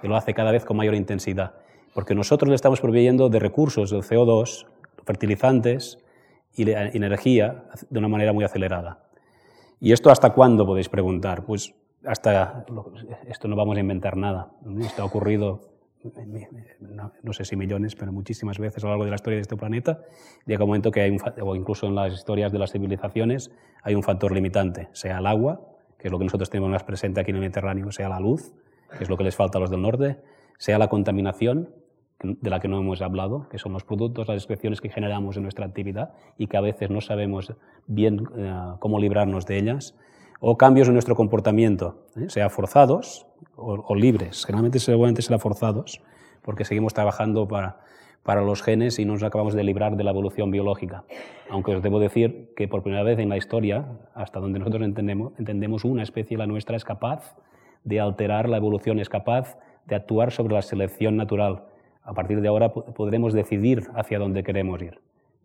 que 0.00 0.08
lo 0.08 0.16
hace 0.16 0.34
cada 0.34 0.52
vez 0.52 0.64
con 0.64 0.76
mayor 0.76 0.94
intensidad, 0.94 1.54
porque 1.94 2.14
nosotros 2.14 2.48
le 2.48 2.54
estamos 2.54 2.80
proveyendo 2.80 3.28
de 3.28 3.38
recursos 3.38 3.90
del 3.90 4.02
CO2, 4.02 4.66
fertilizantes 5.04 5.98
y 6.54 6.70
energía 6.70 7.64
de 7.88 7.98
una 7.98 8.08
manera 8.08 8.32
muy 8.32 8.44
acelerada. 8.44 9.04
¿Y 9.80 9.92
esto 9.92 10.10
hasta 10.10 10.30
cuándo 10.30 10.66
podéis 10.66 10.88
preguntar? 10.88 11.44
Pues 11.44 11.74
hasta, 12.04 12.64
esto 13.26 13.48
no 13.48 13.56
vamos 13.56 13.76
a 13.76 13.80
inventar 13.80 14.16
nada, 14.16 14.50
esto 14.80 15.02
ha 15.02 15.04
ocurrido 15.06 15.71
no, 16.80 17.32
sé 17.32 17.44
si 17.44 17.56
millones, 17.56 17.94
pero 17.94 18.12
muchísimas 18.12 18.58
veces 18.58 18.82
a 18.82 18.86
lo 18.86 18.92
largo 18.92 19.04
de 19.04 19.10
la 19.10 19.16
historia 19.16 19.36
de 19.36 19.42
este 19.42 19.56
planeta, 19.56 20.02
llega 20.46 20.64
un 20.64 20.70
momento 20.70 20.90
que 20.90 21.00
hay 21.00 21.10
un, 21.10 21.20
o 21.40 21.56
incluso 21.56 21.86
en 21.86 21.94
las 21.94 22.12
historias 22.12 22.52
de 22.52 22.58
las 22.58 22.72
civilizaciones, 22.72 23.50
hay 23.82 23.94
un 23.94 24.02
factor 24.02 24.32
limitante, 24.32 24.88
sea 24.92 25.18
el 25.18 25.26
agua, 25.26 25.60
que 25.98 26.08
es 26.08 26.12
lo 26.12 26.18
que 26.18 26.24
nosotros 26.24 26.50
tenemos 26.50 26.70
más 26.70 26.84
presente 26.84 27.20
aquí 27.20 27.30
en 27.30 27.36
el 27.36 27.40
Mediterráneo, 27.42 27.92
sea 27.92 28.08
la 28.08 28.20
luz, 28.20 28.52
que 28.96 29.04
es 29.04 29.10
lo 29.10 29.16
que 29.16 29.24
les 29.24 29.36
falta 29.36 29.58
a 29.58 29.60
los 29.60 29.70
del 29.70 29.82
norte, 29.82 30.18
sea 30.58 30.78
la 30.78 30.88
contaminación, 30.88 31.70
de 32.22 32.50
la 32.50 32.60
que 32.60 32.68
no 32.68 32.78
hemos 32.78 33.02
hablado, 33.02 33.48
que 33.48 33.58
son 33.58 33.72
los 33.72 33.84
productos, 33.84 34.28
las 34.28 34.36
excreciones 34.36 34.80
que 34.80 34.88
generamos 34.88 35.36
en 35.36 35.42
nuestra 35.42 35.66
actividad 35.66 36.12
y 36.38 36.46
que 36.46 36.56
a 36.56 36.60
veces 36.60 36.90
no 36.90 37.00
sabemos 37.00 37.52
bien 37.86 38.24
eh, 38.36 38.52
cómo 38.78 39.00
librarnos 39.00 39.46
de 39.46 39.58
ellas, 39.58 39.96
o 40.44 40.58
cambios 40.58 40.88
en 40.88 40.94
nuestro 40.94 41.14
comportamiento, 41.14 42.04
¿eh? 42.16 42.28
sea 42.28 42.50
forzados 42.50 43.26
o, 43.54 43.94
libres. 43.94 44.44
Generalmente 44.44 44.80
seguramente 44.80 45.22
será 45.22 45.38
forzados, 45.38 46.02
porque 46.42 46.64
seguimos 46.64 46.94
trabajando 46.94 47.46
para, 47.46 47.78
para 48.24 48.42
los 48.42 48.60
genes 48.60 48.98
y 48.98 49.04
no 49.04 49.12
nos 49.12 49.22
acabamos 49.22 49.54
de 49.54 49.62
librar 49.62 49.96
de 49.96 50.02
la 50.02 50.10
evolución 50.10 50.50
biológica. 50.50 51.04
Aunque 51.48 51.76
os 51.76 51.82
debo 51.82 52.00
decir 52.00 52.52
que 52.56 52.66
por 52.66 52.82
primera 52.82 53.04
vez 53.04 53.20
en 53.20 53.28
la 53.28 53.36
historia, 53.36 53.86
hasta 54.16 54.40
donde 54.40 54.58
nosotros 54.58 54.82
entendemos, 54.82 55.32
entendemos 55.38 55.84
una 55.84 56.02
especie, 56.02 56.36
la 56.36 56.48
nuestra, 56.48 56.76
es 56.76 56.84
capaz 56.84 57.36
de 57.84 58.00
alterar 58.00 58.48
la 58.48 58.56
evolución, 58.56 58.98
es 58.98 59.08
capaz 59.08 59.56
de 59.86 59.94
actuar 59.94 60.32
sobre 60.32 60.54
la 60.54 60.62
selección 60.62 61.16
natural. 61.16 61.66
A 62.02 62.14
partir 62.14 62.40
de 62.40 62.48
ahora 62.48 62.72
podremos 62.72 63.32
decidir 63.32 63.84
hacia 63.94 64.18
dónde 64.18 64.42
queremos 64.42 64.82
ir 64.82 64.98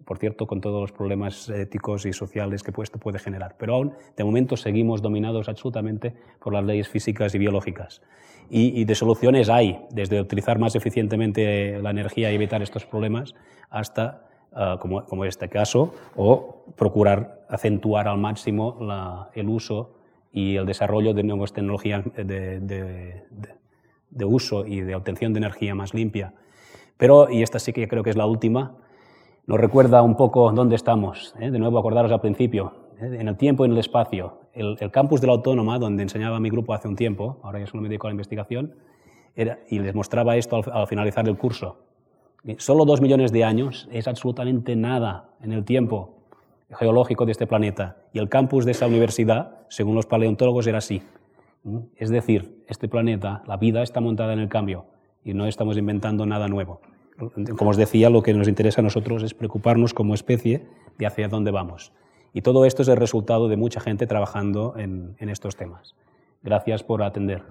por 0.07 0.19
cierto, 0.19 0.47
con 0.47 0.61
todos 0.61 0.79
los 0.79 0.93
problemas 0.93 1.49
éticos 1.49 2.05
y 2.05 2.13
sociales 2.13 2.63
que 2.63 2.71
esto 2.81 2.97
puede 2.97 3.19
generar. 3.19 3.55
Pero 3.59 3.75
aún, 3.75 3.93
de 4.15 4.23
momento, 4.23 4.55
seguimos 4.55 5.01
dominados 5.01 5.49
absolutamente 5.49 6.13
por 6.39 6.53
las 6.53 6.63
leyes 6.63 6.87
físicas 6.87 7.35
y 7.35 7.37
biológicas. 7.37 8.01
Y, 8.49 8.85
de 8.85 8.95
soluciones 8.95 9.49
hay, 9.49 9.85
desde 9.91 10.21
utilizar 10.21 10.57
más 10.57 10.75
eficientemente 10.75 11.81
la 11.81 11.89
energía 11.89 12.31
y 12.31 12.35
evitar 12.35 12.61
estos 12.61 12.85
problemas, 12.85 13.35
hasta, 13.69 14.25
ah, 14.53 14.77
como, 14.79 15.03
como, 15.03 15.25
este 15.25 15.49
caso, 15.49 15.93
o 16.15 16.63
procurar 16.77 17.45
acentuar 17.49 18.07
al 18.07 18.17
máximo 18.17 18.79
el 19.33 19.49
uso 19.49 19.97
y 20.31 20.55
el 20.55 20.65
desarrollo 20.65 21.13
de 21.13 21.23
nuevas 21.23 21.51
tecnologías 21.51 22.05
de, 22.15 23.25
de 24.09 24.25
uso 24.25 24.65
y 24.65 24.79
de 24.79 24.95
obtención 24.95 25.33
de 25.33 25.39
energía 25.39 25.75
más 25.75 25.93
limpia. 25.93 26.33
Pero, 26.95 27.29
y 27.29 27.43
esta 27.43 27.59
sí 27.59 27.73
que 27.73 27.89
creo 27.89 28.03
que 28.03 28.09
es 28.09 28.15
la 28.15 28.25
última, 28.25 28.77
nos 29.47 29.61
recuerda 29.61 30.01
un 30.01 30.15
poco 30.15 30.51
dónde 30.51 30.75
estamos. 30.75 31.33
¿eh? 31.39 31.49
De 31.49 31.57
nuevo, 31.57 31.79
acordaros 31.79 32.11
al 32.11 32.19
principio, 32.19 32.73
¿eh? 33.01 33.17
en 33.19 33.29
el 33.29 33.37
tiempo 33.37 33.63
y 33.63 33.67
en 33.67 33.71
el 33.71 33.77
espacio. 33.77 34.41
El, 34.53 34.77
campus 34.91 35.21
de 35.21 35.27
la 35.27 35.33
Autónoma, 35.33 35.79
donde 35.79 36.03
enseñaba 36.03 36.39
mi 36.39 36.49
grupo 36.49 36.73
hace 36.73 36.87
un 36.87 36.97
tiempo, 36.97 37.39
ahora 37.43 37.59
ya 37.59 37.65
solo 37.65 37.81
me 37.81 37.87
dedico 37.87 38.07
a 38.07 38.09
la 38.09 38.13
investigación, 38.13 38.75
era, 39.35 39.59
y 39.69 39.79
les 39.79 39.95
mostraba 39.95 40.35
esto 40.35 40.61
al, 40.71 40.87
finalizar 40.87 41.27
el 41.29 41.37
curso. 41.37 41.77
Solo 42.57 42.85
dos 42.85 43.01
millones 43.01 43.31
de 43.31 43.45
años 43.45 43.87
es 43.91 44.07
absolutamente 44.07 44.75
nada 44.75 45.29
en 45.41 45.53
el 45.53 45.63
tiempo 45.63 46.17
geológico 46.69 47.25
de 47.25 47.31
este 47.31 47.47
planeta. 47.47 47.97
Y 48.13 48.19
el 48.19 48.29
campus 48.29 48.65
de 48.65 48.71
esa 48.71 48.87
universidad, 48.87 49.59
según 49.69 49.95
los 49.95 50.05
paleontólogos, 50.05 50.67
era 50.67 50.79
así. 50.79 51.03
Es 51.95 52.09
decir, 52.09 52.63
este 52.67 52.89
planeta, 52.89 53.43
la 53.47 53.57
vida 53.57 53.81
está 53.81 54.01
montada 54.01 54.33
en 54.33 54.39
el 54.39 54.49
cambio 54.49 54.85
y 55.23 55.33
no 55.33 55.45
estamos 55.45 55.77
inventando 55.77 56.25
nada 56.25 56.47
nuevo 56.47 56.81
como 57.57 57.71
os 57.71 57.77
decía, 57.77 58.09
lo 58.09 58.21
que 58.21 58.33
nos 58.33 58.47
interesa 58.47 58.81
a 58.81 58.83
nosotros 58.83 59.23
es 59.23 59.33
preocuparnos 59.33 59.93
como 59.93 60.13
especie 60.13 60.67
de 60.97 61.05
hacia 61.07 61.27
dónde 61.27 61.51
vamos. 61.51 61.91
Y 62.33 62.41
todo 62.41 62.65
esto 62.65 62.83
es 62.83 62.87
el 62.87 62.97
resultado 62.97 63.47
de 63.47 63.57
mucha 63.57 63.79
gente 63.79 64.05
trabajando 64.05 64.75
en, 64.77 65.15
estos 65.19 65.55
temas. 65.55 65.95
Gracias 66.43 66.83
por 66.83 67.01
atender. 67.01 67.43